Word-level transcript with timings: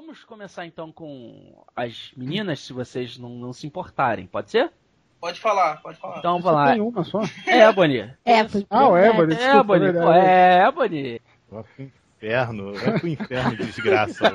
Vamos 0.00 0.22
começar 0.22 0.64
então 0.64 0.92
com 0.92 1.60
as 1.74 2.12
meninas, 2.16 2.60
se 2.60 2.72
vocês 2.72 3.18
não, 3.18 3.30
não 3.30 3.52
se 3.52 3.66
importarem, 3.66 4.28
pode 4.28 4.48
ser? 4.48 4.70
Pode 5.20 5.40
falar, 5.40 5.82
pode 5.82 5.98
falar. 5.98 6.18
Então 6.20 6.38
vamos 6.40 6.56
lá. 6.56 6.70
Tem 6.72 6.80
uma 6.80 7.02
só. 7.02 7.20
Ebony. 7.44 7.98
É, 8.24 8.42
Ah, 8.70 8.88
o 8.90 8.96
Ebony, 8.96 9.34
desculpa, 9.34 9.58
Ebony, 9.76 9.84
é 9.86 9.92
verdade. 9.92 10.26
é 10.28 10.68
Ebony. 10.68 11.20
Vai 11.50 11.64
pro 11.64 11.82
inferno, 11.82 12.74
vai 12.74 12.98
pro 13.00 13.08
inferno, 13.08 13.56
desgraça. 13.58 14.32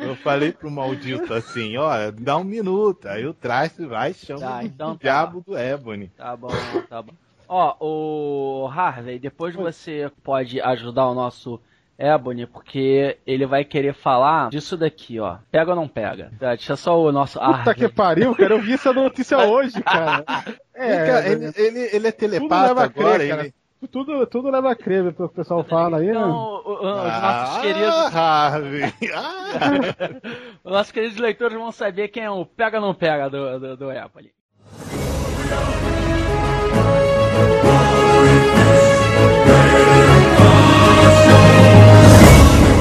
Eu 0.00 0.16
falei 0.16 0.50
pro 0.50 0.68
maldito 0.68 1.32
assim, 1.34 1.76
ó, 1.76 1.92
dá 2.10 2.36
um 2.36 2.42
minuto. 2.42 3.06
Aí 3.06 3.24
o 3.24 3.32
traste 3.32 3.86
vai 3.86 4.10
e 4.10 4.14
chama 4.14 4.40
Tá, 4.40 4.58
o 4.58 4.62
então 4.66 4.96
tá. 4.96 5.02
diabo 5.04 5.40
do 5.46 5.56
Ebony. 5.56 6.08
Tá 6.16 6.36
bom, 6.36 6.48
tá 6.88 7.00
bom. 7.00 7.12
Ó, 7.48 7.76
o 7.78 8.66
Harvey, 8.66 9.20
depois 9.20 9.54
você 9.54 10.10
pode 10.24 10.60
ajudar 10.60 11.06
o 11.08 11.14
nosso 11.14 11.60
Ebony, 12.00 12.46
porque 12.46 13.18
ele 13.26 13.44
vai 13.46 13.64
querer 13.64 13.92
falar 13.94 14.48
disso 14.50 14.76
daqui, 14.76 15.20
ó. 15.20 15.36
Pega 15.50 15.70
ou 15.70 15.76
não 15.76 15.86
pega? 15.86 16.30
Tá, 16.40 16.48
Deixa 16.50 16.74
só 16.76 16.98
o 17.00 17.12
nosso 17.12 17.38
Puta 17.38 17.50
Harvey. 17.70 17.74
que 17.74 17.88
pariu, 17.88 18.34
cara. 18.34 18.54
Eu 18.54 18.60
vi 18.62 18.72
essa 18.72 18.92
notícia 18.92 19.38
hoje, 19.38 19.82
cara. 19.82 20.24
É, 20.82 21.06
Cara, 21.06 21.28
ele, 21.28 21.52
ele, 21.56 21.78
ele 21.94 22.08
é 22.08 22.10
telepata 22.10 22.68
leva 22.68 22.84
a 22.84 22.88
crer, 22.88 23.04
agora, 23.06 23.28
cara. 23.28 23.40
ele... 23.42 23.54
tudo, 23.92 24.26
tudo 24.26 24.48
leva 24.50 24.72
a 24.72 24.74
crer 24.74 25.02
pelo 25.02 25.14
que 25.14 25.22
o 25.24 25.28
pessoal 25.28 25.62
fala 25.62 25.98
aí, 25.98 26.08
Então, 26.08 26.26
né? 26.26 26.32
o- 26.32 26.62
o- 26.70 26.90
os 26.90 27.12
Ah, 27.12 27.20
nossos 27.42 27.60
queridos, 27.60 28.16
Harvey. 28.16 28.94
Ah. 29.14 30.56
os 30.64 30.72
nossos 30.72 30.90
queridos 30.92 31.18
leitores 31.18 31.58
vão 31.58 31.70
saber 31.70 32.08
quem 32.08 32.22
é 32.24 32.30
o 32.30 32.46
pega 32.46 32.80
ou 32.80 32.86
não 32.86 32.94
pega 32.94 33.28
do, 33.28 33.60
do, 33.60 33.76
do 33.76 33.92
Ebony. 33.92 34.30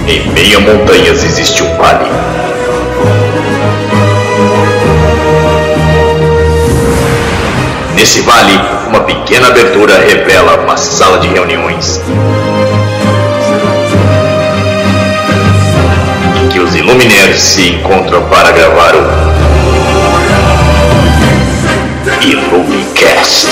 Em 0.09 0.27
meio 0.31 0.57
a 0.57 0.61
montanhas 0.61 1.23
existe 1.23 1.61
um 1.61 1.77
vale. 1.77 2.09
Nesse 7.93 8.21
vale, 8.21 8.59
uma 8.87 9.01
pequena 9.01 9.49
abertura 9.49 9.99
revela 9.99 10.61
uma 10.61 10.75
sala 10.77 11.19
de 11.19 11.27
reuniões. 11.27 12.01
Em 16.41 16.47
que 16.47 16.59
os 16.59 16.73
Illuminaires 16.73 17.39
se 17.39 17.69
encontram 17.69 18.23
para 18.29 18.51
gravar 18.51 18.95
o 18.95 19.29
Illumicast. 22.19 23.47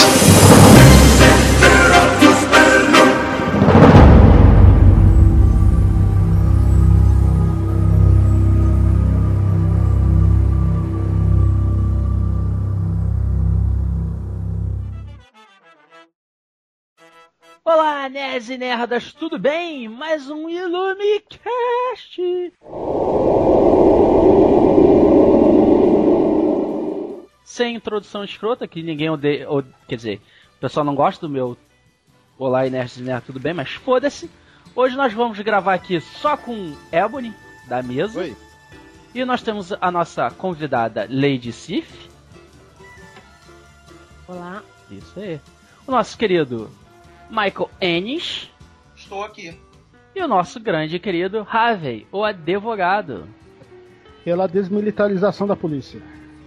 Olá, 18.08 18.14
nerds 18.14 18.50
e 18.50 18.58
nerdas, 18.58 19.12
tudo 19.12 19.38
bem? 19.38 19.90
Mais 19.90 20.30
um 20.30 20.48
Illumicast! 20.48 22.22
Sem 27.44 27.76
introdução 27.76 28.24
escrota, 28.24 28.66
que 28.66 28.82
ninguém 28.82 29.10
odeia. 29.10 29.50
ou- 29.50 29.62
quer 29.90 29.98
dizer, 29.98 30.22
o 30.56 30.60
pessoal 30.62 30.86
não 30.86 30.96
gosta 30.96 31.28
do 31.28 31.34
meu 31.34 31.58
Olá, 32.40 32.64
nerds 32.70 32.96
e 32.96 33.02
nerdas, 33.02 33.26
tudo 33.26 33.42
bem? 33.42 33.54
Mas 33.54 33.72
foda-se. 33.74 34.32
Hoje 34.74 34.96
nós 34.96 35.12
vamos 35.12 35.38
gravar 35.42 35.74
aqui 35.74 36.00
só 36.00 36.38
com 36.38 36.78
Ebony, 36.94 37.34
da 37.68 37.84
mesa. 37.84 38.22
Oi. 38.22 38.38
E 39.14 39.26
nós 39.26 39.42
temos 39.42 39.74
a 39.82 39.92
nossa 39.92 40.32
convidada 40.32 41.06
Lady 41.12 41.52
Sif. 41.52 42.10
Olá. 44.26 44.64
Isso 44.90 45.20
aí. 45.20 45.42
O 45.86 45.92
nosso 45.92 46.18
querido 46.18 46.72
Michael 47.30 47.70
Ennis. 47.82 48.50
Estou 48.96 49.24
aqui. 49.24 49.58
E 50.16 50.22
o 50.22 50.28
nosso 50.28 50.60
grande 50.60 50.96
e 50.96 51.00
querido 51.00 51.46
Harvey, 51.50 52.08
o 52.12 52.24
advogado. 52.24 53.28
Pela 54.24 54.48
desmilitarização 54.48 55.46
da 55.46 55.56
polícia. 55.56 56.02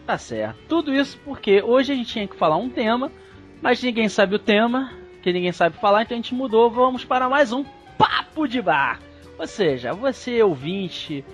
Tá 0.06 0.18
certo. 0.18 0.58
Tudo 0.68 0.92
isso 0.92 1.18
porque 1.24 1.62
hoje 1.62 1.92
a 1.92 1.94
gente 1.94 2.12
tinha 2.12 2.26
que 2.26 2.36
falar 2.36 2.56
um 2.56 2.68
tema, 2.68 3.12
mas 3.62 3.82
ninguém 3.82 4.08
sabe 4.08 4.34
o 4.34 4.38
tema, 4.38 4.92
que 5.22 5.32
ninguém 5.32 5.52
sabe 5.52 5.76
falar, 5.78 6.02
então 6.02 6.16
a 6.16 6.20
gente 6.20 6.34
mudou. 6.34 6.70
Vamos 6.70 7.04
para 7.04 7.28
mais 7.28 7.52
um 7.52 7.64
Papo 7.96 8.48
de 8.48 8.60
Bar. 8.60 8.98
Ou 9.38 9.46
seja, 9.46 9.92
você 9.92 10.42
ouvinte, 10.42 11.24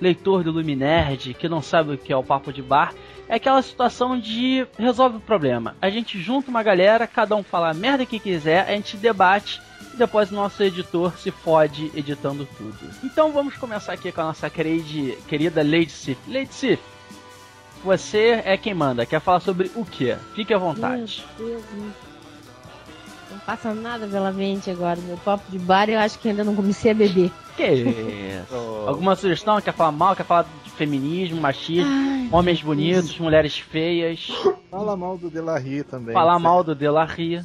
leitor 0.00 0.42
do 0.44 0.50
Luminerd, 0.52 1.34
que 1.34 1.48
não 1.48 1.62
sabe 1.62 1.94
o 1.94 1.98
que 1.98 2.12
é 2.12 2.16
o 2.16 2.22
Papo 2.24 2.52
de 2.52 2.62
Bar, 2.62 2.92
é 3.28 3.36
aquela 3.36 3.62
situação 3.62 4.18
de 4.18 4.66
resolve 4.78 5.16
o 5.16 5.20
problema. 5.20 5.76
A 5.80 5.88
gente 5.88 6.20
junta 6.20 6.50
uma 6.50 6.62
galera, 6.62 7.06
cada 7.06 7.34
um 7.36 7.42
fala 7.42 7.70
a 7.70 7.74
merda 7.74 8.04
que 8.04 8.18
quiser, 8.18 8.68
a 8.68 8.72
gente 8.72 8.96
debate 8.96 9.60
e 9.94 9.96
depois 9.96 10.30
o 10.30 10.34
nosso 10.34 10.62
editor 10.62 11.16
se 11.16 11.30
fode 11.30 11.90
editando 11.94 12.46
tudo. 12.58 12.78
Então 13.04 13.32
vamos 13.32 13.56
começar 13.56 13.92
aqui 13.92 14.10
com 14.12 14.20
a 14.20 14.24
nossa 14.24 14.50
querida, 14.50 15.16
querida 15.28 15.62
Lady 15.62 15.90
Sif. 15.90 16.18
Lady 16.28 16.52
Sif, 16.52 16.80
você 17.84 18.42
é 18.44 18.56
quem 18.56 18.74
manda. 18.74 19.04
Quer 19.06 19.20
falar 19.20 19.40
sobre 19.40 19.70
o 19.74 19.84
que? 19.84 20.14
Fique 20.34 20.52
à 20.54 20.58
vontade. 20.58 21.24
Meu 21.38 21.48
Deus, 21.48 21.62
não- 21.74 22.11
não 23.32 23.38
passa 23.40 23.74
nada 23.74 24.06
pela 24.06 24.30
mente 24.32 24.70
agora. 24.70 25.00
Meu 25.00 25.16
papo 25.18 25.50
de 25.50 25.58
bar 25.58 25.88
eu 25.88 25.98
acho 25.98 26.18
que 26.18 26.28
ainda 26.28 26.44
não 26.44 26.54
comecei 26.54 26.90
a 26.90 26.94
beber. 26.94 27.30
Que 27.56 27.66
isso? 27.66 28.54
Alguma 28.86 29.16
sugestão? 29.16 29.60
Quer 29.60 29.74
falar 29.74 29.92
mal? 29.92 30.14
Quer 30.16 30.24
falar 30.24 30.46
de 30.64 30.70
feminismo, 30.70 31.40
machismo, 31.40 31.90
Ai, 31.90 32.28
homens 32.32 32.62
bonitos, 32.62 33.18
mulheres 33.18 33.58
feias? 33.58 34.28
Fala 34.70 34.96
mal 34.96 35.18
do 35.18 35.28
Delarry 35.30 35.82
também. 35.84 36.12
falar 36.14 36.38
mal 36.38 36.62
do 36.64 36.74
Delarry. 36.74 37.42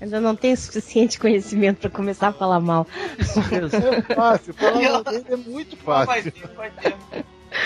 Ainda 0.00 0.18
não 0.18 0.34
tenho 0.34 0.56
suficiente 0.56 1.18
conhecimento 1.20 1.78
pra 1.80 1.90
começar 1.90 2.28
a 2.28 2.32
falar 2.32 2.58
mal. 2.58 2.86
É 3.18 4.14
fácil, 4.14 4.54
falar 4.54 4.80
mal 4.80 5.04
dele 5.04 5.24
é 5.28 5.36
muito 5.36 5.76
Vai 5.84 6.06
fácil. 6.06 6.32
ter, 6.32 6.48
vai 6.56 6.70
ter. 6.70 6.96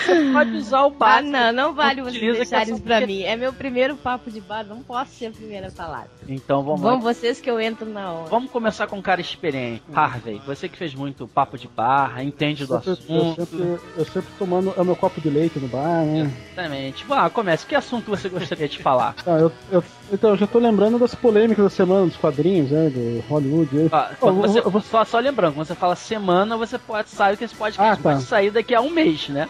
Você 0.03 0.31
pode 0.33 0.51
usar 0.57 0.83
o 0.83 0.87
Ah, 0.87 0.89
básico. 0.89 1.29
não, 1.31 1.53
não 1.53 1.73
vale 1.73 2.01
vocês 2.01 2.37
deixarem 2.37 2.73
isso 2.73 2.81
pra 2.83 3.01
mim. 3.05 3.23
É 3.23 3.35
meu 3.35 3.53
primeiro 3.53 3.95
papo 3.95 4.29
de 4.31 4.41
bar, 4.41 4.63
não 4.65 4.81
posso 4.81 5.11
ser 5.11 5.27
a 5.27 5.31
primeira 5.31 5.67
a 5.67 5.71
falar. 5.71 6.07
Então 6.27 6.63
vamos 6.63 6.81
lá. 6.81 6.91
Vão 6.91 7.01
vocês 7.01 7.39
que 7.39 7.49
eu 7.49 7.59
entro 7.59 7.85
na 7.87 8.11
hora. 8.11 8.29
Vamos 8.29 8.51
começar 8.51 8.87
com 8.87 8.97
um 8.97 9.01
cara 9.01 9.21
experiente. 9.21 9.83
Harvey, 9.93 10.41
você 10.45 10.67
que 10.67 10.77
fez 10.77 10.93
muito 10.95 11.27
papo 11.27 11.57
de 11.57 11.67
barra, 11.67 12.23
entende 12.23 12.65
do 12.65 12.75
Eu 12.75 12.81
sempre, 12.81 13.05
eu, 13.09 13.17
assunto. 13.17 13.45
sempre, 13.45 13.79
eu 13.97 14.05
sempre 14.05 14.29
tomando 14.37 14.73
é 14.75 14.81
o 14.81 14.85
meu 14.85 14.95
copo 14.95 15.19
de 15.21 15.29
leite 15.29 15.59
no 15.59 15.67
bar, 15.67 16.03
né? 16.05 16.31
Exatamente. 16.53 17.05
Vá, 17.05 17.29
comece. 17.29 17.65
Que 17.65 17.75
assunto 17.75 18.09
você 18.09 18.29
gostaria 18.29 18.67
de 18.67 18.79
falar? 18.79 19.15
Ah, 19.27 19.39
eu, 19.39 19.51
eu- 19.71 19.83
então, 20.13 20.29
eu 20.31 20.37
já 20.37 20.45
tô 20.45 20.59
lembrando 20.59 20.99
das 20.99 21.15
polêmicas 21.15 21.63
da 21.63 21.69
semana 21.69 22.05
dos 22.05 22.15
quadrinhos, 22.15 22.69
né? 22.69 22.89
Do 22.89 23.23
Hollywood. 23.27 23.89
Quando 24.19 24.35
eu- 24.37 24.41
você, 24.49 24.59
eu 24.59 24.81
só, 24.81 25.03
só 25.03 25.19
lembrando, 25.19 25.55
quando 25.55 25.65
você 25.67 25.73
fala 25.75 25.95
semana, 25.95 26.55
você 26.57 26.77
pode 26.77 27.09
sabe 27.09 27.37
que 27.37 27.43
esse 27.43 27.55
podcast 27.55 27.91
Ah, 27.93 27.95
tá. 28.01 28.11
pode 28.11 28.23
sair 28.23 28.51
daqui 28.51 28.75
a 28.75 28.81
um 28.81 28.89
mês, 28.91 29.29
né? 29.29 29.49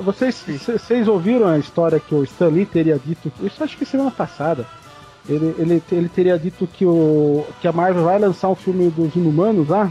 Vocês, 0.00 0.44
vocês 0.66 1.08
ouviram 1.08 1.48
a 1.48 1.58
história 1.58 2.00
que 2.00 2.14
o 2.14 2.24
Stan 2.24 2.48
Lee 2.48 2.66
teria 2.66 2.98
dito? 2.98 3.32
Isso 3.42 3.62
acho 3.62 3.76
que 3.76 3.84
semana 3.84 4.10
passada. 4.10 4.66
Ele, 5.28 5.54
ele, 5.58 5.82
ele 5.92 6.08
teria 6.08 6.38
dito 6.38 6.66
que, 6.66 6.86
o, 6.86 7.44
que 7.60 7.68
a 7.68 7.72
Marvel 7.72 8.04
vai 8.04 8.18
lançar 8.18 8.48
um 8.48 8.54
filme 8.54 8.90
dos 8.90 9.14
Inumanos 9.14 9.68
lá. 9.68 9.90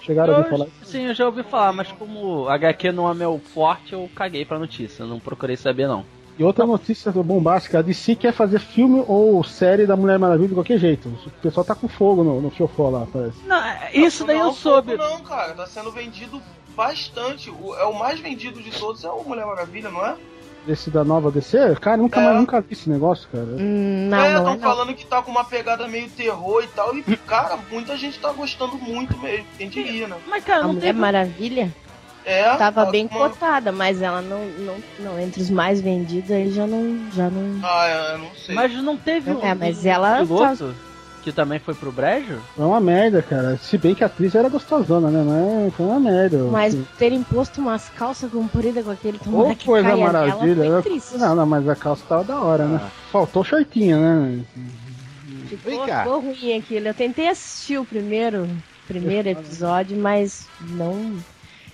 Chegaram 0.00 0.34
a 0.34 0.38
ouvir 0.38 0.50
falar. 0.50 0.64
Eu, 0.64 0.70
sim, 0.82 1.06
eu 1.06 1.14
já 1.14 1.26
ouvi 1.26 1.42
falar, 1.42 1.72
mas 1.72 1.92
como 1.92 2.48
HQ 2.48 2.90
não 2.90 3.10
é 3.10 3.14
meu 3.14 3.40
forte, 3.52 3.92
eu 3.92 4.08
caguei 4.14 4.44
pra 4.44 4.58
notícia. 4.58 5.04
Não 5.04 5.20
procurei 5.20 5.56
saber, 5.56 5.86
não. 5.86 6.04
E 6.38 6.42
outra 6.42 6.66
notícia 6.66 7.12
bombástica: 7.12 7.80
a 7.80 7.82
DC 7.82 8.16
quer 8.16 8.32
fazer 8.32 8.60
filme 8.60 9.04
ou 9.06 9.44
série 9.44 9.86
da 9.86 9.94
Mulher 9.94 10.18
Maravilha 10.18 10.48
de 10.48 10.54
qualquer 10.54 10.78
jeito. 10.78 11.08
O 11.08 11.30
pessoal 11.42 11.66
tá 11.66 11.74
com 11.74 11.86
fogo 11.86 12.24
no, 12.24 12.40
no 12.40 12.50
fiofó 12.50 12.88
lá, 12.88 13.06
parece. 13.12 13.44
Não, 13.46 13.62
isso 13.92 14.24
daí 14.24 14.38
não, 14.38 14.46
eu 14.46 14.52
soube. 14.54 14.96
pouco 14.96 15.12
Não, 15.12 15.20
cara, 15.20 15.52
tá 15.52 15.66
sendo 15.66 15.92
vendido 15.92 16.40
bastante. 16.76 17.50
O, 17.50 17.74
é 17.76 17.84
o 17.84 17.92
mais 17.98 18.18
vendido 18.20 18.60
de 18.62 18.70
todos, 18.70 19.04
é 19.04 19.08
o 19.10 19.22
Mulher 19.24 19.46
Maravilha, 19.46 19.90
não 19.90 20.04
é? 20.04 20.14
Desse 20.66 20.90
da 20.90 21.02
nova 21.02 21.30
DC? 21.30 21.74
Cara, 21.80 21.96
nunca 21.96 22.20
É. 22.20 22.24
mais 22.24 22.36
nunca 22.36 22.60
vi 22.60 22.72
esse 22.74 22.88
negócio, 22.90 23.26
cara. 23.32 23.44
Hum, 23.44 24.08
não, 24.10 24.18
é, 24.24 24.34
não 24.34 24.44
tão 24.44 24.52
é 24.52 24.56
não. 24.56 24.62
falando 24.62 24.94
que 24.94 25.06
tá 25.06 25.22
com 25.22 25.30
uma 25.30 25.44
pegada 25.44 25.88
meio 25.88 26.08
terror 26.10 26.62
e 26.62 26.66
tal. 26.68 26.94
E, 26.96 27.02
cara, 27.26 27.58
muita 27.70 27.96
gente 27.96 28.18
tá 28.18 28.30
gostando 28.32 28.76
muito 28.76 29.16
mesmo. 29.18 29.46
Quem 29.56 29.68
diria, 29.70 30.06
né? 30.06 30.16
Mas, 30.28 30.44
cara, 30.44 30.60
A 30.60 30.62
não 30.64 30.74
Mulher 30.74 30.88
teve. 30.88 30.98
Maravilha 30.98 31.72
É. 32.26 32.44
tava 32.56 32.84
tá 32.84 32.90
bem 32.90 33.08
uma- 33.10 33.30
cotada, 33.30 33.72
mas 33.72 34.02
ela 34.02 34.20
não, 34.20 34.44
não, 34.58 34.76
não, 34.98 35.18
entre 35.18 35.40
os 35.40 35.48
mais 35.48 35.80
vendidos 35.80 36.30
aí 36.30 36.52
já 36.52 36.66
não, 36.66 37.10
já 37.10 37.30
não. 37.30 37.58
Ah, 37.66 37.86
é, 37.88 38.14
eu 38.14 38.18
não 38.18 38.30
sei. 38.34 38.54
Mas 38.54 38.74
não 38.82 38.96
teve 38.98 39.30
É, 39.30 39.34
um, 39.34 39.54
mas 39.58 39.82
um 39.84 39.88
ela 39.88 40.18
piloto 40.18 40.74
que 41.22 41.32
também 41.32 41.58
foi 41.58 41.74
pro 41.74 41.92
brejo? 41.92 42.38
É 42.58 42.62
uma 42.62 42.80
merda, 42.80 43.22
cara. 43.22 43.56
Se 43.58 43.76
bem 43.78 43.94
que 43.94 44.02
a 44.02 44.06
atriz 44.06 44.34
era 44.34 44.48
gostosona, 44.48 45.10
né? 45.10 45.22
Mas 45.64 45.74
foi 45.74 45.86
uma 45.86 46.00
merda. 46.00 46.38
Mas 46.44 46.74
Assim, 46.74 46.86
terem 46.98 47.22
posto 47.22 47.60
umas 47.60 47.88
calças 47.90 48.30
compridas 48.30 48.84
com 48.84 48.90
aquele 48.90 49.18
Ô, 49.18 49.24
tomara 49.24 49.54
que 49.54 49.66
coisa 49.66 49.88
caia 49.88 50.04
maravilha. 50.04 50.54
nela, 50.54 50.76
né? 50.76 50.82
foi 50.82 50.90
triste. 50.92 51.18
Não, 51.18 51.34
não, 51.34 51.46
mas 51.46 51.68
a 51.68 51.76
calça 51.76 52.04
tava 52.08 52.24
da 52.24 52.40
hora, 52.40 52.66
né? 52.66 52.80
Faltou 53.12 53.44
shortinho, 53.44 53.98
né? 53.98 54.44
Ficou, 55.48 55.84
ficou 55.86 56.20
ruim 56.20 56.56
aquilo. 56.56 56.88
Eu 56.88 56.94
tentei 56.94 57.28
assistir 57.28 57.78
o 57.78 57.84
primeiro, 57.84 58.48
primeiro 58.86 59.28
episódio, 59.28 59.96
mas 59.96 60.46
não. 60.60 61.16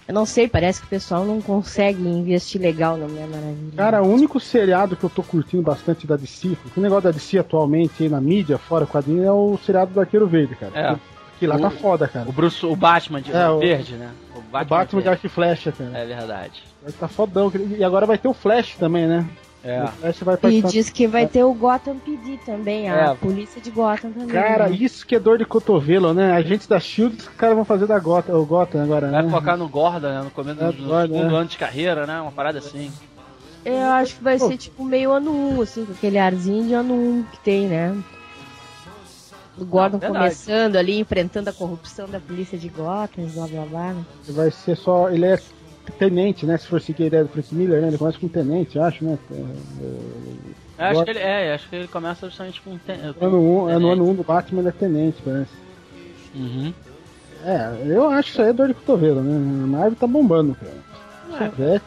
Eu 0.08 0.14
não 0.14 0.25
sei, 0.25 0.49
parece 0.49 0.81
que 0.81 0.87
o 0.87 0.91
pessoal 0.91 1.25
não 1.25 1.41
consegue 1.43 2.00
investir 2.00 2.61
legal 2.61 2.97
na 2.97 3.08
Mulher 3.08 3.26
Maravilha. 3.26 3.73
Cara, 3.76 4.03
o 4.03 4.06
único 4.12 4.38
seriado 4.38 4.97
que 4.97 5.03
eu 5.05 5.11
tô 5.11 5.23
curtindo 5.23 5.62
bastante 5.64 6.06
da 6.06 6.17
DC, 6.17 6.56
o 6.76 6.81
negócio 6.81 7.03
da 7.05 7.11
DC 7.11 7.38
atualmente 7.38 8.05
aí 8.05 8.08
na 8.08 8.20
mídia, 8.20 8.56
fora 8.56 8.87
quadrinho, 8.87 9.25
é 9.25 9.32
o 9.32 9.58
seriado 9.64 9.93
do 9.93 10.00
Arqueiro 10.00 10.29
Verde, 10.29 10.55
cara. 10.55 10.73
É. 10.75 10.97
Que 11.41 11.47
lá 11.47 11.56
O- 11.56 11.61
tá 11.61 11.70
foda, 11.70 12.06
cara. 12.08 12.29
O 12.29 12.32
Bruce, 12.32 12.64
o 12.64 12.76
Batman 12.76 13.20
de 13.20 13.31
É, 13.32 13.49
o- 13.50 13.58
verde, 13.58 13.94
né? 13.97 14.11
O 14.35 14.38
O 14.38 14.43
Batman, 14.43 14.85
de 14.87 14.94
verde. 14.94 15.08
Arco 15.08 15.26
e 15.26 15.29
Flecha, 15.29 15.73
cara. 15.73 15.91
É 15.99 16.06
verdade. 16.06 16.62
Tá 17.00 17.08
fodão. 17.08 17.53
E 17.76 17.82
agora 17.85 18.06
vai 18.06 18.17
ter 18.17 18.29
o 18.29 18.32
Flash 18.32 18.76
também, 18.76 19.06
né? 19.08 19.26
É. 19.69 19.83
O 19.85 19.89
Flash 19.89 20.21
vai 20.21 20.35
E 20.35 20.39
participar. 20.39 20.69
diz 20.71 20.91
que 20.91 21.07
vai 21.09 21.27
ter 21.27 21.43
o 21.43 21.53
Gotham 21.53 21.97
PD 21.99 22.39
também, 22.47 22.89
a 22.89 22.95
É. 23.11 23.15
polícia 23.15 23.61
de 23.61 23.71
Gotham 23.71 24.13
também. 24.13 24.29
Cara, 24.29 24.69
né? 24.69 24.77
isso 24.77 25.05
que 25.05 25.17
é 25.17 25.19
dor 25.19 25.39
de 25.39 25.45
cotovelo, 25.45 26.15
né? 26.15 26.33
Agentes 26.33 26.67
da 26.69 26.79
Shield, 26.79 27.17
os 27.17 27.29
caras 27.31 27.57
vão 27.57 27.65
fazer 27.65 27.87
da 27.87 27.99
Gotham, 27.99 28.37
o 28.39 28.47
Gotham 28.47 28.83
agora, 28.85 29.11
Vai 29.11 29.23
né? 29.25 29.31
focar 29.31 29.57
no 29.57 29.69
Gordon, 29.69 30.09
né? 30.09 30.23
No 30.23 30.31
começo 30.31 30.63
É, 30.63 30.67
do 30.71 30.73
segundo 31.03 31.35
é. 31.35 31.39
ano 31.39 31.47
de 31.49 31.57
carreira, 31.59 32.07
né? 32.07 32.21
Uma 32.21 32.31
parada 32.33 32.59
assim. 32.61 32.93
Eu 33.65 33.83
acho 33.91 34.15
que 34.17 34.23
vai 34.23 34.39
Pô. 34.39 34.47
ser 34.47 34.57
tipo 34.57 34.85
meio 34.85 35.11
ano 35.11 35.33
1, 35.33 35.61
assim, 35.63 35.85
com 35.85 35.93
aquele 35.93 36.19
arzinho 36.19 36.65
de 36.69 36.73
ano 36.73 36.95
1 36.95 37.23
que 37.33 37.39
tem, 37.41 37.67
né? 37.67 37.97
O 39.59 39.65
Gordon 39.65 39.99
verdade. 39.99 40.21
começando 40.23 40.77
ali, 40.77 41.01
enfrentando 41.01 41.49
a 41.49 41.53
corrupção 41.53 42.07
da 42.09 42.21
polícia 42.21 42.59
de 42.59 42.69
Gotham, 42.69 43.25
blá 43.35 43.47
blá 43.49 43.63
blá. 43.65 43.93
né? 43.95 44.05
Vai 44.29 44.51
ser 44.51 44.77
só. 44.77 45.09
Ele 45.11 45.25
é 45.27 45.41
tenente, 45.93 46.47
né? 46.47 46.56
Se 46.56 46.67
for 46.67 46.81
seguir 46.81 47.05
a 47.05 47.06
ideia 47.06 47.25
do 47.25 47.31
Frank 47.31 47.55
Miller, 47.55 47.81
né? 47.81 47.88
Ele 47.88 47.99
começa 47.99 48.19
com 48.19 48.29
tenente, 48.29 48.77
eu 48.77 48.83
acho, 48.83 49.05
né? 49.05 49.19
Eu 49.31 50.85
acho 50.85 51.05
que 51.05 51.11
ele, 51.11 51.19
é, 51.19 51.55
acho 51.55 51.69
que 51.69 51.77
ele 51.77 51.88
começa 51.88 52.27
justamente 52.27 52.61
com. 52.61 52.77
Ten, 52.79 53.12
com 53.15 53.27
Ano 53.27 53.41
um, 53.41 53.71
é 53.71 53.75
no 53.75 53.81
tenente. 53.81 53.93
ano 53.93 54.05
1 54.05 54.11
um 54.11 54.15
do 54.15 54.23
Batman, 54.23 54.61
ele 54.61 54.69
é 54.69 54.73
tenente, 54.73 55.23
parece. 55.25 55.50
Uhum. 56.35 56.73
É, 57.44 57.77
eu 57.87 58.09
acho 58.11 58.25
que 58.25 58.31
isso 58.31 58.43
aí 58.43 58.49
é 58.49 58.53
dor 58.53 58.69
de 58.69 58.75
cotovelo, 58.75 59.23
né? 59.23 59.65
A 59.65 59.67
Marvel 59.67 59.97
tá 59.97 60.06
bombando, 60.06 60.56
cara. 60.56 61.53
É. 61.59 61.81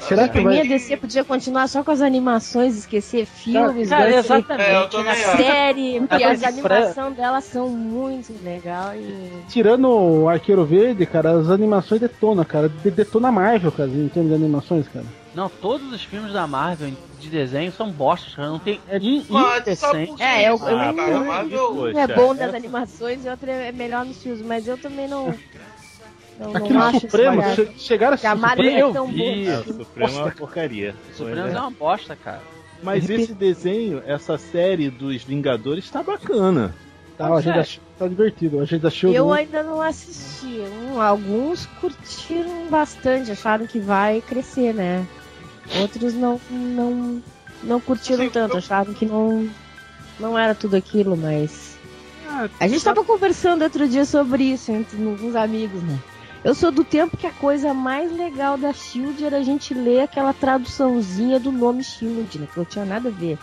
Será 0.00 0.28
que 0.28 0.38
mim, 0.40 0.46
a 0.54 0.58
vai. 0.58 0.68
DC 0.68 0.96
podia 0.96 1.24
continuar 1.24 1.68
só 1.68 1.82
com 1.84 1.90
as 1.90 2.00
animações, 2.00 2.76
esquecer 2.78 3.26
filmes, 3.26 3.88
Cara, 3.88 4.02
seria 4.04 4.18
exatamente. 4.18 4.70
É, 4.70 4.76
eu 4.76 4.88
também 4.88 5.14
série, 5.14 6.00
porque 6.08 6.24
as 6.24 6.42
animações 6.42 7.16
delas 7.16 7.44
são 7.44 7.68
muito 7.68 8.32
legais. 8.42 9.00
E... 9.02 9.30
Tirando 9.48 9.88
o 9.88 10.28
Arqueiro 10.28 10.64
Verde, 10.64 11.04
cara, 11.06 11.32
as 11.32 11.50
animações 11.50 12.00
detona, 12.00 12.44
cara. 12.44 12.68
De- 12.68 12.90
Detona 12.90 13.28
a 13.28 13.32
Marvel, 13.32 13.72
cara, 13.72 13.88
em 13.88 14.08
termos 14.08 14.30
de 14.30 14.34
animações, 14.36 14.86
cara. 14.88 15.06
Não, 15.34 15.48
todos 15.48 15.90
os 15.92 16.02
filmes 16.04 16.32
da 16.32 16.46
Marvel 16.46 16.92
de 17.18 17.30
desenho 17.30 17.72
são 17.72 17.90
bostas, 17.90 18.34
cara. 18.34 18.48
Não 18.48 18.58
tem 18.58 18.78
É 18.86 18.98
que 19.00 19.06
É, 20.22 20.50
eu- 20.50 20.54
isso, 20.56 20.64
eu- 20.64 20.70
eu- 20.70 20.94
cara? 20.94 21.46
eu- 21.48 21.68
Poxa, 21.74 21.96
Um 21.96 21.98
é 21.98 22.06
bom 22.06 22.34
das 22.34 22.54
animações 22.54 23.24
e 23.24 23.28
outro 23.28 23.50
é 23.50 23.72
melhor 23.72 24.04
nos 24.04 24.22
filmes, 24.22 24.42
mas 24.42 24.66
eu 24.68 24.76
também 24.76 25.08
não. 25.08 25.32
Não, 26.42 26.50
não 26.52 26.56
Aquele 26.56 26.78
acho 26.78 27.00
Supremo, 27.00 27.42
che- 27.54 27.68
chegaram 27.78 28.18
a 28.22 28.30
a 28.30 28.34
Marvel 28.34 28.66
Eu 28.94 29.04
é 29.06 29.12
vi. 29.12 29.46
É, 29.46 29.58
o 29.60 29.64
Supremo 29.64 30.18
é 30.18 30.22
uma 30.22 30.30
porcaria. 30.32 30.94
Supremos 31.14 31.54
é 31.54 31.60
uma 31.60 31.70
bosta, 31.70 32.16
cara. 32.16 32.40
Mas 32.82 33.08
esse 33.08 33.32
desenho, 33.32 34.02
essa 34.04 34.36
série 34.36 34.90
dos 34.90 35.22
Vingadores 35.22 35.88
tá 35.88 36.02
bacana. 36.02 36.74
Tá, 37.16 37.28
Agente 37.32 37.56
da 37.56 37.62
Shield 37.64 37.86
tá 37.98 38.08
divertido. 38.08 38.56
O 38.56 38.60
Agente 38.60 38.82
da 38.82 38.90
Shield. 38.90 39.16
Eu 39.16 39.32
ainda 39.32 39.62
não 39.62 39.80
assisti. 39.80 40.46
Um, 40.90 41.00
alguns 41.00 41.66
curtiram 41.80 42.66
bastante, 42.68 43.30
acharam 43.30 43.66
que 43.66 43.78
vai 43.78 44.20
crescer, 44.20 44.74
né? 44.74 45.06
Outros 45.80 46.12
não 46.14 46.40
não, 46.50 47.22
não 47.62 47.80
curtiram 47.80 48.24
Sim, 48.24 48.30
tanto, 48.30 48.54
eu- 48.54 48.58
acharam 48.58 48.92
que 48.94 49.06
não, 49.06 49.48
não 50.18 50.36
era 50.36 50.54
tudo 50.54 50.74
aquilo, 50.74 51.16
mas. 51.16 51.76
Ah, 52.28 52.48
A 52.58 52.66
gente 52.66 52.82
tava 52.82 53.04
conversando 53.04 53.62
outro 53.62 53.86
dia 53.86 54.04
sobre 54.04 54.42
isso 54.42 54.72
entre 54.72 54.96
uns 54.96 55.36
amigos, 55.36 55.80
né? 55.84 55.98
Eu 56.44 56.54
sou 56.54 56.72
do 56.72 56.82
tempo 56.82 57.16
que 57.16 57.26
a 57.26 57.30
coisa 57.30 57.72
mais 57.72 58.10
legal 58.10 58.58
da 58.58 58.72
Shield 58.72 59.24
era 59.24 59.38
a 59.38 59.42
gente 59.42 59.72
ler 59.72 60.00
aquela 60.00 60.32
traduçãozinha 60.32 61.38
do 61.38 61.52
nome 61.52 61.84
Shield, 61.84 62.38
né? 62.38 62.48
Que 62.52 62.58
não 62.58 62.64
tinha 62.64 62.84
nada 62.84 63.10
a 63.10 63.12
ver. 63.12 63.38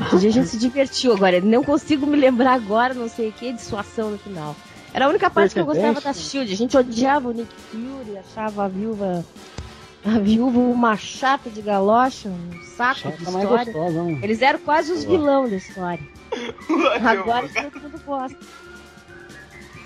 Outro 0.00 0.18
dia 0.18 0.30
a 0.30 0.32
gente 0.32 0.48
se 0.48 0.58
divertiu 0.58 1.12
agora. 1.12 1.40
Não 1.40 1.62
consigo 1.62 2.06
me 2.06 2.16
lembrar 2.16 2.54
agora, 2.54 2.94
não 2.94 3.08
sei 3.08 3.28
o 3.28 3.32
que, 3.32 3.52
dissuasão 3.52 4.10
no 4.10 4.18
final. 4.18 4.56
Era 4.94 5.04
a 5.04 5.08
única 5.08 5.28
parte 5.28 5.52
que 5.52 5.60
eu 5.60 5.66
gostava 5.66 6.00
da 6.00 6.12
Shield. 6.14 6.50
A 6.50 6.56
gente 6.56 6.76
odiava 6.76 7.28
o 7.28 7.32
Nick 7.32 7.52
Fury, 7.70 8.16
achava 8.16 8.64
a 8.64 8.68
viúva. 8.68 9.24
A 10.04 10.18
viúva 10.18 10.58
uma 10.58 10.96
chata 10.96 11.50
de 11.50 11.60
galocha, 11.60 12.30
um 12.30 12.62
saco 12.76 12.94
de 12.94 13.24
Chata 13.24 13.30
mais 13.30 13.44
história. 13.44 13.72
gostosa, 13.72 14.02
né? 14.04 14.18
Eles 14.22 14.40
eram 14.40 14.58
quase 14.60 14.92
os 14.92 15.04
vilão 15.04 15.48
da 15.48 15.56
história. 15.56 16.00
Agora 17.04 17.48
todo 17.48 17.82
mundo 17.82 18.00
gosta. 18.06 18.38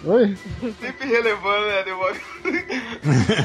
Oi? 0.05 0.37
Sempre 0.81 1.07
relevando, 1.07 1.67
né, 1.67 1.83
Demônio? 1.85 2.21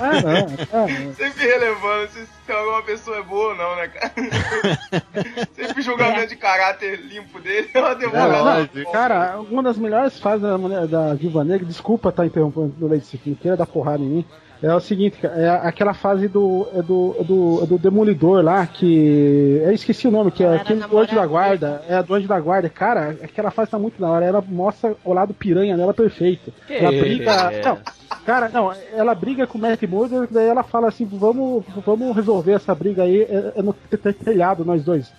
Ah, 0.01 0.21
não. 0.21 0.47
Ah, 0.73 0.87
não. 0.87 1.13
Sempre 1.13 1.45
relevando 1.45 2.07
se, 2.11 2.25
se 2.25 2.51
alguma 2.51 2.81
pessoa 2.81 3.17
é 3.17 3.21
boa 3.21 3.49
ou 3.49 3.55
não, 3.55 3.75
né, 3.75 3.87
cara? 3.89 4.13
Sempre 5.55 5.81
julgamento 5.83 6.29
de 6.29 6.35
caráter 6.35 6.99
limpo 6.99 7.39
dele 7.39 7.69
é 7.73 7.79
É, 7.79 8.25
lógico. 8.41 8.91
Cara, 8.91 9.39
uma 9.39 9.61
das 9.61 9.77
melhores 9.77 10.19
fases 10.19 10.41
da, 10.41 10.85
da 10.85 11.13
Viva 11.13 11.43
Negra, 11.43 11.65
desculpa 11.65 12.09
estar 12.09 12.25
interrompendo 12.25 12.73
o 12.81 12.87
Leite 12.87 13.05
Cifrino, 13.05 13.37
queira 13.37 13.55
dar 13.57 13.67
porrada 13.67 14.01
em 14.03 14.07
mim. 14.07 14.25
É 14.61 14.73
o 14.73 14.79
seguinte, 14.79 15.17
cara, 15.19 15.35
é 15.39 15.49
aquela 15.49 15.93
fase 15.93 16.27
do, 16.27 16.67
é 16.73 16.81
do, 16.81 17.15
é 17.19 17.23
do, 17.23 17.59
é 17.63 17.65
do 17.67 17.77
Demolidor 17.77 18.43
lá, 18.43 18.65
que. 18.65 19.61
Eu 19.63 19.71
esqueci 19.71 20.07
o 20.07 20.11
nome, 20.11 20.31
que 20.31 20.43
é 20.43 20.55
aquele 20.55 20.81
do 20.81 20.97
Anjo 20.97 21.13
da 21.15 21.25
Guarda. 21.27 21.83
É 21.87 21.95
a 21.95 22.01
do 22.01 22.13
Anjo 22.15 22.27
da 22.27 22.39
Guarda. 22.39 22.67
Cara, 22.69 23.15
aquela 23.21 23.51
fase 23.51 23.69
tá 23.69 23.77
muito 23.77 24.01
da 24.01 24.09
hora. 24.09 24.25
Ela 24.25 24.41
mostra 24.41 24.95
o 25.05 25.13
lado 25.13 25.33
piranha 25.33 25.77
dela 25.77 25.93
perfeito. 25.93 26.51
ela 26.67 26.89
briga. 26.91 27.31
é? 27.51 27.61
Não, 27.63 27.77
cara, 28.25 28.49
não, 28.49 28.73
ela 28.93 29.13
briga 29.13 29.45
com 29.45 29.59
o 29.59 29.61
Matt 29.61 29.83
Murder, 29.83 30.27
daí 30.31 30.47
ela 30.47 30.63
fala 30.63 30.87
assim: 30.87 31.05
vamos, 31.05 31.63
vamos 31.85 32.15
resolver 32.15 32.53
essa 32.53 32.73
briga 32.73 33.03
aí 33.03 33.21
é, 33.21 33.53
é 33.57 33.61
no 33.61 33.73
te- 33.73 34.13
telhado, 34.13 34.65
nós 34.65 34.83
dois. 34.83 35.11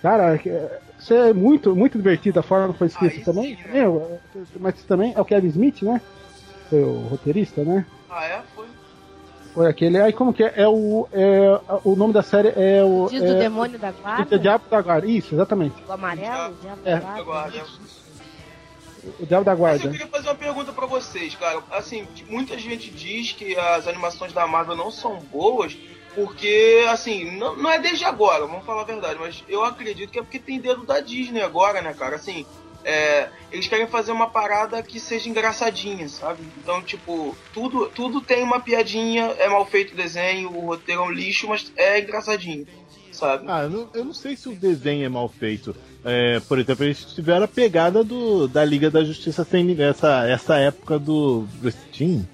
Cara, 0.00 0.34
é- 0.34 0.78
isso 0.98 1.12
é 1.12 1.32
muito, 1.32 1.76
muito 1.76 1.98
divertido 1.98 2.40
a 2.40 2.42
forma 2.42 2.72
que 2.72 2.78
foi 2.78 2.86
escrito 2.86 3.16
Aí 3.18 3.24
também. 3.24 3.56
sim, 3.56 3.62
né? 3.64 3.70
Meu, 3.72 4.18
mas 4.60 4.82
também 4.84 5.12
é 5.14 5.20
o 5.20 5.24
Kevin 5.24 5.48
Smith, 5.48 5.82
né? 5.82 6.00
Foi 6.70 6.82
o 6.82 7.00
roteirista, 7.10 7.62
né? 7.64 7.84
Ah, 8.08 8.24
é? 8.26 8.40
Foi. 9.54 9.68
Aquele. 9.68 10.00
Aí 10.00 10.12
como 10.12 10.32
que 10.32 10.42
é? 10.44 10.52
É 10.56 10.68
o. 10.68 11.06
É, 11.12 11.60
o 11.84 11.94
nome 11.94 12.12
da 12.12 12.22
série 12.22 12.48
é 12.56 12.82
o. 12.82 13.06
Diz 13.10 13.20
do 13.22 13.32
é, 13.32 13.38
demônio 13.38 13.78
da 13.78 13.90
o 13.90 13.92
guarda? 13.92 14.38
Diabo 14.38 14.64
da 14.70 14.80
Guarda. 14.80 15.06
Isso, 15.06 15.34
exatamente. 15.34 15.74
O 15.86 15.92
amarelo? 15.92 16.52
O 16.54 16.56
diabo 16.62 16.80
É. 16.84 16.96
da 16.96 17.00
guarda? 17.00 17.20
Agora, 17.20 17.52
O 19.18 19.26
Diabo 19.26 19.44
da 19.44 19.50
Mas 19.52 19.58
Guarda. 19.58 19.84
eu 19.86 19.90
queria 19.90 20.06
fazer 20.06 20.28
uma 20.28 20.34
pergunta 20.36 20.72
pra 20.72 20.86
vocês, 20.86 21.34
cara. 21.34 21.60
Assim, 21.72 22.06
muita 22.28 22.56
gente 22.56 22.90
diz 22.90 23.32
que 23.32 23.56
as 23.58 23.88
animações 23.88 24.32
da 24.32 24.46
Marvel 24.46 24.76
não 24.76 24.90
são 24.92 25.18
boas 25.32 25.76
porque, 26.14 26.84
assim, 26.90 27.36
não, 27.36 27.56
não 27.56 27.70
é 27.70 27.78
desde 27.78 28.04
agora, 28.04 28.46
vamos 28.46 28.64
falar 28.66 28.82
a 28.82 28.84
verdade, 28.84 29.18
mas 29.18 29.42
eu 29.48 29.64
acredito 29.64 30.10
que 30.10 30.18
é 30.18 30.22
porque 30.22 30.38
tem 30.38 30.60
dedo 30.60 30.84
da 30.84 31.00
Disney 31.00 31.40
agora, 31.40 31.80
né, 31.80 31.94
cara? 31.94 32.16
Assim, 32.16 32.44
é, 32.84 33.28
eles 33.50 33.68
querem 33.68 33.86
fazer 33.86 34.12
uma 34.12 34.28
parada 34.28 34.82
que 34.82 34.98
seja 34.98 35.28
engraçadinha, 35.28 36.08
sabe? 36.08 36.42
Então, 36.58 36.82
tipo, 36.82 37.36
tudo, 37.52 37.86
tudo 37.94 38.20
tem 38.20 38.42
uma 38.42 38.60
piadinha, 38.60 39.24
é 39.38 39.48
mal 39.48 39.64
feito 39.66 39.92
o 39.92 39.96
desenho, 39.96 40.50
o 40.50 40.66
roteiro 40.66 41.02
é 41.02 41.04
um 41.04 41.10
lixo, 41.10 41.48
mas 41.48 41.72
é 41.76 42.00
engraçadinho, 42.00 42.66
sabe? 43.12 43.44
Ah, 43.48 43.62
eu 43.64 43.70
não, 43.70 43.88
eu 43.94 44.04
não 44.04 44.14
sei 44.14 44.36
se 44.36 44.48
o 44.48 44.54
desenho 44.54 45.04
é 45.04 45.08
mal 45.08 45.28
feito. 45.28 45.74
É, 46.04 46.40
por 46.40 46.58
exemplo, 46.58 46.84
eles 46.84 47.04
tiveram 47.14 47.44
a 47.44 47.48
pegada 47.48 48.02
do, 48.02 48.48
da 48.48 48.64
Liga 48.64 48.90
da 48.90 49.04
Justiça 49.04 49.44
sem 49.44 49.80
essa, 49.80 50.26
essa 50.28 50.56
época 50.56 50.98
do 50.98 51.46
Bruce 51.60 51.78
Timm. 51.92 52.24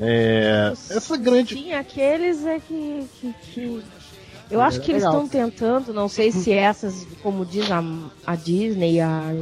É, 0.00 0.70
essa 0.90 1.16
grande. 1.16 1.54
Sim, 1.54 1.72
aqueles 1.72 2.44
é 2.46 2.60
que. 2.60 3.06
que, 3.20 3.34
que- 3.52 3.82
Eu 4.50 4.60
acho 4.60 4.80
que 4.80 4.90
eles 4.92 5.02
estão 5.04 5.28
tentando, 5.28 5.92
não 5.92 6.08
sei 6.08 6.32
se 6.32 6.52
essas, 6.52 7.06
como 7.22 7.44
diz 7.44 7.70
a, 7.70 7.82
a 8.26 8.34
Disney 8.34 8.94
e 8.94 9.00
a, 9.00 9.34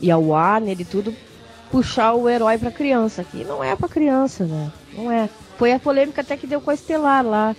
e 0.00 0.10
a 0.10 0.16
Warner 0.16 0.80
e 0.80 0.84
tudo, 0.84 1.14
puxar 1.70 2.14
o 2.14 2.28
herói 2.28 2.56
pra 2.58 2.70
criança. 2.70 3.22
Que 3.24 3.44
não 3.44 3.62
é 3.62 3.76
pra 3.76 3.88
criança, 3.88 4.44
né? 4.44 4.70
Não 4.94 5.10
é. 5.10 5.28
Foi 5.58 5.72
a 5.72 5.78
polêmica 5.78 6.22
até 6.22 6.36
que 6.36 6.46
deu 6.46 6.60
com 6.60 6.70
a 6.70 6.74
Estelar 6.74 7.24
lá. 7.24 7.54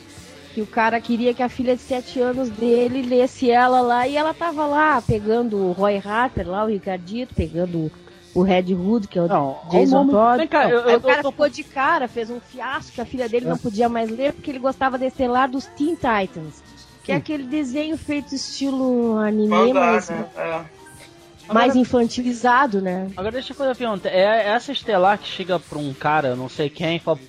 Que 0.54 0.62
o 0.62 0.68
cara 0.68 1.00
queria 1.00 1.34
que 1.34 1.42
a 1.42 1.48
filha 1.48 1.76
de 1.78 1.82
7 1.82 2.20
anos 2.20 2.50
dele 2.50 3.04
lesse 3.04 3.50
ela 3.50 3.80
lá 3.80 4.06
e 4.06 4.18
ela 4.18 4.34
tava 4.34 4.66
lá 4.66 5.02
pegando 5.02 5.56
o 5.58 5.72
Roy 5.72 6.02
Harper 6.04 6.50
lá, 6.50 6.66
o 6.66 6.68
Ricardito, 6.68 7.34
pegando 7.34 7.90
o 8.36 8.42
Red 8.42 8.74
Hood, 8.74 9.08
que 9.08 9.18
é 9.18 9.22
o 9.22 9.28
Não, 9.30 9.58
Jason 9.70 10.08
Todd. 10.08 10.38
Vem 10.40 10.48
cá, 10.50 10.70
eu- 10.70 10.80
eu 10.82 10.98
o 10.98 11.02
cara 11.02 11.22
tô- 11.22 11.32
ficou 11.32 11.48
de 11.50 11.64
cara, 11.64 12.08
fez 12.10 12.30
um 12.30 12.40
fiasco 12.42 12.92
que 12.94 13.00
a 13.02 13.06
filha 13.06 13.30
dele 13.30 13.46
É. 13.46 13.50
não 13.50 13.58
podia 13.58 13.88
mais 13.88 14.10
ler 14.10 14.34
porque 14.34 14.52
ele 14.52 14.60
gostava 14.60 14.98
da 14.98 15.06
estelar 15.06 15.50
dos 15.50 15.66
Teen 15.68 15.96
Titans. 15.96 16.62
Que 17.04 17.12
é 17.12 17.16
aquele 17.16 17.44
desenho 17.44 17.98
feito 17.98 18.36
estilo 18.36 19.18
anime, 19.18 19.50
Mangá, 19.50 19.74
mas 19.74 20.10
né? 20.10 20.26
É. 20.38 21.54
mais 21.54 21.76
infantilizado, 21.76 22.80
né? 22.82 23.10
Agora 23.18 23.32
deixa 23.32 23.52
eu 23.52 23.56
fazer 23.56 23.70
uma 23.70 23.76
pergunta. 23.76 24.10
É 24.10 24.48
essa 24.50 24.72
estelar 24.72 25.18
que 25.18 25.28
chega 25.28 25.60
pra 25.60 25.80
um 25.80 25.94
cara, 25.94 26.30
eu 26.30 26.36
não 26.36 26.48
sei 26.48 26.70
quem, 26.70 27.00
fala, 27.00 27.20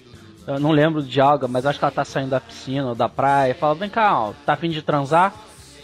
eu 0.47 0.61
não 0.61 0.71
lembro 0.71 1.03
de 1.03 1.21
algo, 1.21 1.49
mas 1.49 1.65
acho 1.65 1.79
que 1.79 1.85
ela 1.85 1.93
tá 1.93 2.05
saindo 2.05 2.31
da 2.31 2.41
piscina 2.41 2.91
ou 2.91 2.95
da 2.95 3.09
praia, 3.09 3.53
e 3.53 3.55
fala, 3.55 3.75
vem 3.75 3.89
cá, 3.89 4.19
ó, 4.19 4.33
tá 4.45 4.53
afim 4.53 4.71
de 4.71 4.83
transar? 4.83 5.35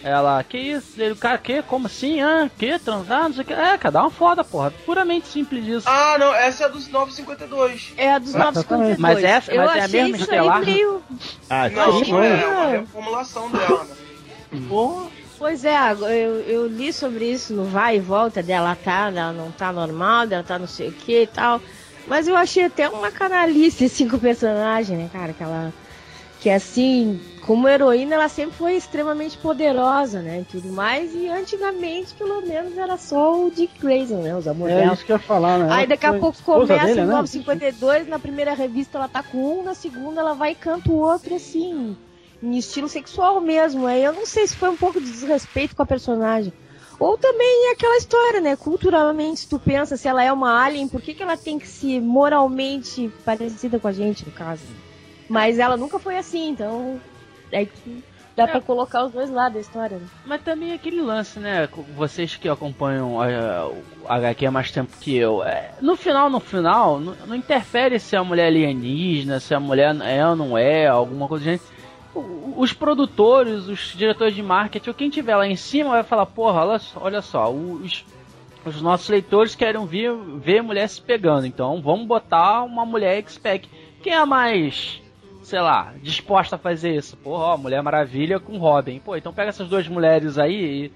Ela, 0.03 0.45
que 0.45 0.57
isso? 0.57 0.93
Ele, 1.01 1.17
cara, 1.17 1.39
que? 1.39 1.61
Como 1.63 1.87
assim? 1.87 2.21
Ah, 2.21 2.49
que? 2.57 2.79
Transar? 2.79 3.25
Não 3.25 3.33
sei 3.33 3.43
o 3.43 3.47
que. 3.47 3.53
É, 3.53 3.77
cara, 3.77 3.91
dá 3.91 4.01
uma 4.03 4.11
foda, 4.11 4.45
porra. 4.45 4.71
Puramente 4.87 5.27
simples 5.27 5.67
isso. 5.67 5.89
Ah, 5.89 6.17
não, 6.19 6.33
essa 6.35 6.63
é 6.63 6.67
a 6.67 6.69
dos 6.69 6.87
952. 6.89 7.95
É 7.97 8.13
a 8.13 8.19
dos 8.19 8.35
Ah, 8.35 8.39
952. 8.53 8.99
Mas 8.99 9.25
essa- 9.25 9.53
eu 9.53 9.65
mas 9.65 9.77
é 9.77 9.81
a 9.81 9.85
achei 9.85 10.01
mesma 10.03 10.17
isso 10.17 10.25
estelar? 10.25 10.57
aí 10.59 10.65
meio... 10.67 11.03
Ah, 11.51 11.69
Não, 11.69 12.05
sim. 12.05 12.13
não 12.13 12.23
é, 12.23 12.29
é 12.29 12.45
Ah. 12.45 12.49
uma 12.49 12.67
reformulação 12.71 13.51
dela, 13.51 13.85
né? 13.85 13.97
Pois 15.39 15.65
é, 15.65 15.77
eu, 15.93 16.41
eu 16.43 16.67
li 16.67 16.93
sobre 16.93 17.31
isso 17.31 17.53
no 17.53 17.65
vai 17.65 17.97
e 17.97 18.01
volta 18.01 18.43
dela 18.43 18.77
tá, 18.77 19.09
dela 19.11 19.33
não 19.33 19.53
tá 19.53 19.73
normal, 19.73 20.27
dela 20.27 20.43
tá 20.43 20.59
não 20.59 20.67
sei 20.67 20.89
o 20.89 20.93
que 20.93 21.23
e 21.23 21.27
tal. 21.29 21.61
Mas 22.09 22.27
eu 22.27 22.37
achei 22.37 22.65
até 22.65 22.89
uma 22.89 23.11
canalice 23.11 23.85
assim 23.85 24.09
com 24.09 24.17
o 24.17 24.21
personagem, 24.21 24.97
né, 24.97 25.09
cara? 25.13 25.33
Que 25.33 25.43
ela. 25.43 25.73
Que 26.41 26.51
assim, 26.51 27.21
como 27.49 27.67
heroína, 27.67 28.17
ela 28.17 28.29
sempre 28.29 28.55
foi 28.59 28.75
extremamente 28.75 29.39
poderosa, 29.39 30.21
né? 30.21 30.41
E 30.41 30.45
tudo 30.45 30.69
mais. 30.71 31.15
E 31.15 31.31
antigamente, 31.31 32.13
pelo 32.13 32.43
menos, 32.43 32.77
era 32.77 32.99
só 32.99 33.43
o 33.43 33.51
Dick 33.51 33.81
Grayson, 33.81 34.21
né? 34.21 34.37
Os 34.37 34.47
amores 34.47 34.77
É 34.77 34.81
dela. 34.81 34.93
isso 34.93 35.07
que 35.07 35.13
eu 35.13 35.17
ia 35.17 35.23
falar, 35.23 35.59
né? 35.59 35.67
Aí 35.71 35.87
daqui 35.87 36.05
a 36.05 36.13
pouco 36.13 36.37
começa 36.43 36.85
dele, 36.85 37.01
em 37.01 37.07
né? 37.07 37.13
952, 37.15 38.07
na 38.07 38.19
primeira 38.19 38.53
revista 38.53 38.99
ela 38.99 39.09
tá 39.09 39.23
com 39.23 39.61
um, 39.61 39.63
na 39.63 39.73
segunda 39.73 40.21
ela 40.21 40.35
vai 40.35 40.53
e 40.53 40.55
canta 40.55 40.91
o 40.91 40.99
outro 40.99 41.35
assim, 41.35 41.97
em 42.43 42.59
estilo 42.59 42.87
sexual 42.87 43.41
mesmo. 43.41 43.87
Aí 43.87 44.05
eu 44.05 44.13
não 44.13 44.27
sei 44.27 44.47
se 44.47 44.55
foi 44.55 44.69
um 44.69 44.77
pouco 44.77 45.01
de 45.01 45.11
desrespeito 45.11 45.75
com 45.75 45.83
a 45.83 45.87
personagem. 45.87 46.53
Ou 47.01 47.17
também 47.17 47.71
é 47.71 47.73
aquela 47.73 47.97
história, 47.97 48.43
né? 48.43 48.57
Culturalmente, 48.57 49.49
tu 49.49 49.59
pensa 49.59 49.97
se 49.97 50.07
ela 50.07 50.23
é 50.23 50.31
uma 50.31 50.63
alien, 50.63 50.87
por 50.87 51.01
que, 51.01 51.15
que 51.15 51.23
ela 51.23 51.37
tem 51.37 51.59
que 51.59 51.67
ser 51.67 51.99
moralmente 52.03 53.11
parecida 53.25 53.79
com 53.79 53.89
a 53.89 53.93
gente, 53.93 54.27
no 54.27 54.33
caso? 54.33 54.65
Mas 55.27 55.59
ela 55.59 55.79
nunca 55.79 55.99
foi 55.99 56.19
assim, 56.19 56.51
então. 56.51 57.01
É 57.53 57.65
que 57.65 58.05
dá 58.37 58.45
É. 58.45 58.47
pra 58.47 58.61
colocar 58.61 59.05
os 59.05 59.13
dois 59.13 59.31
lados 59.31 59.55
da 59.55 59.61
história. 59.61 59.97
Né? 59.99 60.07
Mas 60.25 60.43
também 60.43 60.73
aquele 60.73 61.01
lance, 61.01 61.39
né? 61.41 61.69
Vocês 61.97 62.37
que 62.37 62.49
acompanham 62.49 63.21
a, 63.21 63.67
o 63.69 63.83
HQ 64.09 64.47
há 64.47 64.51
mais 64.51 64.71
tempo 64.71 64.93
que 65.01 65.17
eu. 65.17 65.43
é, 65.43 65.71
no 65.81 65.97
final, 65.97 66.31
no 66.31 66.39
final, 66.41 67.01
não, 67.01 67.15
não 67.27 67.35
interfere 67.35 67.99
se 67.99 68.15
a 68.17 68.23
mulher 68.23 68.45
é 68.45 68.47
alienígena, 68.49 69.41
se 69.41 69.55
a 69.55 69.61
mulher 69.61 69.97
é 70.03 70.27
ou 70.27 70.37
não 70.37 70.57
é, 70.57 70.87
alguma 70.87 71.27
coisa 71.27 71.45
do 71.45 71.51
gênero. 71.51 71.79
Os 72.57 72.73
produtores, 72.73 73.69
os 73.69 73.93
diretores 73.97 74.35
de 74.35 74.43
marketing, 74.43 74.89
ou 74.89 74.95
quem 74.95 75.09
tiver 75.11 75.37
lá 75.37 75.47
em 75.47 75.55
cima 75.57 75.91
vai 75.91 76.03
falar, 76.03 76.27
porra, 76.27 76.65
olha 76.65 76.79
só, 76.79 77.01
olha 77.01 77.23
só 77.23 77.53
os, 77.53 78.05
os 78.65 78.83
nossos 78.83 79.09
leitores 79.09 79.55
querem 79.55 79.85
ver, 79.87 80.13
ver 80.39 80.63
mulher 80.63 80.89
se 80.89 81.01
pegando, 81.01 81.47
então 81.47 81.81
vamos 81.81 82.07
botar 82.07 82.63
uma 82.65 82.85
mulher 82.85 83.19
X-Pac. 83.19 83.69
Quem 84.03 84.13
é 84.13 84.17
a 84.17 84.27
mais, 84.27 85.01
sei 85.49 85.61
lá, 85.61 85.95
disposta 86.03 86.57
a 86.57 86.59
fazer 86.59 86.95
isso? 86.95 87.17
Porra, 87.17 87.45
ó, 87.45 87.57
Mulher 87.57 87.83
Maravilha 87.83 88.39
com 88.39 88.59
Robin. 88.59 88.99
Pô, 88.99 89.17
então 89.17 89.33
pega 89.33 89.49
essas 89.49 89.67
duas 89.69 89.89
mulheres 89.89 90.37
aí 90.39 90.85
e 90.87 90.93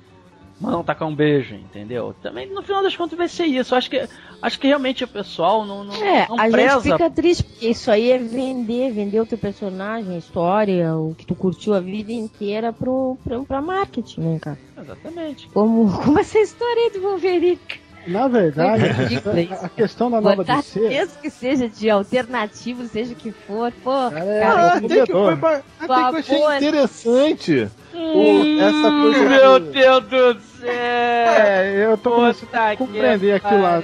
mandam 0.61 0.85
tacar 0.85 1.09
um 1.09 1.15
beijo, 1.15 1.55
entendeu? 1.55 2.15
Também 2.23 2.47
no 2.53 2.63
final 2.63 2.83
das 2.83 2.95
contas 2.95 3.17
vai 3.19 3.27
ser 3.29 3.47
isso. 3.47 3.75
Acho 3.75 3.89
que, 3.91 4.07
acho 4.43 4.61
que 4.61 4.67
realmente 4.69 5.03
o 5.03 5.09
pessoal 5.09 5.65
não, 5.65 5.83
não, 5.83 5.95
É, 5.95 6.29
não 6.29 6.39
a 6.39 6.49
preza. 6.49 6.75
gente 6.81 6.93
fica 6.93 7.11
triste, 7.11 7.43
porque 7.45 7.69
isso 7.71 7.91
aí 7.91 8.11
é 8.13 8.19
vender, 8.19 8.93
vender 8.93 9.21
o 9.21 9.27
teu 9.27 9.39
personagem, 9.39 10.15
a 10.15 10.19
história, 10.19 10.95
o 10.95 11.15
que 11.17 11.27
tu 11.27 11.35
curtiu 11.35 11.75
a 11.75 11.81
vida 11.81 12.13
inteira 12.13 12.73
pro, 12.73 13.17
pro, 13.25 13.45
pra 13.45 13.61
marketing, 13.63 14.21
né, 14.21 14.39
cara? 14.41 14.59
Exatamente. 14.81 15.49
Como, 15.49 15.91
como 16.05 16.19
essa 16.21 16.39
história 16.39 16.83
aí 16.85 16.91
do 16.91 17.01
Wolverine. 17.01 17.59
Na 18.07 18.27
verdade, 18.29 18.85
ridículo 18.87 19.35
a 19.63 19.69
questão 19.69 20.11
da 20.11 20.21
nova 20.21 20.37
Botar 20.37 20.57
DC. 20.57 20.81
mesmo 20.89 21.15
que 21.21 21.31
seja 21.31 21.69
de 21.69 21.89
alternativo, 21.89 22.85
seja 22.87 23.13
o 23.13 23.17
que 23.17 23.31
for, 23.31 23.73
pô, 23.85 23.91
Cara, 24.11 24.25
é- 24.25 24.41
cara, 24.41 24.61
Ah, 24.63 24.77
até 24.77 25.07
que, 25.07 25.13
foi, 25.13 25.33
até 25.35 25.63
que 25.87 25.91
eu 25.93 25.95
achei 26.19 26.39
Favor. 26.39 26.55
interessante 26.57 27.69
o- 27.95 28.61
essa 28.61 28.91
coisa. 28.91 29.29
Meu 29.29 29.61
Deus 29.61 30.05
do 30.05 30.41
céu! 30.61 30.71
É, 30.71 31.87
eu 31.87 31.97
tô 31.99 32.11
começando 32.11 32.55
a 32.55 32.71
que 32.71 32.77
compreender 32.79 33.35
aquilo 33.35 33.63
lá. 33.63 33.83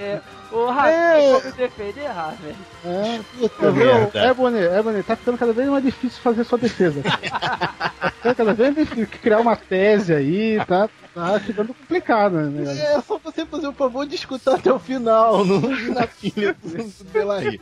Ô, 0.51 0.67
Rafa, 0.67 0.89
É. 0.89 1.33
vamos 1.33 1.55
defender, 1.55 2.07
Rafa. 2.07 2.47
É, 2.85 3.21
Puta 3.39 3.65
eu 3.65 3.73
vi, 3.73 3.85
merda. 3.85 4.19
Ebony, 4.27 4.59
Ebony, 4.59 5.03
tá 5.03 5.15
ficando 5.17 5.37
cada 5.39 5.53
vez 5.53 5.69
mais 5.69 5.85
difícil 5.85 6.21
fazer 6.23 6.45
sua 6.45 6.59
defesa. 6.59 7.03
tá 7.05 8.11
ficando 8.11 8.35
cada 8.35 8.55
vez 8.55 8.75
mais 8.75 8.89
difícil 8.89 9.19
criar 9.21 9.41
uma 9.41 9.57
tese 9.57 10.15
aí, 10.15 10.59
tá, 10.67 10.89
tá 11.15 11.39
ficando 11.41 11.75
complicado, 11.75 12.37
né? 12.37 12.79
É 12.95 13.01
só 13.03 13.19
você 13.19 13.45
fazer 13.45 13.69
o 13.69 13.73
favor 13.73 14.07
de 14.07 14.15
escutar 14.15 14.55
até 14.55 14.73
o 14.73 14.79
final, 14.79 15.45
não 15.45 15.61
na 15.95 16.07
pilha 16.07 16.57
do 16.63 17.05
Belaí. 17.13 17.61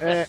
É, 0.00 0.26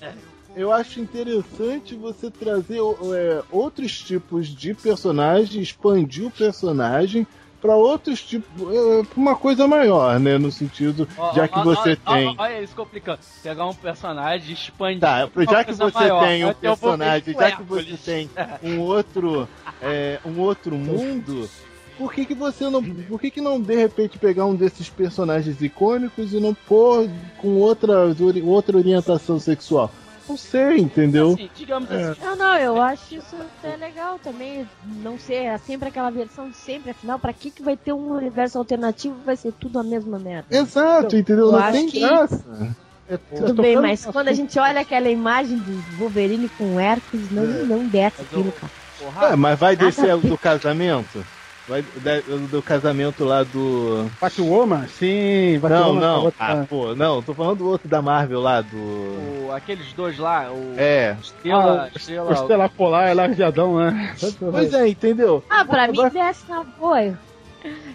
eu 0.56 0.72
acho 0.72 1.00
interessante 1.00 1.96
você 1.96 2.30
trazer 2.30 2.80
é, 3.16 3.42
outros 3.52 4.00
tipos 4.00 4.48
de 4.48 4.74
personagem, 4.76 5.62
expandir 5.62 6.28
o 6.28 6.32
personagem 6.32 7.26
para 7.62 7.76
outros 7.76 8.22
tipos, 8.22 8.74
é, 8.74 9.04
pra 9.04 9.18
uma 9.18 9.36
coisa 9.36 9.68
maior, 9.68 10.20
né? 10.20 10.38
No 10.38 10.52
sentido, 10.52 11.08
Ó, 11.18 11.34
já 11.34 11.44
ó, 11.44 11.48
que 11.48 11.60
você 11.64 11.98
ó, 12.06 12.14
tem. 12.14 12.36
Olha 12.38 12.62
isso 12.62 12.76
complicando. 12.76 13.20
Pegar 13.44 13.68
um 13.68 13.74
personagem, 13.74 14.54
expandir. 14.54 15.00
Tá, 15.00 15.30
já 15.50 15.64
que 15.64 15.74
você 15.74 16.00
maior. 16.00 16.26
tem 16.26 16.46
um 16.46 16.54
personagem, 16.54 17.34
já 17.34 17.52
que 17.52 17.64
você 17.64 17.98
tem 17.98 18.30
um 18.64 18.80
outro, 18.80 19.48
é, 19.82 20.20
um 20.26 20.40
outro 20.40 20.76
mundo, 20.76 21.50
por 21.98 22.14
que, 22.14 22.26
que 22.26 22.34
você 22.34 22.70
não, 22.70 22.82
por 22.82 23.20
que, 23.20 23.30
que 23.30 23.42
não 23.42 23.60
de 23.60 23.76
repente 23.76 24.18
pegar 24.18 24.46
um 24.46 24.56
desses 24.56 24.90
personagens 24.90 25.62
icônicos 25.62 26.34
e 26.34 26.40
não 26.40 26.54
pôr 26.54 27.10
com 27.38 27.56
outra, 27.58 28.16
outra 28.46 28.78
orientação 28.78 29.38
sexual? 29.38 29.92
Não 30.30 30.38
sei, 30.38 30.78
entendeu? 30.78 31.32
Assim, 31.34 31.50
digamos 31.56 31.90
É. 31.90 32.10
assim. 32.12 32.22
Não, 32.24 32.36
não, 32.36 32.56
eu 32.58 32.80
acho 32.82 33.16
isso 33.16 33.36
até 33.36 33.76
legal 33.76 34.20
também. 34.20 34.66
Não 35.02 35.18
ser 35.18 35.46
é 35.46 35.58
sempre 35.58 35.90
aquela 35.90 36.12
versão 36.12 36.48
de 36.50 36.56
sempre. 36.56 36.92
Afinal, 36.92 37.18
pra 37.18 37.34
que, 37.34 37.50
que 37.50 37.64
vai 37.64 37.76
ter 37.76 37.94
um 37.94 38.12
universo 38.16 38.58
alternativo? 38.60 39.16
Vai 39.26 39.36
ser 39.36 39.52
tudo 39.54 39.80
a 39.80 39.84
mesma 39.84 40.20
merda. 40.20 40.46
Exato, 40.56 41.16
entendeu? 41.16 41.48
eu 41.48 41.52
Não 41.54 41.60
acho 41.60 41.72
tem 41.72 41.88
que- 41.90 42.00
graça. 42.00 42.76
Eu 43.10 43.18
Tudo 43.48 43.64
bem, 43.64 43.76
mas 43.76 44.06
quando 44.06 44.28
a 44.28 44.34
gente 44.34 44.60
olha 44.60 44.82
aquela 44.82 45.10
imagem 45.10 45.58
do 45.58 45.98
Wolverine 45.98 46.48
com 46.48 46.80
Hércules, 46.80 47.32
não, 47.32 47.44
não 47.66 47.88
desce 47.88 48.22
aquilo, 48.22 48.52
cara. 48.52 49.32
É, 49.32 49.36
mas 49.36 49.58
vai 49.58 49.76
Nada 49.76 49.86
descer 49.88 50.16
do 50.18 50.38
casamento? 50.38 51.26
Vai 51.70 51.84
da- 51.98 52.20
do 52.50 52.64
casamento 52.64 53.24
lá 53.24 53.44
do. 53.44 54.10
Batwoman? 54.20 54.88
Sim, 54.88 55.54
Não, 55.54 55.70
Batwoman. 55.70 56.00
não. 56.02 56.32
tá- 56.32 56.52
Ah, 56.62 56.66
pô, 56.68 56.96
não, 56.96 57.22
tô 57.22 57.34
falando 57.36 57.60
do 57.60 57.68
outro 57.70 57.88
da 57.88 58.02
Marvel 58.02 58.40
lá, 58.42 58.62
do. 58.62 58.76
o- 58.76 59.52
aqueles 59.56 59.94
dois 59.94 60.18
lá, 60.18 60.52
o 60.52 60.74
É. 60.76 61.16
Estrela, 61.22 61.84
Ah, 61.84 61.92
Estrela, 61.96 62.30
O 62.32 62.34
Estelar 62.34 62.70
Polar 62.72 63.08
é 63.10 63.14
largadão, 63.14 63.78
né? 63.78 64.16
Pois 64.40 64.74
é, 64.74 64.88
entendeu? 64.88 65.44
Ah, 65.48 65.64
pra 65.64 65.84
Agora- 65.84 66.10
mim 66.10 66.14
desce 66.14 66.50
na 66.50 66.64
boa. 66.64 67.02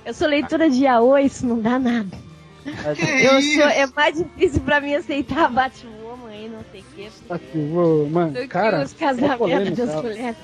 Eu- 0.06 0.14
sou 0.14 0.28
leitora 0.28 0.70
de 0.70 0.84
Yaoi, 0.84 1.24
isso 1.24 1.44
não 1.44 1.58
dá 1.60 1.76
nada. 1.78 2.16
Eu 2.64 3.38
isso? 3.40 3.54
sou, 3.58 3.68
é 3.68 3.86
mais 3.94 4.16
difícil 4.16 4.60
pra 4.60 4.80
mim 4.80 4.94
aceitar 4.94 5.50
Batwoman 5.50 6.28
aí, 6.30 6.48
não 6.48 6.60
sei 6.70 6.80
o 6.80 6.84
quê. 6.94 7.08
Batwoman, 7.28 8.28
Do 8.28 8.40
que 8.40 8.46
cara. 8.48 8.82
os 8.84 8.94
é 8.94 8.96
casamentos 9.04 9.76
das 9.76 9.94
mulheres. 9.96 10.36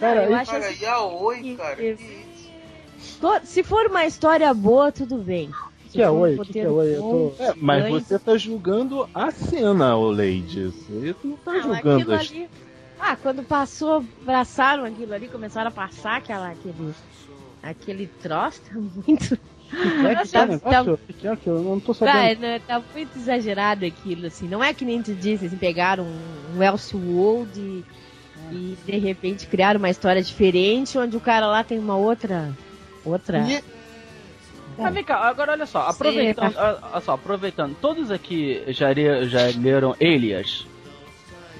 Cara, 0.00 0.24
eu 0.24 0.34
acho 0.34 0.50
Cara, 0.50 0.66
assim, 0.68 0.84
Yaoi, 0.84 1.42
que- 1.42 1.56
cara. 1.56 1.76
que- 1.76 1.94
que 1.96 2.02
isso? 2.02 3.20
to- 3.20 3.40
se 3.44 3.62
for 3.62 3.86
uma 3.86 4.04
história 4.06 4.52
boa, 4.54 4.90
tudo 4.90 5.18
bem. 5.18 5.50
Se 5.86 5.92
Que 5.98 6.02
é 6.02 6.10
um 6.10 6.20
oi? 6.20 6.38
Que 6.38 6.60
é 6.60 6.68
oi? 6.68 6.94
Tô- 6.96 7.32
É, 7.38 7.52
mas 7.56 7.88
você 7.90 8.18
tá 8.18 8.36
julgando 8.36 9.08
a 9.14 9.30
cena, 9.30 9.96
ô 9.96 10.10
Lady. 10.10 10.66
Você 10.66 11.14
não 11.24 11.36
tá 11.36 11.52
Não, 11.52 11.62
julgando 11.62 11.96
aquilo 12.00 12.14
as... 12.14 12.30
ali. 12.30 12.48
Ah, 12.98 13.16
quando 13.16 13.42
passou, 13.42 14.04
abraçaram 14.22 14.84
aquilo 14.84 15.14
ali, 15.14 15.26
começaram 15.28 15.68
a 15.68 15.72
passar 15.72 16.16
aquela, 16.18 16.50
aquele. 16.50 16.94
Aquele 17.62 18.06
troço, 18.06 18.60
tá 18.62 18.74
muito. 18.74 19.38
é 20.08 20.14
que 20.22 20.28
tá 20.60 20.82
o? 20.82 20.96
Que 20.98 21.12
que 21.14 21.26
é 21.28 21.38
eu 21.52 21.62
não 21.62 21.78
tô 21.80 21.92
sabendo. 21.92 22.40
né, 22.40 22.58
tá 22.60 22.82
muito 22.94 23.16
exagerado 23.18 23.84
aquilo, 23.84 24.26
assim. 24.26 24.48
Não 24.48 24.62
é 24.64 24.72
que 24.72 24.84
nem 24.84 25.02
tu 25.02 25.14
disse, 25.14 25.46
assim, 25.46 25.56
pegaram 25.56 26.04
um, 26.04 26.56
um 26.56 26.62
Elseworld 26.62 27.58
e, 27.60 27.84
e 28.52 28.76
de 28.84 28.98
repente 28.98 29.46
criaram 29.46 29.78
uma 29.78 29.90
história 29.90 30.22
diferente, 30.22 30.98
onde 30.98 31.16
o 31.16 31.20
cara 31.20 31.46
lá 31.46 31.62
tem 31.64 31.78
uma 31.78 31.96
outra. 31.96 32.50
Outra. 33.04 33.38
E- 33.48 33.62
Ah, 34.78 34.88
vem 34.90 35.04
cá, 35.04 35.16
agora 35.28 35.52
olha 35.52 35.66
só, 35.66 35.80
aproveitando, 35.80 36.54
olha 36.56 37.00
só, 37.00 37.12
aproveitando, 37.12 37.76
todos 37.80 38.10
aqui 38.10 38.62
já, 38.68 38.88
já 39.24 39.46
leram 39.58 39.94
Elias? 40.00 40.66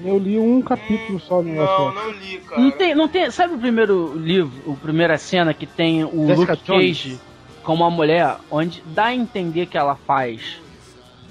Eu 0.02 0.16
li 0.16 0.38
um 0.38 0.62
capítulo 0.62 1.20
só 1.20 1.42
no 1.42 1.48
Não, 1.52 1.60
negócio. 1.60 1.92
não 2.02 2.10
li, 2.12 2.38
cara. 2.38 2.60
Não 2.62 2.70
tem, 2.70 2.94
não 2.94 3.08
tem, 3.08 3.30
sabe 3.30 3.54
o 3.54 3.58
primeiro 3.58 4.16
livro, 4.16 4.72
a 4.72 4.76
primeira 4.76 5.18
cena 5.18 5.52
que 5.52 5.66
tem 5.66 6.02
o 6.04 6.26
Jessica 6.28 6.52
Luke 6.52 6.64
Cage 6.64 7.20
com 7.62 7.74
uma 7.74 7.90
mulher, 7.90 8.38
onde 8.50 8.82
dá 8.86 9.06
a 9.06 9.14
entender 9.14 9.66
que 9.66 9.76
ela 9.76 9.94
faz 9.94 10.58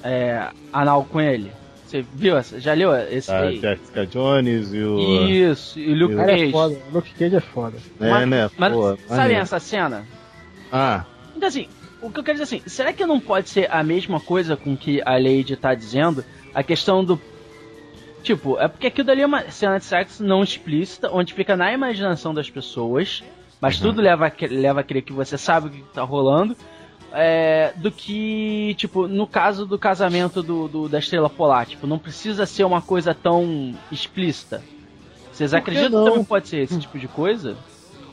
é, 0.04 0.48
anal 0.72 1.04
com 1.04 1.20
ele? 1.20 1.52
Você 1.90 2.06
viu? 2.14 2.38
essa? 2.38 2.60
Já 2.60 2.74
leu 2.74 2.94
esse 2.96 3.32
A 3.32 3.40
aí? 3.42 3.60
Jessica 3.60 4.06
Jones 4.06 4.72
e 4.74 4.78
o. 4.80 5.00
Isso, 5.28 5.80
e 5.80 5.92
o 5.92 5.96
Luke 5.98 6.14
é 6.20 6.26
Cage. 6.26 6.52
foda. 6.52 6.76
O 6.92 6.94
Luke 6.94 7.14
Cage 7.16 7.36
é 7.36 7.40
foda. 7.40 7.78
É, 8.00 8.10
Mas- 8.12 8.28
né? 8.30 8.50
Mas 8.58 8.74
Pô, 8.74 8.98
sabe 9.08 9.34
essa 9.34 9.60
cena? 9.60 10.06
Ah, 10.72 11.04
Então 11.36 11.48
assim, 11.50 11.68
o 12.00 12.12
que 12.12 12.20
eu 12.20 12.24
quero 12.24 12.38
dizer 12.40 12.44
assim, 12.56 12.62
será 12.70 12.94
que 12.94 13.04
não 13.08 13.20
pode 13.20 13.50
ser 13.50 13.68
a 13.72 13.82
mesma 13.84 14.20
coisa 14.20 14.56
com 14.56 14.78
que 14.78 15.02
a 15.04 15.14
Lady 15.18 15.56
tá 15.56 15.74
dizendo? 15.74 16.24
A 16.54 16.62
questão 16.62 17.04
do. 17.04 17.20
Tipo, 18.22 18.60
é 18.60 18.68
porque 18.68 18.88
aquilo 18.88 19.08
dali 19.08 19.22
é 19.22 19.26
uma 19.26 19.50
cena 19.50 19.80
de 19.80 19.86
sexo 19.86 20.24
não 20.24 20.44
explícita, 20.44 21.10
onde 21.12 21.34
fica 21.34 21.56
na 21.56 21.72
imaginação 21.74 22.34
das 22.34 22.50
pessoas, 22.50 23.24
mas 23.62 23.78
Uhum. 23.82 23.88
tudo 23.88 24.02
leva 24.02 24.28
a, 24.28 24.32
leva 24.48 24.82
a 24.82 24.84
crer 24.84 25.02
que 25.02 25.14
você 25.14 25.38
sabe 25.38 25.68
o 25.68 25.72
que 25.72 25.82
tá 25.94 26.04
rolando. 26.04 26.56
É, 27.14 27.74
do 27.76 27.92
que, 27.92 28.76
tipo, 28.78 29.08
no 29.08 29.26
caso 29.28 29.66
do 29.66 29.78
casamento 29.80 30.42
do, 30.44 30.68
do- 30.68 30.90
da 30.90 31.00
Estrela 31.00 31.30
Polar, 31.30 31.66
tipo, 31.66 31.88
não 31.88 31.98
precisa 32.00 32.46
ser 32.46 32.64
uma 32.64 32.82
coisa 32.82 33.14
tão 33.14 33.74
explícita. 33.92 34.62
Vocês 35.32 35.54
acreditam 35.54 35.92
não? 35.92 36.04
que 36.06 36.10
também 36.12 36.26
pode 36.26 36.48
ser 36.50 36.58
esse 36.60 36.80
tipo 36.80 37.00
de 37.00 37.08
coisa? 37.08 37.56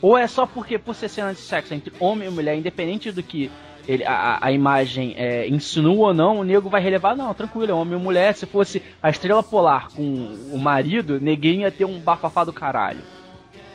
Ou 0.01 0.17
é 0.17 0.27
só 0.27 0.45
porque, 0.45 0.77
por 0.77 0.95
ser 0.95 1.09
cena 1.09 1.33
de 1.33 1.39
sexo 1.39 1.73
entre 1.73 1.91
homem 1.99 2.27
e 2.27 2.31
mulher, 2.31 2.55
independente 2.57 3.11
do 3.11 3.21
que 3.23 3.51
ele, 3.87 4.03
a, 4.05 4.37
a 4.41 4.51
imagem 4.51 5.13
é, 5.17 5.47
insinua 5.47 6.07
ou 6.09 6.13
não, 6.13 6.39
o 6.39 6.43
nego 6.43 6.69
vai 6.69 6.81
relevar, 6.81 7.15
não, 7.15 7.33
tranquilo, 7.33 7.71
é 7.71 7.73
homem 7.73 7.95
ou 7.95 7.99
mulher. 7.99 8.33
Se 8.35 8.45
fosse 8.45 8.81
a 9.01 9.09
Estrela 9.09 9.41
Polar 9.41 9.89
com 9.95 10.03
o 10.51 10.57
marido, 10.57 11.19
neguinho 11.19 11.61
ia 11.61 11.71
ter 11.71 11.85
um 11.85 11.99
bafafá 11.99 12.43
do 12.43 12.53
caralho. 12.53 12.99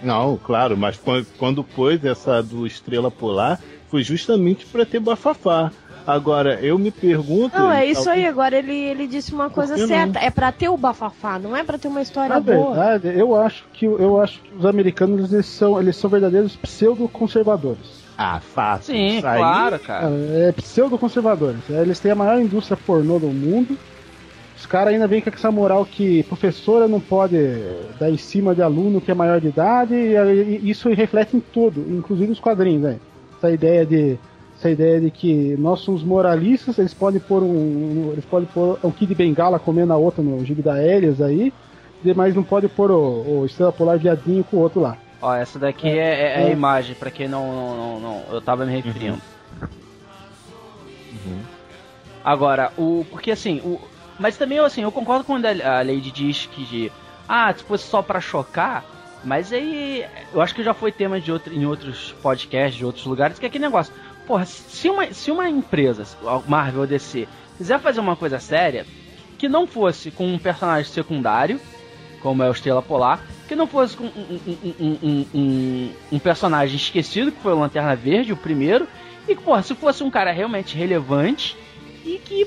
Não, 0.03 0.37
claro, 0.37 0.77
mas 0.77 0.97
quan- 0.97 1.25
quando 1.39 1.63
pôs 1.63 2.05
essa 2.05 2.43
do 2.43 2.67
Estrela 2.67 3.11
Polar, 3.11 3.61
foi 3.93 4.03
justamente 4.03 4.65
pra 4.65 4.87
ter 4.87 4.99
bafafá. 4.99 5.71
Agora, 6.07 6.59
eu 6.63 6.79
me 6.79 6.91
pergunto. 6.91 7.57
Não, 7.57 7.71
é 7.71 7.87
e 7.87 7.91
isso 7.93 8.09
aí. 8.09 8.27
Agora 8.27 8.57
ele, 8.57 8.75
ele 8.75 9.07
disse 9.07 9.33
uma 9.35 9.51
coisa 9.51 9.75
que 9.75 9.83
não? 9.83 9.87
certa. 9.87 10.19
É 10.19 10.31
pra 10.31 10.51
ter 10.51 10.71
o 10.71 10.77
bafafá, 10.79 11.39
não 11.39 11.55
é 11.55 11.63
pra 11.63 11.77
ter 11.79 11.89
uma 11.89 12.01
história 12.01 12.31
Na 12.31 12.41
boa. 12.41 12.75
verdade, 12.75 13.17
eu 13.17 13.37
acho 13.37 13.65
que 13.75 13.85
eu 13.85 14.21
acho 14.21 14.41
que 14.41 14.55
os 14.57 14.65
americanos 14.65 15.31
eles 15.33 15.47
são, 15.47 15.79
eles 15.79 15.95
são 15.95 16.09
verdadeiros 16.09 16.57
pseudo-conservadores. 16.57 18.03
Ah, 18.17 18.41
fácil. 18.41 18.95
Sim, 18.95 19.19
Isso 19.19 19.27
aí- 19.27 19.39
claro, 19.39 19.79
cara. 19.79 20.07
É, 20.09 20.53
pseudo-conservadores. 20.53 21.61
Eles 21.69 22.01
têm 22.01 22.13
a 22.13 22.17
maior 22.17 22.41
indústria 22.41 22.77
pornô 22.87 23.19
do 23.19 23.29
mundo. 23.29 23.77
Os 24.57 24.65
caras 24.67 24.95
ainda 24.95 25.07
vêm 25.07 25.21
com 25.21 25.29
essa 25.31 25.51
moral 25.53 25.85
que 25.85 26.23
professora 26.25 26.89
não 26.89 26.99
pode 27.01 27.37
dar 28.01 28.11
em 28.11 28.17
cima 28.17 28.55
de 28.55 28.63
aluno 28.63 29.01
que 29.03 29.11
é 29.11 29.15
maior 29.15 29.41
de 29.41 29.49
idade, 29.49 29.95
e, 29.95 30.61
e 30.63 30.71
isso 30.71 30.89
reflete 30.89 31.37
em 31.37 31.41
tudo, 31.41 31.85
inclusive 31.91 32.33
os 32.33 32.41
quadrinhos, 32.41 32.83
né? 32.83 32.97
Essa 33.43 33.51
ideia 33.51 33.85
de 33.85 34.17
essa 34.57 34.71
ideia 34.71 35.01
de 35.01 35.11
que 35.11 35.57
nós 35.59 35.81
somos 35.81 36.05
moralistas, 36.05 36.79
eles 36.79 36.95
podem 36.95 37.19
pôr 37.21 37.43
um, 37.43 38.11
eles 38.13 38.25
podem 38.25 38.47
pôr 38.55 38.79
um 38.85 38.93
Kid 38.93 39.13
Bengala 39.17 39.59
comendo 39.59 39.93
a 39.93 39.97
outra 39.97 40.23
no 40.23 40.45
gibi 40.45 40.63
da 40.63 40.81
Elias 40.81 41.21
aí, 41.21 41.53
mas 42.15 42.37
não 42.37 42.45
pode 42.45 42.69
pôr 42.69 42.93
o, 42.93 43.41
o 43.41 43.45
Estrela 43.45 43.73
Polar 43.73 43.99
viadinho 43.99 44.45
com 44.45 44.59
o 44.59 44.61
outro 44.61 44.81
lá. 44.81 44.97
Ó, 45.21 45.35
essa 45.35 45.59
daqui 45.59 45.89
é, 45.89 45.97
é- 45.99 46.43
é 46.43 46.47
a 46.47 46.51
imagem, 46.51 46.95
pra 46.95 47.11
quem 47.11 47.27
não, 47.27 47.45
não, 47.53 47.77
não, 47.77 48.01
não- 48.01 48.23
eu 48.31 48.41
tava 48.41 48.65
me 48.65 48.71
referindo. 48.73 49.19
Agora, 52.25 52.71
o. 52.79 53.05
Porque 53.11 53.33
assim, 53.33 53.59
o. 53.65 53.81
Mas 54.21 54.37
também 54.37 54.61
assim, 54.61 54.83
eu 54.83 54.93
concordo 54.93 55.25
quando 55.25 55.47
a 55.47 55.79
Lady 55.83 56.13
diz 56.13 56.47
que 56.47 56.65
de. 56.65 56.93
Ah, 57.29 57.53
se 57.53 57.65
fosse 57.65 57.85
só 57.89 58.01
pra 58.03 58.21
chocar. 58.21 58.85
Mas 59.25 59.53
aí. 59.53 60.05
Eu 60.33 60.41
acho 60.41 60.55
que 60.55 60.63
já 60.63 60.75
foi 60.75 60.91
tema 60.91 61.21
de 61.21 61.31
outro, 61.31 61.53
em 61.55 61.65
outros 61.65 62.15
podcasts, 62.23 62.77
de 62.77 62.85
outros 62.85 63.05
lugares, 63.05 63.39
que 63.39 63.47
é 63.47 63.49
aquele 63.49 63.65
negócio. 63.65 63.93
Porra, 64.27 64.45
se 64.45 64.89
uma, 64.89 65.13
se 65.13 65.31
uma 65.31 65.49
empresa, 65.49 66.07
Marvel 66.47 66.83
ou 66.83 66.87
DC, 66.87 67.27
quiser 67.57 67.81
fazer 67.81 68.01
uma 68.01 68.17
coisa 68.17 68.39
séria, 68.39 68.87
que 69.39 69.49
não 69.49 69.67
fosse 69.67 70.11
com 70.11 70.27
um 70.27 70.39
personagem 70.39 70.91
secundário, 70.91 71.61
como 72.23 72.43
é 72.43 72.49
o 72.49 72.53
Estrela 72.53 72.81
Polar, 72.83 73.21
que 73.49 73.57
não 73.57 73.67
fosse 73.67 73.97
com 73.97 74.05
um, 74.05 74.41
um- 74.81 75.27
um- 75.35 75.91
um- 76.13 76.19
personagem 76.19 76.77
esquecido, 76.77 77.33
que 77.33 77.43
foi 77.43 77.53
o 77.53 77.59
Lanterna 77.59 77.97
Verde, 77.97 78.33
o 78.33 78.37
primeiro, 78.37 78.87
e 79.29 79.35
que, 79.35 79.43
porra, 79.43 79.63
se 79.63 79.75
fosse 79.75 80.03
um 80.05 80.11
cara 80.11 80.31
realmente 80.31 80.77
relevante 80.77 81.57
e 82.05 82.19
que, 82.19 82.47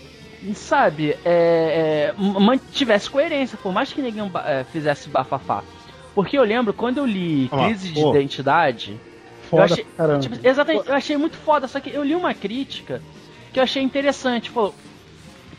sabe, 0.53 1.17
é, 1.25 2.13
é, 2.13 2.13
mantivesse 2.17 3.09
coerência, 3.09 3.57
por 3.61 3.73
mais 3.73 3.91
que 3.91 4.01
ninguém 4.01 4.31
é, 4.45 4.63
fizesse 4.63 5.09
bafafá. 5.09 5.61
Porque 6.15 6.37
eu 6.37 6.43
lembro, 6.43 6.73
quando 6.73 6.97
eu 6.99 7.05
li 7.05 7.49
Ah, 7.51 7.65
Crise 7.65 7.89
de 7.89 8.01
pô. 8.01 8.09
Identidade, 8.11 8.99
Foda 9.49 9.61
eu 9.61 9.65
achei, 9.65 9.85
caramba. 9.95 10.19
tipo, 10.21 10.47
exatamente, 10.47 10.87
eu 10.87 10.95
achei 10.95 11.17
muito 11.17 11.37
foda, 11.37 11.67
só 11.67 11.79
que 11.79 11.91
eu 11.91 12.03
li 12.03 12.15
uma 12.15 12.33
crítica 12.33 13.01
que 13.53 13.59
eu 13.59 13.63
achei 13.63 13.83
interessante, 13.83 14.49
falou 14.49 14.73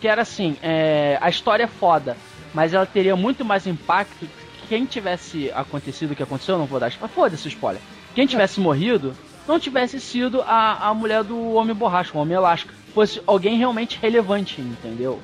que 0.01 0.09
era 0.09 0.23
assim, 0.23 0.57
é, 0.63 1.19
a 1.21 1.29
história 1.29 1.65
é 1.65 1.69
foda, 1.69 2.17
mas 2.53 2.75
ela 2.75 2.85
teria 2.85 3.15
muito 3.15 3.45
mais 3.45 3.67
impacto 3.67 4.27
que 4.27 4.69
quem 4.69 4.85
tivesse 4.85 5.51
acontecido 5.53 6.11
o 6.13 6.17
que 6.17 6.23
aconteceu, 6.23 6.59
não 6.59 6.67
vou 6.67 6.81
dar 6.81 6.89
spoiler, 6.89 7.15
foda-se 7.15 7.47
o 7.47 7.49
spoiler. 7.49 7.81
Quem 8.15 8.27
tivesse 8.27 8.59
morrido, 8.59 9.15
não 9.47 9.61
tivesse 9.61 10.01
sido 10.01 10.43
a, 10.43 10.89
a 10.89 10.95
mulher 10.95 11.23
do 11.23 11.55
Homem 11.55 11.75
Borracha, 11.75 12.17
o 12.17 12.21
Homem 12.21 12.37
Elástico, 12.37 12.73
fosse 12.93 13.23
alguém 13.27 13.57
realmente 13.57 13.99
relevante, 14.01 14.61
entendeu? 14.61 15.21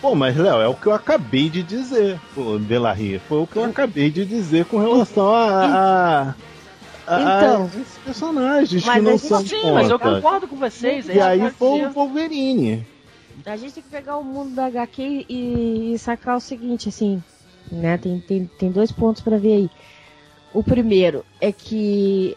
Pô, 0.00 0.14
mas 0.14 0.36
Léo, 0.36 0.60
é 0.60 0.68
o 0.68 0.74
que 0.74 0.86
eu 0.86 0.92
acabei 0.92 1.48
de 1.48 1.62
dizer, 1.62 2.20
o 2.36 2.58
Delarry. 2.58 3.18
Foi 3.18 3.38
o 3.38 3.46
que 3.46 3.56
eu 3.56 3.64
acabei 3.64 4.10
de 4.10 4.24
dizer 4.24 4.64
com 4.66 4.78
relação 4.78 5.28
a. 5.34 5.64
a, 5.64 6.22
a- 6.30 6.34
a 7.06 7.20
Então. 7.22 7.66
esses 7.66 7.98
personagens 8.04 8.84
Mas 8.84 8.94
que 8.96 9.00
não 9.00 9.10
a 9.12 9.16
gente- 9.16 9.26
são 9.28 9.40
Sim, 9.46 9.70
mas 9.72 9.90
eu 9.90 9.98
concordo 9.98 10.46
com 10.48 10.56
vocês. 10.56 11.08
E 11.08 11.20
aí 11.20 11.40
pode 11.40 11.54
foi 11.54 11.86
o 11.86 11.90
Wolverine. 11.92 12.86
A 13.46 13.56
gente 13.56 13.74
tem 13.74 13.82
que 13.82 13.88
pegar 13.90 14.16
o 14.18 14.24
mundo 14.24 14.54
da 14.54 14.66
HQ 14.66 15.26
e, 15.28 15.92
e 15.94 15.98
sacar 15.98 16.36
o 16.36 16.40
seguinte, 16.40 16.88
assim, 16.88 17.22
né? 17.70 17.96
Tem, 17.96 18.18
tem, 18.20 18.50
tem 18.58 18.70
dois 18.70 18.90
pontos 18.90 19.22
pra 19.22 19.36
ver 19.38 19.52
aí. 19.54 19.70
O 20.52 20.62
primeiro 20.62 21.24
é 21.40 21.52
que 21.52 22.34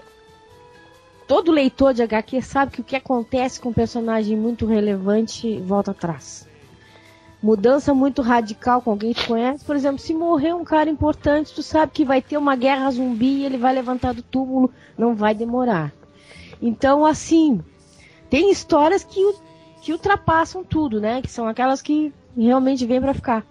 todo 1.28 1.52
leitor 1.52 1.94
de 1.94 2.04
HQ 2.04 2.42
sabe 2.42 2.72
que 2.74 2.82
o 2.82 2.84
que 2.84 2.96
acontece 2.96 3.60
com 3.60 3.70
um 3.70 3.74
personagem 3.74 4.36
muito 4.38 4.66
relevante 4.66 5.60
volta 5.62 5.92
atrás. 5.92 6.48
Mudança 7.42 7.94
muito 7.94 8.22
radical 8.22 8.82
com 8.82 8.92
alguém 8.92 9.14
que 9.14 9.26
conhece, 9.26 9.64
por 9.64 9.76
exemplo, 9.76 10.00
se 10.00 10.14
morrer 10.14 10.54
um 10.54 10.66
cara 10.66 10.90
importante, 10.90 11.54
tu 11.54 11.64
sabe 11.64 11.94
que 11.94 12.04
vai 12.04 12.22
ter 12.22 12.38
uma 12.38 12.56
guerra 12.56 12.92
zumbi 12.92 13.40
e 13.40 13.46
ele 13.46 13.58
vai 13.58 13.74
levantar 13.74 14.14
do 14.14 14.22
túmulo, 14.22 14.70
não 14.98 15.16
vai 15.16 15.34
demorar. 15.34 15.94
Então, 16.62 17.06
assim, 17.06 17.62
tem 18.30 18.52
histórias 18.52 19.06
que, 19.06 19.22
que 19.82 19.94
ultrapassam 19.94 20.66
tudo, 20.66 21.00
né? 21.00 21.22
Que 21.22 21.32
são 21.32 21.48
aquelas 21.48 21.82
que 21.82 22.14
realmente 22.36 22.86
vêm 22.86 23.00
pra 23.00 23.14
ficar. 23.14 23.46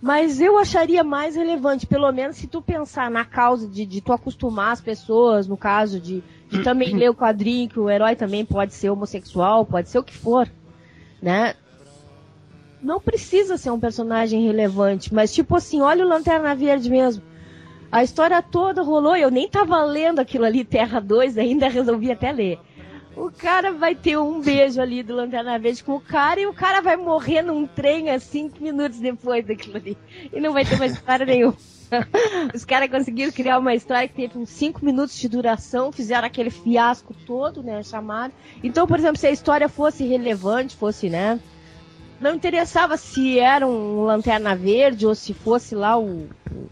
Mas 0.00 0.40
eu 0.40 0.56
acharia 0.56 1.02
mais 1.02 1.34
relevante, 1.34 1.86
pelo 1.86 2.10
menos 2.12 2.36
se 2.36 2.46
tu 2.46 2.62
pensar 2.62 3.10
na 3.10 3.24
causa 3.24 3.66
de, 3.66 3.84
de 3.84 4.00
tu 4.00 4.12
acostumar 4.12 4.72
as 4.72 4.80
pessoas, 4.80 5.48
no 5.48 5.56
caso 5.56 5.98
de, 5.98 6.22
de 6.48 6.62
também 6.62 6.94
ler 6.96 7.10
o 7.10 7.14
quadrinho, 7.14 7.68
que 7.68 7.80
o 7.80 7.90
herói 7.90 8.14
também 8.14 8.44
pode 8.44 8.74
ser 8.74 8.90
homossexual, 8.90 9.66
pode 9.66 9.88
ser 9.88 9.98
o 9.98 10.04
que 10.04 10.14
for, 10.14 10.48
né? 11.20 11.54
Não 12.82 13.00
precisa 13.00 13.56
ser 13.56 13.70
um 13.70 13.80
personagem 13.80 14.46
relevante, 14.46 15.12
mas 15.12 15.32
tipo 15.32 15.56
assim, 15.56 15.80
olha 15.80 16.04
o 16.04 16.08
Lanterna 16.08 16.54
Verde 16.54 16.90
mesmo. 16.90 17.22
A 17.90 18.04
história 18.04 18.40
toda 18.42 18.82
rolou, 18.82 19.16
eu 19.16 19.30
nem 19.30 19.48
tava 19.48 19.82
lendo 19.84 20.20
aquilo 20.20 20.44
ali, 20.44 20.64
Terra 20.64 21.00
2, 21.00 21.38
ainda 21.38 21.68
resolvi 21.70 22.12
até 22.12 22.30
ler. 22.30 22.58
O 23.16 23.32
cara 23.32 23.72
vai 23.72 23.96
ter 23.96 24.16
um 24.16 24.40
beijo 24.40 24.80
ali 24.80 25.02
do 25.02 25.16
Lanterna 25.16 25.58
Verde 25.58 25.82
com 25.82 25.96
o 25.96 26.00
cara 26.00 26.38
e 26.38 26.46
o 26.46 26.52
cara 26.52 26.80
vai 26.80 26.96
morrer 26.96 27.42
num 27.42 27.66
trem 27.66 28.10
a 28.10 28.20
cinco 28.20 28.62
minutos 28.62 29.00
depois 29.00 29.44
daquilo 29.44 29.76
ali. 29.76 29.98
E 30.32 30.40
não 30.40 30.52
vai 30.52 30.64
ter 30.64 30.78
mais 30.78 30.92
história 30.92 31.26
nenhuma. 31.26 31.56
Os 32.54 32.64
caras 32.64 32.90
conseguiram 32.90 33.32
criar 33.32 33.58
uma 33.58 33.74
história 33.74 34.06
que 34.06 34.14
teve 34.14 34.38
uns 34.38 34.50
5 34.50 34.84
minutos 34.84 35.18
de 35.18 35.28
duração, 35.28 35.90
fizeram 35.90 36.26
aquele 36.26 36.50
fiasco 36.50 37.14
todo, 37.26 37.62
né? 37.62 37.82
Chamaram. 37.82 38.32
Então, 38.62 38.86
por 38.86 38.98
exemplo, 38.98 39.16
se 39.16 39.26
a 39.26 39.30
história 39.30 39.68
fosse 39.68 40.04
relevante, 40.04 40.76
fosse, 40.76 41.08
né? 41.08 41.40
Não 42.20 42.34
interessava 42.34 42.96
se 42.96 43.38
era 43.38 43.66
um 43.66 44.02
Lanterna 44.02 44.56
Verde 44.56 45.06
ou 45.06 45.14
se 45.14 45.32
fosse 45.32 45.74
lá 45.74 45.96
o, 45.96 46.28
o, 46.50 46.70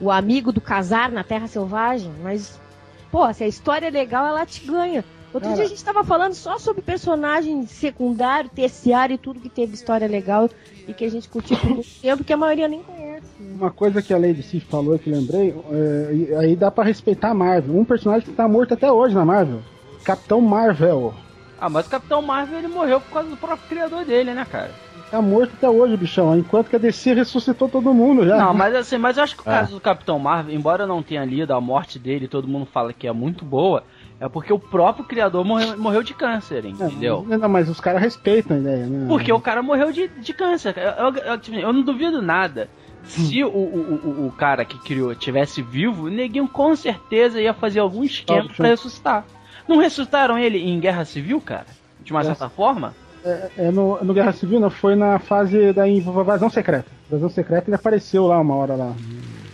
o 0.00 0.10
amigo 0.10 0.52
do 0.52 0.60
casar 0.60 1.10
na 1.10 1.24
Terra 1.24 1.48
Selvagem, 1.48 2.12
mas, 2.22 2.58
pô, 3.10 3.32
se 3.32 3.42
a 3.42 3.48
história 3.48 3.88
é 3.88 3.90
legal, 3.90 4.26
ela 4.26 4.46
te 4.46 4.64
ganha. 4.64 5.04
Outro 5.34 5.48
Cara. 5.48 5.56
dia 5.56 5.64
a 5.64 5.68
gente 5.68 5.84
tava 5.84 6.04
falando 6.04 6.34
só 6.34 6.60
sobre 6.60 6.80
personagem 6.80 7.66
secundário, 7.66 8.48
terciário 8.48 9.14
e 9.14 9.18
tudo 9.18 9.40
que 9.40 9.48
teve 9.48 9.74
história 9.74 10.06
legal 10.06 10.48
e 10.86 10.94
que 10.94 11.04
a 11.04 11.10
gente 11.10 11.28
curtiu 11.28 11.56
por 11.56 11.70
muito 11.70 12.00
tempo, 12.00 12.22
que 12.22 12.32
a 12.32 12.36
maioria 12.36 12.68
nem 12.68 12.84
conhece. 12.84 13.26
Uma 13.40 13.72
coisa 13.72 14.00
que 14.00 14.14
a 14.14 14.18
Lady 14.18 14.44
Sif 14.44 14.64
falou 14.66 14.96
que 14.96 15.10
lembrei, 15.10 15.52
é, 15.72 16.36
aí 16.36 16.54
dá 16.54 16.70
pra 16.70 16.84
respeitar 16.84 17.30
a 17.30 17.34
Marvel. 17.34 17.76
Um 17.76 17.84
personagem 17.84 18.28
que 18.28 18.32
tá 18.32 18.46
morto 18.46 18.74
até 18.74 18.92
hoje 18.92 19.12
na 19.12 19.24
Marvel. 19.24 19.60
Capitão 20.04 20.40
Marvel. 20.40 21.12
Ah, 21.58 21.68
mas 21.68 21.86
o 21.86 21.90
Capitão 21.90 22.20
Marvel 22.20 22.58
ele 22.58 22.68
morreu 22.68 23.00
por 23.00 23.12
causa 23.12 23.30
do 23.30 23.36
próprio 23.36 23.68
criador 23.68 24.04
dele, 24.04 24.34
né, 24.34 24.44
cara? 24.44 24.70
Tá 25.10 25.22
morto 25.22 25.52
até 25.56 25.68
hoje, 25.68 25.96
bichão. 25.96 26.36
Enquanto 26.36 26.68
que 26.68 26.76
a 26.76 26.78
DC 26.78 27.14
ressuscitou 27.14 27.68
todo 27.68 27.94
mundo 27.94 28.26
já. 28.26 28.36
Não, 28.36 28.52
mas 28.52 28.74
assim, 28.74 28.98
mas 28.98 29.16
eu 29.16 29.22
acho 29.24 29.36
que 29.36 29.42
o 29.42 29.48
É. 29.50 29.52
caso 29.52 29.74
do 29.74 29.80
Capitão 29.80 30.18
Marvel, 30.18 30.54
embora 30.54 30.82
eu 30.84 30.88
não 30.88 31.02
tenha 31.02 31.24
lido 31.24 31.52
a 31.54 31.60
morte 31.60 31.98
dele, 31.98 32.26
todo 32.26 32.48
mundo 32.48 32.66
fala 32.66 32.92
que 32.92 33.06
é 33.06 33.12
muito 33.12 33.44
boa, 33.44 33.84
é 34.18 34.28
porque 34.28 34.52
o 34.52 34.58
próprio 34.58 35.04
criador 35.04 35.44
morreu, 35.44 35.78
morreu 35.78 36.02
de 36.02 36.14
câncer, 36.14 36.64
É, 36.64 36.68
entendeu? 36.68 37.24
Não, 37.28 37.48
mas 37.48 37.68
os 37.68 37.78
caras 37.80 38.02
respeitam 38.02 38.56
a 38.56 38.60
ideia, 38.60 38.86
né? 38.86 39.06
Porque 39.06 39.32
o 39.32 39.40
cara 39.40 39.62
morreu 39.62 39.92
de, 39.92 40.08
de 40.08 40.32
câncer. 40.32 40.74
Eu, 40.76 40.90
eu- 41.06 41.16
eu, 41.32 41.38
tipo, 41.38 41.56
eu 41.56 41.72
não 41.72 41.82
duvido 41.82 42.20
nada. 42.20 42.68
Se 43.04 43.44
o, 43.44 43.48
o, 43.48 43.52
o, 43.52 44.26
o 44.28 44.32
cara 44.32 44.64
que 44.64 44.78
criou 44.78 45.14
tivesse 45.14 45.60
vivo, 45.60 46.06
o 46.06 46.10
neguinho 46.10 46.48
com 46.48 46.74
certeza 46.74 47.38
ia 47.40 47.52
fazer 47.52 47.80
algum 47.80 48.02
esquema 48.02 48.48
pra 48.56 48.68
ressuscitar. 48.70 49.24
Não 49.68 49.78
ressuscitaram 49.78 50.38
ele 50.38 50.58
em 50.58 50.78
Guerra 50.78 51.04
Civil, 51.04 51.40
cara? 51.40 51.66
De 52.00 52.12
uma 52.12 52.20
É. 52.20 52.24
certa 52.24 52.48
forma? 52.48 52.94
É, 53.24 53.48
é 53.56 53.70
no, 53.70 54.02
no 54.04 54.12
Guerra 54.12 54.32
Civil, 54.32 54.60
não, 54.60 54.68
foi 54.70 54.94
na 54.94 55.18
fase 55.18 55.72
da 55.72 55.88
invasão 55.88 56.50
secreta. 56.50 56.86
Invasão 57.10 57.30
secreta 57.30 57.68
ele 57.70 57.76
apareceu 57.76 58.26
lá 58.26 58.38
uma 58.40 58.54
hora 58.54 58.74
lá. 58.74 58.92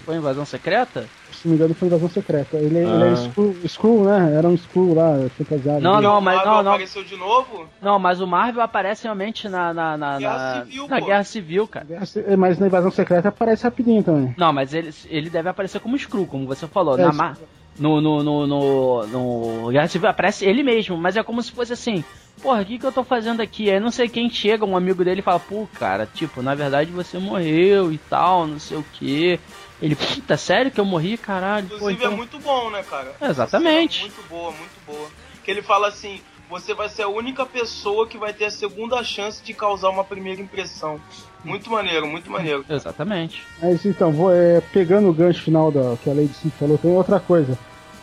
Foi 0.05 0.17
invasão 0.17 0.45
secreta? 0.45 1.07
se 1.31 1.49
não 1.49 1.53
me 1.53 1.57
engano, 1.57 1.75
foi 1.75 1.89
Invasão 1.89 2.11
Secreta. 2.11 2.59
Ele, 2.59 2.77
ele 2.81 3.03
é 3.05 3.09
Ah. 3.09 3.13
Skrull, 3.15 3.57
Skrull, 3.65 4.05
né? 4.05 4.35
Era 4.37 4.47
um 4.47 4.53
Skrull 4.55 4.93
lá, 4.95 5.15
fantasiado. 5.39 5.81
Não, 5.81 5.99
não, 5.99 6.21
mas 6.21 6.37
não, 6.45 6.63
não. 6.63 6.73
apareceu 6.73 7.03
de 7.03 7.17
novo? 7.17 7.65
Não, 7.81 7.99
mas 7.99 8.21
o 8.21 8.27
Marvel 8.27 8.63
aparece 8.63 9.05
realmente 9.05 9.49
na, 9.49 9.73
na, 9.73 9.97
na, 9.97 10.19
Guerra 10.19 10.37
na- 10.37 10.65
Civil, 10.67 10.89
na 10.89 10.99
pô. 10.99 11.07
Guerra 11.07 11.25
Civil, 11.25 11.67
cara. 11.67 11.87
É, 12.27 12.37
Mas 12.37 12.59
na 12.59 12.67
Invasão 12.67 12.91
Secreta 12.91 13.29
aparece 13.31 13.65
rapidinho 13.65 14.03
também. 14.03 14.35
Não, 14.37 14.53
mas 14.53 14.75
ele, 14.75 14.91
ele 15.09 15.31
deve 15.31 15.49
aparecer 15.49 15.81
como 15.81 15.97
Skrull, 15.97 16.27
como 16.27 16.47
você 16.47 16.67
falou. 16.67 16.99
É, 16.99 17.07
Na 17.07 17.35
no, 17.81 17.99
no, 17.99 18.23
no, 18.23 18.47
no, 18.47 19.07
no 19.07 19.71
Guerra 19.71 19.89
Civil 19.89 20.11
aparece 20.11 20.45
ele 20.45 20.63
mesmo, 20.63 20.99
mas 20.99 21.17
é 21.17 21.23
como 21.23 21.43
se 21.43 21.51
fosse 21.51 21.73
assim. 21.73 22.05
Porra, 22.43 22.61
o 22.61 22.65
que, 22.65 22.79
que 22.79 22.85
eu 22.85 22.93
tô 22.93 23.03
fazendo 23.03 23.41
aqui? 23.41 23.71
Aí 23.71 23.81
não 23.81 23.91
sei 23.91 24.07
quem 24.07 24.29
chega, 24.29 24.67
um 24.67 24.77
amigo 24.77 25.03
dele 25.03 25.21
e 25.21 25.23
fala, 25.23 25.41
pô, 25.41 25.67
cara, 25.79 26.07
tipo, 26.07 26.43
na 26.43 26.55
verdade 26.55 26.91
você 26.91 27.19
morreu 27.19 27.91
e 27.91 27.97
tal, 27.97 28.47
não 28.47 28.59
sei 28.59 28.77
o 28.77 28.85
que. 28.93 29.41
Ele, 29.81 29.97
puta, 29.97 30.37
sério 30.37 30.71
que 30.71 30.79
eu 30.79 30.85
morri, 30.85 31.17
caralho? 31.17 31.69
Pô, 31.69 31.77
Inclusive 31.77 32.01
então... 32.03 32.13
é 32.13 32.17
muito 32.17 32.39
bom, 32.39 32.71
né, 32.71 32.83
cara? 32.83 33.15
Exatamente. 33.21 34.03
Muito 34.03 34.29
boa, 34.29 34.51
muito 34.53 34.87
boa. 34.87 35.09
Que 35.43 35.51
ele 35.51 35.63
fala 35.63 35.89
assim: 35.89 36.21
você 36.51 36.75
vai 36.75 36.91
ser 36.91 37.05
a 37.05 37.09
única 37.09 37.47
pessoa 37.47 38.07
que 38.07 38.19
vai 38.19 38.35
ter 38.35 38.47
a 38.47 38.51
segunda 38.51 39.03
chance 39.03 39.43
de 39.43 39.55
causar 39.55 39.89
uma 39.89 40.05
primeira 40.05 40.43
impressão. 40.43 41.01
Muito 41.43 41.71
maneiro, 41.71 42.07
muito 42.07 42.31
maneiro. 42.31 42.63
Exatamente. 42.69 43.43
Mas 43.63 43.87
então, 43.87 44.13
vou, 44.13 44.31
é, 44.31 44.61
pegando 44.61 45.09
o 45.09 45.15
gancho 45.15 45.43
final 45.43 45.73
da, 45.73 45.97
que 45.97 46.11
a 46.11 46.13
Lady 46.13 46.35
Sif 46.35 46.55
falou, 46.59 46.77
tem 46.77 46.91
outra 46.91 47.19
coisa. 47.19 47.59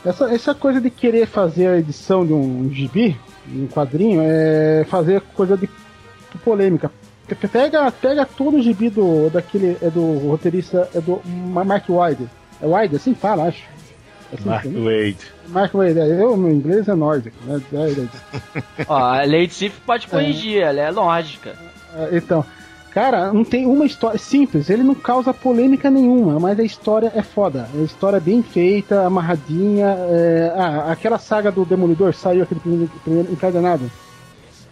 Essa, 0.08 0.34
essa 0.34 0.56
coisa 0.56 0.80
de 0.80 0.90
querer 0.90 1.26
fazer 1.28 1.68
a 1.68 1.78
edição 1.78 2.26
de 2.26 2.34
um 2.34 2.70
gibi, 2.72 3.18
de 3.46 3.62
um 3.64 3.68
quadrinho, 3.68 4.22
é 4.24 4.86
fazer 4.90 5.22
coisa 5.36 5.58
de 5.58 5.68
polêmica. 6.44 6.92
Pe- 7.28 7.36
Pega, 7.48 7.92
pega 7.92 8.26
todo 8.26 8.58
o 8.58 8.62
gibi 8.62 8.90
do, 8.90 9.30
daquele, 9.30 9.76
é 9.82 9.90
do 9.90 10.18
roteirista, 10.30 10.90
é 10.96 11.02
do 11.02 11.22
Ma- 11.26 11.66
Mark 11.66 11.90
Wade. 11.90 12.28
É 12.62 12.66
Wade, 12.68 12.96
assim 12.96 13.14
fala, 13.14 13.48
acho. 13.48 13.64
Assim, 14.34 14.48
Mark 14.48 14.66
né? 14.66 14.80
Wade. 14.80 15.18
Mark 15.50 15.74
Wade, 15.74 16.00
é, 16.00 16.22
eu, 16.22 16.38
meu 16.38 16.52
inglês 16.52 16.88
é 16.88 16.94
nórdico, 16.96 17.36
né? 17.46 17.62
É, 17.74 18.62
é, 18.82 18.84
Ó, 18.88 18.96
a 18.96 19.26
Lady 19.26 19.54
Sif 19.54 19.80
pode 19.86 20.08
corrigir, 20.08 20.62
ela 20.62 20.80
é 20.82 20.90
lógica. 20.92 21.54
É, 21.96 22.18
Então, 22.18 22.46
cara, 22.98 23.32
não 23.32 23.44
tem 23.44 23.68
uma 23.68 23.86
história 23.86 24.18
simples, 24.18 24.72
ele 24.72 24.82
não 24.82 24.96
causa 24.96 25.32
polêmica 25.32 25.88
nenhuma, 25.92 26.40
mas 26.40 26.60
a 26.60 26.64
história 26.64 27.12
é 27.16 27.22
foda. 27.22 27.70
A 27.80 27.84
história 27.84 28.18
é 28.18 28.20
bem 28.20 28.42
feita, 28.42 29.06
amarradinha. 29.06 29.86
é, 30.10 30.52
ah, 30.56 30.92
aquela 30.92 31.20
saga 31.20 31.52
do 31.52 31.64
Demolidor 31.64 32.16
saiu 32.16 32.42
aquele 32.42 32.60
primeiro, 32.60 32.92
primeiro 33.04 33.32
encadenado. 33.32 33.92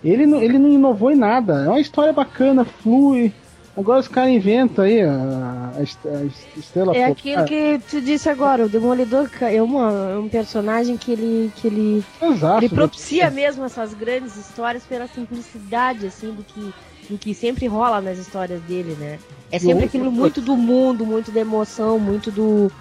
Ele 0.04 0.26
não, 0.26 0.42
ele 0.42 0.58
não 0.58 0.70
inovou 0.70 1.12
em 1.12 1.16
nada. 1.16 1.66
É 1.66 1.70
uma 1.70 1.80
história 1.80 2.12
bacana, 2.12 2.66
flui. 2.66 3.32
Agora 3.78 4.00
os 4.00 4.08
caras 4.08 4.32
inventam 4.32 4.86
aí 4.86 5.02
a, 5.04 5.72
a 5.78 5.84
est- 5.84 6.08
a 6.08 6.24
est- 6.24 6.58
estrela 6.58 6.96
É 6.96 7.04
aquilo 7.06 7.44
que 7.46 7.80
tu 7.92 8.02
disse 8.02 8.28
agora, 8.28 8.66
o 8.66 8.70
Demolidor 8.70 9.30
é, 9.42 9.62
uma, 9.62 9.92
é 10.14 10.18
um 10.18 10.30
personagem 10.30 10.98
que 10.98 11.12
ele, 11.12 11.52
que 11.58 11.68
ele, 11.68 12.04
Exato, 12.22 12.64
ele 12.66 12.74
propicia 12.74 13.30
mesmo 13.30 13.66
essas 13.66 13.94
grandes 13.94 14.36
histórias 14.36 14.84
pela 14.84 15.08
simplicidade, 15.08 16.08
assim, 16.08 16.32
do 16.32 16.42
que, 16.42 16.74
do 17.10 17.18
que 17.18 17.34
sempre 17.34 17.68
rola 17.68 18.02
nas 18.02 18.18
histórias 18.18 18.62
dele, 18.62 18.96
né? 19.00 19.20
É 19.52 19.60
sempre 19.60 19.86
aquilo 19.86 20.12
muito 20.12 20.41
do 20.41 20.56
mundo, 20.58 21.06
muito 21.06 21.32
da 21.32 21.39
emoção, 21.41 22.00
muito 22.00 22.32
do. 22.32 22.72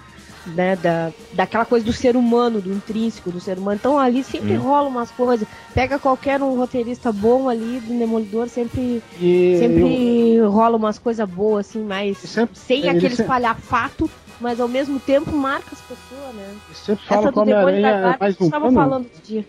Né, 0.47 0.75
da, 0.75 1.11
daquela 1.33 1.65
coisa 1.65 1.83
do 1.83 1.91
ser 1.91 2.15
humano, 2.15 2.61
do 2.61 2.71
intrínseco 2.71 3.31
do 3.31 3.39
ser 3.39 3.57
humano. 3.57 3.77
Então 3.79 3.97
ali 3.97 4.23
sempre 4.23 4.55
Hum. 4.55 4.61
rola 4.61 4.87
umas 4.87 5.09
coisas. 5.09 5.47
Pega 5.73 5.97
qualquer 5.97 6.39
um 6.39 6.55
roteirista 6.55 7.11
bom 7.11 7.49
ali 7.49 7.79
do 7.79 7.97
Demolidor, 7.97 8.47
sempre 8.47 9.01
E 9.19 9.53
eu- 9.53 9.59
Sempre 9.59 10.39
rola 10.41 10.77
umas 10.77 10.99
coisas 10.99 11.27
boas, 11.27 11.67
assim, 11.67 11.83
mais. 11.83 12.19
Sempre- 12.19 12.59
sem 12.59 12.77
ele 12.81 12.89
aquele 12.89 13.09
sempre- 13.09 13.23
espalhafato, 13.23 14.07
mas 14.39 14.59
ao 14.59 14.67
mesmo 14.67 14.99
tempo 14.99 15.31
marca 15.35 15.69
as 15.71 15.81
pessoas, 15.81 16.35
né? 16.35 16.53
sempre 16.75 17.03
Essa 17.05 17.15
fala 17.15 17.27
o 17.29 17.31
do 17.31 17.43
demônio 17.45 17.85
é 17.87 18.17
mais 18.19 18.35
falando 18.35 19.03
outro 19.05 19.21
dia. 19.23 19.45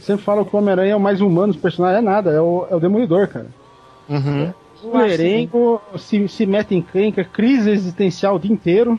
Sempre 0.00 0.24
fala 0.24 0.42
que 0.42 0.56
o 0.56 0.58
Homem-Aranha 0.58 0.92
é 0.94 0.96
o 0.96 1.00
mais 1.00 1.20
humano 1.20 1.52
dos 1.52 1.60
personagens. 1.60 1.98
É 1.98 2.02
nada, 2.02 2.30
é 2.30 2.40
o, 2.40 2.66
é 2.70 2.74
o 2.74 2.80
Demolidor, 2.80 3.28
cara. 3.28 3.48
Uhum. 4.08 4.52
Eu 4.82 4.96
acho 4.96 5.22
Erenco 5.22 5.80
se, 5.96 6.28
se 6.28 6.46
mete 6.46 6.74
em 6.74 6.82
crenca, 6.82 7.24
crise 7.24 7.70
existencial 7.70 8.36
o 8.36 8.38
dia 8.38 8.52
inteiro. 8.52 8.98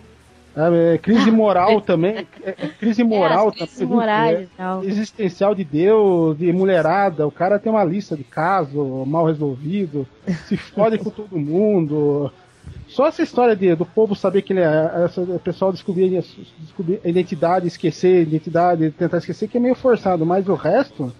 É, 0.56 0.98
crise 0.98 1.30
moral 1.32 1.82
também. 1.82 2.26
é, 2.42 2.50
é 2.50 2.68
crise 2.80 3.04
moral 3.04 3.48
é, 3.48 3.50
as 3.50 3.56
crises 3.56 3.78
também. 3.80 3.96
morais 3.96 4.50
é, 4.58 4.86
existencial 4.86 5.54
de 5.54 5.64
Deus, 5.64 6.38
de 6.38 6.52
mulherada. 6.54 7.28
O 7.28 7.32
cara 7.32 7.60
tem 7.60 7.72
uma 7.72 7.84
lista 7.84 8.16
de 8.16 8.24
casos 8.24 9.06
mal 9.06 9.26
resolvido, 9.26 10.08
se 10.48 10.56
fode 10.58 10.98
com 10.98 11.10
todo 11.10 11.38
mundo. 11.38 12.32
Só 12.88 13.08
essa 13.08 13.22
história 13.22 13.56
de, 13.56 13.76
do 13.76 13.86
povo 13.86 14.16
saber 14.16 14.42
que 14.44 14.54
ele 14.54 14.62
é. 14.62 15.04
Essa, 15.04 15.22
o 15.22 15.40
pessoal 15.40 15.74
descobrir, 15.74 16.24
descobrir 16.60 17.02
a 17.04 17.10
identidade, 17.10 17.68
esquecer 17.68 18.20
a 18.20 18.22
identidade, 18.22 18.92
tentar 18.92 19.18
esquecer, 19.18 19.50
que 19.50 19.58
é 19.58 19.60
meio 19.60 19.76
forçado, 19.76 20.26
mas 20.26 20.48
o 20.48 20.56
resto. 20.56 21.14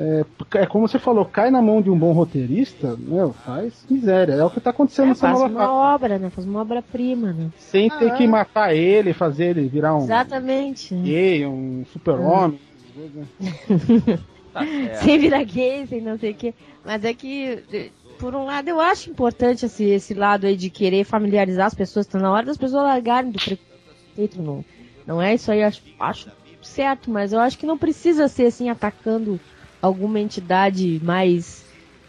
É, 0.00 0.24
é 0.62 0.66
como 0.66 0.86
você 0.86 0.96
falou, 0.98 1.24
cai 1.24 1.50
na 1.50 1.60
mão 1.60 1.82
de 1.82 1.90
um 1.90 1.98
bom 1.98 2.12
roteirista, 2.12 2.96
meu, 2.96 3.32
faz 3.32 3.84
miséria. 3.90 4.34
É 4.34 4.44
o 4.44 4.50
que 4.50 4.60
tá 4.60 4.70
acontecendo 4.70 5.06
É, 5.06 5.08
nessa 5.08 5.20
faz 5.28 5.40
nova 5.40 5.50
uma 5.52 5.60
fase. 5.60 5.72
obra, 5.72 6.18
né? 6.20 6.30
Faz 6.30 6.46
uma 6.46 6.60
obra-prima, 6.60 7.32
né? 7.32 7.50
Sem 7.58 7.90
ter 7.90 8.14
que 8.14 8.24
matar 8.26 8.72
ele, 8.74 9.12
fazer 9.12 9.56
ele 9.56 9.68
virar 9.68 9.96
um 9.96 10.04
Exatamente. 10.04 10.94
gay, 10.94 11.44
um 11.46 11.84
super-homem. 11.92 12.60
Tá 14.52 14.64
certo. 14.64 15.04
Sem 15.04 15.18
virar 15.18 15.44
gay, 15.44 15.86
sem 15.86 16.00
não 16.00 16.18
sei 16.18 16.30
o 16.30 16.34
quê. 16.34 16.54
Mas 16.84 17.04
é 17.04 17.12
que, 17.12 17.92
por 18.18 18.34
um 18.34 18.44
lado, 18.46 18.68
eu 18.68 18.80
acho 18.80 19.10
importante 19.10 19.66
esse, 19.66 19.84
esse 19.84 20.14
lado 20.14 20.46
aí 20.46 20.56
de 20.56 20.70
querer 20.70 21.04
familiarizar 21.04 21.66
as 21.66 21.74
pessoas. 21.74 22.06
Tá 22.06 22.18
na 22.18 22.32
hora 22.32 22.46
das 22.46 22.56
pessoas 22.56 22.82
largarem 22.84 23.30
do 23.30 23.38
preconceito. 23.38 24.40
Não, 24.42 24.64
não 25.06 25.20
é 25.20 25.34
isso 25.34 25.52
aí, 25.52 25.62
acho, 25.62 25.82
acho 26.00 26.30
certo, 26.62 27.10
mas 27.10 27.32
eu 27.32 27.40
acho 27.40 27.58
que 27.58 27.66
não 27.66 27.76
precisa 27.76 28.26
ser 28.26 28.46
assim, 28.46 28.68
atacando 28.70 29.38
alguma 29.80 30.20
entidade 30.20 31.00
mais 31.02 31.66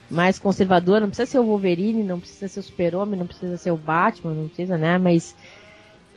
mais 0.10 0.40
conservadora, 0.40 1.02
não 1.02 1.10
precisa 1.10 1.30
ser 1.30 1.40
o 1.40 1.46
Wolverine, 1.46 2.04
não 2.04 2.20
precisa 2.20 2.48
ser 2.48 2.60
o 2.62 2.64
Super-Homem, 2.64 3.20
não 3.20 3.28
precisa 3.28 3.58
ser 3.58 3.72
o 3.72 3.78
Batman, 3.78 4.34
não 4.34 4.48
precisa, 4.48 4.76
né? 4.76 4.98
Mas 4.98 5.36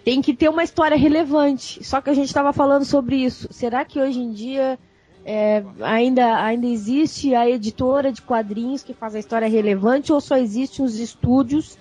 tem 0.02 0.22
que 0.22 0.34
ter 0.34 0.48
uma 0.48 0.64
história 0.64 0.96
relevante. 0.96 1.84
Só 1.84 2.00
que 2.00 2.08
a 2.08 2.14
gente 2.14 2.28
estava 2.28 2.54
falando 2.54 2.86
sobre 2.86 3.16
isso. 3.16 3.48
Será 3.52 3.84
que 3.84 4.00
hoje 4.00 4.18
em 4.18 4.32
dia 4.32 4.78
é, 5.24 5.62
ainda, 5.82 6.42
ainda 6.42 6.66
existe 6.66 7.34
a 7.34 7.48
editora 7.48 8.10
de 8.10 8.22
quadrinhos 8.22 8.82
que 8.82 8.94
faz 8.94 9.14
a 9.14 9.18
história 9.18 9.48
relevante 9.48 10.12
ou 10.12 10.20
só 10.20 10.36
existem 10.36 10.84
os 10.84 10.98
estúdios 10.98 11.78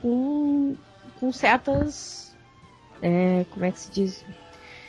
com, 0.00 0.76
com 1.18 1.32
certas. 1.32 2.36
é, 3.02 3.44
como 3.50 3.64
é 3.64 3.72
que 3.72 3.80
se 3.80 3.90
diz? 3.90 4.24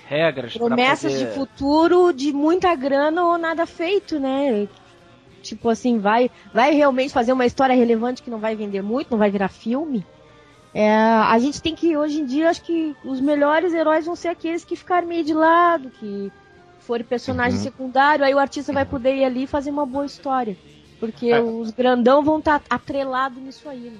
Regras 0.07 0.55
Promessas 0.55 1.13
poder... 1.13 1.25
de 1.27 1.33
futuro 1.33 2.13
de 2.13 2.31
muita 2.31 2.73
grana 2.75 3.23
ou 3.25 3.37
nada 3.37 3.65
feito, 3.65 4.19
né? 4.19 4.67
Tipo 5.41 5.69
assim, 5.69 5.99
vai, 5.99 6.29
vai 6.53 6.73
realmente 6.73 7.13
fazer 7.13 7.33
uma 7.33 7.45
história 7.45 7.75
relevante 7.75 8.21
que 8.23 8.29
não 8.29 8.39
vai 8.39 8.55
vender 8.55 8.81
muito, 8.81 9.11
não 9.11 9.17
vai 9.17 9.29
virar 9.29 9.47
filme. 9.47 10.05
É, 10.73 10.91
a 10.93 11.37
gente 11.39 11.61
tem 11.61 11.73
que, 11.73 11.95
hoje 11.95 12.19
em 12.19 12.25
dia, 12.25 12.49
acho 12.49 12.61
que 12.61 12.95
os 13.05 13.21
melhores 13.21 13.73
heróis 13.73 14.05
vão 14.05 14.15
ser 14.15 14.27
aqueles 14.29 14.65
que 14.65 14.75
ficarem 14.75 15.07
meio 15.07 15.23
de 15.23 15.33
lado, 15.33 15.89
que 15.89 16.31
forem 16.79 17.05
personagem 17.05 17.57
Uhum. 17.57 17.63
secundário, 17.63 18.25
aí 18.25 18.33
o 18.33 18.39
artista 18.39 18.73
vai 18.73 18.85
poder 18.85 19.15
ir 19.15 19.23
ali 19.23 19.43
e 19.43 19.47
fazer 19.47 19.69
uma 19.71 19.85
boa 19.85 20.05
história. 20.05 20.57
Porque 20.99 21.27
É. 21.29 21.39
os 21.41 21.71
grandão 21.71 22.23
vão 22.23 22.39
estar 22.39 22.61
atrelados 22.69 23.41
nisso 23.41 23.67
aí. 23.69 23.89
Né? 23.89 23.97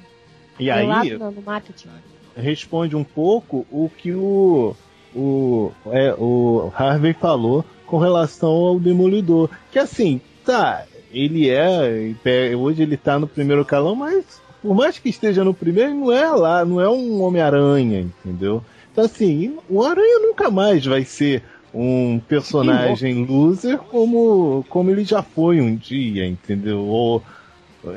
E 0.59 0.69
Atrelado 0.69 1.01
aí, 1.09 1.17
não, 1.17 1.31
no 1.31 1.41
marketing. 1.41 1.89
responde 2.35 2.95
um 2.95 3.03
pouco 3.03 3.65
o 3.71 3.89
que 3.89 4.11
o, 4.13 4.75
o, 5.15 5.71
é, 5.87 6.13
o 6.17 6.71
Harvey 6.75 7.13
falou 7.13 7.63
com 7.85 7.97
relação 7.97 8.49
ao 8.49 8.79
Demolidor. 8.79 9.49
Que 9.71 9.79
assim, 9.79 10.19
tá, 10.43 10.85
ele 11.11 11.49
é. 11.49 12.11
Hoje 12.57 12.83
ele 12.83 12.97
tá 12.97 13.17
no 13.17 13.27
primeiro 13.27 13.63
calão, 13.63 13.95
mas 13.95 14.41
por 14.61 14.75
mais 14.75 14.97
que 14.97 15.09
esteja 15.09 15.43
no 15.43 15.53
primeiro, 15.53 15.93
não 15.93 16.11
é 16.11 16.27
lá, 16.31 16.65
não 16.65 16.81
é 16.81 16.89
um 16.89 17.21
Homem-Aranha, 17.21 18.01
entendeu? 18.01 18.63
Então 18.91 19.05
assim, 19.05 19.57
o 19.69 19.83
Aranha 19.83 20.19
nunca 20.19 20.49
mais 20.49 20.85
vai 20.85 21.05
ser 21.05 21.43
um 21.73 22.19
personagem 22.19 23.25
loser 23.25 23.77
como, 23.77 24.65
como 24.69 24.89
ele 24.89 25.03
já 25.03 25.21
foi 25.21 25.59
um 25.59 25.75
dia, 25.75 26.25
entendeu? 26.25 26.79
Ou, 26.79 27.21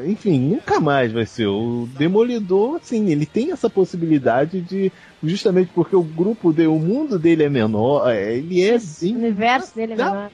enfim, 0.07 0.39
nunca 0.39 0.81
mais 0.81 1.13
vai 1.13 1.25
ser. 1.27 1.47
O 1.47 1.89
Demolidor, 1.99 2.77
assim, 2.77 3.09
ele 3.11 3.27
tem 3.27 3.53
essa 3.53 3.69
possibilidade 3.71 4.61
de. 4.61 4.93
Justamente 5.23 5.71
porque 5.75 5.97
o 5.97 6.03
grupo 6.03 6.53
dele, 6.53 6.69
o 6.69 6.79
mundo 6.79 7.19
dele 7.19 7.43
é 7.45 7.49
menor, 7.49 8.09
é, 8.09 8.35
ele 8.37 8.63
é 8.63 8.77
o 8.77 8.81
bem. 9.01 9.17
universo 9.17 9.75
dele 9.75 9.93
é 9.95 9.97
Dá- 9.97 10.11
menor. 10.11 10.31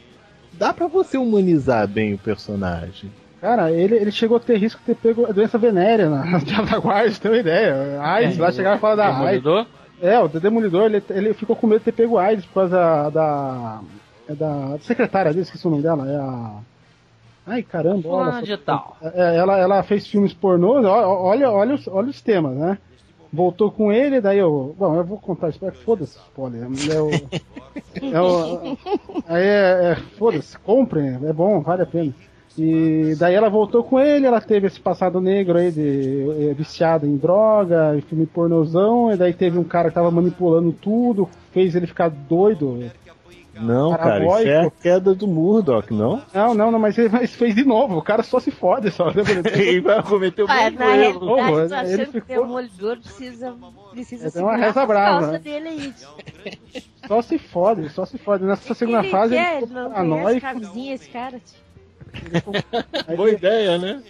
Dá 0.53 0.73
pra 0.73 0.87
você 0.87 1.17
humanizar 1.19 1.89
bem 1.89 2.15
o 2.15 2.19
personagem. 2.19 3.11
Cara, 3.41 3.71
ele, 3.73 3.97
ele 3.97 4.11
chegou 4.13 4.37
a 4.37 4.41
ter 4.41 4.57
risco 4.57 4.81
de 4.81 4.87
ter 4.87 4.97
pego 4.97 5.27
a 5.27 5.33
doença 5.33 5.59
venérea 5.59 6.09
na 6.09 6.23
Guarda, 6.79 7.11
você 7.11 7.21
tem 7.21 7.31
uma 7.31 7.39
ideia. 7.39 8.01
AIDS, 8.01 8.39
É, 8.39 8.41
lá 8.43 8.53
chegaram 8.53 8.77
a 8.77 8.81
falar 8.81 8.95
da 8.97 9.05
AIDS. 9.07 9.43
Demolidor? 9.43 9.67
É, 10.03 10.19
o 10.21 10.29
Demolidor, 10.29 10.85
ele, 10.85 11.03
ele 11.11 11.35
ficou 11.35 11.55
com 11.57 11.67
medo 11.67 11.79
de 11.81 11.85
ter 11.87 11.93
pego 11.93 12.19
AIDS 12.19 12.45
por 12.47 12.55
causa 12.55 13.11
da. 13.11 13.81
É 14.29 14.35
da, 14.35 14.69
da 14.69 14.79
secretária 14.81 15.31
dele, 15.33 15.43
esqueci 15.43 15.67
o 15.67 15.71
nome 15.71 15.83
dela. 15.83 16.11
É 16.11 16.17
a. 16.17 16.53
Ai, 17.47 17.63
caramba. 17.63 18.09
Olha, 18.09 18.43
de 18.43 18.57
tal. 18.57 18.97
É, 19.03 19.37
ela, 19.37 19.59
ela 19.59 19.83
fez 19.83 20.07
filmes 20.07 20.33
pornôs, 20.33 20.85
ó- 20.85 21.23
olha, 21.23 21.51
olha, 21.51 21.75
os, 21.75 21.87
olha 21.89 22.09
os 22.09 22.21
temas, 22.23 22.57
né? 22.57 22.79
voltou 23.35 23.71
com 23.71 23.93
ele, 23.93 24.21
daí 24.21 24.39
eu. 24.39 24.75
Bom, 24.79 24.95
eu 24.95 25.05
vou 25.05 25.19
contar 25.19 25.49
isso, 25.49 25.59
foda-se, 25.85 26.17
spoiler. 26.19 26.63
É 26.89 27.01
o, 27.01 27.11
é 28.13 28.21
o, 28.21 28.77
aí 29.27 29.43
é, 29.43 29.91
é 29.91 29.97
foda-se, 30.17 30.57
comprem, 30.61 31.19
é 31.25 31.33
bom, 31.33 31.61
vale 31.61 31.83
a 31.83 31.87
pena. 31.87 32.13
E 32.57 33.17
daí 33.19 33.35
ela 33.35 33.51
voltou 33.51 33.83
com 33.83 33.99
ele, 33.99 34.27
ela 34.27 34.41
teve 34.41 34.69
esse 34.69 34.79
passado 34.79 35.21
negro 35.21 35.59
aí 35.59 35.73
de 35.73 36.51
é, 36.51 36.55
viciada 36.55 37.05
em 37.05 37.17
droga, 37.17 37.97
em 37.97 38.01
filme 38.01 38.25
pornozão, 38.27 39.13
e 39.13 39.17
daí 39.17 39.33
teve 39.35 39.59
um 39.59 39.65
cara 39.65 39.89
que 39.89 39.95
tava 39.97 40.13
manipulando 40.13 40.73
tudo, 40.73 41.29
fez 41.51 41.75
ele 41.75 41.89
ficar 41.89 42.09
doido. 42.09 42.79
Não, 43.61 43.97
cara, 43.97 44.25
isso 44.25 44.49
é 44.49 44.67
a 44.67 44.71
queda 44.71 45.15
do 45.15 45.27
Murdoch, 45.27 45.93
não? 45.93 46.23
Não, 46.33 46.55
não, 46.55 46.71
não, 46.71 46.79
mas 46.79 46.97
ele, 46.99 47.09
mas 47.09 47.35
fez 47.35 47.55
de 47.55 47.65
novo, 47.65 47.99
o 47.99 48.03
cara 48.03 48.23
só 48.23 48.41
se 48.41 48.51
fode 48.51 48.91
só. 48.91 49.07
Né? 49.07 49.23
ele 49.55 49.81
vai 49.81 50.03
cometer 50.03 50.43
o 50.43 50.47
ah, 50.49 50.55
mesmo 50.71 50.79
na 50.79 50.97
erro. 50.97 51.35
realidade, 51.35 51.69
tô 51.69 51.75
Ele 51.75 51.75
achando 52.03 52.13
que 52.13 52.21
ficou- 52.21 52.37
o 52.37 52.47
Demolidor 52.47 52.99
precisa, 52.99 53.55
precisa 53.93 54.27
É, 54.29 54.31
tem 54.31 54.43
uma 54.43 54.57
reza 54.57 54.87
brava, 54.87 55.27
né? 55.33 55.39
dele 55.39 55.69
aí. 55.69 55.95
Só 57.07 57.21
se 57.21 57.37
fode, 57.39 57.91
só 57.91 58.07
se 58.07 58.17
fode. 58.17 58.45
Nessa 58.45 58.73
segunda 58.73 59.01
ele 59.01 59.11
fase 59.11 59.35
quer, 59.35 59.59
ele 59.59 59.67
ficou 59.67 59.91
paranoico, 59.91 60.47
esse 60.91 61.09
cara. 61.11 61.39
aí 63.07 63.15
Boa 63.17 63.29
ele 63.29 63.37
ideia, 63.37 63.77
né? 63.77 64.03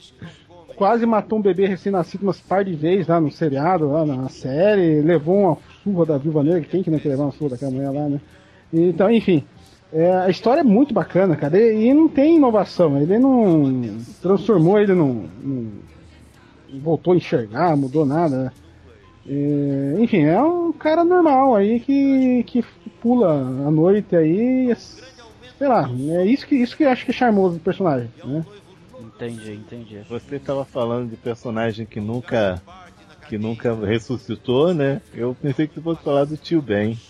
quase 0.77 1.07
matou 1.07 1.39
um 1.39 1.43
bebê 1.43 1.67
recém-nascido 1.67 2.25
umas 2.25 2.41
par 2.41 2.65
de 2.65 2.75
vezes 2.75 3.07
lá 3.09 3.21
no 3.21 3.31
seriado, 3.31 3.91
lá 3.91 4.05
na 4.05 4.29
série, 4.29 5.01
levou 5.01 5.37
uma 5.41 5.59
surra 5.83 6.07
da 6.07 6.19
Viúva 6.19 6.43
Negra, 6.43 6.61
quem 6.63 6.83
que 6.83 6.91
não 6.91 6.99
quer 6.99 7.11
levar 7.11 7.25
uma 7.25 7.33
surra 7.33 7.51
daquela 7.51 7.71
mulher 7.71 7.91
lá, 7.91 8.09
né? 8.09 8.21
Então, 8.73 9.11
enfim, 9.11 9.49
é, 9.93 10.11
a 10.13 10.29
história 10.31 10.61
é 10.61 10.65
muito 10.65 10.93
bacana, 10.93 11.37
cara, 11.37 11.59
e, 11.59 11.87
e 11.89 11.95
não 11.95 12.09
tem 12.09 12.37
inovação, 12.37 13.01
ele 13.01 13.19
não 13.19 14.05
transformou 14.21 14.79
ele 14.79 14.95
num, 14.95 15.29
num- 15.29 15.89
voltou 16.81 17.15
a 17.15 17.17
enxergar, 17.17 17.77
mudou 17.77 18.07
nada? 18.07 18.55
É, 19.27 19.97
enfim, 20.03 20.23
é 20.25 20.43
um 20.43 20.73
cara 20.73 21.05
normal 21.05 21.55
aí 21.57 21.81
que, 21.81 22.45
que 22.45 22.63
pula 23.01 23.31
a 23.69 23.71
noite 23.71 24.17
aí, 24.17 24.75
sei 24.77 25.69
lá, 25.69 25.89
é 26.21 26.27
isso 26.27 26.47
que, 26.47 26.57
isso 26.57 26.77
que 26.77 26.85
eu 26.85 26.91
acho 26.91 27.05
que 27.05 27.11
é 27.13 27.15
charmoso 27.15 27.57
do 27.59 27.63
personagem, 27.65 28.13
né? 28.23 28.47
Entendi, 28.99 29.53
entendi. 29.53 30.03
Você 30.09 30.39
tava 30.41 30.65
falando 30.65 31.11
de 31.11 31.17
personagem 31.17 31.87
que 31.87 32.01
nunca 32.01 32.63
que 33.27 33.39
nunca 33.39 33.75
ressuscitou, 33.87 34.75
né? 34.75 35.03
Eu 35.13 35.35
pensei 35.37 35.69
que 35.69 35.75
você 35.75 35.83
fosse 35.83 36.03
falar 36.03 36.25
do 36.27 36.37
tio 36.39 36.63
Ben. 36.63 37.03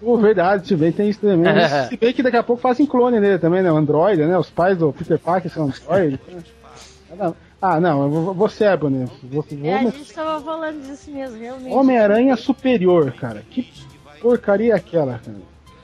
Pô, 0.00 0.16
verdade, 0.18 0.66
se 0.68 0.76
bem 0.76 0.92
tem 0.92 1.08
isso 1.08 1.20
também. 1.20 1.38
Mas 1.52 1.88
Se 1.88 1.96
bem 1.96 2.12
que 2.12 2.22
daqui 2.22 2.36
a 2.36 2.42
pouco 2.42 2.60
fazem 2.60 2.86
clone 2.86 3.20
dele 3.20 3.38
também, 3.38 3.62
né? 3.62 3.72
O 3.72 3.76
Android, 3.76 4.24
né? 4.24 4.38
Os 4.38 4.50
pais 4.50 4.76
do 4.76 4.92
Peter 4.92 5.18
Parker 5.18 5.50
são 5.50 5.64
Android. 5.64 6.20
né? 6.28 7.32
ah, 7.62 7.80
não, 7.80 8.02
eu 8.04 8.10
vou- 8.10 8.34
você 8.34 8.64
é, 8.64 8.76
Bonito. 8.76 9.10
Você, 9.24 9.58
É, 9.62 9.74
a 9.74 9.78
Homem- 9.78 9.90
gente 9.92 10.12
tava 10.12 10.40
falando 10.44 10.82
disso 10.86 11.10
mesmo, 11.10 11.38
realmente. 11.38 11.74
Homem-Aranha 11.74 12.36
Superior, 12.36 13.10
cara. 13.12 13.42
Que 13.50 13.72
porcaria 14.20 14.74
é 14.74 14.76
aquela, 14.76 15.18
cara? 15.18 15.36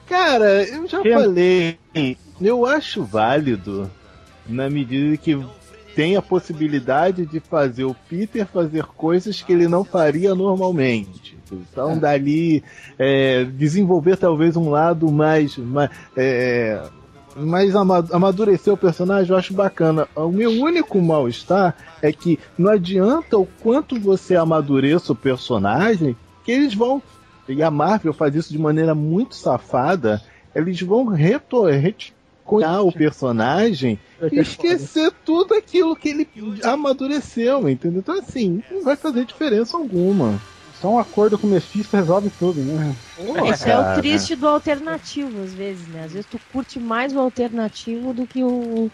Cara, 0.06 0.62
eu 0.64 0.86
já 0.86 1.00
Que- 1.00 1.12
falei, 1.14 1.78
eu 2.40 2.66
acho 2.66 3.02
válido 3.04 3.90
na 4.46 4.68
medida 4.68 5.16
que 5.16 5.42
tem 5.94 6.16
a 6.16 6.22
possibilidade 6.22 7.24
de 7.24 7.40
fazer 7.40 7.84
o 7.84 7.94
Peter 8.10 8.44
fazer 8.46 8.84
coisas 8.84 9.40
que 9.40 9.52
ele 9.52 9.68
não 9.68 9.84
faria 9.84 10.34
normalmente. 10.34 11.38
Então, 11.54 11.98
dali, 11.98 12.62
é, 12.98 13.44
desenvolver 13.44 14.16
talvez 14.16 14.56
um 14.56 14.70
lado 14.70 15.10
mais. 15.10 15.56
mais 15.58 15.90
é, 16.16 16.80
ama- 17.74 18.06
amadurecer 18.12 18.72
o 18.72 18.76
personagem, 18.76 19.30
eu 19.30 19.36
acho 19.36 19.54
bacana. 19.54 20.06
O 20.14 20.28
meu 20.28 20.50
único 20.50 21.00
mal-estar 21.00 21.74
é 22.00 22.12
que 22.12 22.38
não 22.58 22.70
adianta 22.70 23.38
o 23.38 23.46
quanto 23.62 23.98
você 23.98 24.36
amadureça 24.36 25.12
o 25.12 25.16
personagem, 25.16 26.16
que 26.44 26.52
eles 26.52 26.74
vão. 26.74 27.02
E 27.48 27.62
a 27.62 27.70
Marvel 27.70 28.12
faz 28.12 28.34
isso 28.34 28.52
de 28.52 28.58
maneira 28.58 28.94
muito 28.94 29.34
safada. 29.34 30.22
Eles 30.54 30.80
vão 30.82 31.06
reto- 31.06 31.64
retconhar 31.64 32.82
o 32.84 32.92
personagem 32.92 33.98
e 34.30 34.38
esquecer 34.40 35.10
tudo 35.24 35.54
aquilo 35.54 35.96
que 35.96 36.10
ele 36.10 36.28
amadureceu, 36.62 37.68
entendeu? 37.68 38.00
Então, 38.00 38.18
assim, 38.18 38.62
não 38.70 38.82
vai 38.84 38.96
fazer 38.96 39.24
diferença 39.24 39.76
alguma. 39.76 40.38
Só 40.82 40.88
um 40.90 40.98
acordo 40.98 41.38
com 41.38 41.46
o 41.46 41.50
Mephisto 41.50 41.96
resolve 41.96 42.28
tudo, 42.30 42.60
né? 42.60 42.96
Isso 43.48 43.68
é 43.68 43.78
o 43.78 43.94
triste 44.00 44.34
do 44.34 44.48
alternativo, 44.48 45.40
às 45.40 45.54
vezes, 45.54 45.86
né? 45.86 46.02
Às 46.02 46.12
vezes 46.12 46.26
tu 46.26 46.40
curte 46.52 46.80
mais 46.80 47.14
o 47.14 47.20
alternativo 47.20 48.12
do 48.12 48.26
que 48.26 48.42
o 48.42 48.90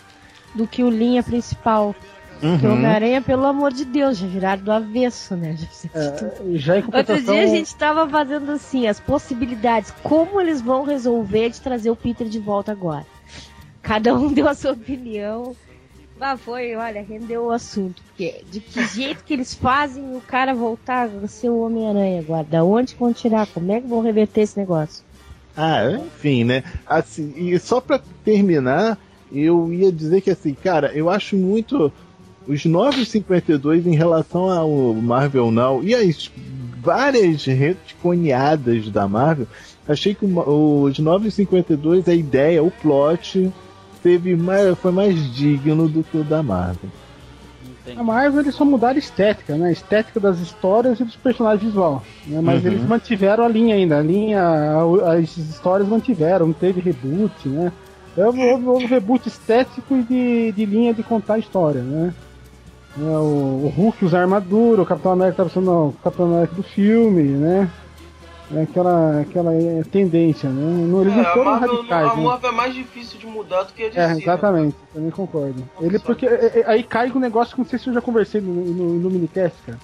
do 0.54 0.66
que 0.66 0.84
o 0.84 0.90
linha 0.90 1.22
principal. 1.22 1.94
Porque 2.38 2.66
o 2.66 2.70
Uhum. 2.70 2.76
Homem-Aranha, 2.76 3.22
pelo 3.22 3.46
amor 3.46 3.72
de 3.72 3.86
Deus, 3.86 4.18
já 4.18 4.26
viraram 4.26 4.62
do 4.62 4.70
avesso, 4.70 5.34
né? 5.34 5.56
Já- 5.56 5.66
É, 5.98 6.58
já 6.58 6.74
em 6.76 6.80
Outro 6.80 6.92
compensação, 6.92 7.34
dia 7.34 7.42
a 7.44 7.46
gente 7.46 7.74
tava 7.76 8.06
fazendo 8.06 8.52
assim, 8.52 8.86
as 8.86 9.00
possibilidades, 9.00 9.90
como 10.02 10.38
eles 10.42 10.60
vão 10.60 10.84
resolver 10.84 11.48
de 11.48 11.60
trazer 11.62 11.90
o 11.90 11.96
Peter 11.96 12.28
de 12.28 12.38
volta 12.38 12.70
agora. 12.70 13.06
Cada 13.82 14.14
um 14.14 14.30
deu 14.34 14.46
a 14.46 14.54
sua 14.54 14.72
opinião. 14.72 15.56
Ah, 16.20 16.36
foi, 16.36 16.74
olha, 16.76 17.00
rendeu 17.02 17.46
o 17.46 17.50
assunto. 17.50 18.02
De 18.50 18.60
que 18.60 18.84
jeito 18.88 19.22
que 19.22 19.32
eles 19.32 19.54
fazem 19.54 20.16
o 20.16 20.20
cara 20.20 20.52
voltar 20.52 21.08
a 21.22 21.28
ser 21.28 21.50
o 21.50 21.60
Homem-Aranha 21.60 22.20
agora? 22.20 22.44
Da 22.44 22.64
onde 22.64 22.96
vão 22.96 23.12
tirar? 23.12 23.46
Como 23.46 23.70
é 23.70 23.80
que 23.80 23.86
vão 23.86 24.02
reverter 24.02 24.40
esse 24.40 24.58
negócio? 24.58 25.04
Ah, 25.56 25.90
enfim, 25.92 26.44
né? 26.44 26.64
Assim, 26.86 27.32
e 27.36 27.58
só 27.58 27.80
pra 27.80 28.00
terminar, 28.24 28.98
eu 29.32 29.72
ia 29.72 29.92
dizer 29.92 30.20
que 30.20 30.30
assim, 30.30 30.54
cara, 30.54 30.92
eu 30.92 31.08
acho 31.08 31.36
muito 31.36 31.92
os 32.46 32.64
952 32.64 33.86
em 33.86 33.94
relação 33.94 34.48
ao 34.48 34.94
Marvel 34.94 35.50
Now 35.50 35.82
e 35.84 35.94
as 35.94 36.30
várias 36.80 37.44
retconeadas 37.44 38.88
da 38.88 39.06
Marvel, 39.06 39.46
achei 39.86 40.14
que 40.14 40.24
o 40.24 40.82
os 40.82 40.98
952, 40.98 42.08
a 42.08 42.14
ideia, 42.14 42.62
o 42.62 42.70
plot, 42.70 43.52
teve 44.02 44.34
mais, 44.34 44.78
foi 44.78 44.92
mais 44.92 45.34
digno 45.34 45.88
do 45.88 46.02
que 46.02 46.16
o 46.16 46.24
da 46.24 46.42
Marvel. 46.42 46.90
Entendi. 47.92 48.00
A 48.00 48.02
Marvel 48.04 48.40
eles 48.40 48.54
só 48.54 48.64
mudaram 48.64 48.96
a 48.96 48.98
estética, 48.98 49.56
né? 49.56 49.68
A 49.68 49.72
estética 49.72 50.20
das 50.20 50.38
histórias 50.40 51.00
e 51.00 51.04
dos 51.04 51.16
personagens 51.16 51.62
visual. 51.62 52.02
Né? 52.26 52.40
Mas 52.42 52.62
Uhum. 52.62 52.70
eles 52.70 52.86
mantiveram 52.86 53.44
a 53.44 53.48
linha 53.48 53.74
ainda. 53.74 53.98
A 53.98 54.02
linha, 54.02 54.42
as 55.18 55.36
histórias 55.36 55.88
mantiveram, 55.88 56.46
não 56.46 56.52
teve 56.54 56.80
reboot, 56.80 57.48
né? 57.48 57.72
Houve, 58.16 58.40
houve, 58.40 58.66
houve 58.66 58.86
reboot 58.86 59.28
estético 59.28 59.96
e 59.96 60.02
de, 60.02 60.52
de 60.52 60.66
linha 60.66 60.92
de 60.92 61.02
contar 61.02 61.34
a 61.34 61.38
história, 61.38 61.82
né? 61.82 62.12
É, 62.98 63.02
o, 63.02 63.62
o 63.64 63.72
Hulk 63.76 64.04
usa 64.04 64.18
armadura, 64.18 64.82
o 64.82 64.86
Capitão 64.86 65.12
América 65.12 65.42
estava 65.44 65.50
sendo 65.50 65.70
o 65.70 65.92
Capitão 66.02 66.26
América 66.26 66.54
do 66.56 66.62
filme, 66.64 67.22
né? 67.22 67.70
É 68.54 68.62
aquela, 68.62 69.20
aquela 69.20 69.52
é, 69.54 69.82
tendência, 69.92 70.48
né? 70.48 70.86
Não, 70.88 71.02
eles 71.02 71.12
É, 71.12 71.16
não 71.16 71.22
a 71.22 71.32
foram 71.32 71.50
Marvel, 71.50 71.76
radicais, 71.76 72.10
a 72.12 72.16
né? 72.16 72.22
Marvel 72.22 72.50
é 72.50 72.52
mais 72.52 72.74
difícil 72.74 73.18
de 73.18 73.26
mudar 73.26 73.64
do 73.64 73.72
que 73.74 73.84
a 73.84 73.88
DC. 73.88 74.00
É, 74.00 74.08
né? 74.08 74.18
exatamente, 74.22 74.76
também 74.94 75.10
concordo. 75.10 75.62
Ele, 75.80 75.98
porque 75.98 76.26
é, 76.26 76.60
é, 76.60 76.64
aí 76.66 76.82
cai 76.82 77.10
com 77.10 77.18
um 77.18 77.20
negócio 77.20 77.54
que 77.54 77.60
não 77.60 77.68
sei 77.68 77.78
se 77.78 77.88
eu 77.88 77.92
já 77.94 78.00
conversei 78.00 78.40
no, 78.40 78.54
no, 78.54 78.94
no 78.94 79.10
minicast, 79.10 79.56
cara. 79.66 79.78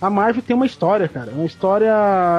A 0.00 0.08
Marvel 0.08 0.42
tem 0.42 0.56
uma 0.56 0.64
história, 0.66 1.06
cara. 1.08 1.30
Uma 1.30 1.44
história. 1.44 1.92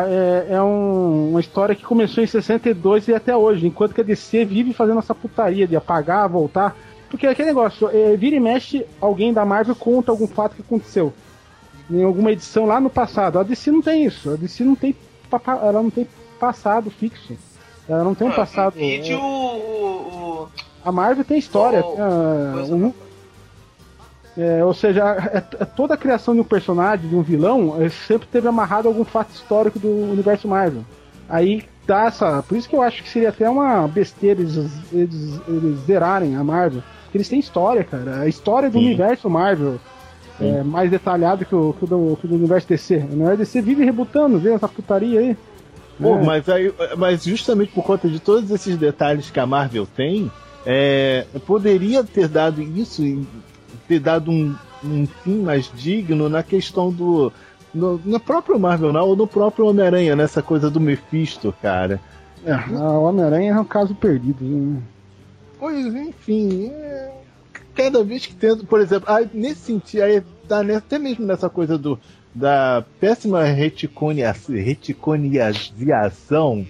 É, 0.09 0.55
é 0.55 0.61
um- 0.63 1.29
uma 1.29 1.39
história 1.39 1.75
que 1.75 1.83
começou 1.83 2.23
em 2.23 2.27
62 2.27 3.07
e 3.07 3.13
até 3.13 3.37
hoje. 3.37 3.67
Enquanto 3.67 3.93
que 3.93 4.01
a 4.01 4.03
DC 4.03 4.43
vive 4.43 4.73
fazendo 4.73 4.97
essa 4.97 5.13
putaria 5.13 5.67
de 5.67 5.75
apagar, 5.75 6.27
voltar. 6.27 6.75
Porque 7.07 7.27
é 7.27 7.29
aquele 7.29 7.49
negócio, 7.49 7.87
é, 7.93 8.17
vira 8.17 8.35
e 8.35 8.39
mexe, 8.39 8.83
alguém 8.99 9.31
da 9.31 9.45
Marvel 9.45 9.75
conta 9.75 10.11
algum 10.11 10.25
fato 10.27 10.55
que 10.55 10.61
aconteceu. 10.63 11.13
Em 11.89 12.03
alguma 12.03 12.31
edição 12.31 12.65
lá 12.65 12.79
no 12.79 12.89
passado. 12.89 13.37
A 13.37 13.43
DC 13.43 13.69
não 13.71 13.81
tem 13.81 14.05
isso. 14.05 14.31
A 14.31 14.35
DC 14.35 14.63
não 14.63 14.75
tem, 14.75 14.95
ela 15.47 15.81
não 15.83 15.89
tem 15.89 16.07
passado 16.39 16.89
fixo. 16.89 17.35
Ela 17.87 18.03
não 18.03 18.15
tem 18.15 18.27
um 18.27 18.31
Ah, 18.31 18.35
passado. 18.35 18.77
E 18.79 19.13
o, 19.13 19.19
o, 19.19 20.43
o- 20.43 20.47
A 20.83 20.91
Marvel 20.91 21.23
tem 21.25 21.37
história. 21.37 21.83
Oh, 21.85 21.91
tem, 21.91 22.01
ah, 22.01 22.75
um- 22.75 22.93
é, 24.37 24.63
ou 24.63 24.73
seja, 24.73 25.03
é- 25.33 25.43
é 25.61 25.65
toda 25.65 25.93
a 25.93 25.97
criação 25.97 26.33
de 26.33 26.39
um 26.41 26.45
personagem, 26.45 27.09
de 27.09 27.15
um 27.15 27.21
vilão, 27.21 27.81
é, 27.81 27.89
sempre 27.89 28.27
teve 28.31 28.47
amarrado 28.47 28.87
a 28.87 28.91
algum 28.91 29.03
fato 29.03 29.31
histórico 29.33 29.77
do 29.77 29.87
universo 29.89 30.47
Marvel. 30.47 30.83
Aí 31.27 31.65
dá 31.85 32.05
essa. 32.05 32.41
Por 32.43 32.57
isso 32.57 32.69
que 32.69 32.75
eu 32.75 32.81
acho 32.81 33.03
que 33.03 33.09
seria 33.09 33.29
até 33.29 33.49
uma 33.49 33.87
besteira 33.87 34.39
eles, 34.41 34.55
eles, 34.91 35.39
eles 35.47 35.79
zerarem 35.85 36.35
a 36.35 36.43
Marvel. 36.43 36.81
Porque 37.03 37.17
eles 37.17 37.27
têm 37.29 37.39
história, 37.39 37.83
cara. 37.83 38.21
A 38.21 38.27
história 38.27 38.69
do 38.69 38.79
Sim. 38.79 38.85
universo 38.85 39.29
Marvel 39.29 39.79
é 40.39 40.63
mais 40.63 40.89
detalhada 40.89 41.45
que 41.45 41.55
o, 41.55 41.73
que 41.73 41.83
o 41.83 41.87
do, 41.87 42.17
que 42.17 42.25
o 42.25 42.29
do 42.29 42.35
universo 42.35 42.67
DC. 42.67 42.97
O 42.97 43.13
universo 43.13 43.37
DC 43.37 43.61
vive 43.61 43.83
rebutando, 43.83 44.39
vê 44.39 44.51
essa 44.53 44.67
putaria 44.67 45.19
aí. 45.19 45.37
Pô, 45.99 46.15
É. 46.15 46.23
mas, 46.23 46.49
aí, 46.49 46.73
mas 46.97 47.23
justamente 47.23 47.71
por 47.73 47.83
conta 47.83 48.07
de 48.09 48.19
todos 48.19 48.49
esses 48.49 48.77
detalhes 48.77 49.29
que 49.29 49.39
a 49.39 49.45
Marvel 49.45 49.85
tem, 49.85 50.31
é, 50.65 51.25
poderia 51.45 52.03
ter 52.03 52.27
dado 52.27 52.61
isso, 52.61 53.03
ter 53.87 53.99
dado 53.99 54.31
um, 54.31 54.55
um 54.83 55.05
fim 55.23 55.41
mais 55.41 55.71
digno 55.75 56.29
na 56.29 56.43
questão 56.43 56.91
do. 56.91 57.31
No, 57.73 58.01
no 58.03 58.19
próprio 58.19 58.59
Marvel, 58.59 58.91
não, 58.91 59.07
ou 59.07 59.15
no 59.15 59.25
próprio 59.25 59.65
Homem-Aranha, 59.67 60.15
nessa 60.15 60.41
coisa 60.41 60.69
do 60.69 60.79
Mephisto, 60.79 61.53
cara. 61.61 62.01
É, 62.45 62.51
a 62.51 62.89
Homem-Aranha 62.91 63.53
é 63.53 63.59
um 63.59 63.65
caso 63.65 63.95
perdido. 63.95 64.43
né? 64.43 64.81
Pois, 65.59 65.93
enfim, 65.95 66.71
é, 66.73 67.10
cada 67.83 68.03
vez 68.03 68.25
que 68.25 68.35
tento, 68.35 68.65
por 68.65 68.79
exemplo, 68.79 69.11
aí, 69.11 69.29
nesse 69.33 69.61
sentido, 69.61 70.01
aí 70.03 70.21
tá 70.47 70.63
ne- 70.63 70.75
até 70.75 70.97
mesmo 70.99 71.25
nessa 71.25 71.49
coisa 71.49 71.77
do, 71.77 71.99
da 72.33 72.83
péssima 72.99 73.43
reticonia- 73.43 74.35
reticonização, 74.47 76.65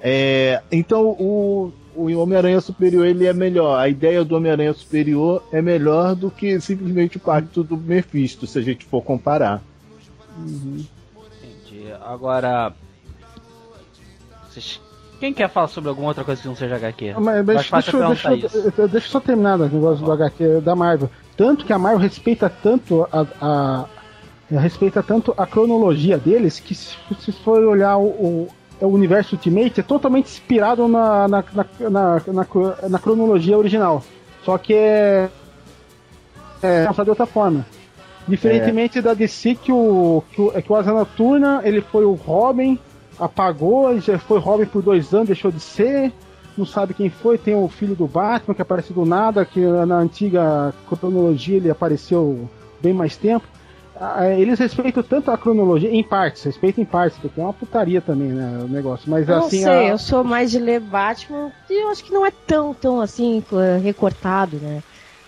é, 0.00 0.62
então 0.70 1.08
o, 1.18 1.72
o 1.94 2.10
Homem-Aranha 2.18 2.60
Superior 2.60 3.06
ele 3.06 3.26
é 3.26 3.32
melhor. 3.32 3.78
A 3.78 3.88
ideia 3.88 4.24
do 4.24 4.36
Homem-Aranha 4.36 4.74
Superior 4.74 5.42
é 5.50 5.62
melhor 5.62 6.14
do 6.14 6.30
que 6.30 6.60
simplesmente 6.60 7.16
o 7.16 7.20
pacto 7.20 7.64
do 7.64 7.76
Mephisto, 7.76 8.46
se 8.46 8.58
a 8.58 8.62
gente 8.62 8.84
for 8.84 9.02
comparar. 9.02 9.62
Entendi. 10.38 11.90
Agora. 12.02 12.72
vocês- 14.50 14.80
Quem 15.20 15.32
quer 15.32 15.48
falar 15.48 15.68
sobre 15.68 15.88
alguma 15.90 16.08
outra 16.08 16.24
coisa 16.24 16.42
que 16.42 16.48
não 16.48 16.56
seja 16.56 16.76
HQ? 16.76 17.14
Mas, 17.18 17.44
mas 17.46 17.66
fácil 17.66 18.06
deixa, 18.08 18.28
é 18.28 18.32
eu- 18.32 18.36
deixa, 18.38 18.56
eu- 18.78 18.88
deixa 18.88 19.06
eu 19.06 19.10
só 19.10 19.20
terminar 19.20 19.58
o 19.60 19.68
negócio 19.68 20.04
do 20.04 20.12
HQ 20.12 20.60
da 20.60 20.74
Marvel. 20.76 21.08
Tanto 21.36 21.64
que 21.64 21.72
a 21.72 21.78
Marvel 21.78 22.00
respeita 22.00 22.48
tanto 22.50 23.06
a, 23.10 23.20
a- 23.40 23.84
a- 24.52 24.60
respeita 24.60 25.02
tanto 25.02 25.32
a 25.36 25.46
cronologia 25.46 26.18
deles 26.18 26.60
que 26.60 26.74
se 26.74 26.96
se 27.18 27.32
for 27.32 27.62
olhar 27.64 27.96
o, 27.96 28.04
o, 28.06 28.48
o 28.80 28.86
universo 28.88 29.36
Ultimate 29.36 29.80
é 29.80 29.82
totalmente 29.82 30.26
inspirado 30.26 30.86
na, 30.88 31.26
na, 31.28 31.44
na, 31.90 32.20
na, 32.88 32.98
cronologia 32.98 33.56
original. 33.56 34.02
Só 34.44 34.58
que 34.58 34.74
é, 34.74 35.30
é 36.62 36.84
lançado 36.84 37.04
de 37.06 37.10
outra 37.10 37.26
forma. 37.26 37.64
Diferentemente 38.26 39.00
da 39.00 39.14
DC 39.14 39.54
que 39.54 39.72
o, 39.72 40.22
que 40.32 40.40
o, 40.40 40.52
é 40.54 40.62
que 40.62 40.72
o 40.72 40.76
Asa 40.76 40.92
Noturna 40.92 41.60
ele 41.64 41.80
foi 41.80 42.04
o 42.04 42.12
Robin, 42.14 42.78
apagou, 43.18 43.98
já 44.00 44.18
foi 44.18 44.38
Robin 44.38 44.66
por 44.66 44.82
dois 44.82 45.12
anos, 45.14 45.28
deixou 45.28 45.50
de 45.50 45.60
ser 45.60 46.12
não 46.56 46.64
sabe 46.64 46.94
quem 46.94 47.10
foi, 47.10 47.36
tem 47.36 47.54
o 47.56 47.68
filho 47.68 47.96
do 47.96 48.06
Batman 48.06 48.54
que 48.54 48.62
apareceu 48.62 48.94
do 48.94 49.04
nada, 49.04 49.44
que 49.44 49.58
na 49.60 49.96
antiga 49.96 50.72
cronologia 50.88 51.56
ele 51.56 51.68
apareceu 51.70 52.48
bem 52.80 52.92
mais 52.92 53.16
tempo. 53.16 53.44
Ah, 53.96 54.28
Eles 54.28 54.58
respeitam 54.58 55.02
tanto 55.02 55.30
a 55.30 55.38
cronologia, 55.38 55.90
em 55.90 56.02
partes, 56.02 56.42
respeitam 56.44 56.82
em 56.82 56.86
partes, 56.86 57.18
porque 57.18 57.40
é 57.40 57.42
uma 57.42 57.52
putaria 57.52 58.00
também, 58.00 58.28
né, 58.28 58.60
o 58.64 58.68
negócio. 58.68 59.10
Mas 59.10 59.26
Não 59.28 59.38
assim, 59.46 59.62
sei, 59.62 59.88
a- 59.88 59.90
eu 59.90 59.98
sou 59.98 60.22
mais 60.24 60.50
de 60.50 60.58
ler 60.58 60.80
Batman 60.80 61.50
e 61.68 61.82
eu 61.84 61.90
acho 61.90 62.04
que 62.04 62.12
não 62.12 62.24
é 62.26 62.30
tão, 62.46 62.72
tão 62.74 63.00
assim, 63.00 63.42
co- 63.48 63.56
recortado, 63.82 64.58
né? 64.58 64.82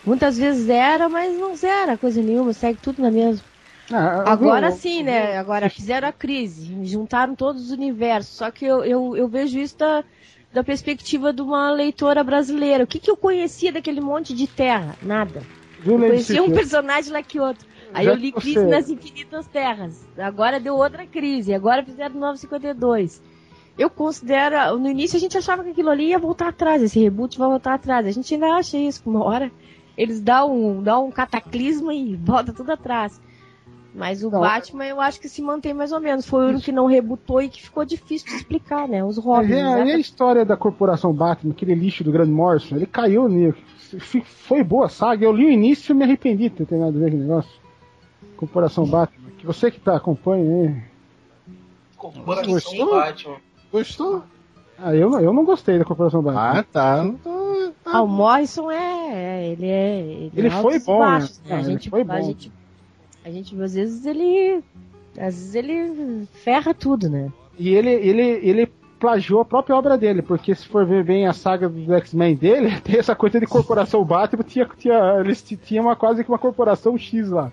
Muitas 0.05 0.37
vezes 0.39 0.69
era, 0.69 1.09
mas 1.09 1.37
não 1.37 1.55
zera 1.57 1.97
coisa 1.99 2.23
nenhuma, 2.23 2.53
segue 2.53 2.79
tudo 2.81 3.03
na 3.03 3.11
mesma. 3.11 3.45
Ah, 3.93 4.33
Agora 4.33 4.71
viu? 4.71 4.79
sim, 4.79 5.03
né? 5.03 5.39
Agora 5.39 5.71
fizeram 5.71 6.09
a 6.09 6.13
crise, 6.13 6.85
juntaram 6.85 7.35
todos 7.35 7.67
os 7.67 7.71
universos. 7.71 8.37
Só 8.37 8.51
que 8.51 8.65
eu, 8.65 8.85
eu, 8.85 9.17
eu 9.17 9.29
vejo 9.29 9.59
isso 9.59 9.79
da, 9.79 10.05
da 10.53 10.65
perspectiva 10.65 11.33
de 11.33 11.43
uma 11.43 11.71
leitora 11.71 12.25
brasileira. 12.25 12.85
O 12.85 12.87
que, 12.87 12.99
que 12.99 13.11
eu 13.11 13.17
conhecia 13.17 13.73
daquele 13.73 14.01
monte 14.01 14.35
de 14.35 14.47
terra? 14.47 14.97
Nada. 15.03 15.43
Eu 15.85 15.99
conhecia 15.99 16.43
um 16.43 16.51
personagem 16.51 17.13
lá 17.13 17.23
que 17.23 17.39
outro. 17.39 17.67
Aí 17.95 18.07
eu 18.07 18.15
li 18.15 18.33
Crise 18.33 18.65
nas 18.67 18.91
Infinitas 18.91 19.47
Terras. 19.47 20.05
Agora 20.19 20.59
deu 20.59 20.75
outra 20.75 21.07
crise. 21.07 21.55
Agora 21.55 21.85
fizeram 21.85 22.17
952. 22.17 23.23
Eu 23.79 23.89
considero. 23.89 24.79
No 24.79 24.89
início 24.89 25.17
a 25.17 25.21
gente 25.21 25.39
achava 25.39 25.63
que 25.63 25.71
aquilo 25.71 25.91
ali 25.91 26.09
ia 26.09 26.19
voltar 26.19 26.49
atrás. 26.49 26.83
Esse 26.83 26.99
reboot 26.99 27.39
vai 27.39 27.49
voltar 27.49 27.75
atrás. 27.75 28.07
A 28.07 28.11
gente 28.11 28.35
ainda 28.35 28.55
acha 28.55 28.77
isso. 28.77 29.03
Uma 29.07 29.25
hora 29.25 29.53
eles 29.97 30.21
dão 30.21 30.55
um, 30.55 30.83
dão 30.83 31.07
um 31.07 31.11
cataclisma 31.11 31.95
e 31.95 32.17
volta 32.23 32.53
tudo 32.53 32.71
atrás. 32.73 33.21
Mas 33.97 34.23
o 34.23 34.31
Não. 34.31 34.41
Batman 34.41 34.85
eu 34.85 35.01
acho 35.01 35.19
que 35.19 35.27
se 35.29 35.41
mantém 35.41 35.73
mais 35.73 35.91
ou 35.91 35.99
menos. 36.01 36.27
Foi 36.27 36.45
o 36.45 36.49
único 36.49 36.65
que 36.65 36.71
não 36.73 36.85
rebutou 36.87 37.41
e 37.41 37.49
que 37.49 37.63
ficou 37.63 37.83
difícil 37.85 38.29
de 38.29 38.35
explicar, 38.35 38.87
né? 38.87 39.03
Os 39.03 39.17
Mas 39.17 39.25
Robins. 39.25 39.51
é, 39.53 39.85
né? 39.85 39.87
e 39.87 39.93
a 39.93 39.99
história 39.99 40.45
da 40.45 40.55
corporação 40.57 41.13
Batman, 41.15 41.53
aquele 41.53 41.75
lixo 41.75 42.05
do 42.05 42.13
Grande 42.13 42.31
Morrison, 42.31 42.77
ele 42.77 42.87
caiu 42.87 43.27
nisso. 43.29 43.59
Foi 44.25 44.63
boa 44.63 44.87
a 44.87 44.89
saga, 44.91 45.25
eu 45.25 45.33
li 45.33 45.47
o 45.47 45.51
início 45.51 45.93
e 45.93 45.95
me 45.97 46.05
arrependi 46.05 46.51
de 46.51 46.67
ter 46.67 46.77
nada 46.77 46.97
a 46.97 47.01
ver 47.01 47.11
com 47.11 47.17
o 47.17 47.21
negócio. 47.21 47.51
Corporação 48.37 48.85
Batman, 48.87 49.31
que 49.39 49.47
você 49.47 49.71
que 49.71 49.81
tá 49.81 49.97
acompanha 49.97 50.45
aí. 50.69 50.77
Corporação 51.97 52.53
Gostou? 52.53 52.91
Batman. 52.95 53.37
Gostou? 53.73 54.23
Ah, 54.79 54.95
eu 54.95 55.09
não, 55.09 55.21
eu 55.21 55.33
não 55.33 55.45
gostei 55.45 55.79
da 55.79 55.85
Corporação 55.87 56.21
Batman. 56.23 56.59
Ah, 56.61 56.63
tá. 56.63 57.03
Não 57.03 57.15
tô- 57.15 57.73
Ah, 57.85 58.03
o 58.03 58.07
Morrison 58.07 58.71
é. 58.71 58.77
é, 59.15 59.49
Ele 59.53 59.67
é. 59.67 59.99
Ele, 60.01 60.33
Ele 60.35 60.49
é 60.49 60.51
foi 60.51 60.79
bom, 60.81 60.99
né? 61.01 61.07
baixos, 61.07 61.41
Ah, 61.49 61.55
A 61.55 61.59
ele 61.61 61.65
gente, 61.71 61.89
foi 61.89 62.03
A 62.03 62.05
bom. 62.05 62.23
gente, 62.23 62.53
a 63.27 63.31
gente, 63.31 63.61
às 63.61 63.75
vezes, 63.75 64.07
ele. 64.07 64.63
Às 65.19 65.35
vezes 65.35 65.55
ele 65.57 66.29
ferra 66.45 66.73
tudo, 66.73 67.09
né? 67.11 67.33
E 67.59 67.71
ele, 67.75 67.91
ele, 67.91 68.23
ele 68.23 68.73
plagiou 69.01 69.41
a 69.41 69.45
própria 69.45 69.75
obra 69.75 69.99
dele, 69.99 70.23
porque 70.23 70.55
se 70.55 70.69
for 70.69 70.87
ver 70.87 71.03
bem 71.03 71.27
a 71.27 71.33
saga 71.33 71.69
do 71.69 71.93
X-Men 71.95 72.37
dele, 72.37 72.81
tem 72.85 72.99
essa 72.99 73.17
coisa 73.17 73.41
de 73.41 73.47
corporação 73.47 74.05
Batman, 74.05 74.45
tinha, 74.45 74.69
tinha, 74.79 75.19
eles 75.19 75.43
t- 75.43 75.57
tinham 75.57 75.87
uma, 75.87 75.97
quase 75.97 76.23
que 76.23 76.31
uma 76.31 76.39
corporação 76.39 76.97
X 76.97 77.29
lá. 77.31 77.51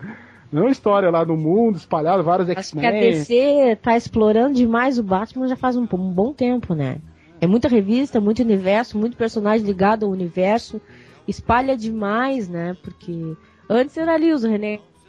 Não 0.52 0.70
história 0.70 1.10
lá 1.10 1.26
no 1.26 1.36
mundo, 1.36 1.78
espalhado, 1.78 2.22
vários 2.22 2.48
Acho 2.50 2.74
que 2.78 2.86
a 2.86 2.92
X-Men. 2.92 3.12
DC 3.12 3.80
tá 3.82 3.98
explorando 3.98 4.54
demais 4.54 5.00
o 5.00 5.04
Batman 5.04 5.48
já 5.48 5.56
faz 5.56 5.76
um, 5.76 5.88
um 5.92 6.12
bom 6.12 6.32
tempo, 6.34 6.76
né? 6.76 6.98
É 7.42 7.48
muita 7.48 7.68
revista, 7.68 8.22
muito 8.22 8.44
universo, 8.44 8.96
muito 8.98 9.18
personagem 9.18 9.66
ligado 9.66 10.06
ao 10.06 10.12
universo. 10.12 10.80
Espalha 11.28 11.76
demais, 11.76 12.48
né? 12.48 12.78
Porque 12.84 13.36
antes 13.68 13.98
era 13.98 14.14
ali 14.14 14.32
os 14.32 14.44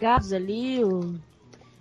renegados 0.00 0.32
ali, 0.32 0.82
o- 0.84 1.14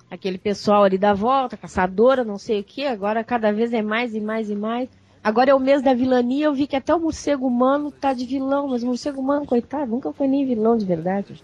aquele 0.09 0.37
pessoal 0.37 0.83
ali 0.83 0.97
da 0.97 1.13
volta, 1.13 1.57
caçadora, 1.57 2.23
não 2.23 2.37
sei 2.37 2.59
o 2.61 2.63
que. 2.63 2.85
Agora 2.85 3.23
cada 3.23 3.51
vez 3.51 3.73
é 3.73 3.81
mais 3.81 4.13
e 4.15 4.19
mais 4.21 4.49
e 4.49 4.55
mais. 4.55 4.89
Agora 5.23 5.51
é 5.51 5.55
o 5.55 5.59
mês 5.59 5.81
da 5.81 5.93
vilania, 5.93 6.45
eu 6.47 6.53
vi 6.53 6.67
que 6.67 6.75
até 6.75 6.93
o 6.93 6.99
morcego 6.99 7.47
humano 7.47 7.91
tá 7.91 8.13
de 8.13 8.25
vilão, 8.25 8.67
mas 8.67 8.83
o 8.83 8.87
morcego 8.87 9.21
humano, 9.21 9.45
coitado, 9.45 9.89
nunca 9.89 10.11
foi 10.11 10.27
nem 10.27 10.45
vilão 10.45 10.77
de 10.77 10.85
verdade. 10.85 11.41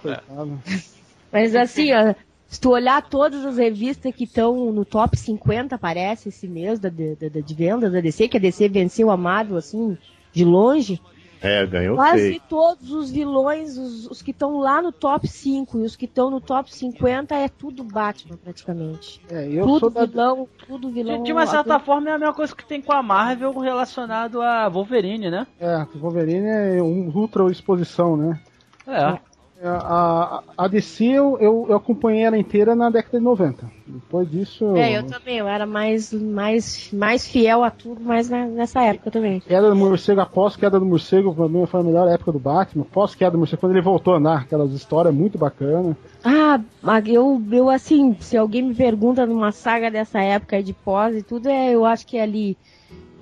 Coitado. 0.00 0.62
Mas 1.30 1.54
assim, 1.54 1.92
ó, 1.92 2.14
se 2.46 2.58
tu 2.58 2.70
olhar 2.70 3.02
todas 3.06 3.44
as 3.44 3.58
revistas 3.58 4.14
que 4.14 4.24
estão 4.24 4.72
no 4.72 4.82
top 4.84 5.14
50, 5.18 5.76
parece, 5.76 6.30
esse 6.30 6.48
mês 6.48 6.78
da, 6.78 6.88
da, 6.88 7.28
da- 7.28 7.40
de 7.40 7.54
venda 7.54 7.90
da 7.90 8.00
DC, 8.00 8.28
que 8.28 8.38
a 8.38 8.40
DC 8.40 8.66
venceu 8.68 9.10
a 9.10 9.16
Marvel, 9.16 9.58
assim, 9.58 9.98
de 10.32 10.44
longe, 10.44 10.98
É, 11.40 11.64
ganhou 11.66 11.96
quase 11.96 12.28
feio. 12.30 12.42
todos 12.48 12.90
os 12.90 13.10
vilões, 13.10 13.76
os, 13.78 14.06
os 14.10 14.22
que 14.22 14.30
estão 14.32 14.58
lá 14.58 14.82
no 14.82 14.90
top 14.90 15.26
5 15.28 15.78
e 15.78 15.82
os 15.82 15.94
que 15.96 16.04
estão 16.04 16.30
no 16.30 16.40
top 16.40 16.74
50 16.74 17.34
é 17.34 17.48
tudo 17.48 17.84
Batman, 17.84 18.36
praticamente. 18.36 19.20
É, 19.30 19.46
eu 19.48 19.64
sou 19.66 19.80
tudo 19.80 19.94
da, 19.94 20.06
vilão, 20.06 20.48
tudo 20.66 20.90
vilão. 20.90 21.18
De, 21.18 21.24
de 21.24 21.32
uma 21.32 21.46
certa 21.46 21.76
até- 21.76 21.84
forma 21.84 22.10
é 22.10 22.14
a 22.14 22.18
mesma 22.18 22.34
coisa 22.34 22.54
que 22.54 22.64
tem 22.64 22.80
com 22.82 22.92
a 22.92 23.02
Marvel 23.02 23.56
relacionado 23.58 24.40
a 24.42 24.68
Wolverine, 24.68 25.30
né? 25.30 25.46
É, 25.60 25.86
o 25.94 25.98
Wolverine 25.98 26.46
é 26.48 26.82
um 26.82 27.08
ultra 27.14 27.48
exposição, 27.50 28.16
né? 28.16 28.40
É. 28.86 29.18
É, 29.60 29.66
A, 29.66 30.42
a, 30.56 30.68
DC 30.68 31.04
eu, 31.04 31.36
eu, 31.40 31.66
eu 31.68 31.76
acompanhei 31.76 32.22
ela 32.22 32.38
inteira 32.38 32.76
na 32.76 32.90
década 32.90 33.18
de 33.18 33.24
90. 33.24 33.68
Depois 33.88 34.30
disso. 34.30 34.76
É, 34.76 34.96
eu 34.96 35.02
também, 35.04 35.38
eu 35.38 35.48
era 35.48 35.66
mais, 35.66 36.12
mais, 36.12 36.90
mais 36.92 37.26
fiel 37.26 37.64
a 37.64 37.70
tudo, 37.70 38.00
mas 38.00 38.28
na- 38.28 38.46
nessa 38.46 38.80
época 38.82 39.10
também. 39.10 39.40
Queda 39.40 39.68
do 39.68 39.74
morcego, 39.74 40.20
após 40.20 40.54
queda 40.54 40.78
do 40.78 40.86
morcego, 40.86 41.34
pra 41.34 41.48
mim 41.48 41.66
foi 41.66 41.80
a 41.80 41.82
melhor 41.82 42.06
época 42.08 42.30
do 42.30 42.38
Batman. 42.38 42.84
Pós 42.84 43.16
queda 43.16 43.32
do 43.32 43.38
morcego, 43.38 43.60
quando 43.60 43.72
ele 43.72 43.82
voltou 43.82 44.14
a 44.14 44.18
andar, 44.18 44.42
aquelas 44.42 44.72
histórias 44.72 45.12
muito 45.12 45.36
bacanas. 45.36 45.96
Ah, 46.22 46.60
eu, 47.06 47.42
eu 47.50 47.68
assim, 47.68 48.16
se 48.20 48.36
alguém 48.36 48.62
me 48.62 48.74
pergunta 48.76 49.26
numa 49.26 49.50
saga 49.50 49.90
dessa 49.90 50.20
época 50.20 50.62
de 50.62 50.72
pós 50.72 51.16
e 51.16 51.22
tudo, 51.22 51.48
é, 51.48 51.74
eu 51.74 51.84
acho 51.84 52.06
que 52.06 52.16
é 52.16 52.22
ali, 52.22 52.56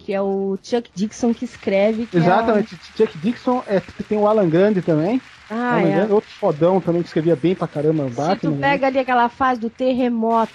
que 0.01 0.13
é 0.13 0.21
o 0.21 0.59
Chuck 0.63 0.91
Dixon 0.95 1.33
que 1.33 1.47
escreve. 1.47 2.07
Que 2.07 2.19
Exatamente. 2.19 2.77
Chuck 2.95 3.17
Dixon 3.17 3.63
é, 3.67 3.81
tem 4.07 4.19
o 4.19 4.27
Alan 4.27 4.51
Grande 4.51 4.83
também. 4.83 5.19
É... 5.51 5.55
Ah, 5.55 5.73
Alan 5.77 5.89
é. 5.89 5.93
Grande, 5.97 6.13
outro 6.13 6.31
fodão 6.31 6.81
também 6.81 7.03
que 7.03 7.09
escrevia 7.09 7.37
bem 7.37 7.55
pra 7.55 7.69
caramba 7.69 8.09
Se 8.09 8.17
Batman. 8.17 8.37
tu 8.37 8.51
né? 8.57 8.71
pega 8.73 8.87
ali 8.89 8.99
aquela 8.99 9.29
fase 9.29 9.61
do 9.61 9.71
terremoto, 9.71 10.53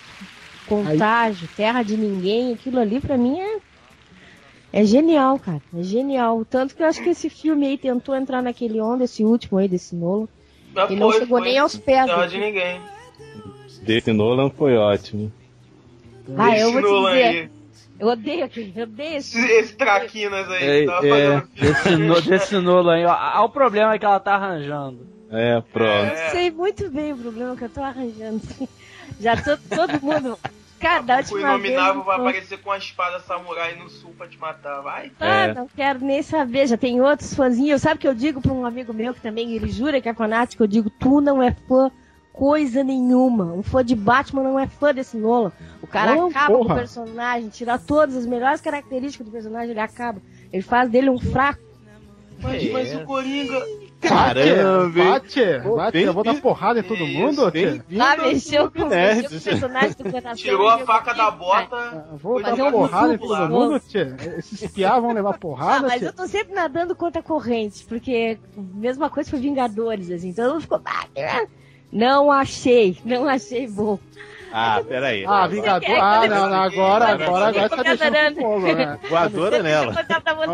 contágio, 0.67 1.47
terra 1.55 1.83
de 1.83 1.95
ninguém, 1.97 2.53
aquilo 2.53 2.79
ali 2.79 2.99
pra 2.99 3.17
mim 3.17 3.39
é. 3.39 3.57
É 4.73 4.85
genial, 4.85 5.37
cara. 5.37 5.61
É 5.77 5.83
genial. 5.83 6.45
Tanto 6.45 6.73
que 6.75 6.81
eu 6.81 6.87
acho 6.87 7.01
que 7.03 7.09
esse 7.09 7.29
filme 7.29 7.67
aí 7.67 7.77
tentou 7.77 8.15
entrar 8.15 8.41
naquele 8.41 8.79
onda, 8.79 9.03
esse 9.03 9.23
último 9.23 9.57
aí 9.57 9.67
desse 9.67 9.93
Nolo. 9.95 10.29
Mas 10.73 10.89
E 10.91 10.95
não 10.95 11.11
chegou 11.11 11.39
nem 11.41 11.57
aos 11.57 11.75
pés 11.75 12.05
Terra 12.05 12.25
do- 12.25 12.29
de 12.31 12.37
ninguém. 12.37 12.79
Desse 13.81 14.13
Nolan 14.13 14.49
foi 14.49 14.77
ótimo. 14.77 15.31
Ah, 16.37 16.57
eu 16.57 16.71
vou 16.71 16.81
te 16.81 16.87
Nolan 16.87 17.11
dizer. 17.11 17.23
aí. 17.25 17.49
Eu 18.01 18.07
odeio 18.07 18.43
aquele, 18.43 18.73
eu 18.75 18.83
odeio 18.83 19.17
esse. 19.17 19.39
Esse, 19.39 19.75
traquinas 19.75 20.49
aí 20.49 20.63
É, 20.67 20.79
que 20.81 20.85
tava 20.87 21.07
é, 21.07 21.09
fazendo 21.09 21.47
filme. 21.53 21.71
desse, 21.73 21.95
no, 21.97 22.21
desse 22.21 22.57
Nolan 22.57 22.95
aí, 22.95 23.05
ó. 23.05 23.11
Ah, 23.11 23.43
o 23.43 23.49
problema 23.49 23.93
é 23.93 23.99
que 23.99 24.05
ela 24.05 24.19
tá 24.19 24.33
arranjando. 24.35 25.07
É, 25.29 25.61
pronto. 25.71 25.87
É. 25.87 26.27
Eu 26.27 26.31
sei 26.31 26.51
muito 26.51 26.89
bem 26.89 27.13
o 27.13 27.17
problema 27.17 27.55
que 27.55 27.63
eu 27.63 27.69
tô 27.69 27.81
arranjando. 27.81 28.41
Já 29.19 29.37
tô, 29.37 29.55
todo 29.73 30.01
mundo. 30.01 30.37
Cada 30.79 31.13
O 31.13 31.17
última 31.19 31.37
vez. 31.59 31.73
Inominável 31.73 32.03
vai 32.03 32.17
aparecer 32.19 32.57
com 32.57 32.71
a 32.71 32.77
espada 32.79 33.19
samurai 33.19 33.75
no 33.75 33.87
sul 33.87 34.15
pra 34.17 34.27
te 34.27 34.39
matar, 34.39 34.81
vai? 34.81 35.11
Ah, 35.19 35.43
É. 35.45 35.53
não 35.53 35.67
quero 35.67 36.03
nem 36.03 36.23
saber. 36.23 36.65
Já 36.65 36.75
tem 36.77 36.99
outros 36.99 37.35
fãzinhos. 37.35 37.83
Sabe 37.83 37.95
o 37.97 37.99
que 37.99 38.07
eu 38.07 38.15
digo 38.15 38.41
pra 38.41 38.51
um 38.51 38.65
amigo 38.65 38.91
meu 38.91 39.13
que 39.13 39.21
também 39.21 39.53
ele 39.53 39.69
jura 39.69 40.01
que 40.01 40.09
é 40.09 40.13
fanático? 40.13 40.63
Eu 40.63 40.67
digo, 40.67 40.89
tu 40.89 41.21
não 41.21 41.41
é 41.41 41.55
fã 41.67 41.91
coisa 42.33 42.83
nenhuma. 42.83 43.45
Um 43.45 43.63
fã 43.63 43.83
de 43.83 43.95
Batman 43.95 44.43
não 44.43 44.59
é 44.59 44.67
fã 44.67 44.93
desse 44.93 45.17
Nolan. 45.17 45.51
O 45.81 45.87
cara 45.87 46.15
Não, 46.15 46.27
acaba 46.27 46.47
com 46.47 46.53
o 46.53 46.65
porra. 46.65 46.75
personagem, 46.75 47.49
tira 47.49 47.77
todas 47.77 48.15
as 48.15 48.25
melhores 48.25 48.61
características 48.61 49.25
do 49.27 49.31
personagem, 49.31 49.71
ele 49.71 49.79
acaba. 49.79 50.21
Ele 50.51 50.61
faz 50.63 50.89
dele 50.89 51.09
um 51.09 51.19
fraco. 51.19 51.61
Mas, 52.41 52.63
É. 52.63 52.71
mas 52.71 52.95
o 52.95 53.05
Coringa. 53.05 53.61
Caramba? 54.01 54.89
Bate, 55.11 55.39
Pô, 55.61 55.75
bate, 55.75 55.99
eu 55.99 56.11
vou 56.11 56.23
dar 56.23 56.41
porrada 56.41 56.79
em 56.79 56.83
todo 56.83 57.05
mundo, 57.05 57.51
vindo 57.51 57.83
Ah, 57.99 58.17
mexeu 58.17 58.63
com, 58.63 58.71
Clube 58.71 58.89
mexeu 58.95 59.21
Nerd. 59.21 59.29
com 59.29 59.35
o 59.35 59.41
personagem 59.41 59.89
do 59.91 60.03
coração. 60.11 60.33
Tirou 60.35 60.67
a 60.69 60.79
eu 60.79 60.85
faca 60.87 61.13
da 61.13 61.29
bota. 61.29 62.07
Eu 62.11 62.17
Vou 62.17 62.39
Fazer 62.41 62.55
dar 62.57 62.65
um 62.65 62.71
porrada 62.71 63.13
em 63.13 63.17
todo 63.19 63.49
mundo, 63.49 63.79
tia. 63.79 64.15
Esses 64.39 64.63
espiar 64.63 64.99
vão 64.99 65.13
levar 65.13 65.35
Ah, 65.35 65.37
porrada, 65.37 65.87
mas 65.87 65.99
tia. 65.99 66.07
eu 66.07 66.13
tô 66.13 66.25
sempre 66.25 66.55
nadando 66.55 66.95
contra 66.95 67.19
a 67.19 67.23
corrente, 67.23 67.85
porque 67.85 68.39
mesma 68.57 69.07
coisa 69.07 69.29
foi 69.29 69.39
Vingadores, 69.39 70.09
assim, 70.09 70.29
então 70.29 70.51
não 70.55 70.59
ficou. 70.61 70.81
Ah? 71.91 71.97
Não 71.97 72.31
achei, 72.31 72.97
não 73.03 73.27
achei 73.27 73.67
bom. 73.67 73.99
Ah, 74.53 74.83
peraí. 74.85 75.23
Ah, 75.25 75.47
Vingador. 75.47 75.89
Ah, 75.89 76.27
não, 76.27 76.49
não, 76.49 76.57
agora, 76.57 77.07
agora, 77.07 77.47
agora 77.47 77.69
tá 77.69 77.83
deixando 77.83 78.35
com 78.35 78.41
fogo, 78.41 78.73
né? 78.73 78.99
Voadora 79.09 79.63
nela. 79.63 79.93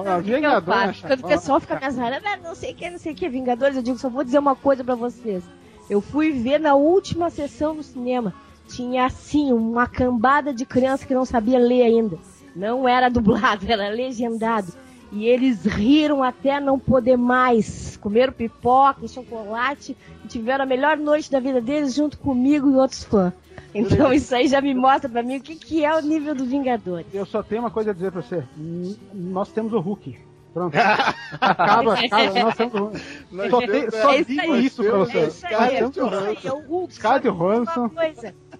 Ah, 0.05 0.17
o 0.17 0.21
Vingador, 0.21 0.93
Quando 1.01 1.21
o 1.21 1.25
Ó. 1.25 1.27
pessoal 1.27 1.59
fica 1.59 1.77
casando, 1.77 2.15
ah, 2.23 2.37
não 2.43 2.53
sei 2.53 2.73
o 2.73 2.75
que, 2.75 2.89
não 2.89 2.99
sei 2.99 3.13
o 3.13 3.15
que, 3.15 3.27
Vingadores, 3.27 3.75
eu 3.75 3.81
digo, 3.81 3.97
só 3.97 4.09
vou 4.09 4.23
dizer 4.23 4.37
uma 4.37 4.55
coisa 4.55 4.83
pra 4.83 4.93
vocês. 4.93 5.43
Eu 5.89 6.01
fui 6.01 6.31
ver 6.31 6.59
na 6.59 6.75
última 6.75 7.29
sessão 7.29 7.75
do 7.75 7.81
cinema. 7.81 8.33
Tinha 8.67 9.05
assim, 9.05 9.51
uma 9.53 9.87
cambada 9.87 10.53
de 10.53 10.65
criança 10.65 11.05
que 11.05 11.13
não 11.13 11.25
sabia 11.25 11.57
ler 11.57 11.83
ainda. 11.83 12.19
Não 12.55 12.87
era 12.87 13.09
dublado, 13.09 13.65
era 13.71 13.89
legendado. 13.89 14.73
E 15.11 15.25
eles 15.25 15.63
riram 15.65 16.21
até 16.21 16.59
não 16.59 16.77
poder 16.77 17.17
mais. 17.17 17.95
Comeram 17.97 18.33
pipoca 18.33 19.05
e 19.05 19.07
chocolate 19.09 19.95
e 20.23 20.27
tiveram 20.27 20.63
a 20.63 20.67
melhor 20.67 20.97
noite 20.97 21.31
da 21.31 21.39
vida 21.39 21.61
deles 21.61 21.93
junto 21.93 22.17
comigo 22.17 22.69
e 22.69 22.75
outros 22.75 23.03
fãs. 23.03 23.33
Então 23.73 24.11
isso 24.11 24.33
aí 24.35 24.47
já 24.47 24.59
me 24.61 24.73
mostra 24.73 25.09
pra 25.09 25.23
mim 25.23 25.37
o 25.37 25.41
que, 25.41 25.55
que 25.55 25.85
é 25.85 25.95
o 25.95 26.01
nível 26.01 26.33
do 26.35 26.45
Vingadores. 26.45 27.07
Eu 27.13 27.25
só 27.25 27.41
tenho 27.43 27.61
uma 27.61 27.71
coisa 27.71 27.91
a 27.91 27.93
dizer 27.93 28.11
pra 28.11 28.21
você. 28.21 28.43
Nós 29.13 29.49
temos 29.51 29.71
o 29.73 29.79
Hulk. 29.79 30.17
Pronto. 30.53 30.73
Acaba, 31.39 31.93
acaba. 31.93 32.39
Nós 32.39 32.55
temos 32.55 32.73
o 32.73 32.77
Hulk. 32.85 32.99
Só, 33.51 33.61
é, 33.61 33.91
só 33.91 34.11
é 34.13 34.17
isso 34.19 34.31
digo 34.41 34.55
isso 34.55 34.83
pra 34.83 34.91
É 34.91 34.97
você. 34.97 35.17
é 35.19 35.27
isso 35.27 35.45
o 35.45 35.57
aí, 35.57 35.79
Hulk. 35.81 36.47
é 36.47 36.51
o 36.53 36.59
Hulk. 36.67 36.93
Scarlett 36.93 37.27
Johansson. 37.29 37.91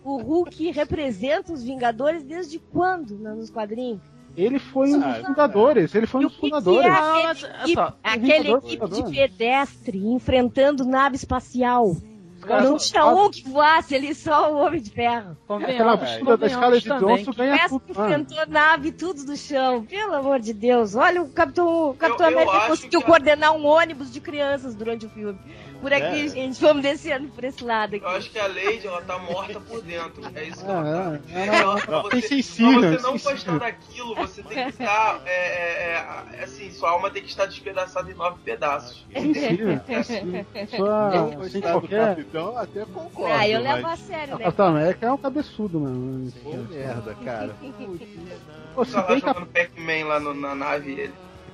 O 0.04 0.18
Hulk 0.22 0.72
representa 0.72 1.52
os 1.52 1.64
Vingadores 1.64 2.24
desde 2.24 2.60
quando 2.60 3.18
né, 3.18 3.32
nos 3.34 3.50
quadrinhos? 3.50 4.02
Ele 4.38 4.60
foi 4.60 4.94
um 4.94 5.00
dos 5.00 5.18
fundadores. 5.26 5.96
Ele 5.96 6.06
foi 6.06 6.22
um 6.26 6.28
dos 6.28 6.38
fundadores. 6.38 6.86
é 6.86 7.76
Não, 7.76 7.94
aquele 8.04 8.52
olha 8.52 8.58
equipe- 8.60 8.86
equipe 8.86 9.04
de 9.04 9.12
pedestre 9.18 9.98
enfrentando 10.08 10.86
nave 10.86 11.16
espacial? 11.16 11.96
Não 12.48 12.78
tinha 12.78 13.06
um 13.08 13.30
que 13.30 13.44
voasse 13.50 13.94
ali, 13.96 14.16
só 14.16 14.54
o 14.54 14.58
Homem 14.60 14.80
de 14.80 14.90
Ferro. 14.92 15.36
Aquela 15.50 15.94
absurda 15.94 16.38
da 16.38 16.48
escala 16.48 16.80
de 16.80 16.88
Johnson 16.88 17.32
ganha 17.34 17.68
tudo. 17.68 17.84
enfrentou 17.90 18.38
nave 18.48 18.92
tudo 18.94 19.26
do 19.26 19.36
chão. 19.36 19.84
Pelo 19.84 20.14
amor 20.16 20.40
de 20.40 20.54
Deus. 20.54 20.96
Olha, 20.96 21.22
o 21.24 21.30
Capitão, 21.30 21.90
o 21.90 21.94
Capitão 21.96 22.28
América 22.28 22.68
conseguiu 22.68 23.02
coordenar 23.02 23.54
um 23.54 23.66
ônibus 23.66 24.14
de 24.14 24.22
crianças 24.22 24.76
durante 24.76 25.06
o 25.08 25.10
filme. 25.10 25.38
Por 25.82 25.94
aqui, 25.94 26.26
É. 26.26 26.28
gente, 26.28 26.60
vamos 26.60 26.82
descendo 26.82 27.28
por 27.30 27.44
esse 27.44 27.64
lado 27.64 27.96
aqui. 27.96 28.04
Eu 28.04 28.10
acho 28.10 28.32
que 28.32 28.40
a 28.40 28.48
Lady, 28.48 28.86
ela 28.88 29.02
tá 29.02 29.18
morta 29.20 29.60
por 29.60 29.82
dentro. 29.82 30.22
É 30.36 30.44
isso 30.46 30.64
que 30.66 30.70
É, 30.72 30.74
ela 30.74 30.84
tá. 30.84 31.20
é, 31.34 31.40
É, 31.40 31.48
ela- 31.62 31.76
pra 31.82 31.98
é 31.98 32.02
você, 32.02 32.18
insensível, 32.18 32.80
pra 32.80 32.90
você 32.92 33.02
não 33.04 33.12
gostar 33.18 33.60
daquilo, 33.60 34.16
você 34.16 34.44
tem 34.44 34.64
que 34.64 34.70
estar. 34.70 35.22
É, 35.26 35.32
é, 35.32 36.38
é, 36.40 36.44
assim, 36.44 36.72
sua 36.72 36.90
alma 36.92 37.10
tem 37.10 37.22
que 37.22 37.30
estar 37.30 37.46
despedaçada 37.46 38.10
em 38.12 38.16
nove 38.16 38.38
pedaços. 38.44 39.06
Sensível. 39.14 39.80
Sua, 40.76 41.10
Não 41.12 41.30
sem 41.30 41.38
gostar 41.62 41.74
do 41.74 41.80
qualquer. 41.82 42.08
Capitão, 42.16 42.58
até 42.58 42.86
concordo. 42.86 43.34
Ah, 43.36 43.48
eu 43.48 43.62
levo 43.62 43.88
a 43.88 43.96
sério, 43.96 44.38
né? 44.38 44.44
Capitão 44.46 44.68
América 44.68 45.06
é 45.06 45.12
um 45.12 45.18
cabeçudo, 45.18 45.80
mano. 45.80 46.32
Pô, 46.44 46.54
merda, 46.70 47.16
cara. 47.24 47.56
Pô, 48.76 48.86
se 48.86 48.94
Tá 48.94 49.02
bem 49.04 49.20
que 49.20 49.28
jogando 49.28 49.46
Pac-Man 49.48 50.06
lá 50.08 50.20
no- 50.20 50.34
na 50.34 50.56
nave 50.56 50.92
ele. 50.92 51.14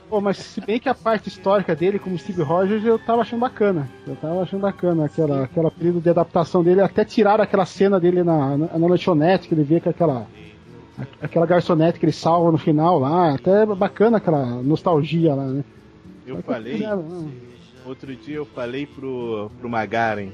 Pô, 0.10 0.22
mas 0.22 0.38
se 0.38 0.62
bem 0.62 0.80
que 0.80 0.88
a 0.88 0.94
parte 0.94 1.28
histórica 1.28 1.76
dele, 1.76 1.98
como 1.98 2.18
Steve 2.18 2.44
Rogers, 2.44 2.86
eu 2.86 3.00
tava 3.00 3.22
achando 3.22 3.40
bacana. 3.40 3.90
Eu 4.06 4.16
tava 4.16 4.42
achando 4.44 4.62
bacana 4.62 5.06
aquela, 5.06 5.44
aquela 5.44 5.72
período 5.72 6.02
de 6.02 6.10
adaptação 6.10 6.64
dele. 6.64 6.82
Até 6.82 7.04
tiraram 7.04 7.44
aquela 7.44 7.66
cena 7.66 8.00
dele 8.00 8.24
na, 8.24 8.58
na, 8.58 8.78
na 8.78 8.88
lanchonete, 8.88 9.48
que 9.48 9.54
ele 9.56 9.64
vê 9.64 9.80
com 9.80 9.90
aquela. 9.90 10.28
Aquela 11.20 11.48
garçonete 11.48 12.00
que 12.00 12.06
ele 12.06 12.12
salva 12.12 12.52
no 12.52 12.58
final 12.60 13.00
lá. 13.00 13.34
Até 13.34 13.66
bacana 13.66 14.18
aquela 14.18 14.46
nostalgia 14.62 15.34
lá, 15.34 15.46
né? 15.46 15.64
Eu 16.26 16.36
Mas 16.36 16.46
falei, 16.46 16.74
fizeram, 16.74 17.02
né? 17.02 17.32
outro 17.86 18.16
dia 18.16 18.36
eu 18.38 18.46
falei 18.46 18.86
pro, 18.86 19.52
pro 19.60 19.68
Magaren, 19.68 20.30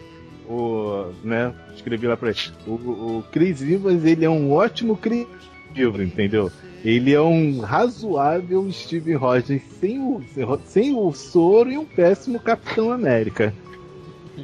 o, 0.47 1.11
né, 1.24 1.53
escrevi 1.76 2.07
lá 2.07 2.15
pra 2.17 2.30
ele, 2.30 2.39
o, 2.67 2.72
o 2.74 3.24
Chris 3.32 3.61
Evans, 3.61 4.03
ele 4.03 4.26
é 4.26 4.30
um 4.30 4.51
ótimo 4.51 4.95
Chris 4.97 5.28
Evans, 5.76 6.07
entendeu? 6.07 6.51
Ele 6.84 7.13
é 7.13 7.22
um 7.22 7.59
razoável 7.59 8.72
Steve 8.72 9.13
Rogers 9.13 9.61
sem 9.80 9.99
o, 9.99 10.22
sem 10.65 10.95
o 10.95 11.11
soro 11.11 11.72
e 11.72 11.78
um 11.78 11.86
péssimo 11.86 12.39
Capitão 12.39 12.91
América. 12.91 13.53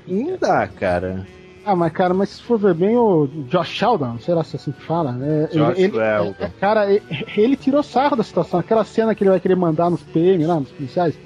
Não 0.07 0.37
dá, 0.37 0.67
cara. 0.67 1.25
Ah, 1.65 1.75
mas 1.75 1.91
cara, 1.93 2.13
mas 2.13 2.29
se 2.29 2.43
for 2.43 2.59
ver 2.59 2.75
bem 2.75 2.95
o 2.95 3.27
Josh 3.49 3.69
Sheldon, 3.69 4.19
será 4.19 4.43
se 4.43 4.55
é 4.55 4.59
assim 4.59 4.71
que 4.71 4.81
fala? 4.83 5.17
É, 5.19 5.47
Josh 5.47 5.79
ele, 5.79 5.97
é, 5.97 6.51
cara, 6.59 6.91
ele, 6.91 7.03
ele 7.35 7.55
tirou 7.55 7.81
sarro 7.81 8.15
da 8.15 8.23
situação. 8.23 8.59
Aquela 8.59 8.83
cena 8.83 9.15
que 9.15 9.23
ele 9.23 9.31
vai 9.31 9.39
querer 9.39 9.55
mandar 9.55 9.89
nos 9.89 10.03
PM 10.03 10.45
lá, 10.45 10.59
nos 10.59 10.71
policiais. 10.71 11.17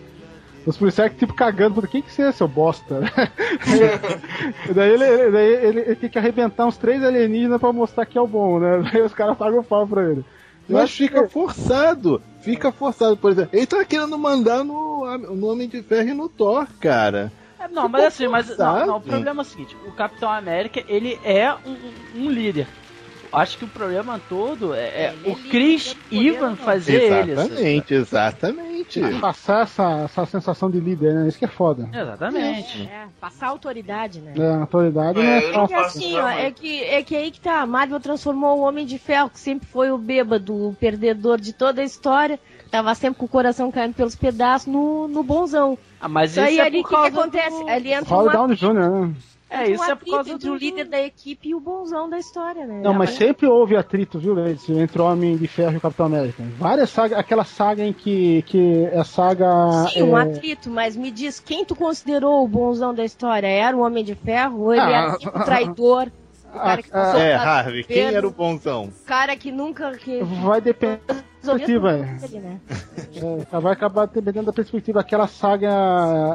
Os 0.65 0.77
policiais 0.77 1.11
tipo 1.17 1.33
cagando, 1.33 1.75
por 1.75 1.87
quem 1.87 2.01
que 2.01 2.11
você 2.11 2.23
é, 2.23 2.31
seu 2.31 2.47
bosta? 2.47 3.01
Daí 4.73 4.91
ele, 4.91 5.31
daí 5.31 5.53
ele- 5.65 5.79
ele 5.81 5.95
tem 5.95 6.09
que 6.09 6.17
arrebentar 6.19 6.65
uns 6.65 6.77
três 6.77 7.03
alienígenas 7.03 7.59
pra 7.59 7.71
mostrar 7.73 8.05
que 8.05 8.17
é 8.17 8.21
o 8.21 8.27
bom, 8.27 8.59
né? 8.59 8.79
Daí 8.91 9.01
os 9.01 9.13
caras 9.13 9.37
pagam 9.37 9.59
o 9.59 9.63
pau 9.63 9.87
pra 9.87 10.03
ele. 10.03 10.23
Eu 10.67 10.77
Mas 10.77 10.91
fica 10.91 11.23
que- 11.23 11.29
forçado. 11.29 12.21
Fica 12.41 12.71
forçado, 12.71 13.17
por 13.17 13.31
exemplo. 13.31 13.49
Ele 13.57 13.65
tá 13.65 13.83
querendo 13.83 14.17
mandar 14.17 14.63
no, 14.63 15.17
no 15.17 15.47
Homem 15.47 15.67
de 15.67 15.81
Ferro 15.81 16.09
e 16.09 16.13
no 16.13 16.29
Thor, 16.29 16.67
cara. 16.79 17.31
É, 17.59 17.67
Não, 17.67 17.89
mas 17.89 18.05
assim, 18.05 18.27
mas 18.27 18.55
não, 18.57 18.85
não, 18.85 18.97
o 18.97 19.01
problema 19.01 19.41
é 19.41 19.43
o 19.43 19.45
seguinte, 19.45 19.75
o 19.85 19.91
Capitão 19.91 20.29
América, 20.31 20.81
ele 20.87 21.19
é 21.23 21.51
um- 21.53 22.21
um 22.23 22.29
líder. 22.29 22.67
Acho 23.31 23.57
que 23.57 23.65
o 23.65 23.67
problema 23.67 24.19
todo 24.27 24.73
é, 24.73 24.79
é 24.87 25.15
é 25.23 25.29
o 25.29 25.35
Chris 25.35 25.93
poder 25.93 26.25
Evans 26.27 26.57
não. 26.57 26.65
fazer 26.65 27.01
ele. 27.01 27.31
Exatamente, 27.33 27.93
exatamente. 27.93 29.19
Passar 29.21 29.63
essa, 29.63 30.01
essa 30.05 30.25
sensação 30.25 30.69
de 30.71 30.79
líder, 30.79 31.13
né? 31.13 31.27
Isso 31.27 31.37
que 31.37 31.45
é 31.45 31.49
foda. 31.49 31.87
Exatamente. 31.93 32.83
É, 32.83 33.07
passar 33.19 33.47
autoridade, 33.47 34.19
né? 34.19 34.33
É, 34.37 34.55
autoridade 34.55 35.19
É, 35.19 35.23
não 35.23 35.31
é 35.31 35.41
fácil. 35.41 35.75
faço 35.77 35.97
assim, 35.97 36.09
isso, 36.09 36.17
ó, 36.17 36.29
é 36.29 36.51
que, 36.51 36.83
é 36.83 37.03
que 37.03 37.15
aí 37.15 37.29
que 37.31 37.39
tá, 37.39 37.61
a 37.61 37.67
Marvel 37.67 37.99
transformou 37.99 38.57
o 38.59 38.61
Homem 38.61 38.85
de 38.85 38.97
Ferro, 38.97 39.29
que 39.29 39.39
sempre 39.39 39.67
foi 39.67 39.91
o 39.91 39.97
bêbado, 39.97 40.53
o 40.69 40.73
perdedor 40.73 41.39
de 41.39 41.53
toda 41.53 41.81
a 41.81 41.85
história, 41.85 42.39
tava 42.71 42.95
sempre 42.95 43.19
com 43.19 43.25
o 43.25 43.29
coração 43.29 43.71
caindo 43.71 43.93
pelos 43.93 44.15
pedaços, 44.15 44.67
no, 44.67 45.07
no 45.07 45.23
bonzão. 45.23 45.77
Ah, 46.01 46.07
mas 46.07 46.31
Isso 46.31 46.39
aí 46.41 46.59
é 46.59 46.63
ali, 46.63 46.79
o 46.79 46.81
por 46.83 46.89
que, 46.89 46.95
que 46.95 47.01
causa 47.01 47.19
acontece? 47.19 47.63
do... 47.63 47.69
Ali 47.69 47.93
entra 47.93 48.15
uma, 48.15 48.31
Downey 48.31 48.55
Jr., 48.55 48.73
né? 48.73 49.13
É, 49.49 49.71
isso 49.71 49.81
um 49.81 49.85
é 49.85 49.95
por 49.95 50.05
causa 50.09 50.31
entre 50.31 50.47
do... 50.47 50.53
o 50.53 50.57
líder 50.57 50.85
da 50.85 51.01
equipe 51.01 51.49
e 51.49 51.55
o 51.55 51.59
bonzão 51.59 52.07
da 52.07 52.19
história, 52.19 52.67
né? 52.67 52.81
Não, 52.83 52.93
mas 52.93 53.09
É, 53.11 53.13
sempre 53.13 53.47
houve 53.47 53.75
atrito, 53.75 54.19
viu, 54.19 54.33
Leite, 54.33 54.71
entre 54.71 55.01
o 55.01 55.05
Homem 55.05 55.35
de 55.35 55.47
Ferro 55.47 55.73
e 55.73 55.77
o 55.77 55.81
Capitão 55.81 56.05
América. 56.05 56.43
Várias 56.57 56.89
sagas, 56.91 57.17
aquela 57.17 57.43
saga 57.43 57.83
em 57.83 57.91
que, 57.91 58.43
que 58.43 58.87
é 58.91 58.99
a 58.99 59.03
saga. 59.03 59.47
Sim, 59.91 60.03
um 60.03 60.17
é, 60.17 60.21
atrito, 60.21 60.69
mas 60.69 60.95
me 60.95 61.09
diz, 61.09 61.39
quem 61.39 61.65
tu 61.65 61.75
considerou 61.75 62.43
o 62.43 62.47
bonzão 62.47 62.93
da 62.93 63.03
história? 63.03 63.47
Era 63.47 63.75
o 63.75 63.81
Homem 63.81 64.03
de 64.03 64.13
Ferro 64.13 64.61
ou 64.61 64.73
ele 64.73 64.81
Ah, 64.81 64.89
era 64.89 65.17
tipo 65.17 65.39
traidor? 65.43 66.11
O 66.53 66.59
cara 66.59 66.83
que 66.83 66.89
ah, 66.91 67.13
É, 67.17 67.33
Harvey, 67.35 67.83
quem 67.83 68.03
era 68.13 68.27
o 68.27 68.31
bonzão? 68.31 68.85
O 68.85 69.05
cara 69.05 69.35
que 69.35 69.51
nunca... 69.51 69.91
Que 69.97 70.23
Vai 70.23 70.61
depender 70.61 70.99
da 71.43 71.53
perspectiva. 71.53 71.97
né? 71.97 72.59
é, 73.51 73.59
vai 73.59 73.73
acabar 73.73 74.07
dependendo 74.07 74.47
da 74.47 74.53
perspectiva. 74.53 74.99
Aquela 74.99 75.27
saga. 75.27 75.69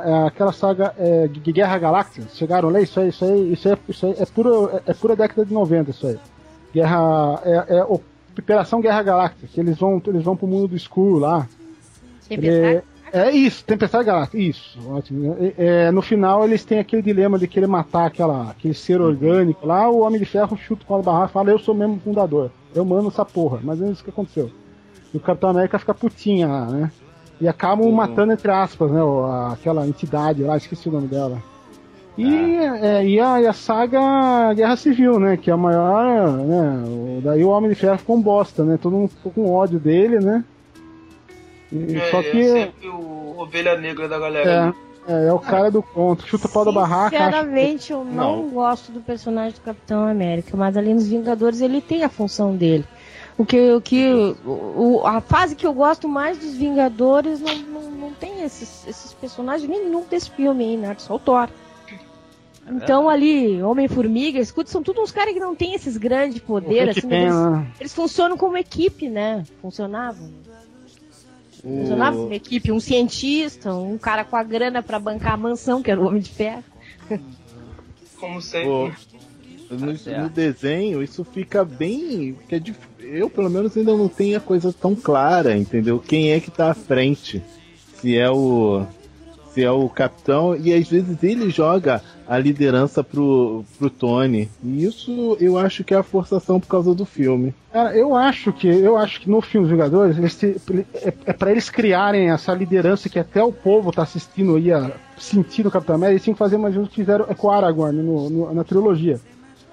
é, 0.04 0.26
aquela 0.26 0.52
saga 0.52 0.94
é, 0.98 1.28
de 1.28 1.52
Guerra 1.52 1.78
Galáctica. 1.78 2.26
Chegaram 2.34 2.70
lá, 2.70 2.80
isso 2.80 2.98
aí, 3.00 3.08
isso 3.08 3.24
aí, 3.24 3.52
isso 3.52 3.68
aí, 3.68 3.78
isso 3.88 4.06
aí 4.06 4.14
é, 4.18 4.26
puro, 4.26 4.70
é, 4.72 4.90
é 4.90 4.94
pura 4.94 5.16
década 5.16 5.44
de 5.44 5.52
90, 5.52 5.90
isso 5.90 6.06
aí. 6.06 6.18
Guerra. 6.72 7.40
É, 7.44 7.76
é 7.76 7.84
Operação 8.36 8.80
Guerra 8.80 9.02
Galáctica, 9.02 9.46
que 9.46 9.60
eles 9.60 9.78
vão, 9.78 10.02
eles 10.08 10.24
vão 10.24 10.36
pro 10.36 10.48
mundo 10.48 10.68
do 10.68 10.76
escuro 10.76 11.18
lá. 11.18 11.46
É, 12.28 12.82
é 13.14 13.30
isso, 13.30 13.64
Tempestade 13.64 14.04
Galáctica, 14.04 14.38
isso, 14.38 14.78
ótimo. 14.90 15.36
É, 15.40 15.54
é, 15.86 15.90
no 15.90 16.02
final 16.02 16.44
eles 16.44 16.64
têm 16.64 16.78
aquele 16.78 17.00
dilema 17.02 17.38
de 17.38 17.46
querer 17.48 17.66
matar 17.66 18.06
aquela, 18.06 18.50
aquele 18.50 18.74
ser 18.74 19.00
orgânico 19.00 19.66
lá, 19.66 19.88
o 19.88 20.00
Homem 20.00 20.18
de 20.18 20.26
Ferro 20.26 20.56
chuta 20.56 20.84
com 20.84 20.96
a 20.96 21.02
barra 21.02 21.26
e 21.26 21.28
fala, 21.32 21.50
eu 21.50 21.58
sou 21.58 21.74
mesmo 21.74 22.00
fundador, 22.02 22.50
eu 22.74 22.84
mando 22.84 23.08
essa 23.08 23.24
porra, 23.24 23.60
mas 23.62 23.80
é 23.80 23.86
isso 23.90 24.02
que 24.04 24.10
aconteceu. 24.10 24.50
E 25.12 25.16
o 25.16 25.20
Capitão 25.20 25.50
América 25.50 25.78
fica 25.78 25.94
putinha 25.94 26.48
lá, 26.48 26.66
né? 26.66 26.90
E 27.40 27.46
acabam 27.48 27.90
matando, 27.90 28.32
entre 28.32 28.50
aspas, 28.50 28.90
né, 28.90 29.00
aquela 29.52 29.86
entidade 29.86 30.42
lá, 30.42 30.56
esqueci 30.56 30.88
o 30.88 30.92
nome 30.92 31.08
dela. 31.08 31.42
E, 32.16 32.56
é, 32.56 33.04
e, 33.04 33.18
a, 33.20 33.40
e 33.40 33.46
a 33.46 33.52
saga 33.52 34.54
Guerra 34.54 34.76
Civil, 34.76 35.18
né? 35.18 35.36
Que 35.36 35.50
é 35.50 35.52
a 35.52 35.56
maior. 35.56 36.30
Né, 36.30 36.84
o- 36.86 37.20
daí 37.22 37.42
o 37.44 37.48
Homem 37.48 37.70
de 37.70 37.74
Ferro 37.74 37.98
ficou 37.98 38.16
um 38.16 38.22
bosta, 38.22 38.64
né? 38.64 38.78
Todo 38.80 38.96
mundo 38.96 39.08
ficou 39.08 39.32
com 39.32 39.50
ódio 39.52 39.80
dele, 39.80 40.20
né? 40.20 40.44
E- 41.72 41.96
É, 41.96 42.10
só 42.10 42.20
é 42.20 42.22
que. 42.22 42.44
sempre 42.52 42.88
o 42.88 43.34
ovelha 43.38 43.76
negra 43.78 44.08
da 44.08 44.18
galera. 44.18 44.74
É, 45.06 45.12
é, 45.12 45.26
é 45.28 45.32
o 45.32 45.38
cara 45.38 45.70
do 45.70 45.82
contra, 45.82 46.26
chuta 46.26 46.46
o 46.46 46.50
pau 46.50 46.64
da 46.64 46.72
barraca. 46.72 47.16
acha- 47.16 47.24
Sinceramente, 47.26 47.92
eu 47.92 48.04
não, 48.04 48.42
Não. 48.42 48.48
gosto 48.50 48.90
do 48.92 49.00
personagem 49.00 49.54
do 49.54 49.60
Capitão 49.60 50.06
América, 50.06 50.56
mas 50.56 50.76
ali 50.76 50.94
nos 50.94 51.06
Vingadores 51.08 51.60
ele 51.60 51.80
tem 51.80 52.04
a 52.04 52.08
função 52.08 52.54
dele. 52.56 52.84
O 53.36 53.44
que, 53.44 53.72
o 53.72 53.80
que 53.80 54.36
o, 54.46 55.00
o- 55.00 55.06
a 55.06 55.20
fase 55.20 55.56
que 55.56 55.66
eu 55.66 55.72
gosto 55.74 56.08
mais 56.08 56.38
dos 56.38 56.54
Vingadores 56.54 57.40
não, 57.40 57.56
não, 57.56 57.90
não 57.90 58.10
tem 58.12 58.42
esses, 58.44 58.86
esses 58.86 59.12
personagens 59.12 59.68
nenhum 59.68 60.04
desse 60.08 60.30
filme, 60.30 60.64
hein, 60.64 60.78
né? 60.78 60.94
Só 60.98 61.16
o 61.16 61.18
Thor. 61.18 61.48
Então 62.66 63.08
ali, 63.10 63.60
Homem-Formiga, 63.62 64.38
escuta, 64.38 64.70
são 64.70 64.82
todos 64.82 65.02
uns 65.02 65.10
caras 65.12 65.34
que 65.34 65.40
não 65.40 65.54
têm 65.54 65.74
esses 65.74 65.98
grandes 65.98 66.38
poderes, 66.40 66.96
assim, 66.96 67.12
eles, 67.12 67.34
Pena. 67.34 67.66
eles 67.78 67.92
funcionam 67.92 68.38
como 68.38 68.56
equipe, 68.56 69.08
né? 69.10 69.44
Funcionavam. 69.60 70.30
Como 71.64 72.32
equipe, 72.32 72.70
um 72.70 72.78
cientista, 72.78 73.74
um 73.74 73.96
cara 73.96 74.22
com 74.24 74.36
a 74.36 74.42
grana 74.42 74.82
pra 74.82 74.98
bancar 74.98 75.32
a 75.32 75.36
mansão, 75.36 75.82
que 75.82 75.90
era 75.90 75.98
o 76.00 76.06
Homem 76.06 76.20
de 76.20 76.30
Ferro. 76.30 76.62
Como 78.20 78.40
sempre. 78.42 78.92
No, 79.70 79.96
certo. 79.96 80.22
no 80.22 80.28
desenho, 80.28 81.02
isso 81.02 81.24
fica 81.24 81.64
bem. 81.64 82.36
Que 82.48 82.56
é 82.56 82.58
dif- 82.58 82.78
eu, 83.00 83.28
pelo 83.30 83.48
menos, 83.50 83.76
ainda 83.76 83.96
não 83.96 84.08
tenho 84.08 84.36
a 84.36 84.40
coisa 84.40 84.72
tão 84.72 84.94
clara, 84.94 85.56
entendeu? 85.56 85.98
Quem 85.98 86.30
é 86.32 86.38
que 86.40 86.50
tá 86.50 86.70
à 86.70 86.74
frente? 86.74 87.42
Se 87.96 88.16
é 88.16 88.30
o. 88.30 88.84
Se 89.52 89.62
é 89.62 89.70
o 89.70 89.88
capitão, 89.88 90.56
e 90.56 90.72
às 90.74 90.88
vezes 90.88 91.22
ele 91.22 91.48
joga 91.48 92.02
a 92.26 92.38
liderança 92.38 93.04
pro, 93.04 93.64
pro 93.78 93.90
Tony. 93.90 94.48
E 94.62 94.84
isso 94.84 95.36
eu 95.40 95.58
acho 95.58 95.84
que 95.84 95.92
é 95.92 95.96
a 95.98 96.02
forçação 96.02 96.58
por 96.58 96.66
causa 96.68 96.94
do 96.94 97.04
filme. 97.04 97.54
Cara, 97.72 97.94
eu 97.96 98.14
acho 98.14 98.52
que 98.52 98.66
eu 98.66 98.96
acho 98.96 99.20
que 99.20 99.28
no 99.30 99.40
filme 99.40 99.68
Vingadores 99.68 100.16
eles 100.16 100.34
te- 100.36 100.56
é, 100.94 101.12
é 101.26 101.32
para 101.32 101.50
eles 101.50 101.68
criarem 101.68 102.30
essa 102.30 102.54
liderança 102.54 103.08
que 103.08 103.18
até 103.18 103.42
o 103.42 103.52
povo 103.52 103.92
tá 103.92 104.02
assistindo 104.02 104.56
aí 104.56 104.72
a 104.72 104.92
sentir 105.18 105.62
no 105.64 105.70
Capitão 105.70 105.94
América, 105.96 106.12
eles 106.14 106.24
tinham 106.24 106.34
que 106.34 106.38
fazer 106.38 106.56
mais 106.56 106.74
ou 106.74 106.80
menos 106.80 106.88
o 106.88 106.90
que 106.90 107.00
fizeram 107.02 107.26
com 107.26 107.46
o 107.46 107.50
Aragorn 107.50 108.02
no- 108.02 108.30
no- 108.30 108.54
na 108.54 108.64
trilogia. 108.64 109.20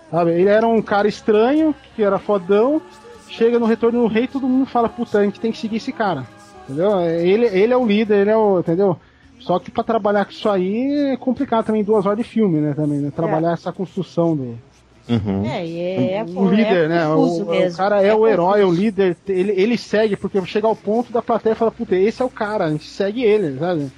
Sabe? 0.09 0.31
Ele 0.31 0.49
era 0.49 0.67
um 0.67 0.81
cara 0.81 1.07
estranho, 1.07 1.73
que 1.95 2.03
era 2.03 2.19
fodão, 2.19 2.81
chega 3.29 3.57
no 3.57 3.65
retorno 3.65 4.01
do 4.01 4.07
rei, 4.07 4.27
todo 4.27 4.45
mundo 4.47 4.65
fala, 4.65 4.89
puta, 4.89 5.19
a 5.19 5.23
gente 5.23 5.39
tem 5.39 5.53
que 5.53 5.57
seguir 5.57 5.77
esse 5.77 5.93
cara. 5.93 6.27
Entendeu? 6.65 6.99
Ele, 6.99 7.45
ele 7.45 7.73
é 7.73 7.77
o 7.77 7.85
líder, 7.85 8.19
ele 8.19 8.29
é 8.29 8.35
o. 8.37 8.59
Entendeu? 8.59 8.97
Só 9.41 9.59
que 9.59 9.69
pra 9.71 9.83
trabalhar 9.83 10.23
com 10.25 10.31
isso 10.31 10.47
aí 10.49 11.11
é 11.13 11.17
complicado 11.17 11.65
também, 11.65 11.83
duas 11.83 12.05
horas 12.05 12.17
de 12.19 12.23
filme, 12.23 12.59
né? 12.59 12.73
Também, 12.73 12.99
né? 12.99 13.11
Trabalhar 13.15 13.53
essa 13.53 13.71
construção 13.73 14.35
do. 14.35 14.57
É, 15.45 15.65
e 15.65 15.79
é, 16.13 16.23
o 16.23 16.49
líder, 16.49 16.85
é 16.85 16.87
né? 16.87 17.07
O, 17.09 17.15
confuso 17.15 17.43
o 17.43 17.75
cara 17.75 18.01
é, 18.01 18.13
o 18.13 18.25
herói, 18.27 18.61
é 18.61 18.63
o 18.63 18.67
confuso. 18.67 18.81
líder, 18.81 19.17
ele, 19.27 19.51
ele 19.57 19.77
segue, 19.77 20.15
porque 20.15 20.43
chega 20.45 20.67
ao 20.67 20.75
ponto 20.75 21.11
da 21.11 21.21
plateia 21.21 21.53
e 21.53 21.55
fala, 21.55 21.71
puta, 21.71 21.95
esse 21.95 22.21
é 22.21 22.25
o 22.25 22.29
cara, 22.29 22.65
a 22.65 22.69
gente 22.71 22.87
segue 22.87 23.23
ele, 23.23 23.57
sabe? 23.59 23.91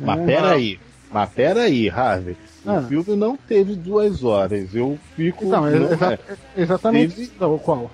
Mas 0.00 0.20
É. 0.20 0.24
peraí, 0.24 0.78
mas 1.12 1.28
peraí, 1.30 1.90
Harvey. 1.90 2.36
Ah. 2.64 2.78
O 2.78 2.82
filme 2.84 3.16
não 3.16 3.36
teve 3.36 3.74
duas 3.74 4.24
horas. 4.24 4.74
Eu 4.74 4.98
fico. 5.14 5.44
Então, 5.44 5.62
não, 5.62 5.92
exa- 5.92 6.18
é. 6.56 6.62
exatamente. 6.62 7.14
Teve- 7.14 7.30
Não, 7.38 7.58
qual? 7.58 7.90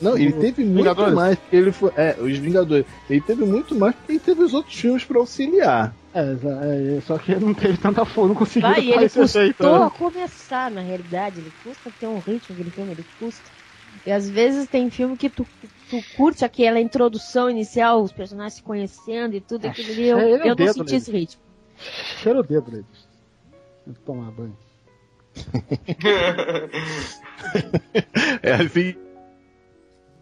Não, 0.00 0.16
ele 0.16 0.32
teve 0.32 0.64
muito 0.64 0.78
Vingadores? 0.78 1.14
mais. 1.14 1.38
Ele 1.52 1.72
foi, 1.72 1.90
é, 1.96 2.16
os 2.20 2.38
Vingadores. 2.38 2.86
Ele 3.10 3.20
teve 3.20 3.44
muito 3.44 3.74
mais 3.74 3.94
porque 3.94 4.12
ele 4.12 4.18
teve 4.20 4.42
os 4.42 4.54
outros 4.54 4.74
filmes 4.74 5.04
pra 5.04 5.18
auxiliar. 5.18 5.94
É, 6.18 6.96
é, 6.96 7.00
só 7.02 7.16
que 7.16 7.32
não 7.36 7.54
teve 7.54 7.78
tanta 7.78 8.04
força, 8.04 8.28
não 8.28 8.34
conseguiu 8.34 8.68
Vai, 8.68 8.80
fazer 8.80 8.92
ele 8.92 9.04
efeito, 9.04 9.56
custou 9.56 9.78
né? 9.78 9.86
a 9.86 9.90
começar, 9.90 10.68
na 10.70 10.80
realidade. 10.80 11.38
Ele 11.38 11.52
custa 11.62 11.92
ter 12.00 12.08
um 12.08 12.18
ritmo, 12.18 12.54
aquele 12.56 12.70
filme, 12.70 12.90
ele 12.90 13.04
custa. 13.20 13.48
E 14.04 14.10
às 14.10 14.28
vezes 14.28 14.68
tem 14.68 14.90
filme 14.90 15.16
que 15.16 15.30
tu, 15.30 15.46
tu 15.88 16.02
curte 16.16 16.44
aquela 16.44 16.80
introdução 16.80 17.48
inicial, 17.48 18.02
os 18.02 18.10
personagens 18.10 18.54
se 18.54 18.62
conhecendo 18.62 19.36
e 19.36 19.40
tudo 19.40 19.66
aquilo 19.66 19.92
ali. 19.92 20.08
Eu, 20.08 20.18
É, 20.18 20.30
é 20.30 20.50
eu 20.50 20.56
não 20.56 20.66
senti 20.66 20.84
nele. 20.86 20.96
esse 20.96 21.12
ritmo. 21.12 21.42
Cheira 21.76 22.40
o 22.40 22.42
dedo 22.42 22.68
dele. 22.70 22.86
Tem 23.84 23.94
que 23.94 24.00
tomar 24.00 24.30
banho. 24.32 24.56
É 28.42 28.52
assim. 28.54 28.96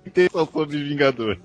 Intenção 0.05 0.47
sobre 0.47 0.85
Vingadores. 0.85 1.41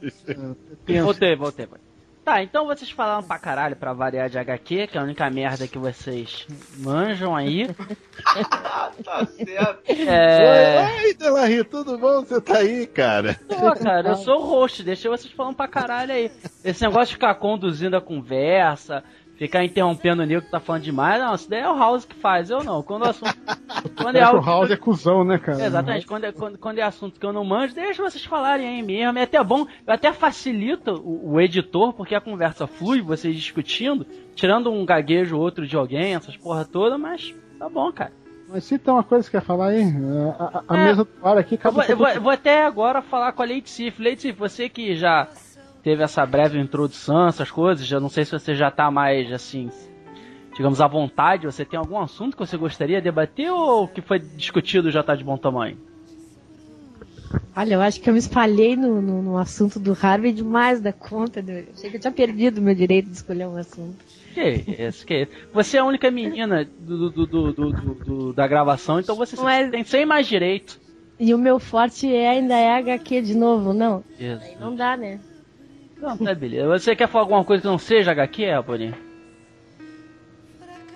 Voltei, 0.85 1.35
voltei. 1.35 1.65
voltei. 1.65 1.90
Tá, 2.23 2.43
então 2.43 2.67
vocês 2.67 2.91
falaram 2.91 3.23
pra 3.23 3.39
caralho 3.39 3.75
pra 3.75 3.93
variar 3.93 4.29
de 4.29 4.37
HQ, 4.37 4.87
que 4.87 4.97
é 4.97 5.01
a 5.01 5.03
única 5.03 5.27
merda 5.31 5.67
que 5.67 5.79
vocês 5.79 6.45
manjam 6.77 7.35
aí. 7.35 7.67
tá 9.03 9.25
certo. 9.25 9.81
É. 9.89 11.03
Oi, 11.03 11.13
Delarry, 11.15 11.63
tudo 11.63 11.97
bom? 11.97 12.21
Você 12.21 12.39
tá 12.39 12.59
aí, 12.59 12.85
cara? 12.85 13.39
Pô, 13.49 13.73
cara, 13.73 14.09
eu 14.09 14.15
sou 14.17 14.39
o 14.39 14.45
host, 14.45 14.83
deixa 14.83 15.09
vocês 15.09 15.33
falando 15.33 15.55
pra 15.55 15.67
caralho 15.67 16.13
aí. 16.13 16.31
Esse 16.63 16.83
negócio 16.83 17.07
de 17.07 17.13
ficar 17.13 17.33
conduzindo 17.35 17.97
a 17.97 18.01
conversa, 18.01 19.03
ficar 19.45 19.63
interrompendo 19.65 20.21
o 20.21 20.25
nego 20.25 20.43
que 20.43 20.51
tá 20.51 20.59
falando 20.59 20.83
demais, 20.83 21.19
não, 21.19 21.33
isso 21.33 21.49
daí 21.49 21.61
é 21.61 21.67
o 21.67 21.75
House 21.75 22.05
que 22.05 22.13
faz, 22.15 22.51
eu 22.51 22.63
não. 22.63 22.83
Quando 22.83 23.01
o 23.05 23.09
assunto. 23.09 23.33
Quando 23.97 24.15
é 24.15 24.19
que 24.19 24.25
o 24.25 24.27
algo. 24.27 24.45
House 24.45 24.69
é 24.69 24.77
cuzão, 24.77 25.23
né, 25.23 25.39
cara? 25.39 25.65
Exatamente, 25.65 26.05
quando 26.05 26.25
é, 26.25 26.31
quando, 26.31 26.57
quando 26.59 26.77
é 26.77 26.83
assunto 26.83 27.19
que 27.19 27.25
eu 27.25 27.33
não 27.33 27.43
manjo, 27.43 27.73
deixa 27.73 28.03
vocês 28.03 28.23
falarem 28.23 28.67
aí 28.67 28.83
mesmo. 28.83 29.17
É 29.17 29.23
até 29.23 29.43
bom, 29.43 29.65
eu 29.87 29.93
até 29.93 30.13
facilito 30.13 30.91
o, 31.03 31.31
o 31.33 31.41
editor, 31.41 31.91
porque 31.93 32.13
a 32.13 32.21
conversa 32.21 32.67
flui, 32.67 33.01
vocês 33.01 33.35
discutindo, 33.35 34.05
tirando 34.35 34.71
um 34.71 34.85
gaguejo 34.85 35.35
ou 35.35 35.41
outro 35.41 35.65
de 35.65 35.75
alguém, 35.75 36.13
essas 36.13 36.37
porra 36.37 36.63
toda, 36.63 36.95
mas 36.99 37.33
tá 37.57 37.67
bom, 37.67 37.91
cara. 37.91 38.11
Mas 38.47 38.65
se 38.65 38.77
tem 38.77 38.93
uma 38.93 39.03
coisa 39.03 39.25
que 39.25 39.31
quer 39.31 39.43
falar 39.43 39.69
aí, 39.69 39.81
a, 40.37 40.43
a- 40.43 40.63
a 40.67 40.77
É. 40.77 40.85
mesa 40.85 41.03
do 41.05 41.27
aqui 41.39 41.57
vou, 41.71 41.83
eu 41.83 41.97
vou- 41.97 42.07
eu 42.09 42.21
vou 42.21 42.31
até 42.31 42.63
agora 42.65 43.01
falar 43.01 43.31
com 43.31 43.41
a 43.41 43.45
Lady 43.45 43.69
Sif. 43.69 43.99
Lady 44.03 44.21
Sif, 44.21 44.37
você 44.37 44.69
que 44.69 44.93
já 44.95 45.27
teve 45.83 46.03
essa 46.03 46.25
breve 46.25 46.59
introdução, 46.59 47.27
essas 47.27 47.49
coisas, 47.51 47.85
já 47.85 47.99
não 47.99 48.09
sei 48.09 48.25
se 48.25 48.31
você 48.31 48.55
já 48.55 48.69
tá 48.71 48.89
mais 48.91 49.31
assim, 49.31 49.69
digamos, 50.55 50.79
à 50.81 50.87
vontade. 50.87 51.45
Você 51.45 51.65
tem 51.65 51.77
algum 51.79 51.99
assunto 51.99 52.35
que 52.37 52.45
você 52.45 52.57
gostaria 52.57 52.97
de 52.97 53.03
debater 53.03 53.51
ou 53.51 53.87
que 53.87 54.01
foi 54.01 54.19
discutido 54.19 54.91
já 54.91 55.01
tá 55.03 55.15
de 55.15 55.23
bom 55.23 55.37
tamanho? 55.37 55.77
Olha, 57.55 57.75
eu 57.75 57.81
acho 57.81 57.99
que 58.01 58.09
eu 58.09 58.13
me 58.13 58.19
espalhei 58.19 58.75
no, 58.75 59.01
no, 59.01 59.21
no 59.21 59.37
assunto 59.37 59.79
do 59.79 59.97
Harvey 60.01 60.31
demais 60.33 60.79
da 60.81 60.91
conta. 60.93 61.39
Eu 61.45 61.65
achei 61.73 61.89
que 61.89 61.97
eu 61.97 62.01
tinha 62.01 62.11
perdido 62.11 62.59
o 62.59 62.61
meu 62.61 62.75
direito 62.75 63.07
de 63.07 63.13
escolher 63.15 63.47
um 63.47 63.55
assunto. 63.57 63.95
Que 64.33 64.63
isso, 64.79 65.05
que 65.05 65.23
isso. 65.23 65.31
Você 65.53 65.77
é 65.77 65.79
a 65.81 65.85
única 65.85 66.09
menina 66.11 66.65
do- 66.79 67.09
do- 67.09 67.25
do- 67.25 68.33
da 68.33 68.47
gravação, 68.47 68.99
então 68.99 69.15
você 69.15 69.35
Mas- 69.41 69.69
tem 69.69 69.83
sem 69.83 70.05
mais 70.05 70.27
direito. 70.27 70.79
E 71.19 71.33
o 71.33 71.37
meu 71.37 71.59
forte 71.59 72.13
é, 72.13 72.29
ainda 72.29 72.55
é 72.57 72.71
HQ 72.77 73.21
de 73.21 73.35
novo, 73.35 73.73
não? 73.73 74.03
Isso. 74.19 74.43
Aí 74.43 74.55
não 74.59 74.73
dá, 74.75 74.95
né? 74.97 75.19
Não, 76.01 76.17
tá 76.17 76.33
beleza. 76.33 76.67
Você 76.79 76.95
quer 76.95 77.07
falar 77.07 77.23
alguma 77.25 77.43
coisa 77.45 77.61
que 77.61 77.67
não 77.67 77.77
seja 77.77 78.11
HQ, 78.11 78.49
Alborinho? 78.49 78.95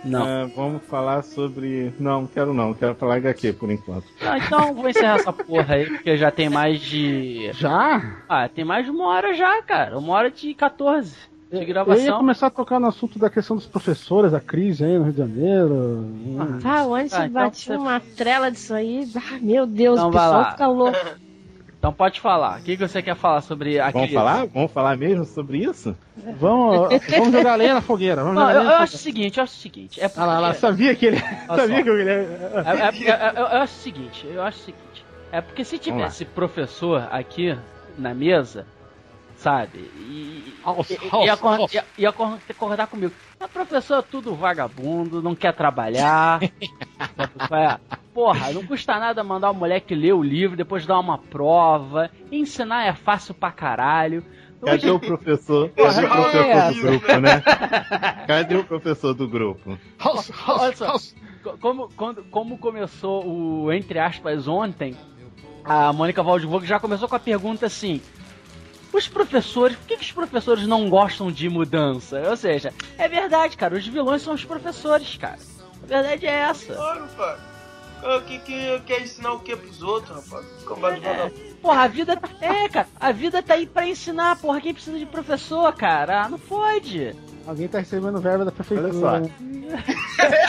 Não. 0.03 0.23
Ah, 0.23 0.47
vamos 0.55 0.83
falar 0.83 1.23
sobre. 1.23 1.91
Não, 1.99 2.27
quero 2.27 2.53
não, 2.53 2.73
quero 2.75 2.93
falar 2.93 3.15
HQ 3.15 3.53
por 3.53 3.71
enquanto. 3.71 4.05
Ah, 4.21 4.37
então 4.37 4.73
vou 4.75 4.87
encerrar 4.87 5.15
essa 5.15 5.33
porra 5.33 5.75
aí, 5.75 5.89
porque 5.89 6.15
já 6.15 6.29
tem 6.29 6.47
mais 6.47 6.79
de. 6.79 7.51
Já? 7.53 8.19
Ah, 8.29 8.47
tem 8.47 8.63
mais 8.63 8.85
de 8.85 8.91
uma 8.91 9.07
hora 9.07 9.33
já, 9.33 9.61
cara. 9.63 9.97
Uma 9.97 10.13
hora 10.13 10.29
de 10.29 10.53
14 10.53 11.15
de 11.49 11.55
Eu 11.55 11.59
ia 11.61 11.65
gravação. 11.65 12.17
começar 12.19 12.47
a 12.47 12.51
tocar 12.51 12.79
no 12.79 12.85
assunto 12.87 13.17
da 13.17 13.31
questão 13.31 13.55
dos 13.55 13.65
professores, 13.65 14.31
a 14.33 14.39
crise 14.39 14.83
aí 14.85 14.95
no 14.95 15.05
Rio 15.05 15.11
de 15.13 15.17
Janeiro. 15.17 16.05
Ah, 16.63 16.85
onde 16.85 17.05
Ah, 17.05 17.07
você 17.09 17.15
então 17.17 17.29
bate 17.31 17.65
você- 17.65 17.75
uma 17.75 17.99
trela 17.99 18.51
disso 18.51 18.75
aí? 18.75 19.07
Ah, 19.15 19.39
meu 19.41 19.65
Deus, 19.65 19.97
Então 19.97 20.09
o 20.09 20.11
pessoal 20.11 20.51
fica 20.51 20.67
louco. 20.67 20.97
Então 21.85 21.93
pode 21.93 22.19
falar. 22.19 22.61
O 22.61 22.63
que, 22.63 22.75
que 22.75 22.87
você 22.87 22.99
quer 22.99 23.15
falar 23.15 23.41
sobre 23.41 23.79
a 23.79 23.91
Vamos 23.91 24.07
crise? 24.07 24.15
falar? 24.15 24.47
Vamos 24.47 24.71
falar 24.71 24.97
mesmo 24.97 25.23
sobre 25.23 25.59
isso? 25.59 25.95
Vamos, 26.39 26.89
vamos 27.11 27.31
jogar 27.31 27.55
lenha 27.55 27.75
na 27.75 27.81
fogueira. 27.81 28.23
Vamos 28.23 28.41
Não, 28.41 28.49
eu, 28.49 28.63
eu 28.63 28.77
acho 28.77 28.95
o 28.95 28.97
seguinte, 28.97 29.37
eu 29.37 29.43
acho 29.43 29.53
o 29.53 29.57
seguinte. 29.61 30.01
É 30.01 30.07
porque... 30.07 30.19
Ah 30.19 30.25
lá, 30.25 30.39
lá, 30.39 30.53
sabia 30.55 30.95
que 30.95 31.05
ele. 31.05 31.19
Sabia 31.45 31.77
só. 31.77 31.83
que 31.83 31.89
ele. 31.89 32.09
É- 32.09 32.15
é- 32.15 33.11
é- 33.11 33.29
eu, 33.35 33.45
eu 33.45 33.61
acho 33.61 33.75
o 33.75 33.81
seguinte, 33.83 34.27
eu 34.27 34.41
acho 34.41 34.57
o 34.61 34.63
seguinte. 34.63 35.05
É 35.31 35.41
porque 35.41 35.63
se 35.63 35.77
tivesse 35.77 36.25
professor 36.25 37.07
aqui 37.11 37.55
na 37.99 38.15
mesa, 38.15 38.65
sabe? 39.37 39.77
E, 39.77 40.59
House, 40.65 40.89
e- 40.89 40.97
house, 41.11 41.73
ia, 41.99 42.11
concordar 42.11 42.87
comigo. 42.87 43.13
A 43.39 43.47
professor 43.47 43.99
é 43.99 44.01
tudo 44.01 44.33
vagabundo, 44.33 45.21
não 45.21 45.35
quer 45.35 45.53
trabalhar. 45.53 46.41
é? 46.41 47.79
Porra, 48.13 48.51
não 48.53 48.65
custa 48.65 48.97
nada 48.97 49.23
mandar 49.23 49.51
o 49.51 49.53
moleque 49.53 49.93
ler 49.93 50.13
o 50.13 50.23
livro, 50.23 50.55
depois 50.55 50.85
dar 50.85 50.99
uma 50.99 51.17
prova. 51.17 52.09
Ensinar 52.31 52.85
é 52.85 52.93
fácil 52.93 53.33
pra 53.33 53.51
caralho. 53.51 54.23
Cadê 54.63 54.89
o 54.89 54.99
professor? 54.99 55.69
Cadê 55.69 56.05
o 56.05 56.09
professor 56.09 56.45
é 56.45 56.71
do 56.71 56.81
grupo, 56.81 57.19
né? 57.19 57.43
Cadê 58.25 58.55
o 58.55 58.63
professor 58.63 59.13
do 59.13 59.27
grupo? 59.27 59.77
House, 59.99 60.31
house, 60.79 61.15
Como, 61.59 61.89
quando, 61.95 62.23
como 62.25 62.57
começou 62.57 63.27
o 63.27 63.71
entre 63.71 63.99
aspas 63.99 64.47
ontem, 64.47 64.95
a 65.63 65.91
Mônica 65.93 66.23
Waldburg 66.23 66.65
já 66.65 66.79
começou 66.79 67.07
com 67.07 67.15
a 67.15 67.19
pergunta 67.19 67.65
assim: 67.65 68.01
os 68.95 69.07
professores, 69.07 69.75
por 69.77 69.87
que, 69.87 69.97
que 69.97 70.03
os 70.05 70.11
professores 70.11 70.65
não 70.67 70.89
gostam 70.89 71.31
de 71.31 71.49
mudança? 71.49 72.21
Ou 72.29 72.37
seja, 72.37 72.73
é 72.97 73.07
verdade, 73.07 73.55
cara, 73.57 73.75
os 73.75 73.85
vilões 73.87 74.21
são 74.21 74.33
os 74.33 74.43
professores, 74.45 75.15
cara. 75.17 75.37
A 75.83 75.85
verdade 75.87 76.25
é 76.25 76.31
essa. 76.31 76.73
Claro, 76.73 77.07
cara. 77.17 77.55
Ah, 78.03 78.21
Que, 78.21 78.37
que 78.39 78.79
quer 78.85 79.01
ensinar 79.01 79.33
o 79.33 79.39
que 79.39 79.55
pros 79.55 79.81
outros, 79.81 80.15
rapaz? 80.15 81.03
É, 81.03 81.31
porra, 81.61 81.83
a 81.83 81.87
vida. 81.87 82.19
É, 82.41 82.69
cara, 82.69 82.87
a 82.99 83.11
vida 83.11 83.41
tá 83.41 83.53
aí 83.55 83.65
pra 83.65 83.87
ensinar, 83.87 84.35
porra. 84.39 84.61
Quem 84.61 84.73
precisa 84.73 84.97
de 84.99 85.05
professor, 85.05 85.73
cara? 85.73 86.23
Ah, 86.23 86.29
não 86.29 86.37
pode. 86.37 87.15
Alguém 87.47 87.67
tá 87.67 87.79
recebendo 87.79 88.19
verba 88.19 88.43
da 88.45 88.51
prefeitura. 88.51 88.89
Olha 88.89 88.99
só. 88.99 89.19
né? 89.19 89.31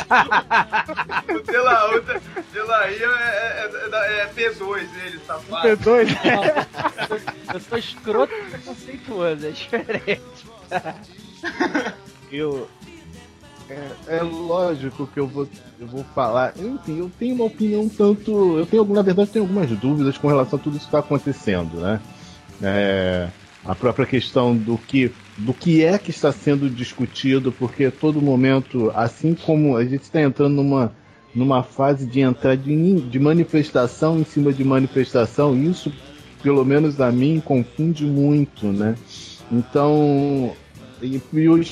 O 1.28 1.42
Dela, 1.42 1.96
o 1.96 2.00
De- 2.00 2.20
Delaí 2.52 2.94
é, 3.02 3.06
é, 3.06 3.70
é, 3.84 3.88
da- 3.88 4.06
é 4.06 4.26
P2, 4.34 4.86
ele, 5.04 5.18
safado. 5.26 5.68
P2, 5.68 6.08
Eu 7.54 7.60
sou 7.60 7.78
escroto 7.78 8.32
e 8.32 8.42
preconceituoso, 8.50 9.46
é 9.46 9.50
diferente. 9.50 10.22
eu. 12.30 12.68
É, 13.68 14.18
é, 14.18 14.22
lógico 14.22 15.08
que 15.08 15.18
eu 15.18 15.26
vou, 15.26 15.48
eu 15.80 15.86
vou 15.88 16.04
falar. 16.14 16.52
Enfim, 16.56 17.00
eu 17.00 17.10
tenho 17.18 17.34
uma 17.34 17.46
opinião 17.46 17.88
tanto. 17.88 18.58
Eu 18.58 18.64
tenho, 18.66 18.84
na 18.84 19.02
verdade, 19.02 19.30
tenho 19.30 19.44
algumas 19.44 19.68
dúvidas 19.70 20.16
com 20.16 20.28
relação 20.28 20.56
a 20.58 20.62
tudo 20.62 20.76
isso 20.76 20.86
que 20.86 20.96
está 20.96 21.00
acontecendo, 21.00 21.80
né? 21.80 22.00
É, 22.62 23.28
a 23.66 23.74
própria 23.74 24.06
questão 24.06 24.56
do 24.56 24.78
que, 24.78 25.10
do 25.36 25.52
que 25.52 25.84
é 25.84 25.98
que 25.98 26.10
está 26.10 26.30
sendo 26.30 26.70
discutido, 26.70 27.50
porque 27.50 27.90
todo 27.90 28.22
momento, 28.22 28.92
assim 28.94 29.34
como 29.34 29.76
a 29.76 29.84
gente 29.84 30.02
está 30.02 30.22
entrando 30.22 30.54
numa, 30.54 30.92
numa 31.34 31.62
fase 31.62 32.06
de 32.06 32.20
entrar 32.20 32.56
de, 32.56 33.00
de 33.00 33.18
manifestação 33.18 34.18
em 34.18 34.24
cima 34.24 34.52
de 34.52 34.64
manifestação, 34.64 35.56
isso, 35.60 35.92
pelo 36.42 36.64
menos 36.64 37.00
a 37.00 37.10
mim, 37.10 37.42
confunde 37.44 38.04
muito, 38.04 38.66
né? 38.66 38.94
Então, 39.50 40.52
e, 41.02 41.20
e, 41.32 41.48
os 41.48 41.70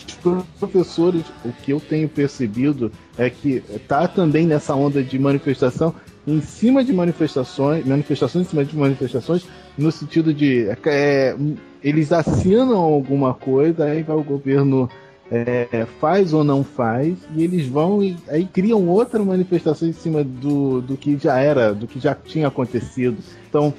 professores, 0.59 1.25
o 1.45 1.53
que 1.53 1.73
eu 1.73 1.81
tenho 1.81 2.09
percebido 2.09 2.91
é 3.17 3.31
que 3.31 3.61
tá 3.89 4.07
também 4.09 4.47
nessa 4.47 4.75
onda 4.75 5.03
de 5.03 5.19
manifestação 5.19 5.95
em 6.27 6.41
cima 6.41 6.83
de 6.83 6.93
manifestações, 6.93 7.87
manifestações 7.87 8.47
em 8.47 8.51
cima 8.51 8.65
de 8.65 8.77
manifestações, 8.77 9.47
no 9.77 9.93
sentido 9.93 10.33
de 10.33 10.69
é, 10.87 11.37
eles 11.85 12.11
assinam 12.13 12.79
alguma 12.79 13.35
coisa, 13.35 13.85
aí 13.85 14.03
vai 14.03 14.17
o 14.17 14.25
governo 14.25 14.89
é, 15.31 15.87
faz 16.01 16.33
ou 16.33 16.43
não 16.43 16.65
faz, 16.65 17.19
e 17.37 17.45
eles 17.45 17.67
vão 17.69 18.03
e 18.03 18.17
aí 18.29 18.47
criam 18.47 18.89
outra 18.89 19.23
manifestação 19.23 19.87
em 19.87 19.93
cima 19.93 20.25
do, 20.25 20.81
do 20.81 20.97
que 20.97 21.19
já 21.19 21.39
era, 21.39 21.75
do 21.75 21.87
que 21.87 22.01
já 22.01 22.15
tinha 22.15 22.49
acontecido. 22.49 23.19
Então, 23.47 23.75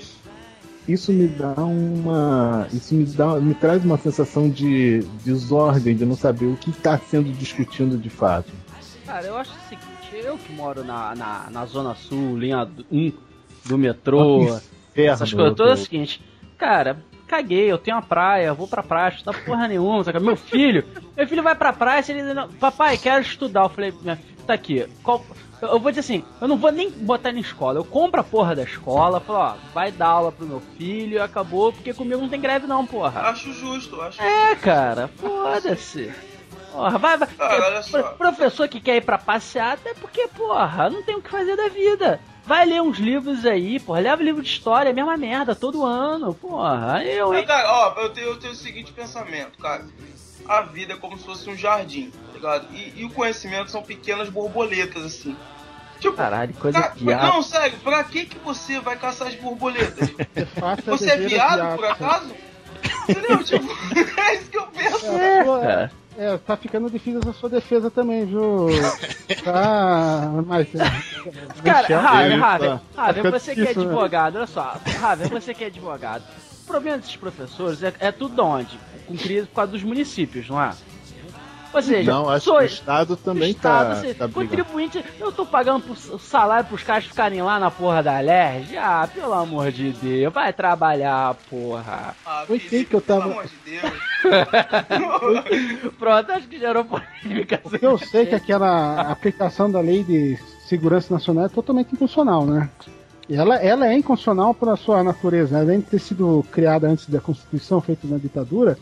isso 0.88 1.12
me 1.12 1.28
dá 1.28 1.56
uma. 1.56 2.68
Isso 2.72 2.94
me, 2.94 3.06
dá, 3.06 3.40
me 3.40 3.56
traz 3.56 3.84
uma 3.84 3.98
sensação 3.98 4.48
de 4.48 5.00
desordem, 5.24 5.96
de 5.96 6.06
não 6.06 6.16
saber 6.16 6.46
o 6.46 6.56
que 6.56 6.70
está 6.70 7.00
sendo 7.00 7.32
discutido 7.32 7.98
de 7.98 8.10
fato. 8.10 8.52
Cara, 9.04 9.26
eu 9.26 9.36
acho 9.36 9.52
o 9.52 9.68
seguinte, 9.68 10.28
eu 10.28 10.38
que 10.38 10.54
moro 10.54 10.84
na, 10.84 11.16
na, 11.16 11.50
na 11.50 11.66
Zona 11.66 11.96
Sul, 11.96 12.38
linha 12.38 12.70
1 12.92 13.12
do 13.66 13.80
metrô, 13.80 14.44
Inferno, 14.44 14.62
essas 14.96 15.34
coisas 15.34 15.56
todas, 15.56 15.80
é 15.80 15.82
o 15.82 15.86
seguinte, 15.86 16.22
cara, 16.56 16.98
caguei, 17.28 17.72
eu 17.72 17.78
tenho 17.78 17.98
uma 17.98 18.04
praia, 18.04 18.54
vou 18.54 18.68
pra 18.68 18.84
praia, 18.84 19.14
estudar 19.14 19.34
porra 19.44 19.68
nenhuma? 19.68 20.04
Meu 20.22 20.36
filho, 20.36 20.86
meu 21.16 21.28
filho 21.28 21.44
vai 21.44 21.56
pra 21.56 21.74
praia, 21.74 22.04
se 22.04 22.12
ele 22.12 22.34
não, 22.34 22.50
papai, 22.50 22.98
quero 22.98 23.22
estudar. 23.22 23.64
Eu 23.64 23.70
falei, 23.70 23.94
minha 24.02 24.16
filha, 24.16 24.36
tá 24.46 24.54
aqui, 24.54 24.88
qual, 25.04 25.24
eu 25.62 25.80
vou 25.80 25.92
dizer 25.92 26.02
assim, 26.02 26.24
eu 26.40 26.48
não 26.48 26.58
vou 26.58 26.72
nem 26.72 26.90
botar 26.90 27.32
na 27.32 27.40
escola. 27.40 27.80
Eu 27.80 27.86
compro 27.86 28.22
a 28.22 28.24
porra 28.24 28.56
da 28.56 28.64
escola, 28.64 29.20
falo, 29.20 29.40
ó, 29.40 29.56
vai 29.74 29.92
dar 29.92 30.08
aula 30.08 30.32
pro 30.32 30.46
meu 30.46 30.62
filho 30.78 31.22
acabou, 31.22 31.72
porque 31.74 31.94
comigo 31.94 32.22
não 32.22 32.30
tem 32.30 32.40
greve 32.40 32.68
não, 32.68 32.86
porra. 32.86 33.22
Acho 33.22 33.52
justo, 33.54 34.00
acho 34.02 34.22
É, 34.22 34.56
cara, 34.56 35.08
foda-se. 35.08 36.14
Porra, 36.72 36.98
vai, 36.98 37.18
vai. 37.18 37.30
Ah, 37.40 38.14
professor 38.18 38.68
que 38.68 38.82
quer 38.82 38.98
ir 38.98 39.02
pra 39.02 39.18
passear, 39.18 39.74
até 39.74 39.94
porque, 39.94 40.28
porra, 40.28 40.90
não 40.90 41.02
tem 41.04 41.16
o 41.16 41.22
que 41.22 41.30
fazer 41.30 41.56
da 41.56 41.70
vida. 41.70 42.20
Vai 42.46 42.66
ler 42.66 42.82
uns 42.82 43.00
livros 43.00 43.46
aí, 43.46 43.80
porra. 43.80 44.00
Leva 44.00 44.22
livro 44.22 44.42
de 44.42 44.50
história, 44.50 44.90
é 44.90 44.92
a 44.92 44.96
mesma 44.96 45.18
merda, 45.18 45.56
todo 45.56 45.84
ano, 45.84 46.34
porra. 46.34 47.04
Eu, 47.04 47.34
hein? 47.34 47.46
Cara, 47.46 47.72
ó, 47.72 48.02
eu 48.02 48.10
tenho, 48.10 48.28
eu 48.28 48.38
tenho 48.38 48.54
o 48.54 48.56
seguinte 48.56 48.94
pensamento, 48.94 49.58
cara. 49.58 49.86
A 50.48 50.62
vida 50.62 50.94
é 50.94 50.98
como 50.98 51.18
se 51.18 51.26
fosse 51.26 51.50
um 51.50 51.58
jardim, 51.58 52.12
tá 52.12 52.34
ligado? 52.36 52.68
E, 52.72 53.02
e 53.02 53.06
o 53.06 53.10
conhecimento 53.10 53.72
são 53.72 53.82
pequenas 53.82 54.30
borboletas, 54.30 55.04
assim. 55.04 55.36
Tipo, 56.00 56.16
Caralho, 56.16 56.54
coisa 56.56 56.82
ca... 56.82 56.94
Não, 57.00 57.42
sério, 57.42 57.80
pra 57.80 58.04
que, 58.04 58.26
que 58.26 58.38
você 58.40 58.80
vai 58.80 58.96
caçar 58.96 59.30
as 59.30 59.36
borboletas? 59.36 60.12
você 60.86 61.10
é 61.10 61.18
viado, 61.18 61.76
por 61.76 61.86
acaso? 61.86 62.32
Entendeu? 63.10 63.44
Tipo, 63.44 63.68
é 64.22 64.36
isso 64.36 64.50
que 64.52 64.58
eu 64.58 64.68
penso. 64.68 65.06
É, 65.08 65.40
é, 65.84 65.90
é, 66.18 66.38
tá 66.38 66.56
ficando 66.56 66.90
difícil 66.90 67.20
a 67.28 67.34
sua 67.34 67.50
defesa 67.50 67.90
também, 67.92 68.26
viu? 68.26 68.68
Tá. 69.44 70.32
Mas. 70.46 70.68
Cara, 71.64 72.00
Raven, 72.00 72.40
Raven, 72.40 72.80
Raven, 72.96 73.32
você 73.32 73.54
que 73.54 73.62
é 73.62 73.64
né? 73.66 73.70
advogado, 73.72 74.36
olha 74.38 74.48
só. 74.48 74.80
Raven, 75.00 75.28
você 75.30 75.54
que 75.54 75.64
é 75.64 75.68
advogado. 75.68 76.24
O 76.64 76.68
problema 76.68 76.98
desses 76.98 77.16
professores 77.16 77.84
é, 77.84 77.94
é 78.00 78.12
tudo 78.12 78.44
onde? 78.44 78.80
Com 79.08 79.16
crise 79.16 79.48
por 79.48 79.56
causa 79.56 79.72
dos 79.72 79.84
municípios, 79.84 80.50
não 80.50 80.62
é? 80.62 80.72
Ou 81.76 81.82
seja, 81.82 82.10
não, 82.10 82.30
acho 82.30 82.46
sou, 82.46 82.58
que 82.60 82.64
o 82.64 82.66
Estado 82.66 83.18
também 83.18 83.52
Estado, 83.52 83.90
tá, 83.90 83.96
você, 83.96 84.14
tá 84.14 84.30
contribuinte, 84.30 85.04
eu 85.20 85.30
tô 85.30 85.46
pagando 85.46 85.84
pro, 85.84 86.18
salário 86.18 86.66
pros 86.66 86.84
caras 86.84 87.04
ficarem 87.04 87.42
lá 87.42 87.60
na 87.60 87.70
porra 87.70 88.02
da 88.02 88.18
Lerge? 88.22 88.78
Ah, 88.78 89.10
pelo 89.14 89.34
amor 89.34 89.74
de 89.74 89.92
Deus, 89.92 90.34
vai 90.34 90.54
trabalhar, 90.54 91.36
porra. 91.50 92.16
Ah, 92.26 92.46
Foi 92.48 92.60
que 92.60 92.88
eu 92.94 93.02
tava... 93.02 93.24
Pelo 93.24 93.34
amor 93.34 93.46
de 93.46 93.72
Deus. 93.72 93.94
Pronto, 96.00 96.32
acho 96.32 96.48
que 96.48 96.58
gerou 96.58 96.86
polêmica. 96.86 97.62
Eu 97.82 97.98
sei 97.98 98.26
que 98.26 98.36
aquela 98.36 99.02
aplicação 99.12 99.70
da 99.70 99.82
lei 99.82 100.02
de 100.02 100.38
segurança 100.66 101.14
nacional 101.14 101.46
é 101.46 101.50
totalmente 101.50 101.88
inconstitucional, 101.88 102.46
né? 102.46 102.70
E 103.28 103.36
ela, 103.36 103.56
ela 103.56 103.88
é 103.88 103.98
inconstitucional 103.98 104.54
pela 104.54 104.78
sua 104.78 105.04
natureza, 105.04 105.56
né? 105.56 105.62
além 105.62 105.80
de 105.80 105.88
ter 105.88 106.00
sido 106.00 106.46
criada 106.52 106.88
antes 106.88 107.10
da 107.10 107.20
Constituição, 107.20 107.82
feita 107.82 108.08
na 108.08 108.18
ditadura, 108.18 108.78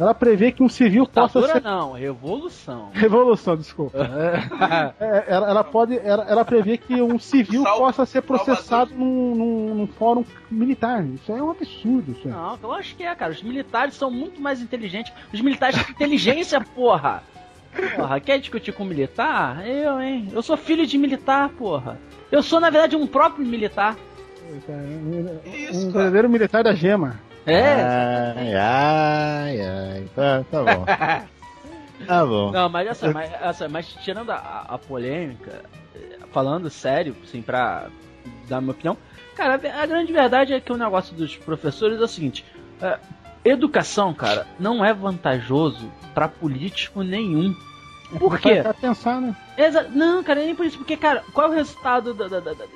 ela 0.00 0.14
prevê 0.14 0.50
que 0.50 0.62
um 0.62 0.68
civil 0.68 1.04
Ditadura 1.04 1.42
possa 1.42 1.52
ser. 1.52 1.62
não, 1.62 1.92
revolução. 1.92 2.88
Revolução, 2.94 3.54
desculpa. 3.54 3.98
É, 3.98 5.04
é, 5.04 5.24
ela, 5.28 5.50
ela, 5.50 5.64
pode. 5.64 5.98
Ela, 5.98 6.24
ela, 6.24 6.42
prevê 6.42 6.78
que 6.78 7.02
um 7.02 7.18
civil 7.18 7.62
Sal... 7.62 7.78
possa 7.78 8.06
ser 8.06 8.22
processado 8.22 8.94
num, 8.94 9.34
num, 9.34 9.74
num, 9.74 9.86
fórum 9.86 10.24
militar. 10.50 11.04
Isso 11.04 11.30
é 11.30 11.42
um 11.42 11.50
absurdo. 11.50 12.12
Isso 12.12 12.28
é. 12.28 12.30
Não, 12.30 12.58
eu 12.62 12.72
acho 12.72 12.96
que 12.96 13.02
é, 13.02 13.14
cara. 13.14 13.30
Os 13.30 13.42
militares 13.42 13.94
são 13.94 14.10
muito 14.10 14.40
mais 14.40 14.62
inteligentes. 14.62 15.12
Os 15.32 15.40
militares 15.42 15.76
têm 15.84 15.94
inteligência, 15.94 16.58
porra! 16.74 17.22
Porra, 17.94 18.18
quer 18.20 18.38
discutir 18.40 18.72
com 18.72 18.84
militar? 18.84 19.68
Eu, 19.68 20.00
hein? 20.00 20.28
Eu 20.32 20.42
sou 20.42 20.56
filho 20.56 20.86
de 20.86 20.96
militar, 20.96 21.50
porra. 21.50 22.00
Eu 22.32 22.42
sou, 22.42 22.58
na 22.58 22.70
verdade, 22.70 22.96
um 22.96 23.06
próprio 23.06 23.44
militar. 23.46 23.96
Isso, 25.44 25.88
um 25.88 25.92
verdadeiro 25.92 26.28
militar 26.28 26.64
da 26.64 26.74
gema. 26.74 27.20
É. 27.46 27.72
Ai, 28.36 28.54
ai, 28.54 29.60
ai. 29.60 30.08
Tá, 30.14 30.44
tá 30.50 30.62
bom. 30.62 30.84
tá 32.06 32.26
bom. 32.26 32.50
Não, 32.50 32.68
mas 32.68 32.88
essa, 32.88 33.12
mas, 33.12 33.32
essa, 33.32 33.68
mas 33.68 33.86
tirando 34.02 34.30
a, 34.30 34.66
a 34.68 34.78
polêmica, 34.78 35.62
falando 36.32 36.70
sério, 36.70 37.16
assim, 37.24 37.42
pra 37.42 37.88
dar 38.48 38.60
minha 38.60 38.72
opinião, 38.72 38.96
cara, 39.34 39.54
a 39.54 39.86
grande 39.86 40.12
verdade 40.12 40.52
é 40.52 40.60
que 40.60 40.72
o 40.72 40.76
negócio 40.76 41.14
dos 41.14 41.36
professores 41.36 42.00
é 42.00 42.04
o 42.04 42.08
seguinte: 42.08 42.44
é, 42.80 42.98
educação, 43.44 44.12
cara, 44.12 44.46
não 44.58 44.84
é 44.84 44.92
vantajoso 44.92 45.90
para 46.14 46.28
político 46.28 47.02
nenhum. 47.02 47.54
É 48.12 48.18
por 48.18 48.38
quê? 48.40 48.60
Pra 48.62 48.74
pensar, 48.74 49.20
né? 49.20 49.36
Exa 49.56 49.84
não, 49.88 50.22
cara, 50.22 50.40
nem 50.40 50.54
por 50.54 50.66
isso. 50.66 50.78
Porque, 50.78 50.96
cara, 50.96 51.22
qual 51.32 51.46
é 51.46 51.50
o 51.50 51.54
resultado 51.54 52.12
da, 52.12 52.26
da, 52.26 52.40
da, 52.40 52.52
da 52.54 52.66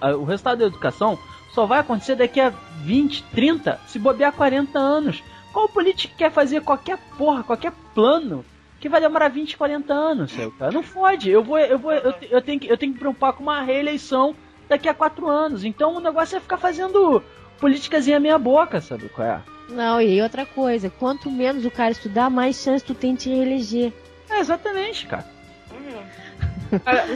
da, 0.00 0.16
o 0.16 0.24
resultado 0.24 0.58
da 0.58 0.66
educação 0.66 1.18
só 1.52 1.66
vai 1.66 1.80
acontecer 1.80 2.14
daqui 2.14 2.40
a 2.40 2.50
20, 2.82 3.22
30, 3.24 3.80
se 3.86 3.98
bobear 3.98 4.32
40 4.32 4.78
anos. 4.78 5.22
Qual 5.52 5.68
político 5.68 6.14
quer 6.16 6.30
fazer 6.30 6.60
qualquer 6.62 6.98
porra, 7.16 7.42
qualquer 7.42 7.72
plano 7.94 8.44
que 8.78 8.88
vai 8.88 9.00
demorar 9.00 9.28
20, 9.28 9.56
40 9.56 9.92
anos, 9.92 10.32
seu 10.32 10.52
cara? 10.52 10.72
Não 10.72 10.82
fode. 10.82 11.30
Eu 11.30 11.42
vou, 11.42 11.58
eu 11.58 11.78
vou, 11.78 11.92
eu, 11.92 12.14
eu 12.30 12.42
tenho 12.42 12.60
que, 12.60 12.68
eu 12.68 12.76
tenho 12.76 12.92
que 12.92 12.98
preocupar 12.98 13.32
com 13.32 13.42
uma 13.42 13.62
reeleição 13.62 14.34
daqui 14.68 14.88
a 14.88 14.94
4 14.94 15.26
anos. 15.26 15.64
Então 15.64 15.96
o 15.96 16.00
negócio 16.00 16.36
é 16.36 16.40
ficar 16.40 16.58
fazendo 16.58 17.22
políticazinha 17.58 18.20
meia 18.20 18.38
boca, 18.38 18.80
sabe 18.80 19.08
qual 19.08 19.26
é? 19.26 19.40
Não, 19.68 20.00
e 20.00 20.20
outra 20.22 20.46
coisa, 20.46 20.88
quanto 20.88 21.30
menos 21.30 21.64
o 21.64 21.70
cara 21.70 21.90
estudar, 21.90 22.30
mais 22.30 22.56
chance 22.56 22.84
tu 22.84 22.94
tem 22.94 23.14
de 23.14 23.24
te 23.24 23.30
reeleger. 23.30 23.92
É, 24.30 24.38
exatamente, 24.40 25.06
cara. 25.06 25.26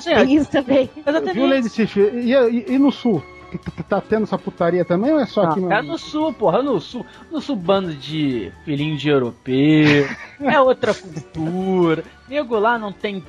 É, 0.06 0.24
isso 0.24 0.50
também. 0.50 0.90
Exatamente. 0.96 1.34
Viu, 1.34 1.46
Lady 1.46 1.68
Sif? 1.68 1.98
E, 1.98 2.32
e, 2.32 2.72
e 2.74 2.78
no 2.78 2.90
sul? 2.90 3.22
Tá 3.58 4.00
tendo 4.00 4.24
essa 4.24 4.38
putaria 4.38 4.84
também 4.84 5.12
ou 5.12 5.20
é 5.20 5.26
só 5.26 5.42
aqui 5.42 5.60
no... 5.60 5.72
É 5.72 5.82
no 5.82 5.98
sul, 5.98 6.32
porra, 6.32 6.62
no 6.62 6.80
sul. 6.80 7.04
No 7.30 7.40
sul, 7.40 7.56
bando 7.56 7.94
de 7.94 8.52
filhinho 8.64 8.96
de 8.96 9.08
europeu. 9.08 10.08
é 10.40 10.60
outra 10.60 10.94
cultura. 10.94 12.04
Nego 12.28 12.58
lá 12.58 12.78
não 12.78 12.92
tem 12.92 13.24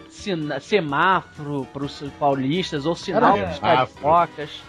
semáforo 0.61 1.67
pros 1.73 2.03
paulistas 2.19 2.85
ou 2.85 2.95
sinal 2.95 3.37
pros 3.37 3.59
cariocas. 3.59 4.63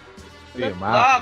Lá, 0.81 1.21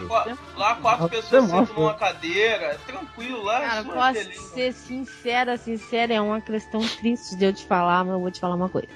lá 0.57 0.75
quatro 0.77 1.09
pessoas 1.09 1.45
sentam 1.45 1.75
numa 1.75 1.95
cadeira, 1.95 2.79
tranquilo 2.87 3.43
lá. 3.43 3.61
Cara, 3.61 3.85
posso 3.85 4.25
feliz. 4.25 4.41
ser 4.41 4.73
sincera, 4.75 5.57
sincera, 5.57 6.13
é 6.13 6.21
uma 6.21 6.41
questão 6.41 6.81
triste 6.83 7.35
de 7.37 7.47
eu 7.47 7.53
te 7.53 7.65
falar, 7.65 8.05
mas 8.05 8.13
eu 8.13 8.21
vou 8.21 8.31
te 8.31 8.39
falar 8.39 8.57
uma 8.57 8.69
coisa. 8.69 8.89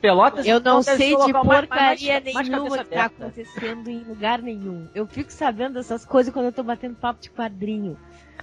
Pelotas 0.00 0.46
Eu 0.46 0.60
não 0.60 0.82
sei 0.82 1.16
de 1.16 1.32
porcaria 1.32 2.20
mais, 2.20 2.34
mais, 2.34 2.48
nenhuma 2.48 2.78
que 2.78 2.84
tá 2.84 3.04
acontecendo 3.06 3.90
em 3.90 4.04
lugar 4.04 4.40
nenhum. 4.40 4.86
Eu 4.94 5.06
fico 5.06 5.32
sabendo 5.32 5.74
dessas 5.74 6.04
coisas 6.04 6.32
quando 6.32 6.46
eu 6.46 6.52
tô 6.52 6.62
batendo 6.62 6.94
papo 6.94 7.20
de 7.20 7.30
quadrinho. 7.30 7.98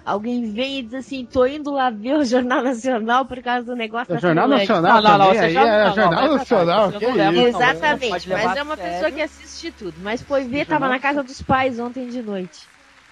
Alguém 0.05 0.51
vem 0.51 0.79
e 0.79 0.83
diz 0.83 0.93
assim, 0.93 1.25
tô 1.25 1.45
indo 1.47 1.71
lá 1.71 1.89
ver 1.89 2.17
o 2.17 2.23
Jornal 2.23 2.61
Nacional 2.61 3.25
por 3.25 3.41
causa 3.41 3.65
do 3.65 3.75
negócio 3.75 4.13
da 4.13 4.19
Jornal 4.19 4.47
Nacional, 4.47 5.01
não, 5.01 5.01
não, 5.01 5.17
não, 5.17 5.31
é, 5.31 5.49
Jornal 5.93 6.37
Nacional, 6.37 6.91
que 6.91 7.05
leva, 7.07 7.37
Exatamente, 7.39 8.29
mas 8.29 8.57
é 8.57 8.61
uma 8.61 8.77
pessoa 8.77 9.11
que 9.11 9.21
assiste 9.21 9.71
tudo. 9.71 9.95
Mas 10.03 10.21
foi 10.21 10.43
ver, 10.43 10.67
tava 10.67 10.87
na 10.87 10.99
casa 10.99 11.23
dos 11.23 11.41
pais 11.41 11.79
ontem 11.79 12.07
de 12.07 12.21
noite. 12.21 12.67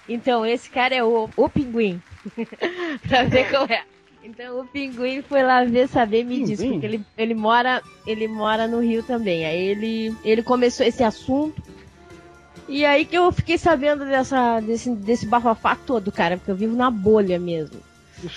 Então, 0.08 0.46
esse 0.46 0.70
cara 0.70 0.94
é 0.94 1.02
o, 1.02 1.28
o 1.36 1.48
pinguim. 1.48 2.00
pra 3.08 3.24
ver 3.24 3.50
qual 3.50 3.64
é. 3.64 3.82
Então 4.24 4.60
o 4.60 4.64
pinguim 4.66 5.20
foi 5.20 5.42
lá 5.42 5.62
ver, 5.64 5.86
saber, 5.86 6.24
me 6.24 6.42
disse, 6.42 6.66
porque 6.66 6.86
ele, 6.86 7.04
ele 7.16 7.34
mora, 7.34 7.82
ele 8.06 8.26
mora 8.26 8.66
no 8.66 8.80
Rio 8.80 9.02
também. 9.02 9.44
Aí 9.44 9.60
ele, 9.62 10.16
ele 10.24 10.42
começou 10.42 10.86
esse 10.86 11.04
assunto. 11.04 11.62
E 12.66 12.86
aí 12.86 13.04
que 13.04 13.14
eu 13.14 13.30
fiquei 13.30 13.58
sabendo 13.58 14.06
dessa, 14.06 14.60
desse, 14.60 14.90
desse 14.90 15.26
bafafá 15.26 15.76
todo, 15.76 16.10
cara, 16.10 16.38
porque 16.38 16.50
eu 16.50 16.56
vivo 16.56 16.74
na 16.74 16.90
bolha 16.90 17.38
mesmo. 17.38 17.78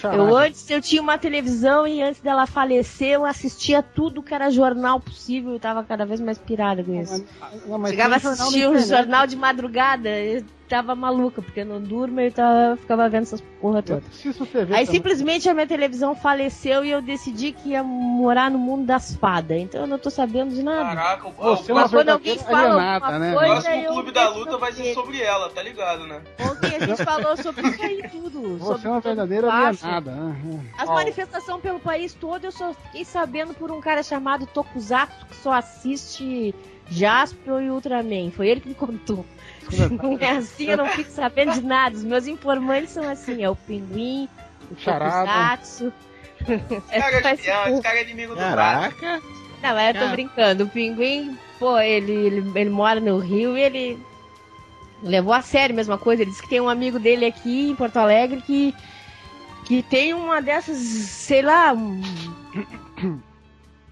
Eu 0.03 0.35
antes 0.35 0.69
eu 0.69 0.81
tinha 0.81 1.01
uma 1.01 1.17
televisão 1.17 1.87
e 1.87 2.01
antes 2.01 2.19
dela 2.19 2.45
falecer 2.45 3.13
eu 3.13 3.23
assistia 3.23 3.81
tudo 3.81 4.21
que 4.21 4.33
era 4.33 4.49
jornal 4.49 4.99
possível 4.99 5.55
e 5.55 5.59
tava 5.59 5.81
cada 5.83 6.05
vez 6.05 6.19
mais 6.19 6.37
pirada 6.37 6.83
com 6.83 6.99
isso. 6.99 7.23
Não, 7.65 7.77
mas 7.77 7.91
Chegava 7.91 8.15
a 8.15 8.19
tem 8.19 8.29
jornal 8.29 8.37
na 8.37 8.43
assistir 8.43 8.67
um 8.67 8.79
jornal 8.79 9.27
de 9.27 9.35
madrugada, 9.37 10.09
eu 10.09 10.43
tava 10.67 10.95
maluca, 10.95 11.41
porque 11.41 11.61
eu 11.61 11.65
não 11.65 11.81
durmo 11.81 12.19
e 12.19 12.25
eu 12.27 12.31
tava, 12.31 12.77
ficava 12.77 13.09
vendo 13.09 13.23
essas 13.23 13.41
porra 13.61 13.81
toda. 13.81 14.03
Aí 14.03 14.67
também. 14.67 14.85
simplesmente 14.85 15.49
a 15.49 15.53
minha 15.53 15.67
televisão 15.67 16.15
faleceu 16.15 16.83
e 16.85 16.91
eu 16.91 17.01
decidi 17.01 17.51
que 17.51 17.69
ia 17.69 17.83
morar 17.83 18.51
no 18.51 18.59
mundo 18.59 18.85
das 18.85 19.15
fadas. 19.15 19.57
Então 19.57 19.81
eu 19.81 19.87
não 19.87 19.97
tô 19.97 20.09
sabendo 20.09 20.53
de 20.53 20.61
nada. 20.63 20.95
Caraca, 20.95 21.27
o, 21.27 21.31
Você 21.31 21.71
é 21.71 21.75
Mas 21.75 21.91
quando 21.91 22.09
alguém 22.09 22.37
fala 22.37 22.93
alguma 22.95 23.19
né, 23.19 23.35
o 23.35 23.39
coisa, 23.39 23.83
clube 23.87 24.11
da 24.11 24.29
luta 24.29 24.57
vai 24.57 24.71
ser 24.73 24.93
sobre 24.93 25.21
ela, 25.21 25.49
tá 25.49 25.63
ligado, 25.63 26.05
né? 26.05 26.21
Ontem 26.39 26.75
a 26.75 26.85
gente 26.85 27.03
falou 27.03 27.37
sobre 27.37 27.67
isso 27.67 27.81
aí 27.83 28.03
tudo. 28.09 28.57
Você 28.57 28.65
sobre 28.65 28.87
é 28.87 28.91
uma 28.91 28.99
verdadeira 28.99 29.51
alienada. 29.51 30.11
né? 30.11 30.65
As 30.77 30.89
Ó. 30.89 30.93
manifestações 30.93 31.61
pelo 31.61 31.79
país 31.79 32.13
todo 32.13 32.45
eu 32.45 32.51
só 32.51 32.73
fiquei 32.73 33.05
sabendo 33.05 33.53
por 33.53 33.71
um 33.71 33.79
cara 33.79 34.03
chamado 34.03 34.45
Tokusatsu 34.45 35.25
que 35.27 35.35
só 35.35 35.53
assiste 35.53 36.53
Jasper 36.89 37.61
e 37.61 37.69
Ultraman. 37.69 38.31
Foi 38.31 38.47
ele 38.47 38.61
que 38.61 38.69
me 38.69 38.75
contou. 38.75 39.25
Não 40.01 40.17
é 40.19 40.29
assim, 40.31 40.65
eu 40.69 40.77
não 40.77 40.87
fico 40.87 41.11
sabendo 41.11 41.53
de 41.53 41.61
nada. 41.61 41.95
Os 41.95 42.03
meus 42.03 42.27
informantes 42.27 42.91
são 42.91 43.07
assim, 43.09 43.43
é 43.43 43.49
o 43.49 43.55
Pinguim, 43.55 44.29
O. 44.71 44.75
Tokusatsu. 44.75 45.93
É 46.89 46.99
Cara, 46.99 47.21
só 47.21 47.29
é, 47.29 47.33
esse 47.33 47.49
é, 47.49 47.81
cara 47.81 47.97
é 47.99 48.03
inimigo 48.03 48.33
do. 48.33 48.39
Caraca! 48.39 49.21
Não, 49.61 49.73
mas 49.73 49.87
eu 49.87 49.93
tô 49.93 49.99
Cara. 49.99 50.11
brincando. 50.11 50.63
O 50.65 50.69
Pinguim, 50.69 51.37
pô, 51.59 51.77
ele, 51.79 52.11
ele, 52.11 52.51
ele 52.59 52.69
mora 52.69 52.99
no 52.99 53.17
Rio 53.17 53.57
e 53.57 53.61
ele 53.61 53.99
levou 55.01 55.33
a 55.33 55.41
sério 55.41 55.73
a 55.73 55.75
mesma 55.75 55.97
coisa. 55.97 56.21
Ele 56.21 56.31
disse 56.31 56.43
que 56.43 56.49
tem 56.49 56.61
um 56.61 56.69
amigo 56.69 56.99
dele 56.99 57.25
aqui 57.25 57.69
em 57.71 57.75
Porto 57.75 57.97
Alegre 57.97 58.41
que, 58.41 58.73
que 59.65 59.81
tem 59.83 60.13
uma 60.13 60.41
dessas, 60.41 60.77
sei 60.77 61.41
lá. 61.41 61.73
um- 61.73 62.01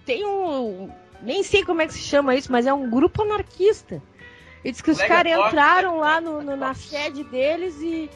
tem 0.05 0.25
um. 0.25 0.89
Nem 1.21 1.41
sei 1.43 1.63
como 1.65 1.81
é 1.81 1.87
que 1.87 1.93
se 1.93 1.99
chama 2.01 2.35
isso, 2.35 2.51
mas 2.51 2.67
é 2.67 2.73
um 2.73 2.89
grupo 2.89 3.23
anarquista. 3.23 4.01
Ele 4.65 4.71
disse 4.71 4.83
que 4.83 4.89
os 4.91 5.01
caras 5.01 5.31
entraram 5.31 5.99
lá 5.99 6.19
no, 6.19 6.41
no- 6.41 6.55
na 6.57 6.73
sede 6.73 7.23
deles 7.23 7.75
e, 7.81 8.09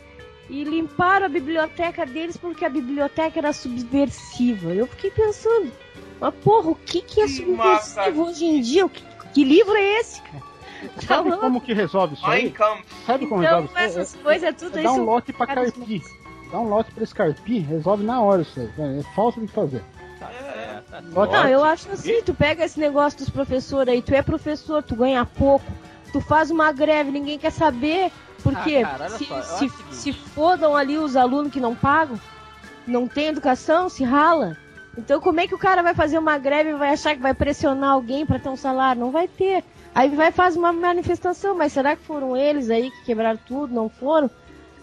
e 0.50 0.64
limparam 0.64 1.28
a 1.28 1.30
biblioteca 1.30 2.06
deles 2.08 2.36
porque 2.36 2.66
a 2.66 2.70
biblioteca 2.70 3.40
era 3.40 3.54
subversiva. 3.54 4.74
Eu 4.74 4.88
fiquei 4.88 5.12
pensando, 5.12 5.72
mas 6.20 6.34
porra, 6.44 6.72
o 6.72 6.76
que, 6.76 7.02
que 7.04 7.22
é 7.22 7.26
Que 7.26 7.30
subversivo 7.34 7.56
massa. 7.56 8.10
hoje 8.10 8.46
em 8.46 8.62
dia? 8.62 8.86
O 8.86 8.90
que, 8.90 9.04
que 9.34 9.44
livro 9.44 9.76
é 9.76 10.00
esse, 10.00 10.20
cara? 10.24 10.50
Tá 10.96 11.02
Sabe 11.18 11.30
louco? 11.30 11.44
como 11.44 11.60
que 11.62 11.74
resolve 11.74 12.14
isso 12.16 12.26
aí? 12.26 12.54
Sabe 13.06 13.28
como 13.28 13.44
Então, 13.44 13.62
resolve 13.62 13.68
isso 13.68 13.78
aí? 13.78 13.86
essas 13.86 14.16
coisas 14.16 14.56
tudo 14.58 14.76
É 14.76 14.80
aí 14.80 14.84
dar 14.86 14.94
um 14.94 15.04
lote 15.04 15.34
pra 15.34 15.46
Carpi. 15.46 16.02
Dá 16.52 16.60
um 16.60 16.70
lote 16.70 16.92
pra 16.94 17.04
esse 17.04 17.14
Carpi, 17.14 17.60
resolve 17.60 18.04
na 18.06 18.22
hora 18.22 18.42
isso 18.42 18.60
aí. 18.60 18.70
É 19.00 19.04
falta 19.14 19.40
de 19.42 19.48
fazer. 19.48 19.84
É, 20.22 20.82
tá 20.90 21.02
Não, 21.02 21.48
eu 21.50 21.64
acho 21.66 21.92
assim, 21.92 22.22
tu 22.24 22.34
pega 22.34 22.64
esse 22.64 22.80
negócio 22.80 23.20
dos 23.20 23.30
professores 23.30 23.94
aí, 23.94 24.02
tu 24.02 24.14
é 24.16 24.22
professor, 24.22 24.82
tu 24.82 24.96
ganha 24.96 25.26
pouco, 25.26 25.66
tu 26.10 26.20
faz 26.22 26.50
uma 26.52 26.72
greve, 26.72 27.12
ninguém 27.12 27.38
quer 27.40 27.52
saber. 27.52 28.12
Por 28.44 28.56
Ah, 28.56 28.62
quê? 28.64 28.82
cara, 28.82 29.10
se, 29.10 29.26
só, 29.26 29.42
se, 29.42 29.72
se 29.92 30.14
fodam 30.14 30.76
ali 30.76 30.98
os 30.98 31.16
alunos 31.16 31.52
que 31.52 31.60
não 31.60 31.76
pagam, 31.76 32.20
não 32.88 33.08
tem 33.08 33.28
educação, 33.28 33.90
se 33.90 34.04
rala. 34.04 34.56
Então 34.98 35.20
como 35.22 35.40
é 35.40 35.48
que 35.48 35.56
o 35.56 35.60
cara 35.60 35.82
vai 35.84 35.94
fazer 35.94 36.18
uma 36.18 36.38
greve 36.38 36.72
e 36.72 36.76
vai 36.76 36.90
achar 36.92 37.16
que 37.16 37.22
vai 37.22 37.34
pressionar 37.34 37.92
alguém 37.92 38.26
pra 38.26 38.40
ter 38.40 38.50
um 38.50 38.56
salário? 38.56 39.00
Não 39.02 39.12
vai 39.12 39.28
ter. 39.28 39.64
Aí 39.94 40.10
vai 40.10 40.32
fazer 40.32 40.58
uma 40.60 40.72
manifestação, 40.74 41.56
mas 41.56 41.74
será 41.74 41.96
que 41.96 42.04
foram 42.04 42.36
eles 42.36 42.70
aí 42.70 42.92
que 42.92 43.06
quebraram 43.06 43.40
tudo? 43.46 43.74
Não 43.74 43.90
foram? 43.90 44.30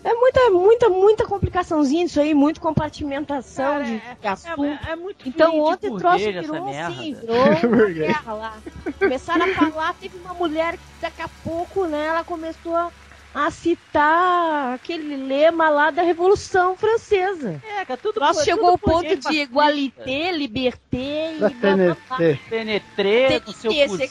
É 0.07 0.15
muita, 0.15 0.51
muita, 0.51 0.89
muita 0.89 1.27
complicaçãozinha 1.27 2.07
disso 2.07 2.21
aí, 2.21 2.33
muita 2.33 2.61
compartimentação 2.61 3.73
Cara, 3.73 3.85
de, 3.85 3.95
é- 3.97 4.17
de 4.21 4.27
assunto. 4.29 4.65
É, 4.65 4.93
é 4.93 4.97
muito 4.97 5.29
Então 5.29 5.51
filho 5.51 5.65
de 5.65 5.69
ontem 5.73 5.91
o 5.91 5.97
troço 5.99 6.19
virou 6.19 6.69
assim, 6.69 7.15
virou 7.15 7.91
guerra 7.93 8.33
lá. 8.35 8.63
Começaram 9.01 9.45
a 9.47 9.49
falar, 9.49 9.95
teve 9.95 10.17
uma 10.17 10.33
mulher 10.33 10.77
que 10.79 10.85
daqui 11.01 11.23
a 11.23 11.29
pouco, 11.43 11.87
né, 11.87 12.07
ela 12.07 12.23
começou 12.23 12.77
a, 12.77 12.93
a 13.39 13.51
citar 13.51 14.75
aquele 14.75 15.15
lema 15.15 15.69
lá 15.69 15.91
da 15.91 16.01
Revolução 16.01 16.75
Francesa. 16.75 17.63
É, 17.63 17.85
cara, 17.85 17.99
tudo 18.01 18.15
troço 18.15 18.33
tudo 18.41 18.45
chegou 18.45 18.69
ao 18.71 18.79
ponto 18.79 19.03
de 19.09 19.17
fascista. 19.17 19.33
igualité, 19.35 20.33
liberté 20.33 21.35
e. 21.35 21.51
TNT. 21.61 22.41
Penetrei 22.49 23.43
no 23.47 23.53
seu 23.53 23.71
quando- 23.75 23.99
se 23.99 24.09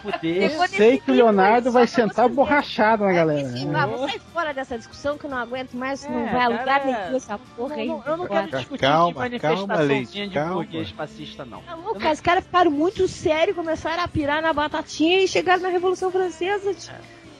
fuder. 0.00 0.50
Eu 0.50 0.68
sei 0.68 0.98
que 0.98 1.10
o 1.10 1.14
Leonardo 1.14 1.70
vai 1.70 1.86
sentar 1.86 2.26
borrachado 2.28 3.04
na 3.04 3.12
galera. 3.12 3.48
É, 3.48 3.76
ah, 3.76 3.86
vou 3.86 4.08
sair 4.08 4.20
fora 4.32 4.54
dessa 4.54 4.78
discussão 4.78 5.18
que 5.18 5.26
eu 5.26 5.30
não 5.30 5.38
aguento 5.38 5.74
mais, 5.74 6.02
não 6.08 6.26
É, 6.26 6.32
vai 6.32 6.42
a 6.42 6.48
lugar 6.48 6.64
cara, 6.80 6.84
nenhum 7.04 7.16
essa 7.18 7.38
porra 7.56 7.74
aí. 7.74 7.86
Não, 7.86 7.98
não, 7.98 8.06
eu 8.06 8.16
não 8.16 8.26
quero 8.26 8.50
discutir 8.50 8.80
Calma, 8.80 9.12
de 9.12 9.18
manifestaçãozinha 9.18 9.66
calma, 9.76 9.82
Leite, 9.84 10.28
de 10.28 10.34
calma. 10.34 10.54
burguês 10.54 10.90
fascista, 10.90 11.44
não. 11.44 11.60
Tá 11.60 11.74
louco, 11.74 11.98
cara, 12.00 12.14
os 12.14 12.20
caras 12.20 12.44
ficaram 12.44 12.70
muito 12.70 13.06
sérios, 13.08 13.54
começaram 13.56 14.02
a 14.02 14.08
pirar 14.08 14.40
na 14.40 14.54
batatinha 14.54 15.22
e 15.22 15.28
chegaram 15.28 15.60
na 15.62 15.68
Revolução 15.68 16.10
Francesa. 16.10 16.72
tio. 16.72 16.94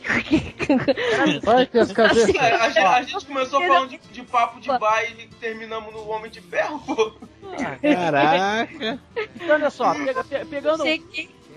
Vai 1.42 1.66
ter 1.66 1.80
as 1.80 1.92
cadeiras. 1.92 2.34
É, 2.34 2.54
a, 2.54 2.68
gente, 2.68 2.78
a 2.78 3.02
gente 3.02 3.26
começou 3.26 3.60
falando 3.68 3.88
de, 3.90 3.98
de 3.98 4.22
papo 4.22 4.60
de 4.60 4.68
baile 4.78 5.24
e 5.30 5.34
terminamos 5.36 5.92
no 5.92 6.08
Homem 6.08 6.30
de 6.30 6.40
Ferro, 6.40 6.78
pô. 6.80 7.12
Caraca! 7.80 8.98
Então, 9.36 9.54
olha 9.54 9.70
só, 9.70 9.94
pega- 9.94 10.24
pe- 10.24 10.44
pegando... 10.44 10.82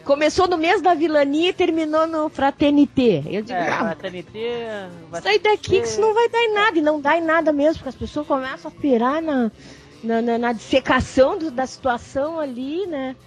Começou 0.03 0.47
no 0.47 0.57
mês 0.57 0.81
da 0.81 0.93
vilania 0.93 1.49
e 1.49 1.53
terminou 1.53 2.07
no 2.07 2.29
Fraternité. 2.29 3.23
Eu 3.25 3.41
digo, 3.41 3.59
É, 3.59 4.87
vai 5.11 5.21
sai 5.21 5.37
daqui 5.39 5.57
que 5.69 5.77
isso 5.79 5.99
não 5.99 6.13
vai 6.13 6.29
dar 6.29 6.41
em 6.43 6.53
nada. 6.53 6.77
E 6.77 6.81
não 6.81 7.01
dá 7.01 7.17
em 7.17 7.21
nada 7.21 7.51
mesmo, 7.51 7.75
porque 7.79 7.89
as 7.89 7.95
pessoas 7.95 8.25
começam 8.25 8.71
a 8.71 8.79
pirar 8.81 9.21
na, 9.21 9.51
na, 10.01 10.21
na, 10.21 10.37
na 10.37 10.53
dissecação 10.53 11.37
do- 11.37 11.51
da 11.51 11.65
situação 11.67 12.39
ali, 12.39 12.85
né? 12.87 13.17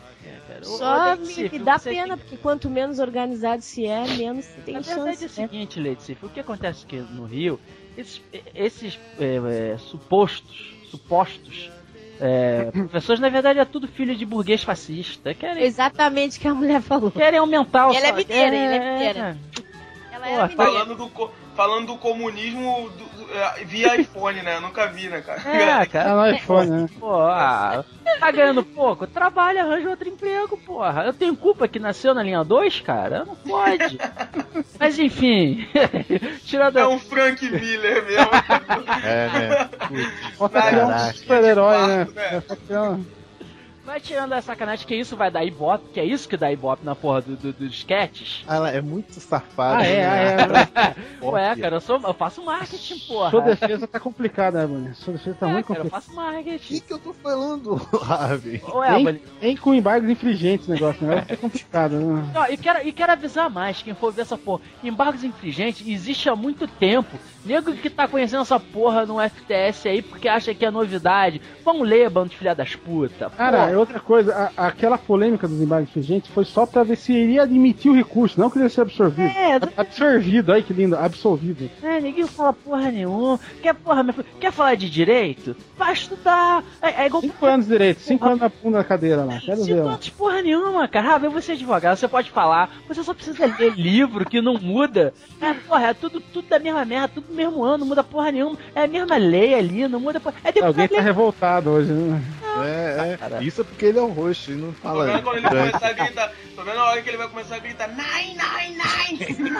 Cara. 0.66 1.16
Só 1.16 1.22
me, 1.22 1.48
me 1.50 1.58
dá 1.61 1.78
pena, 1.78 2.08
tem- 2.08 2.16
porque 2.18 2.36
quanto 2.36 2.70
menos 2.70 2.98
organizado 2.98 3.62
se 3.62 3.86
é, 3.86 4.06
menos 4.16 4.46
tem 4.64 4.74
Na 4.74 4.80
verdade 4.80 5.08
é 5.08 5.12
chance. 5.12 5.24
o 5.26 5.42
né? 5.42 5.48
seguinte, 5.48 5.80
Leite, 5.80 6.18
o 6.22 6.28
que 6.28 6.40
acontece 6.40 6.84
aqui 6.84 6.96
no 6.98 7.24
Rio, 7.24 7.61
esses, 7.96 8.20
esses 8.54 8.98
é, 9.18 9.72
é, 9.72 9.78
supostos, 9.78 10.74
supostos 10.90 11.70
é, 12.20 12.70
professores, 12.72 13.20
na 13.20 13.28
verdade 13.28 13.58
é 13.58 13.64
tudo 13.64 13.88
filho 13.88 14.14
de 14.14 14.24
burguês 14.26 14.62
fascista. 14.62 15.34
Querem, 15.34 15.64
Exatamente 15.64 16.38
o 16.38 16.40
que 16.40 16.48
a 16.48 16.54
mulher 16.54 16.80
falou. 16.82 17.11
querem 17.11 17.38
aumentar 17.38 17.88
o 17.88 17.92
E 17.92 17.96
ela 17.96 18.06
é 18.06 18.08
salário. 18.08 18.26
mineira, 18.28 18.56
ela 18.56 18.74
é 18.74 18.92
mineira. 18.92 19.38
Ela 20.23 20.29
Pô, 20.29 20.35
era 20.35 20.49
mineira. 20.49 20.73
Falando 20.73 20.95
do, 20.97 21.31
falando 21.57 21.87
do 21.89 21.97
comunismo 21.97 22.91
do- 22.91 23.05
do- 23.27 23.33
é, 23.35 23.64
via 23.64 23.97
iPhone, 24.01 24.43
né? 24.43 24.57
Eu 24.57 24.61
nunca 24.61 24.87
vi, 24.89 25.09
né, 25.09 25.21
cara? 25.21 25.41
É, 25.47 25.83
É 25.83 25.87
cara. 25.87 26.14
no 26.14 26.37
iPhone, 26.37 26.71
né? 26.71 26.87
Pô, 26.99 27.14
ah, 27.23 27.85
tá 28.18 28.31
ganhando 28.31 28.64
pouco? 28.64 29.07
Trabalha, 29.07 29.62
arranja 29.62 29.89
outro 29.91 30.09
emprego, 30.09 30.57
porra. 30.59 31.05
Eu 31.05 31.12
tenho 31.12 31.37
culpa 31.37 31.68
que 31.68 31.79
nasceu 31.79 32.12
na 32.14 32.23
linha 32.23 32.43
2, 32.45 32.81
cara? 32.81 33.25
Não 33.25 33.37
pode. 33.37 33.99
Mas 34.79 34.99
enfim, 34.99 35.66
tirando 36.45 36.79
É 36.79 36.87
um 36.87 36.99
Frank 36.99 37.49
Miller 37.49 38.05
mesmo. 38.05 38.31
É, 39.05 39.29
né? 39.29 39.71
Bota 40.39 40.62
criar 40.62 40.87
um 40.87 40.91
Caraca. 40.91 41.12
super-herói, 41.14 41.87
né? 41.87 42.09
Né? 42.14 42.43
Bota 42.49 43.01
Vai 43.85 43.99
tirando 43.99 44.35
a 44.35 44.43
sacanagem 44.43 44.87
que 44.87 44.95
isso 44.95 45.16
vai 45.16 45.31
dar 45.31 45.43
ibope, 45.45 45.89
que 45.95 45.99
é 46.01 46.05
isso 46.05 46.28
que 46.28 46.37
dá 46.37 46.53
ibope 46.53 46.85
na 46.85 46.95
porra 46.95 47.22
do, 47.22 47.35
do- 47.37 47.53
dos 47.53 47.72
sketches. 47.72 48.45
Ela 48.47 48.70
é 48.70 48.81
muito 48.81 49.18
safada. 49.20 49.78
Ah, 49.83 49.87
é, 49.87 49.97
né? 49.97 50.68
ah, 50.74 50.95
é. 51.20 51.24
Ué, 51.24 51.57
cara, 51.57 51.76
eu, 51.76 51.81
sou, 51.81 51.99
eu 52.03 52.12
faço 52.14 52.45
marketing, 52.45 52.99
porra. 53.09 53.31
Sua 53.31 53.41
defesa 53.41 53.89
tá 53.89 53.99
complicada, 53.99 54.61
né, 54.61 54.66
Bruno? 54.66 54.95
Sua 54.95 55.14
defesa 55.14 55.37
tá 55.41 55.49
É, 55.49 55.53
muito 55.53 55.66
cara, 55.66 55.81
eu 55.81 55.85
complicada. 55.91 56.03
faço 56.03 56.12
O 56.12 56.16
marketing. 56.16 56.74
que, 56.74 56.81
que 56.83 56.93
eu 56.93 56.99
tô 56.99 57.14
falando, 57.14 57.74
Raven? 58.03 58.61
Ué, 58.74 58.99
Hein? 58.99 59.05
Bali- 59.05 59.22
Nem 59.41 59.57
com 59.57 59.74
embargos 59.74 60.11
infringentes 60.11 60.68
o 60.68 60.72
negócio, 60.72 61.07
né? 61.07 61.24
É 61.26 61.35
complicado, 61.37 61.93
né? 61.99 62.33
Ó, 62.37 62.47
e, 62.53 62.57
quero, 62.59 62.87
e 62.87 62.93
quero 62.93 63.12
avisar 63.12 63.49
mais, 63.49 63.83
quem 63.83 63.95
for 63.95 64.12
ver 64.12 64.22
essa 64.22 64.37
porra. 64.37 64.61
Embargos 64.85 65.24
infringentes 65.24 65.87
existe 65.87 66.28
há 66.28 66.37
muito 66.37 66.68
tempo. 66.68 67.18
Nego 67.45 67.72
que 67.72 67.88
tá 67.88 68.07
conhecendo 68.07 68.43
essa 68.43 68.61
porra 68.61 69.07
no 69.07 69.18
FTS 69.20 69.88
aí 69.88 70.03
porque 70.03 70.28
acha 70.28 70.55
que 70.55 70.64
é 70.64 70.70
novidade. 70.70 71.41
Vão 71.64 71.82
ler, 71.82 72.11
bando 72.11 72.28
de 72.30 72.36
filha 72.36 72.55
das 72.55 72.74
putas. 72.76 73.32
Cara, 73.34 73.70
e 73.70 73.76
outra 73.76 73.99
coisa, 74.01 74.53
a- 74.57 74.66
aquela 74.66 74.99
polêmica 74.99 75.49
dos 75.49 75.61
embargos 75.61 75.91
gente 76.03 76.30
foi 76.30 76.45
só 76.45 76.66
pra 76.66 76.82
ver 76.82 76.97
se 76.97 77.12
iria 77.12 77.43
admitir 77.43 77.91
o 77.91 77.95
recurso, 77.95 78.38
não 78.41 78.51
queria 78.51 78.68
ser 78.68 78.82
absorvido. 78.82 79.28
É, 79.28 79.55
Ab- 79.55 79.72
Absorvido, 79.76 80.53
olha 80.53 80.62
que 80.62 80.72
lindo, 80.72 80.97
absolvido. 80.97 81.70
É, 81.82 82.01
ninguém 82.01 82.26
fala 82.26 82.53
porra 82.53 82.91
nenhuma. 82.91 83.38
Quer 83.62 83.74
porra, 83.74 84.05
filho, 84.12 84.26
quer 84.38 84.53
falar 84.53 84.74
de 84.74 84.88
direito? 84.91 85.57
Vai 85.76 85.93
estudar. 85.93 86.62
É, 86.82 87.03
é 87.03 87.07
igual 87.07 87.22
Cinco 87.22 87.47
anos 87.47 87.66
direito, 87.66 88.01
cinco 88.01 88.26
anos 88.26 88.41
na 88.41 88.49
bunda 88.49 88.78
da 88.78 88.84
cadeira 88.84 89.24
lá, 89.24 89.38
quero 89.38 89.59
ver 89.59 89.64
Cinco 89.64 89.84
lá. 89.84 89.93
anos 89.93 90.05
de 90.05 90.11
porra 90.11 90.43
nenhuma, 90.43 90.88
cara. 90.88 91.14
Ah, 91.14 91.18
você 91.18 91.53
é 91.53 91.55
advogado, 91.55 91.97
você 91.97 92.09
pode 92.09 92.30
falar. 92.30 92.70
Você 92.88 93.03
só 93.03 93.14
precisa 93.14 93.47
ler 93.59 93.74
livro 93.74 94.24
que 94.28 94.41
não 94.41 94.55
muda. 94.59 95.12
É, 95.41 95.53
porra, 95.55 95.86
é 95.88 95.95
tudo, 95.95 96.20
tudo 96.20 96.49
da 96.49 96.59
mesma 96.59 96.84
merda, 96.84 97.09
tudo 97.09 97.26
do 97.30 97.30
mesmo 97.31 97.64
ano, 97.64 97.78
não 97.78 97.87
muda 97.87 98.03
porra 98.05 98.31
nenhuma. 98.33 98.59
É 98.74 98.83
a 98.85 98.87
mesma 98.87 99.16
lei 99.16 99.55
ali, 99.55 99.87
não 99.89 100.01
muda 100.01 100.20
porra. 100.20 100.35
É 100.45 100.61
Alguém 100.64 100.89
tá 100.89 100.95
lei. 100.97 101.05
revoltado 101.05 101.70
hoje, 101.70 101.93
né? 101.93 102.22
É, 102.62 103.18
é. 103.39 103.43
Isso 103.45 103.61
é 103.61 103.64
porque 103.64 103.87
ele 103.87 103.99
é 103.99 104.03
um 104.03 104.12
roxo 104.12 104.51
e 104.51 104.55
não 104.57 104.72
Tô 104.72 104.81
fala. 104.83 105.07
vendo 105.07 105.22
quando 105.22 105.37
ele 105.39 105.49
grande. 105.49 105.70
começar 105.70 105.89
a 105.89 105.93
gritar. 105.93 106.33
Tô 106.57 106.62
vendo 106.64 106.78
a 106.78 106.85
hora 106.91 107.03
que 107.03 107.09
ele 107.09 107.16
vai 107.16 107.28
começar 107.28 107.55
a 107.57 107.59
gritar. 107.59 107.89
Nine, 107.89 108.37
nine, 108.37 108.76
nine! 108.76 109.51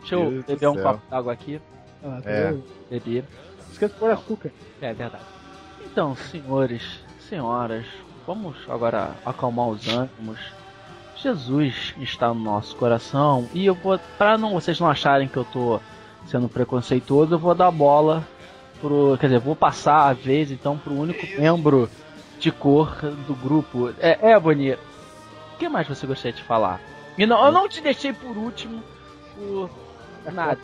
Deixa 0.00 0.14
eu 0.14 0.30
Deus 0.30 0.44
beber 0.44 0.68
um 0.68 0.74
céu. 0.74 0.82
copo 0.82 1.02
d'água 1.10 1.32
aqui. 1.32 1.60
Ah, 2.04 2.20
tá 2.22 2.30
É. 2.30 2.54
Beber. 2.90 3.24
Esquece 3.70 3.94
de 3.94 3.98
pôr 4.00 4.10
açúcar. 4.10 4.50
É 4.80 4.92
verdade. 4.92 5.24
Então, 5.84 6.16
senhores, 6.16 6.82
senhoras, 7.28 7.86
vamos 8.26 8.56
agora 8.68 9.12
acalmar 9.24 9.68
os 9.68 9.86
ânimos. 9.88 10.38
Jesus 11.22 11.94
está 12.00 12.28
no 12.34 12.40
nosso 12.40 12.74
coração 12.76 13.48
e 13.54 13.64
eu 13.64 13.74
vou, 13.74 13.98
para 14.18 14.36
não 14.36 14.52
vocês 14.52 14.80
não 14.80 14.88
acharem 14.88 15.28
que 15.28 15.36
eu 15.36 15.44
tô 15.44 15.80
sendo 16.26 16.48
preconceituoso, 16.48 17.34
eu 17.34 17.38
vou 17.38 17.54
dar 17.54 17.70
bola 17.70 18.26
pro, 18.80 19.16
quer 19.18 19.26
dizer, 19.26 19.38
vou 19.38 19.54
passar 19.54 20.08
a 20.08 20.12
vez 20.12 20.50
então 20.50 20.76
pro 20.76 20.92
único 20.92 21.24
membro 21.40 21.88
de 22.38 22.50
cor 22.50 22.96
do 23.26 23.34
grupo. 23.34 23.94
É, 24.00 24.32
Ebony, 24.32 24.72
o 24.72 24.78
que 25.58 25.68
mais 25.68 25.86
você 25.86 26.06
gostaria 26.06 26.36
de 26.36 26.42
falar? 26.42 26.80
E 27.16 27.24
não, 27.24 27.44
eu 27.44 27.52
não 27.52 27.68
te 27.68 27.80
deixei 27.80 28.12
por 28.12 28.36
último 28.36 28.82
por 29.36 29.70
nada. 30.32 30.58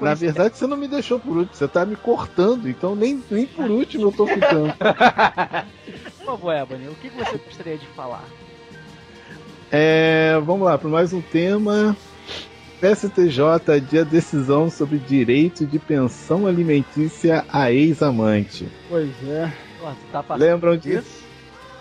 Na 0.00 0.14
verdade, 0.14 0.56
você 0.56 0.66
não 0.66 0.76
me 0.76 0.88
deixou 0.88 1.20
por 1.20 1.36
último, 1.36 1.54
você 1.54 1.68
tá 1.68 1.84
me 1.84 1.96
cortando, 1.96 2.68
então 2.68 2.96
nem, 2.96 3.22
nem 3.30 3.46
por 3.46 3.70
último 3.70 4.08
eu 4.08 4.12
tô 4.12 4.26
ficando. 4.26 4.72
Por 6.18 6.36
favor, 6.36 6.54
Ebony, 6.54 6.88
o 6.88 6.94
que 6.94 7.08
você 7.08 7.38
gostaria 7.38 7.78
de 7.78 7.86
falar? 7.86 8.22
É, 9.70 10.38
vamos 10.44 10.66
lá, 10.66 10.78
para 10.78 10.88
mais 10.88 11.12
um 11.12 11.20
tema. 11.20 11.96
STJ 12.82 13.42
adia 13.74 14.04
decisão 14.04 14.70
sobre 14.70 14.98
direito 14.98 15.66
de 15.66 15.78
pensão 15.78 16.46
alimentícia 16.46 17.44
a 17.52 17.72
ex-amante. 17.72 18.68
Pois 18.88 19.10
é. 19.28 19.52
Tá 20.12 20.24
Lembram 20.36 20.76
disso? 20.76 21.24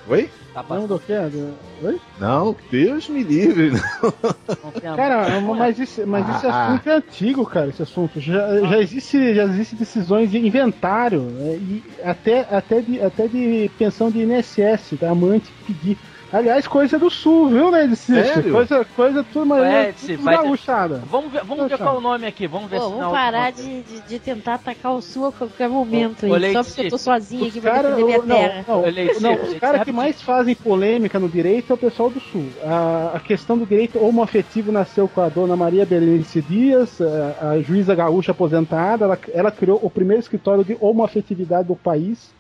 Oi? 0.08 0.30
Tá 0.54 0.66
Não 0.68 0.88
do 0.88 0.98
que? 0.98 1.14
Do- 1.14 1.54
Oi? 1.84 2.00
Não, 2.20 2.56
Deus 2.72 3.08
me 3.10 3.22
livre. 3.22 3.72
não 3.72 4.96
Cara, 4.96 5.40
mas 5.42 5.80
esse, 5.80 6.04
mas 6.04 6.28
esse 6.36 6.48
Ah. 6.48 6.68
assunto 6.70 6.90
é 6.90 6.94
antigo, 6.96 7.46
cara. 7.46 7.68
Esse 7.70 7.84
assunto 7.84 8.20
já, 8.20 8.60
já 8.62 8.80
existe, 8.80 9.36
já 9.36 9.44
existe 9.44 9.76
decisões 9.76 10.32
de 10.32 10.40
inventário 10.40 11.28
é, 11.42 11.58
e 11.58 11.84
até, 12.04 12.40
até, 12.50 12.82
de, 12.82 13.00
até 13.02 13.28
de 13.28 13.70
pensão 13.78 14.10
de 14.10 14.20
INSS, 14.24 14.98
da 15.00 15.12
amante 15.12 15.52
pedir. 15.68 15.98
Aliás, 16.32 16.68
coisa 16.68 17.00
do 17.00 17.10
sul, 17.10 17.48
viu, 17.48 17.72
né? 17.72 17.88
Desse, 17.88 18.14
Sério? 18.14 18.52
Coisa, 18.52 18.86
coisa 18.96 19.24
tudo, 19.32 19.54
Ué, 19.54 19.94
tudo 19.94 19.98
se 20.00 20.16
vai- 20.18 20.36
gaúchada. 20.36 21.02
Vamos 21.10 21.32
ver, 21.32 21.44
vamos 21.46 21.68
ver 21.70 21.78
qual 21.78 21.96
é 21.96 21.98
o 21.98 22.02
nome 22.02 22.28
aqui, 22.28 22.48
vamos 22.48 22.70
ver 22.70 22.78
Pô, 22.80 22.84
se 22.84 22.90
vamos 22.90 23.06
não- 23.06 23.12
parar 23.12 23.52
de, 23.52 23.82
de, 23.84 24.02
de 24.02 24.20
tentar 24.20 24.56
atacar 24.56 24.92
o 24.94 25.02
sul 25.02 25.28
a 25.28 25.32
qualquer 25.32 25.70
momento 25.70 26.26
Ô, 26.26 26.32
ô, 26.32 26.34
aí. 26.36 26.52
Só 26.52 26.64
porque 26.66 26.82
eu 26.82 26.90
tô 26.90 26.98
sozinha 26.98 27.44
Os 27.44 27.50
aqui 27.50 27.62
pra 27.62 27.72
cara, 27.72 27.90
defender 27.92 28.06
minha 28.06 28.18
não, 28.18 28.26
terra. 28.26 28.66
não, 28.68 28.76
não, 28.82 28.90
Leite, 28.90 29.26
os 29.54 29.60
caras 29.60 29.84
que 29.84 29.92
mais 29.94 30.22
fazem 30.22 30.54
polêmica 30.54 31.18
no 31.18 31.30
direito 31.30 31.72
é 31.72 31.76
o 31.76 31.78
pessoal 31.78 32.10
do 32.10 32.20
sul. 32.20 32.46
A, 32.66 33.12
a 33.16 33.20
questão 33.22 33.58
do 33.58 33.66
direito 33.66 33.98
homoafetivo 34.04 34.70
nasceu 34.72 35.08
com 35.08 35.22
a 35.22 35.30
dona 35.30 35.56
Maria 35.56 35.86
Berenice 35.86 36.42
Dias, 36.42 37.00
a, 37.02 37.52
a 37.52 37.62
juíza 37.62 37.96
gaúcha 37.96 38.32
aposentada. 38.34 39.06
Ela, 39.06 39.18
ela 39.34 39.52
criou 39.52 39.80
o 39.82 39.90
primeiro 39.90 40.20
escritório 40.22 40.66
de 40.66 40.76
homoafetividade 40.82 41.70
do 41.70 41.76
país. 41.76 42.36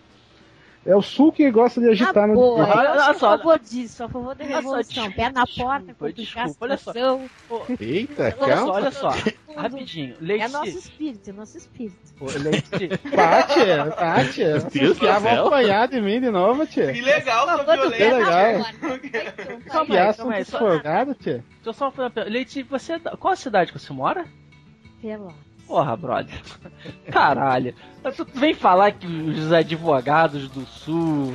É 0.87 0.95
o 0.95 1.01
sul 1.01 1.33
que 1.33 1.51
gosta 1.51 1.81
de 1.81 1.89
agitar 1.89 2.23
Ah, 2.23 2.27
no 2.27 2.33
boa. 2.33 2.63
Olha- 2.65 2.95
só. 2.95 3.09
a 3.09 3.13
favor 3.37 3.59
disso, 3.59 4.03
a 4.05 4.07
favor 4.07 4.33
da 4.33 4.45
Olha 4.45 4.53
só, 4.53 4.59
revolução. 4.59 5.11
Pé 5.11 5.29
na 5.29 5.43
desculpa, 5.43 5.69
porta, 5.69 5.93
complicar 5.93 6.45
desculpa, 6.45 6.65
olha 6.65 6.77
só. 6.77 6.91
Eita, 7.79 8.23
Olha 8.23 8.31
só, 8.37 8.45
calma. 8.47 8.73
olha 8.73 8.91
só, 8.91 9.09
rapidinho. 9.57 10.13
É 10.13 10.23
Leite, 10.23 10.47
nosso 10.53 10.77
espírito, 10.77 11.29
é 11.29 11.33
nosso 11.33 11.57
espírito. 11.57 11.97
Ô, 12.21 12.25
Leite, 12.25 12.87
Tati, 13.15 13.95
Tati, 13.97 14.43
Deus 14.79 14.97
do 14.97 15.05
já 15.05 15.19
vão 15.19 15.47
apanhar 15.47 15.87
de 15.89 15.99
mim 16.01 16.21
de 16.21 16.29
novo, 16.29 16.65
tia. 16.65 16.93
Que 16.93 17.01
legal, 17.01 17.45
sua 17.47 17.63
violência. 17.75 18.17
legal. 18.17 18.53
porta. 18.53 18.97
Então, 19.03 19.61
Calma 19.67 19.95
aí, 19.99 20.13
calma 20.15 20.33
aí, 20.35 20.45
só- 20.45 20.59
deixa 20.79 21.43
eu 21.65 21.73
só 21.73 21.91
fazer 21.91 22.03
uma 22.03 22.09
pergunta. 22.11 22.31
Leite, 22.33 22.63
você, 22.63 22.93
é 22.93 22.99
qual 22.99 23.33
a 23.33 23.35
cidade 23.35 23.73
que 23.73 23.79
você 23.79 23.91
mora? 23.91 24.25
Pelo- 25.01 25.33
Porra, 25.67 25.97
brother. 25.97 26.41
Caralho. 27.11 27.75
Tu 28.15 28.25
vem 28.33 28.53
falar 28.53 28.93
que 28.93 29.05
os 29.05 29.51
advogados 29.51 30.47
do 30.49 30.65
sul. 30.65 31.33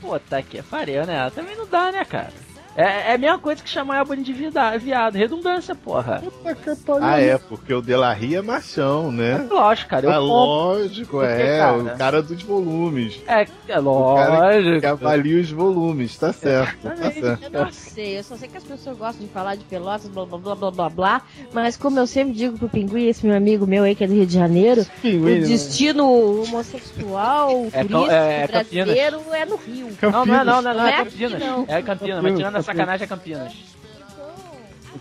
Pô, 0.00 0.18
tá 0.18 0.38
pariu, 0.62 1.06
né? 1.06 1.30
Também 1.30 1.56
não 1.56 1.66
dá, 1.66 1.90
né, 1.90 2.04
cara? 2.04 2.32
É, 2.76 3.10
é 3.10 3.14
a 3.14 3.18
mesma 3.18 3.38
coisa 3.38 3.62
que 3.62 3.68
chamar 3.68 4.00
a 4.00 4.14
de 4.14 4.32
vida- 4.32 4.76
viado. 4.78 5.14
Redundância, 5.16 5.74
porra. 5.74 6.22
Puta 6.22 6.54
que 6.54 6.76
pariu. 6.76 7.04
Ah, 7.04 7.20
é, 7.20 7.36
porque 7.38 7.72
o 7.74 7.80
Delarry 7.82 8.36
é 8.36 8.42
machão, 8.42 9.10
né? 9.10 9.46
Lógico, 9.50 9.90
cara. 9.90 10.06
Eu 10.06 10.10
Ah, 10.10 10.14
compro. 10.14 10.26
lógico, 10.34 11.10
Porque, 11.18 11.26
é, 11.42 11.58
cara, 11.58 11.78
o 11.78 11.98
cara 11.98 12.22
dos 12.22 12.42
volumes. 12.42 13.20
É, 13.26 13.42
é 13.42 13.46
cara 13.66 13.80
lógico. 13.80 14.80
Que 14.80 14.86
avalia 14.86 15.40
os 15.40 15.50
volumes, 15.50 16.16
tá 16.16 16.32
certo, 16.32 16.78
tá 16.82 16.96
certo. 16.96 17.44
Eu 17.52 17.64
não 17.64 17.72
sei, 17.72 18.18
eu 18.18 18.24
só 18.24 18.36
sei 18.36 18.48
que 18.48 18.56
as 18.56 18.64
pessoas 18.64 18.96
gostam 18.96 19.26
de 19.26 19.32
falar 19.32 19.56
de 19.56 19.64
pelotas, 19.64 20.08
blá 20.08 20.24
blá 20.24 20.38
blá 20.38 20.54
blá 20.54 20.70
blá 20.70 20.88
blá, 20.90 21.22
mas 21.52 21.76
como 21.76 21.98
eu 21.98 22.06
sempre 22.06 22.34
digo 22.34 22.58
pro 22.58 22.68
Pinguim, 22.68 23.06
esse 23.08 23.26
meu 23.26 23.36
amigo 23.36 23.66
meu 23.66 23.84
aí 23.84 23.94
que 23.94 24.04
é 24.04 24.06
do 24.06 24.14
Rio 24.14 24.26
de 24.26 24.34
Janeiro, 24.34 24.86
Pinguim, 25.02 25.40
o 25.40 25.46
destino 25.46 26.42
homossexual, 26.42 27.66
É, 27.72 27.82
turístico, 27.84 28.10
é, 28.10 28.42
é 28.42 28.46
brasileiro 28.46 29.20
é 29.32 29.44
no 29.44 29.56
Rio. 29.56 29.88
Não, 30.02 30.24
não 30.26 30.34
é 30.40 30.44
não, 30.44 30.62
não 30.62 30.70
é, 30.70 30.74
não, 30.74 30.80
é 30.80 30.80
Não 30.80 30.86
é 30.88 30.92
Campinas. 31.04 31.32
aqui, 31.34 31.44
não. 31.46 31.64
É 31.68 31.82
Campinas, 31.82 31.82
mas 31.82 32.32
Campinas, 32.32 32.36
tirando 32.38 32.59
a 32.60 32.62
sacanagem 32.62 33.04
é 33.04 33.08
Campinas. 33.08 33.54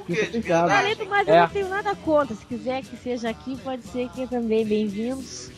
Obrigado. 0.07 0.69
Além 0.71 0.95
do 0.95 1.05
mais, 1.07 1.27
É. 1.27 1.31
eu 1.31 1.41
não 1.41 1.49
tenho 1.49 1.69
nada 1.69 1.95
contra. 1.95 2.35
Se 2.35 2.45
quiser 2.45 2.81
que 2.83 2.95
seja 2.97 3.29
aqui, 3.29 3.57
pode 3.57 3.83
ser 3.87 4.05
aqui 4.05 4.27
também. 4.27 4.65
Bem-vindos. 4.65 5.51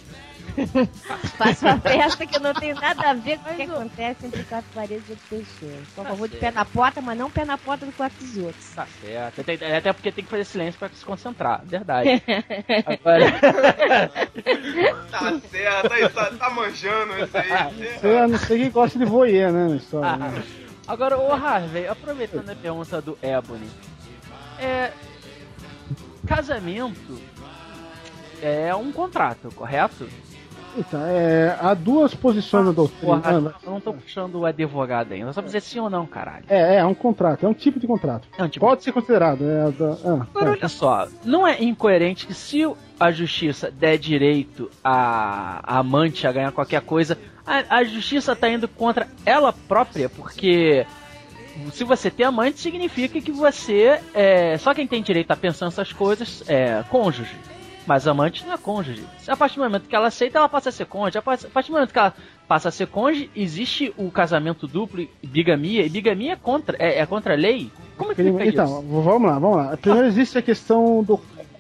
Faça 1.38 1.66
uma 1.66 1.80
festa 1.80 2.26
que 2.26 2.36
eu 2.36 2.40
não 2.42 2.54
tenho 2.54 2.76
nada 2.76 3.10
a 3.10 3.14
ver 3.14 3.38
com 3.40 3.52
o 3.52 3.56
que 3.56 3.62
acontece 3.62 4.26
entre 4.26 4.44
quatro 4.44 4.70
paredes 4.74 5.06
de 5.06 5.12
outras 5.14 5.30
pessoas. 5.30 5.88
Por 5.96 6.06
favor, 6.06 6.28
de 6.28 6.38
pé 6.38 6.52
na 6.52 6.66
porta, 6.66 7.00
mas 7.00 7.18
não 7.18 7.30
pé 7.32 7.46
na 7.46 7.58
porta 7.58 7.86
do 7.86 7.92
quarto 7.94 8.16
dos 8.20 8.38
outros. 8.38 8.70
Tá 8.76 8.86
certo. 9.02 9.42
Até 9.42 9.94
porque 9.94 10.12
tem 10.12 10.24
que 10.26 10.30
fazer 10.30 10.44
silêncio 10.46 10.78
pra 10.80 10.90
se 10.90 11.06
concentrar. 11.06 11.62
Verdade. 11.66 12.22
Agora, 12.86 13.32
Tá 15.12 15.40
certo, 15.50 15.94
aí, 15.94 16.10
tá, 16.10 16.26
tá 16.38 16.50
manjando 16.50 17.14
isso 17.24 17.38
aí. 17.38 18.00
Eu 18.04 18.28
não 18.28 18.40
sei 18.40 18.60
quem 18.60 18.72
gosta 18.72 18.98
de 19.00 19.06
voyeur, 19.06 19.52
né, 19.54 19.68
na 19.70 19.76
história. 19.76 20.18
né? 20.18 20.44
Agora, 20.92 21.18
ô 21.18 21.32
Harvey, 21.32 21.88
aproveitando 21.88 22.50
a 22.50 22.56
pergunta 22.56 23.02
do 23.02 23.18
Ebony. 23.22 23.70
É. 24.60 24.92
Casamento 26.28 27.20
é 28.42 28.74
um 28.76 28.92
contrato, 28.92 29.50
correto? 29.56 30.08
Então, 30.78 31.02
é, 31.06 31.58
há 31.60 31.74
duas 31.74 32.16
posições 32.16 32.66
na 32.66 32.72
doutrina. 32.72 33.18
Porra, 33.18 33.32
eu 33.64 33.72
não 33.72 33.82
tô 33.82 33.94
puxando 33.94 34.36
o 34.36 34.46
advogado 34.46 35.12
ainda. 35.12 35.34
Só 35.34 35.42
pra 35.42 35.48
dizer 35.48 35.62
sim 35.62 35.80
ou 35.80 35.90
não, 35.90 36.06
caralho. 36.06 36.46
É, 36.48 36.76
é, 36.76 36.78
é 36.78 36.86
um 36.86 36.94
contrato, 36.94 37.46
é 37.46 37.50
um 37.50 37.54
tipo 37.54 37.80
de 37.80 37.88
contrato. 37.88 38.28
É 38.38 38.44
um 38.44 38.48
tipo 38.48 38.66
Pode 38.66 38.84
ser 38.84 38.94
considerado. 38.94 39.44
É, 39.44 39.74
ah, 40.06 40.28
Agora, 40.34 40.50
é. 40.50 40.52
olha 40.52 40.68
só, 40.70 41.08
não 41.26 41.46
é 41.46 41.62
incoerente 41.62 42.26
que 42.26 42.34
se 42.34 42.62
a 43.00 43.12
justiça 43.12 43.70
der 43.70 43.98
direito 43.98 44.70
a 44.84 45.60
a 45.64 45.80
amante 45.80 46.26
a 46.26 46.32
ganhar 46.32 46.52
qualquer 46.52 46.82
coisa, 46.82 47.18
a, 47.52 47.78
a 47.78 47.84
justiça 47.84 48.36
tá 48.36 48.50
indo 48.50 48.68
contra 48.68 49.08
ela 49.26 49.52
própria, 49.52 50.08
porque 50.08 50.86
se 51.74 51.84
você 51.84 52.10
tem 52.10 52.26
amante, 52.26 52.60
significa 52.60 53.20
que 53.20 53.32
você 53.32 54.00
é. 54.14 54.58
Só 54.58 54.74
quem 54.74 54.88
tem 54.88 55.02
direito 55.02 55.32
a 55.32 55.36
pensar 55.36 55.68
essas 55.68 55.92
coisas 55.92 56.44
é 56.48 56.84
cônjuge. 56.90 57.36
Mas 57.86 58.08
amante 58.08 58.46
não 58.46 58.54
é 58.54 58.58
cônjuge. 58.58 59.04
A 59.28 59.36
partir 59.36 59.56
do 59.56 59.64
momento 59.64 59.88
que 59.88 59.96
ela 59.96 60.08
aceita, 60.08 60.38
ela 60.38 60.48
passa 60.48 60.70
a 60.70 60.72
ser 60.72 60.86
cônjuge. 60.86 61.18
A 61.18 61.22
partir 61.22 61.68
do 61.68 61.74
momento 61.74 61.92
que 61.92 62.00
ela 62.00 62.14
passa 62.48 62.70
a 62.70 62.72
ser 62.72 62.88
cônjuge, 62.88 63.30
existe 63.36 63.94
o 63.98 64.10
casamento 64.12 64.68
duplo 64.68 65.02
e 65.02 65.28
bigamia. 65.28 65.86
E 65.86 65.90
bigamia 65.90 66.34
é 66.34 66.36
contra, 66.36 66.78
é, 66.80 67.00
é 67.00 67.06
contra 67.06 67.34
a 67.34 67.38
lei? 67.38 67.72
Como 67.98 68.12
é 68.12 68.16
que 68.16 68.24
fica 68.24 68.46
Então, 68.46 68.66
isso? 68.66 69.02
vamos 69.02 69.30
lá, 69.30 69.40
vamos 69.40 69.58
lá. 69.58 69.78
Primeiro 69.78 70.08
existe 70.08 70.38
a 70.38 70.42
questão 70.42 71.04
do, 71.04 71.20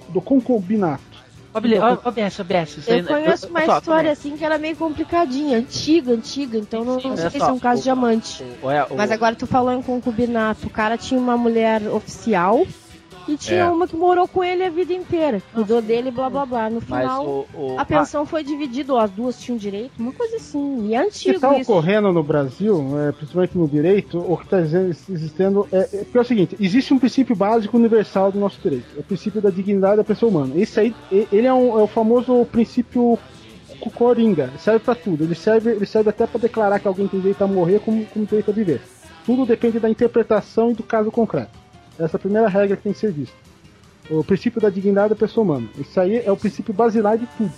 do 0.09 0.21
concubinato. 0.21 1.10
OBS, 1.53 2.05
OBS, 2.05 2.39
OBS. 2.39 2.87
Eu 2.87 3.03
conheço 3.05 3.47
uma 3.47 3.65
história 3.65 4.11
assim 4.11 4.37
que 4.37 4.45
era 4.45 4.57
meio 4.57 4.75
complicadinha, 4.75 5.57
antiga, 5.57 6.13
antiga, 6.13 6.57
então 6.57 6.83
não, 6.85 6.95
não 6.99 7.17
sei 7.17 7.29
se 7.29 7.41
é 7.41 7.45
um 7.45 7.59
caso 7.59 7.81
o- 7.81 7.83
de 7.83 7.89
amante. 7.89 8.43
o- 8.61 8.93
o- 8.93 8.97
Mas 8.97 9.11
agora 9.11 9.35
tu 9.35 9.45
falou 9.45 9.71
em 9.73 9.81
concubinato. 9.81 10.67
O 10.67 10.69
cara 10.69 10.97
tinha 10.97 11.19
uma 11.19 11.35
mulher 11.37 11.81
oficial 11.87 12.65
E 13.27 13.37
tinha 13.37 13.61
É. 13.61 13.69
uma 13.69 13.87
que 13.87 13.95
morou 13.95 14.27
com 14.27 14.43
ele 14.43 14.63
a 14.63 14.69
vida 14.69 14.93
inteira. 14.93 15.41
Cuidou 15.53 15.81
dele, 15.81 16.09
blá 16.11 16.29
blá 16.29 16.45
blá. 16.45 16.69
No 16.69 16.81
final, 16.81 17.25
o, 17.25 17.47
o- 17.53 17.79
a 17.79 17.85
pensão 17.85 18.25
foi 18.25 18.43
dividida, 18.43 18.99
as 18.99 19.11
duas 19.11 19.39
tinham 19.39 19.57
direito, 19.57 19.91
uma 19.99 20.11
coisa 20.11 20.37
assim. 20.37 20.87
E 20.87 20.95
é 20.95 20.99
O 20.99 21.03
que 21.03 21.07
antigo 21.07 21.35
está 21.35 21.51
ocorrendo 21.51 22.11
no 22.11 22.23
Brasil, 22.23 22.99
é, 22.99 23.11
principalmente 23.11 23.57
no 23.57 23.67
direito, 23.67 24.17
o 24.19 24.35
que 24.37 24.43
está 24.45 24.59
existendo 24.61 25.67
é, 25.71 25.77
é, 25.79 25.97
porque 26.03 26.17
é 26.17 26.21
o 26.21 26.25
seguinte: 26.25 26.55
existe 26.59 26.93
um 26.93 26.99
princípio 26.99 27.35
básico 27.35 27.77
universal 27.77 28.31
do 28.31 28.39
nosso 28.39 28.59
direito, 28.61 28.85
é 28.97 28.99
o 28.99 29.03
princípio 29.03 29.41
da 29.41 29.49
dignidade 29.49 29.97
da 29.97 30.03
pessoa 30.03 30.29
humana. 30.29 30.53
Esse 30.55 30.79
aí, 30.79 30.95
ele 31.31 31.47
é, 31.47 31.53
um- 31.53 31.79
é 31.79 31.83
o 31.83 31.87
famoso 31.87 32.45
princípio 32.51 33.17
co- 33.79 33.91
coringa, 33.91 34.49
serve 34.59 34.79
para 34.79 34.95
tudo. 34.95 35.23
Ele 35.23 35.35
serve, 35.35 35.71
ele 35.71 35.85
serve 35.85 36.09
até 36.09 36.25
para 36.25 36.39
declarar 36.41 36.79
que 36.79 36.87
alguém 36.87 37.07
tem 37.07 37.19
direito 37.19 37.43
a 37.43 37.47
morrer 37.47 37.79
como, 37.79 38.05
como 38.07 38.25
direito 38.25 38.49
a 38.49 38.53
viver. 38.53 38.81
Tudo 39.25 39.45
depende 39.45 39.79
da 39.79 39.89
interpretação 39.89 40.71
e 40.71 40.73
do 40.73 40.81
caso 40.83 41.11
concreto. 41.11 41.60
Essa 42.03 42.17
é 42.17 42.19
primeira 42.19 42.47
regra 42.47 42.75
que 42.75 42.83
tem 42.83 42.93
que 42.93 42.99
ser 42.99 43.11
vista. 43.11 43.35
O 44.09 44.23
princípio 44.23 44.59
da 44.59 44.69
dignidade 44.69 45.09
da 45.09 45.15
pessoa 45.15 45.43
humana. 45.43 45.67
Isso 45.77 45.99
aí 45.99 46.17
é 46.25 46.31
o 46.31 46.37
princípio 46.37 46.73
basilar 46.73 47.17
de 47.17 47.27
tudo. 47.37 47.53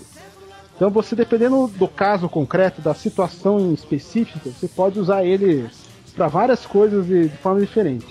Então 0.76 0.90
você, 0.90 1.16
dependendo 1.16 1.68
do 1.68 1.88
caso 1.88 2.28
concreto, 2.28 2.82
da 2.82 2.94
situação 2.94 3.60
em 3.60 3.74
específica, 3.74 4.50
você 4.50 4.68
pode 4.68 5.00
usar 5.00 5.24
ele 5.24 5.70
para 6.16 6.28
várias 6.28 6.66
coisas 6.66 7.06
de, 7.08 7.30
de 7.30 7.38
forma 7.38 7.60
diferente. 7.62 8.06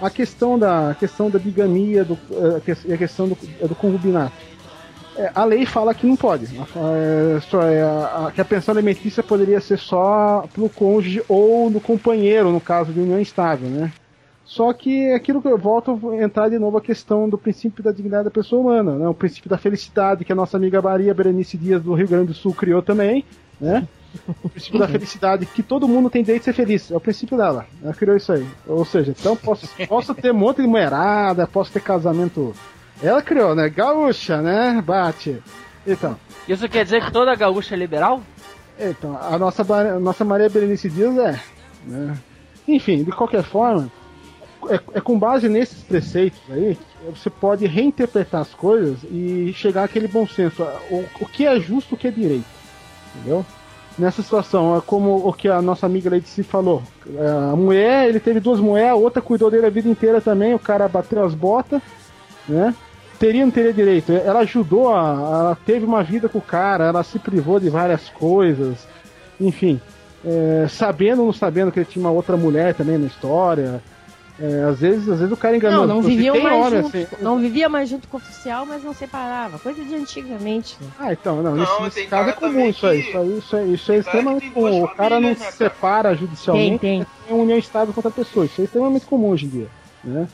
A 0.00 0.10
questão 0.10 0.58
da, 0.58 0.90
a 0.90 0.94
questão 0.94 1.30
da 1.30 1.38
bigamia 1.38 2.04
do, 2.04 2.18
eh, 2.32 2.76
e 2.86 2.92
a 2.92 2.98
questão 2.98 3.28
do, 3.28 3.38
eh, 3.60 3.66
do 3.68 3.74
concubinato. 3.74 4.32
É, 5.16 5.30
a 5.34 5.44
lei 5.44 5.64
fala 5.66 5.94
que 5.94 6.06
não 6.06 6.16
pode. 6.16 6.46
A- 6.74 8.26
a- 8.26 8.32
que 8.32 8.40
a 8.40 8.44
pensão 8.44 8.74
alimentícia 8.74 9.22
poderia 9.22 9.60
ser 9.60 9.78
só 9.78 10.44
pro 10.52 10.68
cônjuge 10.68 11.22
ou 11.28 11.70
no 11.70 11.80
companheiro, 11.80 12.50
no 12.50 12.60
caso 12.60 12.92
de 12.92 13.00
união 13.00 13.20
estável, 13.20 13.68
né? 13.68 13.92
Só 14.52 14.70
que 14.74 15.10
aquilo 15.12 15.40
que 15.40 15.48
eu 15.48 15.56
volto 15.56 15.98
a 16.10 16.22
entrar 16.22 16.50
de 16.50 16.58
novo 16.58 16.76
a 16.76 16.80
questão 16.82 17.26
do 17.26 17.38
princípio 17.38 17.82
da 17.82 17.90
dignidade 17.90 18.24
da 18.24 18.30
pessoa 18.30 18.60
humana, 18.60 18.98
né? 18.98 19.08
O 19.08 19.14
princípio 19.14 19.48
da 19.48 19.56
felicidade 19.56 20.26
que 20.26 20.32
a 20.32 20.34
nossa 20.34 20.58
amiga 20.58 20.82
Maria 20.82 21.14
Berenice 21.14 21.56
Dias 21.56 21.82
do 21.82 21.94
Rio 21.94 22.06
Grande 22.06 22.26
do 22.26 22.34
Sul 22.34 22.52
criou 22.52 22.82
também, 22.82 23.24
né? 23.58 23.88
O 24.44 24.50
princípio 24.50 24.78
da 24.78 24.86
felicidade 24.86 25.46
que 25.46 25.62
todo 25.62 25.88
mundo 25.88 26.10
tem 26.10 26.22
direito 26.22 26.42
de 26.42 26.44
ser 26.44 26.52
feliz. 26.52 26.90
É 26.90 26.94
o 26.94 27.00
princípio 27.00 27.34
dela. 27.34 27.64
Ela 27.82 27.94
criou 27.94 28.14
isso 28.14 28.30
aí. 28.30 28.46
Ou 28.66 28.84
seja, 28.84 29.14
então 29.18 29.34
posso, 29.34 29.66
posso 29.88 30.14
ter 30.14 30.32
um 30.32 30.36
monte 30.36 30.60
de 30.60 30.68
mulherada, 30.68 31.46
posso 31.46 31.72
ter 31.72 31.80
casamento. 31.80 32.54
Ela 33.02 33.22
criou, 33.22 33.54
né? 33.54 33.70
Gaúcha, 33.70 34.42
né? 34.42 34.82
Bate. 34.84 35.42
Então, 35.86 36.14
Isso 36.46 36.68
quer 36.68 36.84
dizer 36.84 37.02
que 37.02 37.10
toda 37.10 37.34
gaúcha 37.34 37.74
é 37.74 37.78
liberal? 37.78 38.20
então, 38.78 39.16
a 39.18 39.38
nossa, 39.38 39.62
a 39.62 39.98
nossa 39.98 40.26
Maria 40.26 40.50
Berenice 40.50 40.90
Dias 40.90 41.16
é. 41.16 41.40
Né? 41.86 42.18
Enfim, 42.68 43.02
de 43.02 43.12
qualquer 43.12 43.42
forma, 43.42 43.90
é, 44.68 44.80
é 44.94 45.00
com 45.00 45.18
base 45.18 45.48
nesses 45.48 45.82
preceitos 45.82 46.40
aí 46.50 46.78
você 47.14 47.28
pode 47.28 47.66
reinterpretar 47.66 48.40
as 48.42 48.54
coisas 48.54 48.98
e 49.10 49.52
chegar 49.54 49.84
àquele 49.84 50.06
bom 50.06 50.26
senso. 50.26 50.62
O, 50.90 51.04
o 51.20 51.26
que 51.26 51.46
é 51.46 51.58
justo, 51.58 51.94
o 51.94 51.98
que 51.98 52.08
é 52.08 52.10
direito. 52.10 52.44
Entendeu? 53.16 53.44
Nessa 53.98 54.22
situação, 54.22 54.76
é 54.76 54.80
como 54.80 55.28
o 55.28 55.32
que 55.32 55.48
a 55.48 55.60
nossa 55.60 55.84
amiga 55.84 56.08
Leitice 56.08 56.42
falou. 56.42 56.82
É, 57.14 57.52
A 57.52 57.56
mulher, 57.56 58.08
ele 58.08 58.20
teve 58.20 58.40
duas 58.40 58.60
mulheres, 58.60 58.92
a 58.92 58.94
outra 58.94 59.20
cuidou 59.20 59.50
dele 59.50 59.66
a 59.66 59.70
vida 59.70 59.88
inteira 59.88 60.20
também, 60.20 60.54
o 60.54 60.58
cara 60.58 60.88
bateu 60.88 61.24
as 61.24 61.34
botas, 61.34 61.82
né? 62.48 62.74
Teria 63.18 63.44
não 63.44 63.52
teria 63.52 63.72
direito? 63.72 64.12
Ela 64.12 64.40
ajudou, 64.40 64.94
a, 64.94 65.00
ela 65.10 65.58
teve 65.66 65.84
uma 65.84 66.02
vida 66.02 66.28
com 66.28 66.38
o 66.38 66.42
cara, 66.42 66.84
ela 66.84 67.02
se 67.02 67.18
privou 67.18 67.60
de 67.60 67.68
várias 67.68 68.08
coisas, 68.08 68.86
enfim. 69.40 69.80
é, 70.24 70.66
sabendo 70.68 71.20
ou 71.20 71.26
não 71.26 71.32
sabendo 71.32 71.70
que 71.72 71.78
ele 71.80 71.86
tinha 71.86 72.04
uma 72.04 72.12
outra 72.12 72.36
mulher 72.36 72.74
também 72.74 72.96
na 72.96 73.06
história. 73.06 73.82
É, 74.42 74.64
às, 74.64 74.80
vezes, 74.80 75.08
às 75.08 75.18
vezes 75.20 75.32
o 75.32 75.36
cara 75.36 75.56
enganou. 75.56 75.86
Não, 75.86 75.96
não 75.96 76.02
Se 76.02 76.08
viviam 76.08 76.34
tem 76.34 76.42
mais 76.42 76.56
homem 76.66 76.82
junto. 76.82 76.96
assim- 76.96 77.06
Não 77.20 77.38
vivia 77.38 77.68
mais 77.68 77.88
junto 77.88 78.08
com 78.08 78.16
o 78.16 78.20
oficial, 78.20 78.66
mas 78.66 78.82
não 78.82 78.92
separava. 78.92 79.58
Coisa 79.60 79.84
de 79.84 79.94
antigamente. 79.94 80.76
né? 80.80 80.88
Ah, 80.98 81.12
então, 81.12 81.42
não, 81.42 81.54
Não, 81.54 81.82
nesse, 81.84 82.00
nesse 82.00 82.06
caso 82.08 82.30
é 82.30 82.32
comum 82.32 82.66
isso 82.68 82.86
aí. 82.86 83.00
Isso 83.00 83.16
aí, 83.18 83.38
isso 83.38 83.56
aí, 83.56 83.74
isso 83.74 83.92
aí 83.92 83.98
é 83.98 84.00
extremamente 84.00 84.50
comum. 84.50 84.82
O 84.84 84.88
cara 84.88 85.20
não 85.20 85.28
se 85.34 85.38
né, 85.40 85.44
cara? 85.46 85.52
separa 85.56 86.14
judicialmente, 86.14 86.78
Tem, 86.80 86.98
tem. 87.04 87.06
tem 87.28 87.36
união 87.38 87.56
estável 87.58 87.94
contra 87.94 88.10
a 88.10 88.12
pessoa. 88.14 88.44
Isso 88.46 88.54
aí 88.60 88.64
é 88.64 88.66
extremamente 88.66 89.06
comum 89.06 89.28
hoje 89.28 89.46
em 89.46 89.48
dia. 89.50 89.68
Né? 90.02 90.26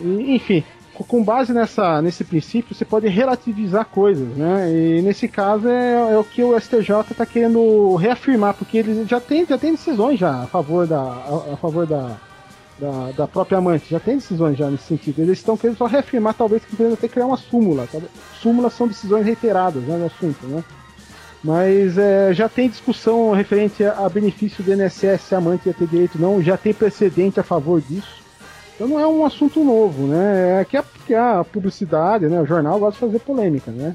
E, 0.00 0.34
enfim, 0.36 0.64
co- 0.94 1.04
com 1.04 1.22
base 1.22 1.52
nessa, 1.52 2.00
nesse 2.00 2.24
princípio, 2.24 2.74
você 2.74 2.84
pode 2.84 3.08
relativizar 3.08 3.84
coisas, 3.84 4.28
né? 4.36 4.70
E 4.72 5.02
nesse 5.02 5.28
caso 5.28 5.68
é, 5.68 6.12
é 6.12 6.16
o 6.18 6.24
que 6.24 6.42
o 6.42 6.58
STJ 6.58 7.00
está 7.10 7.26
querendo 7.26 7.94
reafirmar, 7.96 8.54
porque 8.54 8.78
eles 8.78 9.06
já 9.08 9.20
tem, 9.20 9.44
já 9.44 9.58
tem 9.58 9.72
decisões 9.72 10.18
já 10.18 10.44
a 10.44 10.46
favor 10.46 10.86
da, 10.86 10.98
a, 11.00 11.52
a 11.52 11.56
favor 11.56 11.84
da, 11.86 12.16
da, 12.78 13.10
da 13.16 13.26
própria 13.26 13.58
amante, 13.58 13.90
já 13.90 14.00
tem 14.00 14.16
decisões 14.16 14.56
já 14.56 14.70
nesse 14.70 14.84
sentido. 14.84 15.20
Eles 15.20 15.38
estão 15.38 15.56
querendo 15.56 15.76
só 15.76 15.86
reafirmar, 15.86 16.34
talvez, 16.34 16.64
que 16.64 16.76
querendo 16.76 16.94
até 16.94 17.08
criar 17.08 17.26
uma 17.26 17.36
súmula. 17.36 17.88
Tá? 17.90 17.98
Súmulas 18.40 18.72
são 18.72 18.86
decisões 18.86 19.26
reiteradas 19.26 19.82
né, 19.82 19.96
no 19.96 20.06
assunto, 20.06 20.46
né? 20.46 20.62
Mas 21.42 21.96
é, 21.96 22.34
já 22.34 22.48
tem 22.48 22.68
discussão 22.68 23.32
referente 23.32 23.84
a, 23.84 24.08
benefício 24.08 24.62
do 24.64 24.72
INSS 24.72 25.32
a 25.32 25.38
amante 25.38 25.68
ia 25.68 25.74
ter 25.74 25.86
direito 25.86 26.18
não, 26.18 26.42
já 26.42 26.56
tem 26.56 26.74
precedente 26.74 27.38
a 27.38 27.44
favor 27.44 27.80
disso. 27.80 28.22
Então 28.74 28.88
não 28.88 28.98
é 28.98 29.06
um 29.06 29.24
assunto 29.24 29.62
novo, 29.62 30.06
né? 30.06 30.60
É 30.60 30.64
que 30.64 30.76
a, 30.76 30.84
que 31.06 31.14
a 31.14 31.44
publicidade, 31.44 32.26
né? 32.26 32.40
O 32.40 32.46
jornal 32.46 32.78
gosta 32.78 32.94
de 32.94 33.12
fazer 33.12 33.24
polêmica, 33.24 33.70
né? 33.70 33.94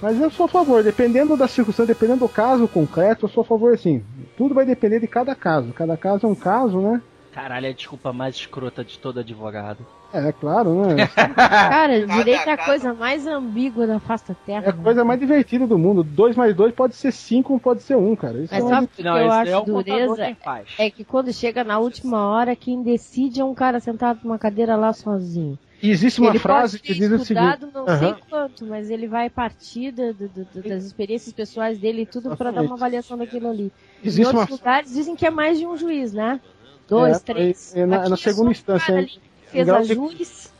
Mas 0.00 0.20
eu 0.20 0.30
sou 0.30 0.46
a 0.46 0.48
favor, 0.48 0.82
dependendo 0.82 1.36
da 1.36 1.46
circunstância, 1.46 1.94
dependendo 1.94 2.20
do 2.20 2.28
caso 2.28 2.66
concreto, 2.66 3.26
eu 3.26 3.30
sou 3.30 3.42
a 3.42 3.44
favor 3.44 3.74
assim. 3.74 4.02
Tudo 4.36 4.54
vai 4.54 4.64
depender 4.64 4.98
de 4.98 5.06
cada 5.06 5.34
caso. 5.34 5.72
Cada 5.72 5.96
caso 5.96 6.26
é 6.26 6.28
um 6.28 6.34
caso, 6.34 6.80
né? 6.80 7.00
Caralho, 7.32 7.66
é 7.66 7.70
a 7.70 7.72
desculpa 7.72 8.12
mais 8.12 8.36
escrota 8.36 8.84
de 8.84 8.98
todo 8.98 9.20
advogado. 9.20 9.78
É, 10.12 10.30
claro, 10.32 10.74
né? 10.74 11.06
Cara, 11.34 12.06
direito 12.06 12.46
é 12.46 12.52
a 12.52 12.58
coisa 12.58 12.92
mais 12.92 13.26
ambígua 13.26 13.86
da 13.86 13.98
face 13.98 14.28
da 14.28 14.34
terra. 14.34 14.66
É 14.66 14.68
a 14.68 14.72
coisa 14.74 15.02
mais 15.02 15.18
divertida 15.18 15.66
do 15.66 15.78
mundo. 15.78 16.02
2 16.04 16.36
mais 16.36 16.54
2 16.54 16.74
pode 16.74 16.94
ser 16.94 17.10
5, 17.10 17.58
pode 17.58 17.82
ser 17.82 17.96
1, 17.96 18.12
um, 18.12 18.14
cara. 18.14 18.36
Isso 18.38 18.52
Mas 18.52 18.64
é 18.64 18.68
sabe 18.68 18.84
o 18.84 18.88
que 18.88 19.02
Não, 19.02 19.18
eu 19.18 19.32
acho 19.32 19.50
é 19.50 19.64
dureza? 19.64 20.36
É 20.78 20.90
que 20.90 21.04
quando 21.04 21.32
chega 21.32 21.64
na 21.64 21.78
última 21.78 22.28
hora, 22.28 22.54
quem 22.54 22.82
decide 22.82 23.40
é 23.40 23.44
um 23.44 23.54
cara 23.54 23.80
sentado 23.80 24.20
numa 24.22 24.38
cadeira 24.38 24.76
lá 24.76 24.92
sozinho. 24.92 25.58
E 25.82 25.90
existe 25.90 26.20
uma 26.20 26.30
ele 26.30 26.38
frase 26.38 26.78
pode 26.78 26.82
ter 26.88 26.94
que 26.94 27.00
diz 27.00 27.10
o 27.20 27.24
seguinte. 27.24 27.58
não 27.74 27.88
sei 27.88 28.08
Aham. 28.10 28.16
quanto, 28.30 28.66
mas 28.66 28.88
ele 28.88 29.08
vai 29.08 29.28
partir 29.28 29.90
da- 29.90 30.12
do- 30.12 30.28
do- 30.28 30.68
das 30.68 30.84
experiências 30.84 31.32
pessoais 31.32 31.78
dele 31.78 32.02
e 32.02 32.06
tudo 32.06 32.36
para 32.36 32.52
dar 32.52 32.62
uma 32.62 32.74
avaliação 32.74 33.18
daquilo 33.18 33.48
ali. 33.48 33.72
em 34.04 34.06
Existe 34.06 34.26
outros 34.26 34.48
uma 34.50 34.56
lugares 34.56 34.92
dizem 34.92 35.16
que 35.16 35.26
é 35.26 35.30
mais 35.30 35.58
de 35.58 35.66
um 35.66 35.76
juiz, 35.76 36.12
né? 36.12 36.40
Dois, 36.88 37.16
É, 37.16 37.20
três. 37.20 37.76
é- 37.76 37.80
é 37.80 37.86
na- 37.86 38.08
na 38.08 38.16
segunda 38.16 38.50
instância, 38.50 38.92
hein? 39.00 39.10
Fez 39.50 39.68
a 39.68 39.80
de- 39.82 39.94
juiz. 39.94 40.52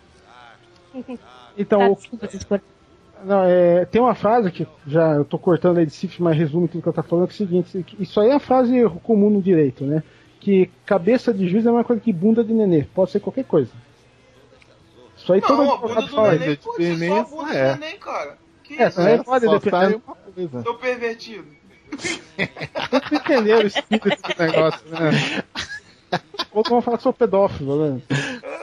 Então, 1.57 1.81
Tá, 1.81 1.89
o- 1.91 2.61
não, 3.25 3.45
é, 3.45 3.85
tem 3.85 4.01
uma 4.01 4.15
frase 4.15 4.51
que 4.51 4.67
já 4.87 5.13
eu 5.13 5.25
tô 5.25 5.39
cortando 5.39 5.79
aí 5.79 5.87
de 5.87 5.93
cifra, 5.93 6.17
mas 6.25 6.37
resume 6.37 6.67
tudo 6.69 6.83
que 6.83 6.89
eu 6.89 6.93
tô 6.93 7.03
falando, 7.03 7.27
que 7.29 7.33
é 7.33 7.35
o 7.35 7.37
seguinte, 7.37 7.87
isso 8.01 8.19
aí 8.21 8.29
é 8.31 8.35
a 8.35 8.41
frase 8.41 8.73
comum 9.03 9.29
no 9.31 9.43
direito, 9.43 9.85
né? 9.85 10.03
Que 10.41 10.71
cabeça 10.87 11.33
de 11.33 11.47
juiz 11.49 11.65
é 11.67 11.71
uma 11.71 11.85
coisa 11.85 12.01
que 12.01 12.13
bunda 12.13 12.43
de 12.43 12.53
nenê, 12.55 12.85
pode 12.95 13.11
ser 13.11 13.21
qualquer 13.21 13.45
coisa. 13.45 13.71
Isso 15.17 15.33
aí 15.33 15.41
todo 15.43 15.59
Não, 15.63 15.79
bunda 15.79 15.99
advogado 15.99 16.07
do 16.07 16.15
fala. 16.15 16.33
neném 16.33 16.57
pode 16.57 16.85
ser 16.85 17.09
só 17.09 17.21
a 17.21 17.23
bunda 17.25 17.55
é. 17.55 17.75
do 17.75 17.81
neném, 17.81 17.99
cara. 17.99 18.39
Que 18.65 18.75
É, 18.83 18.89
isso? 18.89 18.97
também 18.97 19.23
pode 19.23 19.45
Só 19.45 19.59
depender. 19.59 20.01
uma 20.07 20.15
coisa. 20.17 20.63
Seu 20.63 20.75
pervertido. 20.75 21.47
Vocês 21.93 22.21
entenderam 23.13 23.63
o 23.65 23.67
espírito 23.67 24.09
desse 24.09 24.41
negócio, 24.41 24.89
né? 24.89 25.45
Ou 26.53 26.63
vamos 26.69 26.85
falar 26.85 26.97
que 26.99 27.03
sou 27.03 27.13
pedófilo, 27.13 27.95
né? 27.95 28.01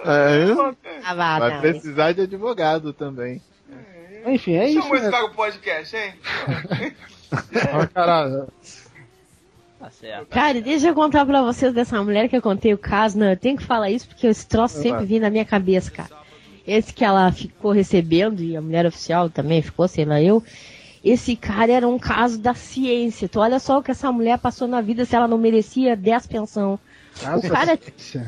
É, 0.05 0.81
Ah, 1.03 1.13
vá, 1.15 1.39
vai 1.39 1.59
precisar 1.61 2.11
de 2.13 2.21
advogado 2.21 2.93
também. 2.93 3.41
Enfim, 4.25 4.53
é 4.55 4.69
isso. 4.69 4.81
Chamou 4.81 4.95
esse 4.95 5.05
Né? 5.05 5.11
cara 5.11 5.25
pro 5.27 5.35
podcast, 5.35 5.95
hein? 5.95 6.13
Ah, 7.31 7.85
caralho. 7.87 8.47
Tá 9.79 9.89
certo. 9.91 10.27
Cara, 10.29 10.59
deixa 10.61 10.87
eu 10.87 10.95
contar 10.95 11.25
pra 11.25 11.41
vocês 11.43 11.73
dessa 11.73 12.03
mulher 12.03 12.27
que 12.27 12.35
eu 12.35 12.41
contei 12.41 12.73
o 12.73 12.77
caso. 12.77 13.17
Não, 13.17 13.27
eu 13.29 13.37
tenho 13.37 13.55
que 13.57 13.63
falar 13.63 13.89
isso 13.91 14.07
porque 14.07 14.27
esse 14.27 14.45
troço 14.47 14.81
sempre 14.81 15.05
vem 15.05 15.19
na 15.19 15.29
minha 15.29 15.45
cabeça, 15.45 15.89
cara. 15.91 16.09
Esse 16.67 16.91
que 16.93 17.05
ela 17.05 17.31
ficou 17.31 17.71
recebendo, 17.71 18.41
e 18.43 18.57
a 18.57 18.61
mulher 18.61 18.85
oficial 18.85 19.29
também 19.29 19.61
ficou, 19.61 19.87
sei 19.87 20.05
lá 20.05 20.21
eu. 20.21 20.43
Esse 21.03 21.35
cara 21.35 21.71
era 21.71 21.87
um 21.87 21.97
caso 21.97 22.37
da 22.39 22.53
ciência. 22.53 23.29
Tu 23.29 23.39
olha 23.39 23.57
só 23.59 23.77
o 23.79 23.83
que 23.83 23.91
essa 23.91 24.11
mulher 24.11 24.37
passou 24.37 24.67
na 24.67 24.81
vida 24.81 25.05
se 25.05 25.15
ela 25.15 25.27
não 25.27 25.37
merecia 25.37 25.95
10 25.95 26.27
pensão. 26.27 26.77
O 27.37 27.49
cara-. 27.49 27.79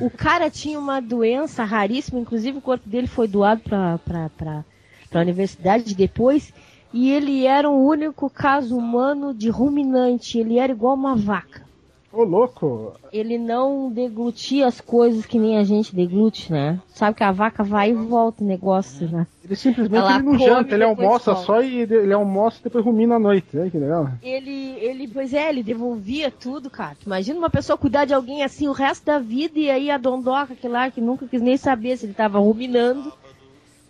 O 0.01 0.09
cara 0.09 0.49
tinha 0.49 0.79
uma 0.79 0.99
doença 0.99 1.63
raríssima, 1.63 2.19
inclusive 2.19 2.57
o 2.57 2.61
corpo 2.61 2.87
dele 2.87 3.07
foi 3.07 3.27
doado 3.27 3.61
pra, 3.61 3.99
pra 3.99 5.21
universidade 5.21 5.95
depois. 5.95 6.53
E 6.93 7.09
ele 7.09 7.45
era 7.45 7.69
o 7.69 7.85
único 7.85 8.29
caso 8.29 8.77
humano 8.77 9.33
de 9.33 9.49
ruminante. 9.49 10.37
Ele 10.37 10.57
era 10.57 10.71
igual 10.73 10.93
uma 10.93 11.15
vaca. 11.15 11.65
Ô, 12.13 12.23
louco. 12.23 12.93
Ele 13.11 13.37
não 13.37 13.89
deglutia 13.89 14.67
as 14.67 14.81
coisas 14.81 15.25
que 15.25 15.39
nem 15.39 15.57
a 15.57 15.63
gente 15.63 15.95
deglute, 15.95 16.51
né? 16.51 16.79
Sabe 16.89 17.15
que 17.15 17.23
a 17.23 17.31
vaca 17.31 17.63
vai 17.63 17.91
e 17.91 17.93
volta 17.93 18.43
o 18.43 18.47
negócio, 18.47 19.09
né? 19.09 19.25
Ele 19.43 19.55
simplesmente 19.55 20.13
ele 20.13 20.23
não 20.23 20.37
janta, 20.37 20.73
ele 20.73 20.83
almoça 20.83 21.33
come. 21.33 21.45
só 21.45 21.61
e 21.61 21.81
ele 21.81 22.13
almoça 22.13 22.59
e 22.59 22.63
depois 22.63 22.83
rumina 22.83 23.15
à 23.15 23.19
noite. 23.19 23.57
Olha 23.57 23.71
que 23.71 23.77
legal. 23.77 24.09
Ele, 24.21 24.75
ele, 24.79 25.07
pois 25.07 25.33
é, 25.33 25.49
ele 25.49 25.63
devolvia 25.63 26.29
tudo, 26.29 26.69
cara. 26.69 26.97
Imagina 27.05 27.39
uma 27.39 27.49
pessoa 27.49 27.77
cuidar 27.77 28.05
de 28.05 28.13
alguém 28.13 28.43
assim 28.43 28.67
o 28.67 28.73
resto 28.73 29.05
da 29.05 29.17
vida 29.17 29.57
e 29.57 29.69
aí 29.69 29.89
a 29.89 29.97
dondoca, 29.97 30.53
aquele 30.53 30.73
lá 30.73 30.91
que 30.91 31.01
nunca 31.01 31.27
quis 31.27 31.41
nem 31.41 31.57
saber 31.57 31.97
se 31.97 32.05
ele 32.05 32.13
tava 32.13 32.39
ruminando, 32.39 33.11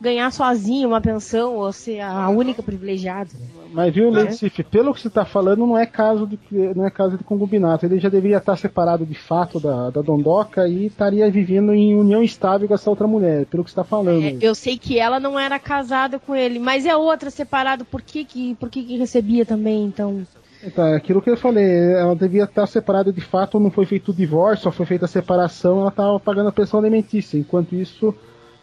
ganhar 0.01 0.31
sozinho 0.31 0.89
uma 0.89 0.99
pensão 0.99 1.55
ou 1.55 1.71
ser 1.71 1.99
a 1.99 2.27
única 2.29 2.63
privilegiada. 2.63 3.29
Mas 3.71 3.93
viu, 3.93 4.09
Lady 4.09 4.35
Sif, 4.35 4.63
pelo 4.63 4.93
que 4.93 4.99
você 4.99 5.07
está 5.07 5.23
falando, 5.23 5.65
não 5.65 5.77
é 5.77 5.85
caso 5.85 6.27
de 6.27 6.39
não 6.75 6.85
é 6.85 6.89
caso 6.89 7.17
de 7.17 7.23
concubinato. 7.23 7.85
Ele 7.85 7.99
já 7.99 8.09
deveria 8.09 8.37
estar 8.37 8.57
separado 8.57 9.05
de 9.05 9.13
fato 9.13 9.59
da, 9.59 9.91
da 9.91 10.01
Dondoca 10.01 10.67
e 10.67 10.87
estaria 10.87 11.29
vivendo 11.29 11.73
em 11.73 11.95
união 11.95 12.21
estável 12.21 12.67
com 12.67 12.73
essa 12.73 12.89
outra 12.89 13.07
mulher, 13.07 13.45
pelo 13.45 13.63
que 13.63 13.69
você 13.69 13.79
está 13.79 13.83
falando. 13.83 14.23
É, 14.23 14.37
eu 14.41 14.55
sei 14.55 14.77
que 14.77 14.99
ela 14.99 15.19
não 15.19 15.39
era 15.39 15.59
casada 15.59 16.19
com 16.19 16.35
ele, 16.35 16.59
mas 16.59 16.85
é 16.85 16.95
outra 16.95 17.29
separada, 17.29 17.85
por 17.85 18.01
que 18.01 18.25
que, 18.25 18.55
por 18.55 18.69
que, 18.69 18.83
que 18.83 18.97
recebia 18.97 19.45
também, 19.45 19.85
então? 19.85 20.25
Então, 20.63 20.85
é 20.85 20.95
aquilo 20.95 21.21
que 21.21 21.29
eu 21.29 21.37
falei, 21.37 21.93
ela 21.93 22.15
devia 22.15 22.43
estar 22.43 22.67
separada 22.67 23.11
de 23.11 23.21
fato, 23.21 23.59
não 23.59 23.71
foi 23.71 23.85
feito 23.85 24.11
o 24.11 24.13
divórcio, 24.13 24.63
só 24.63 24.71
foi 24.71 24.85
feita 24.85 25.05
a 25.05 25.07
separação, 25.07 25.79
ela 25.79 25.89
estava 25.89 26.19
pagando 26.19 26.49
a 26.49 26.51
pensão 26.51 26.79
alimentícia. 26.79 27.37
Enquanto 27.37 27.73
isso, 27.73 28.13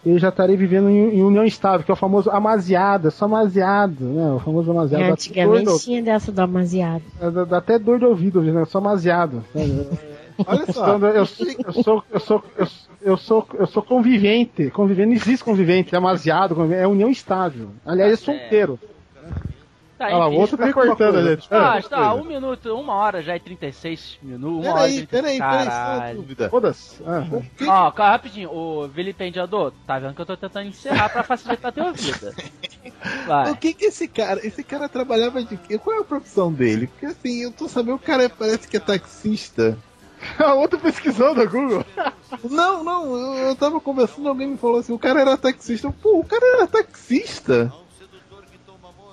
ele 0.04 0.18
já 0.18 0.28
estaria 0.28 0.56
vivendo 0.56 0.88
em, 0.88 1.18
em, 1.18 1.22
união 1.22 1.44
estável, 1.44 1.84
que 1.84 1.90
é 1.90 1.94
o 1.94 1.96
famoso 1.96 2.30
amaziada, 2.30 3.10
só 3.10 3.24
amaziado, 3.24 4.04
né? 4.04 4.32
O 4.32 4.38
famoso 4.38 4.70
amaziado. 4.70 5.04
É, 5.04 5.10
antigamente 5.10 5.78
tinha 5.80 6.02
dessa 6.02 6.30
do 6.30 6.40
amaziado. 6.40 7.02
É, 7.20 7.30
dá, 7.30 7.44
dá, 7.44 7.58
até 7.58 7.78
dor 7.78 7.98
de 7.98 8.04
ouvido, 8.04 8.40
né? 8.42 8.64
Só 8.64 8.78
amaziado. 8.78 9.44
Olha 10.46 10.72
só. 10.72 10.96
Eu, 10.98 11.08
eu, 11.08 11.26
sou, 11.26 11.46
eu, 11.64 11.72
sou, 11.72 12.04
eu, 12.10 12.20
sou, 12.20 12.44
eu, 13.02 13.16
sou, 13.16 13.46
eu 13.54 13.66
sou 13.66 13.82
convivente. 13.82 14.70
Convivente, 14.70 15.08
não 15.08 15.16
existe 15.16 15.44
convivente, 15.44 15.94
é 15.94 15.98
amaziado, 15.98 16.72
é 16.72 16.86
união 16.86 17.10
estável. 17.10 17.70
Aliás, 17.84 18.12
é 18.12 18.16
solteiro. 18.16 18.78
Tá, 19.98 20.06
Olha 20.06 20.16
lá, 20.16 20.28
o 20.28 20.34
outro 20.34 20.56
tá 20.56 20.72
cortando 20.72 21.16
a 21.16 21.22
gente. 21.34 21.48
Ah, 21.50 21.82
tá, 21.82 22.14
um 22.14 22.22
minuto, 22.22 22.72
uma 22.72 22.94
hora 22.94 23.20
já 23.20 23.34
é 23.34 23.38
36 23.40 24.18
minutos. 24.22 24.64
Uma 24.64 24.74
peraí, 24.74 24.98
hora 24.98 25.06
peraí, 25.08 25.38
peraí, 25.38 26.14
dúvida. 26.14 26.48
Foda-se. 26.48 27.02
Ah, 27.04 27.26
Ó, 27.66 27.90
calma, 27.90 28.12
rapidinho, 28.12 28.48
o 28.52 28.86
vilipendiador, 28.86 29.72
tá 29.84 29.98
vendo 29.98 30.14
que 30.14 30.20
eu 30.20 30.26
tô 30.26 30.36
tentando 30.36 30.68
encerrar 30.68 31.08
pra 31.08 31.24
facilitar 31.24 31.70
a 31.70 31.72
tua 31.72 31.92
vida. 31.92 32.32
Vai. 33.26 33.50
O 33.50 33.56
que 33.56 33.74
que 33.74 33.86
esse 33.86 34.06
cara, 34.06 34.44
esse 34.46 34.62
cara 34.62 34.88
trabalhava 34.88 35.42
de 35.42 35.56
quê? 35.56 35.76
Qual 35.78 35.96
é 35.96 36.00
a 36.00 36.04
profissão 36.04 36.52
dele? 36.52 36.86
Porque 36.86 37.06
assim, 37.06 37.42
eu 37.42 37.50
tô 37.50 37.68
sabendo, 37.68 37.96
o 37.96 37.98
cara 37.98 38.28
parece 38.28 38.68
que 38.68 38.76
é 38.76 38.80
taxista. 38.80 39.76
A 40.38 40.54
outra 40.54 40.78
pesquisou 40.78 41.34
da 41.34 41.44
Google. 41.44 41.84
Não, 42.44 42.84
não, 42.84 43.16
eu, 43.16 43.48
eu 43.48 43.56
tava 43.56 43.80
conversando, 43.80 44.28
alguém 44.28 44.48
me 44.48 44.58
falou 44.58 44.78
assim, 44.78 44.92
o 44.92 44.98
cara 44.98 45.22
era 45.22 45.36
taxista. 45.36 45.90
Pô, 45.90 46.20
o 46.20 46.24
cara 46.24 46.44
era 46.44 46.66
taxista? 46.66 47.72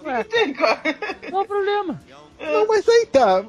O 0.06 0.24
que 0.24 0.24
tem, 0.30 0.54
cara? 0.54 0.82
Qual 1.30 1.44
o 1.44 1.48
problema? 1.48 2.02
Não, 2.40 2.68
mas 2.68 2.88
aí 2.88 3.06
tá. 3.08 3.44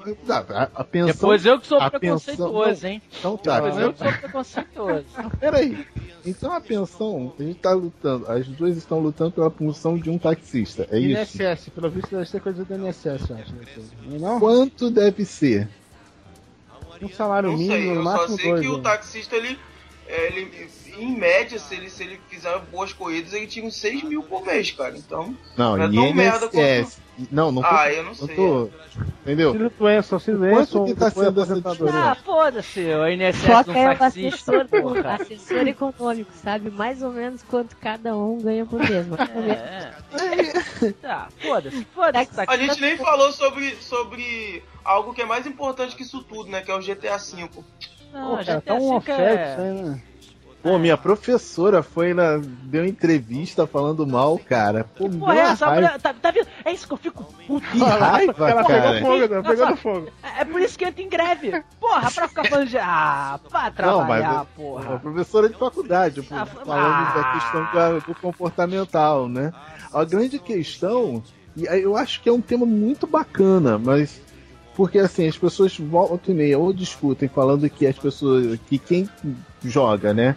A, 0.55 0.63
a 0.81 0.85
pensão, 0.85 1.13
Depois 1.13 1.45
eu 1.45 1.61
que 1.61 1.67
sou 1.67 1.79
preconceituoso, 1.91 2.69
pensão- 2.71 2.91
hein? 2.91 3.03
Então 3.19 3.37
tá. 3.37 3.61
Depois 3.61 3.79
eu 3.83 3.93
que 3.93 3.99
sou 3.99 4.13
preconceituoso. 4.13 5.05
Peraí. 5.41 5.87
Então 6.25 6.53
a 6.53 6.61
pensão, 6.61 7.35
a 7.39 7.43
gente 7.43 7.59
tá 7.59 7.73
lutando, 7.73 8.31
as 8.31 8.47
duas 8.49 8.77
estão 8.77 8.99
lutando 9.01 9.33
pela 9.33 9.51
função 9.51 9.97
de 9.99 10.09
um 10.11 10.19
taxista, 10.19 10.87
é 10.91 10.99
isso? 10.99 11.37
INSS, 11.43 11.69
pelo 11.69 11.91
visto 11.91 12.11
deve 12.11 12.27
ser 12.29 12.41
coisa 12.41 12.65
do 12.65 12.75
INSS, 12.75 13.07
acho. 13.31 13.55
Não 14.05 14.17
é 14.17 14.19
não? 14.19 14.41
Quanto 14.41 14.91
deve 14.91 15.25
ser? 15.25 15.69
Um 17.03 17.09
salário 17.11 17.51
Não 17.51 17.59
mínimo, 17.59 17.77
sei, 17.77 17.89
no 17.89 17.95
eu 17.97 18.03
só 18.05 18.11
máximo 18.11 18.37
sei 18.39 18.51
dois. 18.51 18.61
que 18.63 18.69
o 18.69 18.77
né? 18.79 18.83
taxista, 18.83 19.37
ele, 19.37 19.59
é, 20.09 20.27
ele, 20.29 20.69
em 20.99 21.17
média, 21.17 21.59
se 21.59 21.75
ele, 21.75 21.89
se 21.91 22.03
ele 22.03 22.21
fizer 22.29 22.59
boas 22.73 22.93
corridas, 22.93 23.33
ele 23.33 23.47
tira 23.47 23.67
uns 23.67 23.77
6 23.77 24.03
mil 24.05 24.23
por 24.23 24.45
mês, 24.45 24.71
cara. 24.71 24.97
Então, 24.97 25.37
Não, 25.57 25.77
Não 25.77 25.85
é 25.85 25.89
tão 25.93 26.13
merda 26.15 26.47
INSS. 26.53 26.99
Não, 27.31 27.51
não 27.51 27.63
tô. 27.63 27.69
ah, 27.69 27.91
eu 27.91 28.05
não 28.05 28.15
sei. 28.15 28.37
tô. 28.37 28.69
Entendeu? 29.23 29.49
Auxílio 29.49 29.73
doença, 29.79 30.15
auxílio 30.17 30.39
doença, 30.41 30.73
Quanto 30.79 30.85
que 30.85 30.95
tá 31.01 31.11
sendo 31.11 31.29
aposentadoria. 31.29 31.95
Ah, 31.95 32.15
foda-se, 32.15 32.81
o 32.81 33.09
INSS 33.09 33.39
Foca 33.43 33.73
não 33.73 33.81
é 33.81 33.95
o 33.95 33.99
taxista, 33.99 34.53
assessor, 34.63 34.69
porra. 34.69 35.15
assessor 35.15 35.67
econômico, 35.69 36.31
sabe 36.43 36.71
mais 36.71 37.03
ou 37.03 37.11
menos 37.11 37.43
quanto 37.43 37.75
cada 37.77 38.15
um 38.17 38.41
ganha 38.41 38.67
por 38.67 38.79
mês. 38.79 38.91
menos. 38.91 39.19
É. 39.21 40.93
Tá, 41.01 41.29
foda-se, 41.41 41.85
foda-se. 41.95 42.31
Tá- 42.33 42.45
A 42.47 42.57
gente 42.57 42.81
nem 42.81 42.97
falou 42.97 43.33
sobre, 43.33 43.75
sobre 43.77 44.63
algo 44.85 45.15
que 45.15 45.23
é 45.23 45.27
mais 45.27 45.47
importante 45.47 45.97
que 45.97 46.03
isso 46.03 46.23
tudo, 46.23 46.51
né? 46.51 46.61
Que 46.61 46.71
é 46.71 46.75
o 46.77 46.81
GTA 46.81 47.17
V. 47.17 47.49
Não, 48.13 48.37
Pô, 48.37 48.43
já 48.43 48.61
cara, 48.61 48.61
tá 48.61 48.75
um 48.75 48.95
oferta 48.95 49.53
isso 49.53 49.61
aí, 49.61 49.83
né? 49.83 50.03
Pô, 50.67 50.81
minha 50.81 50.97
professora 50.97 51.81
foi 51.81 52.13
na. 52.13 52.39
deu 52.65 52.85
entrevista 52.85 53.69
falando 53.69 54.05
mal, 54.05 54.37
cara. 54.37 54.83
Pô, 54.97 55.09
Porra, 55.09 55.37
é 55.37 55.39
essa 55.39 55.71
mulher, 55.71 56.01
tá, 56.01 56.13
tá 56.13 56.31
vendo? 56.33 56.49
É 56.65 56.73
isso 56.73 56.89
que 56.89 56.93
eu 56.93 56.97
fico 56.97 57.23
puto. 57.47 57.65
Que 57.71 57.79
raiva, 57.79 58.51
Ela 58.51 58.65
cara. 58.65 58.93
pegou 58.95 59.01
fogo, 59.01 59.29
né? 59.33 59.37
Não, 59.37 59.43
pegou 59.45 59.71
no 59.71 59.77
fogo. 59.77 60.09
É 60.37 60.45
por 60.45 60.61
isso 60.61 60.77
que 60.77 60.85
entra 60.85 61.01
em 61.05 61.09
greve. 61.09 61.63
Porra, 61.79 62.11
pra 62.11 62.27
ficar 62.27 62.45
falando 62.49 62.69
de. 62.69 62.79
Ah, 62.79 63.39
pra 63.49 63.61
Não, 63.61 63.69
mas 63.69 63.75
trabalhar, 63.77 64.33
Uma 64.33 64.45
porra. 64.45 64.99
professora 64.99 65.49
de 65.49 65.55
faculdade, 65.57 66.23
pô, 66.23 66.35
Ah, 66.35 66.47
falando 66.47 66.67
ah. 66.95 67.13
da 67.15 67.33
questão 67.41 67.69
da- 67.73 67.99
do 68.01 68.15
comportamental, 68.21 69.29
né? 69.29 69.53
A 69.95 70.03
grande 70.03 70.41
questão, 70.41 71.23
e 71.57 71.69
aí 71.69 71.81
eu 71.81 71.97
acho 71.97 72.21
que 72.21 72.29
é 72.29 72.33
um 72.33 72.41
tema 72.41 72.67
muito 72.67 73.07
bacana, 73.07 73.79
mas 73.79 74.21
porque 74.75 74.99
assim, 74.99 75.29
as 75.29 75.39
pessoas 75.39 75.79
voltam 75.79 76.35
e 76.35 76.37
meia 76.37 76.59
ou 76.59 76.73
discutem 76.73 77.29
falando 77.29 77.71
que 77.71 77.87
as 77.87 77.97
pessoas, 77.97 78.59
que 78.69 78.79
quem 78.81 79.09
joga, 79.65 80.13
né, 80.13 80.35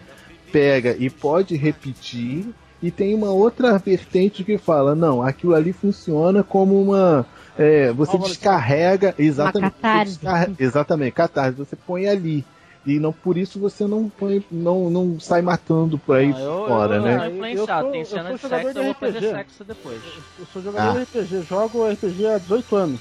pega 0.50 0.96
e 0.98 1.08
pode 1.10 1.56
repetir, 1.56 2.46
e 2.82 2.90
tem 2.90 3.14
uma 3.14 3.30
outra 3.30 3.76
vertente 3.78 4.42
que 4.44 4.56
fala, 4.58 4.94
não, 4.94 5.22
aquilo 5.22 5.54
ali 5.54 5.72
funciona 5.72 6.42
como 6.42 6.80
uma. 6.80 7.26
é, 7.58 7.92
você 7.92 8.16
descarrega. 8.18 9.14
Exatamente. 9.18 9.74
você 9.74 9.80
catarse. 9.82 10.12
descarrega- 10.12 10.54
exatamente, 10.58 11.12
catarse. 11.12 11.58
Você 11.58 11.76
põe 11.76 12.06
ali. 12.06 12.44
E 12.86 12.98
não 12.98 13.12
por 13.12 13.36
isso 13.36 13.60
você 13.60 13.86
não 13.86 14.08
põe, 14.08 14.42
não, 14.50 14.88
não 14.88 15.20
sai 15.20 15.42
matando 15.42 15.98
por 15.98 16.16
aí 16.16 16.30
Não, 16.30 16.38
eu, 16.62 16.66
fora, 16.66 16.94
eu, 16.96 17.02
né? 17.02 17.52
Eu, 17.54 17.66
sou- 17.66 17.90
tem 17.90 18.00
eu 18.00 18.06
cena 18.06 18.28
sou 18.28 18.36
de 18.36 18.42
jogador 18.42 18.62
sexo, 18.62 18.72
de 18.72 18.78
eu 18.78 18.84
vou 18.84 18.94
fazer 18.94 19.18
RPG. 19.18 19.30
sexo 19.36 19.64
depois. 19.64 20.00
Eu 20.38 20.46
sou 20.50 20.62
jogador 20.62 20.88
Ah. 20.88 20.92
de 20.94 21.02
RPG, 21.20 21.42
jogo 21.46 21.86
RPG 21.86 22.26
há 22.26 22.38
18 22.38 22.76
anos. 22.76 23.00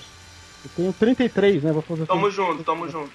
Eu 0.66 0.72
tenho 0.76 0.92
33, 0.94 1.64
né? 1.64 1.72
Vou 1.72 1.82
fazer 1.82 2.06
Tamo 2.06 2.30
junto, 2.30 2.62
tamo 2.66 2.90
junto. 2.90 3.12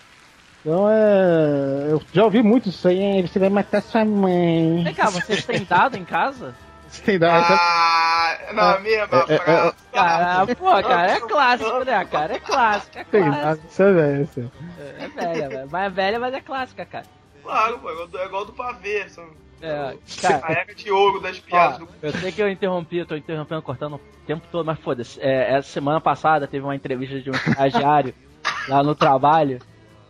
Então 0.64 0.88
é. 0.88 1.90
Eu 1.90 2.00
já 2.12 2.24
ouvi 2.24 2.42
muito 2.42 2.70
isso 2.70 2.88
aí, 2.88 2.98
hein? 2.98 3.26
você 3.26 3.38
vai 3.38 3.50
matar 3.50 3.82
sua 3.82 4.04
mãe. 4.04 4.82
Vem 4.82 4.94
cá, 4.94 5.10
vocês 5.10 5.44
têm 5.44 5.62
dado 5.64 5.96
em 5.96 6.04
casa? 6.04 6.54
Você 6.88 7.02
tem 7.04 7.18
dado. 7.18 7.44
Ah, 7.52 8.38
na 8.54 8.78
mesma 8.80 9.24
é, 9.28 9.34
é, 9.34 9.38
frase. 9.38 9.74
Cara, 9.92 10.46
pô, 10.56 10.70
cara, 10.82 11.10
é 11.10 11.20
clássico, 11.20 11.84
né, 11.84 12.04
cara? 12.06 12.34
É 12.34 12.38
clássico, 12.38 12.98
é 12.98 13.04
Tem 13.04 13.22
clássico. 13.24 13.44
dado, 13.44 13.60
isso 13.70 13.82
é 13.82 13.92
velho. 13.92 14.22
isso 14.24 14.40
é. 14.78 15.04
É 15.04 15.08
velha, 15.08 15.48
velho. 15.50 15.68
Mas 15.70 15.84
é 15.86 15.90
velha, 15.90 16.20
mas 16.20 16.34
é 16.34 16.40
clássica, 16.40 16.84
cara. 16.86 17.04
Claro, 17.42 17.78
pô, 17.78 17.90
é 17.90 17.92
igual 17.92 18.06
do- 18.08 18.18
é 18.18 18.24
igual 18.24 18.44
do 18.46 18.52
pavê. 18.54 19.08
São 19.10 19.24
É, 19.60 19.70
a 19.70 20.20
cara, 20.22 20.46
regra 20.54 20.74
de 20.74 20.90
ouro 20.90 21.20
das 21.20 21.38
piadas 21.38 21.76
ó, 21.76 21.78
do 21.84 21.88
eu 22.02 22.12
sei 22.12 22.32
que 22.32 22.42
eu 22.42 22.48
interrompi, 22.50 22.96
eu 22.98 23.06
tô 23.06 23.14
interrompendo, 23.16 23.60
cortando 23.60 23.96
o 23.96 24.00
tempo 24.26 24.46
todo, 24.50 24.64
mas 24.64 24.78
foda-se. 24.78 25.20
É, 25.20 25.52
essa 25.56 25.68
semana 25.68 26.00
passada 26.00 26.46
teve 26.46 26.64
uma 26.64 26.74
entrevista 26.74 27.20
de 27.20 27.30
um 27.30 27.34
estagiário 27.34 28.14
lá 28.66 28.82
no 28.82 28.94
trabalho. 28.94 29.58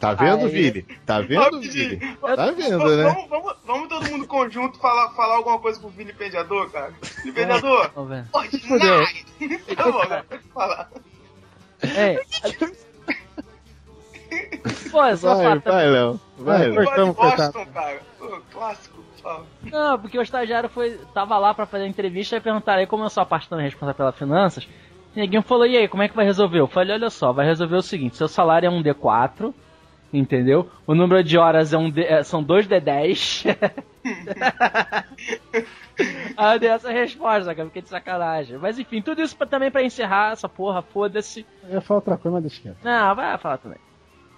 Tá 0.04 0.12
vendo, 0.14 0.44
Aí. 0.46 0.50
Vili? 0.52 0.82
Tá 1.06 1.20
vendo. 1.20 1.60
Vili? 1.60 2.16
Tá 2.16 2.50
vendo, 2.50 2.96
né? 2.96 3.04
Vamos, 3.04 3.28
vamos, 3.30 3.54
vamos 3.64 3.88
todo 3.88 4.10
mundo 4.10 4.26
conjunto 4.26 4.78
falar, 4.78 5.10
falar 5.10 5.36
alguma 5.36 5.58
coisa 5.58 5.80
pro 5.80 5.88
vilipendiador, 5.88 6.70
cara? 6.70 6.92
Vilipendiador, 7.22 7.90
Vamos 7.94 8.10
ver. 8.10 8.24
ordinário! 8.32 9.06
Tá 9.76 9.90
bom, 9.90 10.38
falar. 10.52 10.90
É. 11.82 12.18
Pô, 14.90 15.04
é 15.04 15.16
só 15.16 15.34
Vai, 15.36 15.58
vai, 15.58 15.90
Léo. 15.90 16.20
Vai, 16.38 16.68
Léo. 16.68 16.74
Cortamos, 16.84 17.16
Boston, 17.16 17.66
cara. 17.72 18.00
Pô, 18.18 18.40
clássico, 18.52 19.02
fala. 19.22 19.46
Não, 19.62 19.98
porque 19.98 20.18
o 20.18 20.22
estagiário 20.22 20.68
foi, 20.68 20.98
tava 21.12 21.38
lá 21.38 21.52
pra 21.54 21.66
fazer 21.66 21.84
a 21.84 21.88
entrevista 21.88 22.36
e 22.36 22.40
perguntaram 22.40 22.80
aí 22.80 22.86
como 22.86 23.04
eu 23.04 23.10
sou 23.10 23.22
a 23.22 23.26
parte 23.26 23.48
também 23.48 23.64
responsável 23.64 23.94
pelas 23.96 24.16
finanças. 24.16 24.68
E 25.16 25.20
ninguém 25.20 25.42
falou, 25.42 25.66
e 25.66 25.76
aí, 25.76 25.88
como 25.88 26.02
é 26.02 26.08
que 26.08 26.16
vai 26.16 26.24
resolver? 26.24 26.60
Eu 26.60 26.66
falei, 26.66 26.94
olha 26.94 27.10
só, 27.10 27.32
vai 27.32 27.46
resolver 27.46 27.76
o 27.76 27.82
seguinte, 27.82 28.16
seu 28.16 28.28
salário 28.28 28.66
é 28.66 28.70
um 28.70 28.82
D4, 28.82 29.54
entendeu? 30.18 30.68
O 30.86 30.94
número 30.94 31.22
de 31.22 31.36
horas 31.36 31.72
é 31.72 31.78
um 31.78 31.90
D, 31.90 32.04
é, 32.04 32.22
são 32.22 32.42
dois 32.42 32.66
D10. 32.66 33.56
Aí 36.36 36.54
eu 36.54 36.58
dei 36.58 36.68
essa 36.68 36.90
resposta, 36.90 37.54
cara, 37.54 37.68
fiquei 37.68 37.82
de 37.82 37.88
sacanagem. 37.88 38.58
Mas 38.58 38.78
enfim, 38.78 39.00
tudo 39.00 39.22
isso 39.22 39.36
pra, 39.36 39.46
também 39.46 39.70
pra 39.70 39.82
encerrar 39.82 40.32
essa 40.32 40.48
porra, 40.48 40.82
foda-se. 40.82 41.46
Eu 41.64 41.74
ia 41.74 41.80
falar 41.80 41.98
outra 41.98 42.16
coisa, 42.16 42.34
mas 42.34 42.42
deixa 42.42 42.62
quieto. 42.62 42.78
Não, 42.82 43.14
vai 43.14 43.38
falar 43.38 43.58
também. 43.58 43.78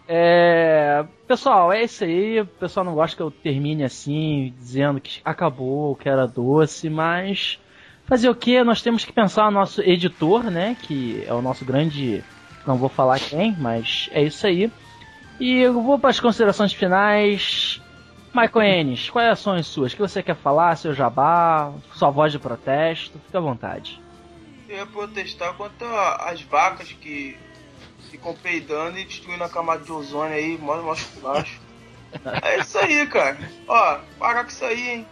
É... 0.08 1.04
Pessoal, 1.26 1.72
é 1.72 1.82
isso 1.82 2.04
aí. 2.04 2.40
O 2.40 2.46
pessoal 2.46 2.84
não 2.84 2.94
gosta 2.94 3.16
que 3.16 3.22
eu 3.22 3.30
termine 3.30 3.84
assim, 3.84 4.54
dizendo 4.58 5.00
que 5.00 5.20
acabou, 5.24 5.96
que 5.96 6.08
era 6.08 6.26
doce, 6.26 6.88
mas. 6.88 7.58
Fazer 8.04 8.28
o 8.28 8.34
que? 8.34 8.62
Nós 8.62 8.82
temos 8.82 9.04
que 9.04 9.12
pensar 9.12 9.46
no 9.46 9.58
nosso 9.58 9.82
editor, 9.82 10.44
né? 10.44 10.76
Que 10.80 11.24
é 11.26 11.34
o 11.34 11.42
nosso 11.42 11.64
grande. 11.64 12.22
Não 12.64 12.76
vou 12.76 12.88
falar 12.88 13.18
quem, 13.18 13.54
mas 13.58 14.08
é 14.12 14.22
isso 14.22 14.46
aí. 14.46 14.70
E 15.38 15.60
eu 15.60 15.80
vou 15.82 15.98
para 15.98 16.10
as 16.10 16.20
considerações 16.20 16.72
finais. 16.72 17.80
Michael 18.34 18.66
Enes, 18.66 19.08
quais 19.08 19.38
são 19.38 19.54
as 19.54 19.66
suas? 19.66 19.92
O 19.92 19.96
que 19.96 20.02
você 20.02 20.22
quer 20.22 20.36
falar? 20.36 20.76
Seu 20.76 20.94
jabá? 20.94 21.72
Sua 21.94 22.10
voz 22.10 22.32
de 22.32 22.38
protesto? 22.38 23.18
Fique 23.24 23.36
à 23.36 23.40
vontade. 23.40 24.00
Eu 24.68 24.76
ia 24.76 24.86
protestar 24.86 25.54
contra 25.54 26.16
as 26.16 26.42
vacas 26.42 26.92
que 26.92 27.36
ficam 28.10 28.34
peidando 28.34 28.98
e 28.98 29.04
destruindo 29.04 29.42
a 29.44 29.48
camada 29.48 29.84
de 29.84 29.92
ozônio 29.92 30.34
aí, 30.34 30.58
mó 30.58 30.76
mó 30.82 30.94
baixo. 31.22 31.60
É 32.42 32.58
isso 32.60 32.78
aí, 32.78 33.06
cara. 33.06 33.38
Ó, 33.68 33.98
parar 34.18 34.44
com 34.44 34.50
isso 34.50 34.64
aí, 34.64 34.88
hein? 34.90 35.06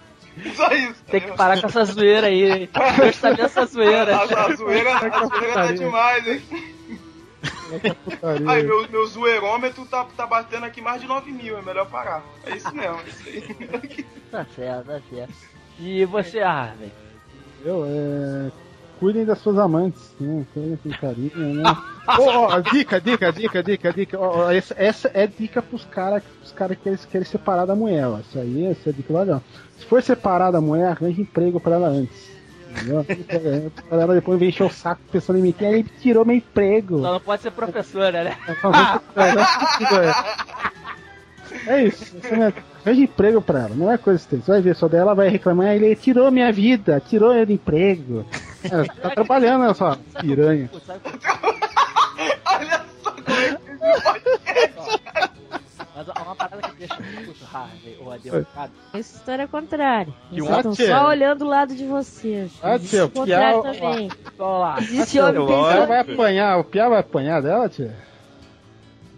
Só 0.55 0.69
isso. 0.73 1.03
Tem 1.05 1.21
que 1.21 1.33
parar 1.33 1.61
com 1.61 1.67
essa 1.67 1.85
zoeira 1.85 2.27
aí. 2.27 2.69
Deus 2.97 3.17
sabe 3.17 3.41
essa 3.41 3.65
zoeira. 3.67 4.17
A, 4.17 4.23
a 4.23 4.55
zoeira, 4.55 4.97
a 4.97 5.27
zoeira 5.27 5.55
tá 5.55 5.73
demais, 5.73 6.27
hein? 6.27 6.74
Aí, 8.49 8.63
meu, 8.63 8.89
meu 8.89 9.07
zoeirômetro 9.07 9.85
tá, 9.87 10.05
tá 10.17 10.27
batendo 10.27 10.65
aqui 10.65 10.81
mais 10.81 11.01
de 11.01 11.07
9 11.07 11.31
mil, 11.31 11.59
é 11.59 11.63
melhor 11.63 11.89
parar. 11.89 12.23
É 12.45 12.57
isso 12.57 12.75
mesmo, 12.75 12.99
é 13.01 13.09
isso 13.09 13.23
aí. 13.27 14.07
Tá 14.31 14.47
certo, 14.55 14.87
tá 14.87 15.01
certo. 15.11 15.35
E 15.79 16.05
você, 16.05 16.41
Harvey? 16.41 16.93
Eu, 17.65 17.85
é. 17.87 18.51
Cuidem 18.99 19.25
das 19.25 19.39
suas 19.39 19.59
amantes, 19.59 20.15
né? 20.21 20.47
Cuidem 20.55 20.77
com 20.77 20.91
carinho, 20.91 21.55
né? 21.55 21.63
Ó, 22.07 22.55
ó, 22.55 22.61
dica, 22.61 23.01
dica, 23.01 23.33
dica, 23.33 23.63
dica, 23.63 23.93
dica. 23.93 24.19
Ó, 24.19 24.47
ó, 24.47 24.51
essa, 24.51 24.75
essa 24.79 25.11
é 25.13 25.27
dica 25.27 25.61
pros 25.61 25.85
caras 25.85 26.23
os 26.45 26.53
cara 26.53 26.77
que 26.77 26.83
querem, 26.83 26.99
querem 27.11 27.27
separar 27.27 27.67
da 27.67 27.75
mulher, 27.75 28.07
ó. 28.07 28.19
Isso 28.21 28.39
aí, 28.39 28.67
essa 28.67 28.91
é 28.91 28.93
dica 28.93 29.19
legal. 29.19 29.43
Se 29.77 29.85
for 29.85 30.03
separar 30.03 30.53
da 30.53 30.61
mulher, 30.61 30.89
arranje 30.89 31.21
emprego 31.21 31.59
pra 31.59 31.75
ela 31.75 31.89
antes. 31.89 32.34
Ela 33.91 34.15
depois 34.15 34.39
vem 34.39 34.49
encher 34.49 34.65
o 34.65 34.71
saco 34.71 35.01
pensando 35.11 35.39
em 35.39 35.43
mim. 35.43 35.53
que 35.53 35.65
Ele 35.65 35.85
tirou 36.01 36.25
meu 36.25 36.37
emprego. 36.37 37.01
Só 37.01 37.13
não 37.13 37.21
pode 37.21 37.43
ser 37.43 37.51
professora, 37.51 38.25
né? 38.25 38.37
É 41.67 41.85
isso. 41.85 42.17
Arranja 42.85 43.01
emprego 43.01 43.41
pra 43.41 43.61
ela, 43.61 43.75
não 43.75 43.91
é 43.91 43.97
coisa 43.97 44.23
assim. 44.23 44.41
Você 44.41 44.51
vai 44.51 44.61
ver 44.61 44.77
só 44.77 44.89
dela, 44.89 45.15
vai 45.15 45.29
reclamar, 45.29 45.69
ele 45.75 45.95
tirou 45.97 46.31
minha 46.31 46.53
vida, 46.53 47.01
tirou 47.01 47.33
meu 47.33 47.49
emprego. 47.49 48.27
Ela 48.69 48.85
tá 48.87 49.11
trabalhando, 49.11 49.65
olha 49.65 49.75
só, 49.75 49.97
piranha. 50.21 50.69
Olha 52.47 52.85
só 53.03 53.13
como 53.13 53.37
é 53.39 53.57
que. 53.59 55.35
Mas 55.97 56.09
ó, 56.09 56.23
uma 56.25 56.35
parada 56.35 56.61
que 56.69 56.75
deixa 56.77 56.97
puto, 56.97 57.37
Harvey, 57.53 57.97
ou 58.01 58.11
advogado. 58.11 58.73
Essa 58.93 59.17
história 59.17 59.43
é 59.45 59.47
contrária. 59.47 60.13
Eles 60.33 60.49
estão 60.49 60.75
só 60.75 61.09
olhando 61.09 61.45
o 61.45 61.49
lado 61.49 61.75
de 61.75 61.85
vocês. 61.87 62.51
Ah, 62.63 62.75
Existe 62.75 62.97
tio, 62.97 63.05
o 63.23 63.25
Piau- 63.25 63.63
também. 63.63 64.09
Vamos 64.37 64.61
lá. 64.61 64.77
Existe 64.81 65.21
homem 65.21 65.41
O 65.43 65.47
Piau 65.47 65.65
pensando. 65.65 65.87
vai 65.87 66.01
apanhar, 66.01 66.59
o 66.59 66.65
Piau 66.65 66.91
vai 66.91 66.99
apanhar 66.99 67.41
dela, 67.43 67.69
tia? 67.69 67.95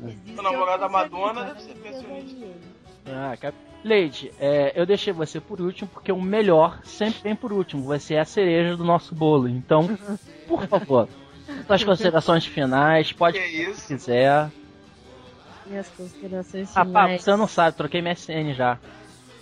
existe 0.04 0.38
O 0.38 0.42
namorado 0.42 0.80
da 0.80 0.88
Madonna 0.88 1.44
deve 1.44 1.62
ser 1.62 1.74
pensionista. 1.76 2.46
Ah, 3.06 3.34
cap... 3.40 3.56
Leide, 3.84 4.32
é, 4.40 4.72
eu 4.74 4.84
deixei 4.84 5.12
você 5.12 5.40
por 5.40 5.60
último 5.60 5.88
porque 5.92 6.10
o 6.10 6.20
melhor 6.20 6.80
sempre 6.82 7.20
vem 7.22 7.36
por 7.36 7.52
último. 7.52 7.84
Você 7.84 8.14
é 8.14 8.20
a 8.20 8.24
cereja 8.24 8.76
do 8.76 8.84
nosso 8.84 9.14
bolo. 9.14 9.48
Então, 9.48 9.96
por 10.48 10.66
favor, 10.66 11.08
suas 11.66 11.84
considerações 11.84 12.44
finais, 12.44 13.12
pode 13.12 13.38
Que 13.38 13.46
se 13.48 13.62
isso? 13.70 13.86
quiser. 13.86 14.50
Minhas 15.68 15.88
considerações 15.88 16.72
Rapaz, 16.74 17.04
finais. 17.06 17.22
você 17.22 17.36
não 17.36 17.46
sabe, 17.48 17.76
troquei 17.76 18.00
MSN 18.00 18.54
já. 18.54 18.78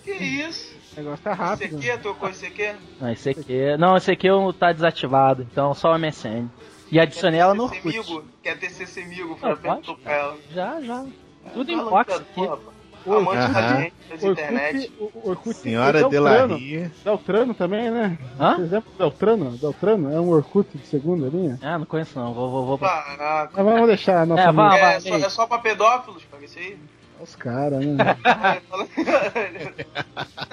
Que 0.03 0.11
isso? 0.11 0.75
O 0.93 0.99
negócio 1.01 1.23
tá 1.23 1.33
rápido. 1.33 1.79
CQ, 1.79 1.97
trocou 1.99 2.33
CQ? 2.33 2.75
Não, 3.01 3.11
esse 3.11 3.29
aqui. 3.29 3.77
Não, 3.77 3.97
esse 3.97 4.11
aqui 4.11 4.27
eu 4.27 4.53
tá 4.53 4.71
desativado, 4.71 5.41
então 5.51 5.73
só 5.73 5.93
o 5.93 5.99
MSN. 5.99 6.47
E 6.91 6.99
adicionei 6.99 7.39
ela 7.39 7.53
no 7.53 7.69
Quer 7.69 7.81
ter 7.81 7.99
Orkut. 7.99 8.27
Quer 8.43 8.59
ter 8.59 8.69
CC 8.69 9.01
amigo? 9.01 9.37
Ela. 10.05 10.37
Já, 10.51 10.81
já. 10.81 11.05
Tudo 11.53 11.71
em 11.71 11.77
box 11.77 12.13
aqui. 12.13 12.33
porra, 12.33 12.59
Amante 13.05 13.53
da 13.53 13.81
gente, 13.81 13.93
das 14.09 14.23
internet. 14.23 14.91
Orkut, 14.99 15.15
o 15.25 15.29
Orkut 15.29 15.55
Senhora 15.57 16.05
o 16.05 16.09
Deltrano. 16.09 17.53
Também, 17.55 17.91
né? 17.91 18.17
Hã? 18.39 18.55
Por 18.55 18.63
exemplo, 18.63 18.91
Deltrano, 18.97 19.51
Deltrano 19.57 20.13
é 20.13 20.19
um 20.19 20.29
Orkut 20.29 20.77
de 20.77 20.85
segunda 20.87 21.27
linha. 21.27 21.59
Ah, 21.61 21.77
não 21.77 21.85
conheço 21.85 22.17
não. 22.19 22.33
Vou, 22.33 22.49
vou, 22.49 22.65
vou. 22.65 22.77
Caraca. 22.79 23.51
Mas 23.55 23.65
vamos 23.65 23.87
deixar 23.87 24.21
a 24.21 24.25
nossa 24.25 24.41
É, 24.43 24.51
vá. 24.51 24.77
É 24.77 24.99
só, 24.99 25.15
é 25.17 25.29
só 25.29 25.47
pra 25.47 25.59
pedófilos, 25.59 26.23
cara, 26.31 26.43
isso 26.43 26.57
aí? 26.59 26.77
os 27.21 27.33
caras, 27.35 27.85
né? 27.85 27.95
É, 28.25 28.59
fala- 28.69 28.87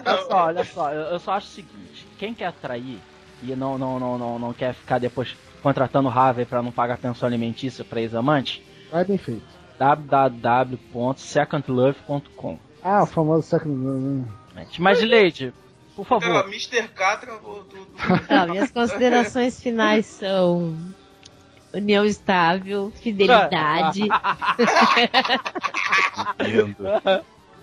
Olha 0.07 0.23
só, 0.29 0.45
olha 0.47 0.65
só, 0.65 0.93
eu, 0.93 1.01
eu 1.13 1.19
só 1.19 1.33
acho 1.33 1.47
o 1.49 1.51
seguinte, 1.51 2.07
quem 2.19 2.33
quer 2.35 2.47
atrair 2.47 2.99
e 3.43 3.55
não, 3.57 3.77
não, 3.79 3.99
não, 3.99 4.17
não, 4.19 4.39
não 4.39 4.53
quer 4.53 4.73
ficar 4.75 4.99
depois 4.99 5.37
contratando 5.63 6.09
o 6.09 6.13
Harvey 6.13 6.45
pra 6.45 6.63
não 6.63 6.71
pagar 6.73 6.99
pensão 6.99 7.27
alimentícia 7.27 7.85
pra 7.85 8.01
ex-amante, 8.01 8.63
Vai 8.91 9.05
bem 9.05 9.19
feito. 9.19 9.43
www.secondlove.com 9.83 12.59
Ah, 12.83 13.03
o 13.03 13.07
famoso 13.07 13.47
século 13.49 13.75
né? 13.75 14.25
Mas, 14.79 15.03
Leide, 15.03 15.53
por 15.97 16.05
favor, 16.07 16.45
Mr. 16.47 16.89
Catra, 16.89 17.37
vou- 17.39 17.65
Tá, 18.29 18.47
minhas 18.47 18.71
considerações 18.71 19.61
finais 19.63 20.05
são 20.07 20.77
união 21.75 22.05
estável, 22.05 22.93
fidelidade. 23.03 24.03
Lindo. 26.41 26.77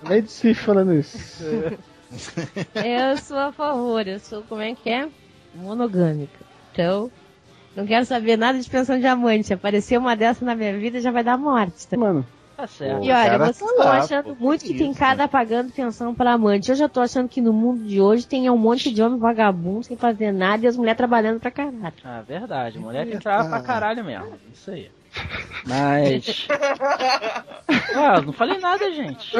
Nem 0.07 0.21
de 0.23 0.31
si 0.31 0.53
falando 0.53 0.93
isso. 0.93 1.43
eu 2.75 3.17
sou 3.17 3.37
a 3.37 3.51
favor, 3.51 4.07
eu 4.07 4.19
sou, 4.19 4.41
como 4.43 4.61
é 4.61 4.73
que 4.73 4.89
é? 4.89 5.09
Monogâmica. 5.55 6.39
Então, 6.71 7.11
não 7.75 7.85
quero 7.85 8.05
saber 8.05 8.37
nada 8.37 8.59
de 8.59 8.69
pensão 8.69 8.99
de 8.99 9.07
amante. 9.07 9.53
Aparecer 9.53 9.97
uma 9.97 10.15
dessa 10.15 10.43
na 10.43 10.55
minha 10.55 10.77
vida 10.77 10.99
já 10.99 11.11
vai 11.11 11.23
dar 11.23 11.37
morte. 11.37 11.87
Tá? 11.87 11.97
Mano, 11.97 12.25
tá 12.57 12.67
certo. 12.67 13.03
E 13.03 13.11
olha, 13.11 13.29
cara 13.29 13.37
vocês 13.45 13.61
estão 13.61 13.77
tá, 13.77 13.97
achando 13.97 14.35
pô, 14.35 14.45
muito 14.45 14.61
que 14.61 14.73
que 14.73 14.79
tem 14.79 14.91
isso, 14.91 14.99
cada 14.99 15.27
pagando 15.27 15.71
pensão 15.71 16.13
pra 16.13 16.33
amante. 16.33 16.69
Eu 16.69 16.75
já 16.75 16.89
tô 16.89 16.99
achando 16.99 17.29
que 17.29 17.41
no 17.41 17.53
mundo 17.53 17.83
de 17.83 18.01
hoje 18.01 18.27
tem 18.27 18.49
um 18.49 18.57
monte 18.57 18.91
de 18.91 19.01
homem 19.01 19.19
vagabundo 19.19 19.83
sem 19.83 19.95
fazer 19.95 20.31
nada 20.31 20.65
e 20.65 20.67
as 20.67 20.75
mulheres 20.75 20.97
trabalhando 20.97 21.39
pra 21.39 21.51
caralho. 21.51 21.93
Ah, 22.03 22.21
verdade, 22.27 22.79
mulher 22.79 23.05
tem 23.05 23.17
que 23.17 23.23
trabalhar 23.23 23.49
pra 23.49 23.61
caralho 23.61 24.03
mesmo, 24.03 24.33
isso 24.53 24.71
aí. 24.71 24.91
Mas. 25.65 26.47
Ah, 27.95 28.21
não 28.21 28.31
falei 28.31 28.59
nada, 28.59 28.91
gente. 28.91 29.35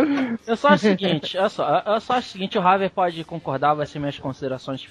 Eu 0.48 0.56
só 0.56 0.70
acho 0.70 0.88
o 0.88 0.90
seguinte, 0.90 1.38
olha 1.38 1.50
só, 1.50 1.84
eu 1.86 2.02
só 2.02 2.14
acho 2.14 2.28
o 2.28 2.32
seguinte, 2.32 2.58
o 2.58 2.62
Harvey 2.62 2.90
pode 2.90 3.24
concordar, 3.24 3.74
vai 3.74 3.86
ser 3.86 4.00
minhas 4.00 4.18
considerações. 4.18 4.88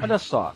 Olha 0.00 0.18
só, 0.18 0.54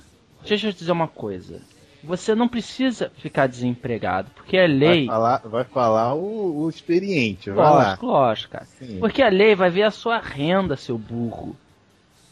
deixa 0.49 0.69
eu 0.69 0.73
te 0.73 0.79
dizer 0.79 0.93
uma 0.93 1.09
coisa. 1.09 1.61
Você 2.05 2.35
não 2.35 2.47
precisa 2.47 3.11
ficar 3.17 3.47
desempregado, 3.49 4.31
porque 4.35 4.57
a 4.57 4.61
Vai 4.61 4.69
lei. 4.69 5.07
falar, 5.07 5.39
vai 5.45 5.65
falar 5.65 6.15
o, 6.15 6.63
o 6.65 6.69
experiente, 6.69 7.51
vai 7.51 7.65
lá. 7.65 7.71
Lógico, 7.89 8.07
lógico, 8.07 8.53
cara. 8.53 8.65
Sim. 8.65 8.99
Porque 9.01 9.23
a 9.23 9.29
lei 9.29 9.55
vai 9.57 9.71
ver 9.71 9.83
a 9.83 9.91
sua 9.91 10.19
renda, 10.19 10.77
seu 10.77 10.97
burro. 10.97 11.57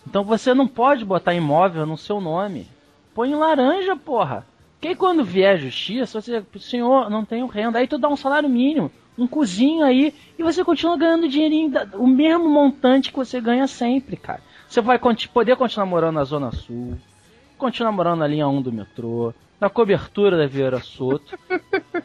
Então 0.07 0.23
você 0.23 0.55
não 0.55 0.69
pode 0.69 1.05
botar 1.05 1.35
imóvel 1.35 1.87
no 1.87 1.97
seu 1.97 2.21
nome. 2.21 2.69
Põe 3.15 3.31
em 3.33 3.35
laranja, 3.37 3.97
porra. 3.97 4.47
Porque 4.81 4.95
quando 4.95 5.25
vier 5.25 5.55
a 5.55 5.59
justiça, 5.59 6.21
você, 6.21 6.45
senhor, 6.61 7.09
não 7.11 7.25
tenho 7.25 7.47
renda. 7.47 7.79
Aí 7.79 7.89
tu 7.89 7.97
dá 7.99 8.09
um 8.09 8.17
salário 8.17 8.49
mínimo, 8.49 8.93
um 9.17 9.27
cozinho 9.27 9.83
aí, 9.85 10.13
e 10.39 10.43
você 10.43 10.63
continua 10.63 10.97
ganhando 10.97 11.29
dinheirinho, 11.29 11.73
o 11.95 12.07
mesmo 12.07 12.49
montante 12.49 13.11
que 13.11 13.17
você 13.17 13.41
ganha 13.41 13.67
sempre, 13.67 14.17
cara. 14.17 14.43
Você 14.69 14.81
vai 14.81 14.99
poder 15.33 15.57
continuar 15.57 15.87
morando 15.87 16.17
na 16.17 16.25
Zona 16.25 16.53
Sul, 16.53 16.99
continuar 17.65 17.93
morando 17.93 18.19
na 18.19 18.27
linha 18.27 18.47
1 18.47 18.61
do 18.61 18.71
metrô, 18.71 19.33
na 19.59 19.71
cobertura 19.71 20.37
da 20.37 20.47
Vieira 20.47 20.81
Soto. 20.81 21.39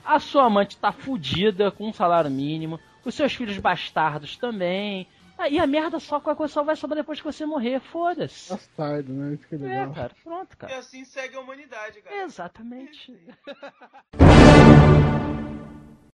A 0.05 0.17
sua 0.17 0.45
amante 0.45 0.77
tá 0.77 0.89
fudida 0.93 1.69
com 1.69 1.89
um 1.89 1.91
salário 1.93 2.31
mínimo, 2.31 2.79
os 3.03 3.13
seus 3.13 3.33
filhos 3.33 3.57
bastardos 3.57 4.37
também. 4.37 5.05
Ah, 5.37 5.49
E 5.49 5.59
a 5.59 5.67
merda 5.67 5.99
só 5.99 6.17
com 6.21 6.29
a 6.29 6.35
coisa 6.35 6.53
só 6.53 6.63
vai 6.63 6.77
sobrar 6.77 6.97
depois 7.01 7.19
que 7.19 7.25
você 7.25 7.45
morrer, 7.45 7.81
foda-se. 7.81 8.49
bastardo, 8.53 9.11
né? 9.11 9.33
Isso 9.33 9.47
que 9.49 9.55
é 9.55 9.57
É, 9.57 9.61
legal. 9.61 9.93
cara, 9.93 10.11
pronto, 10.23 10.53
E 10.53 10.55
cara. 10.57 10.77
assim 10.77 11.03
segue 11.03 11.35
a 11.35 11.41
humanidade, 11.41 12.01
cara. 12.01 12.23
Exatamente. 12.23 13.11
É 13.11 13.51
aí. 14.15 15.39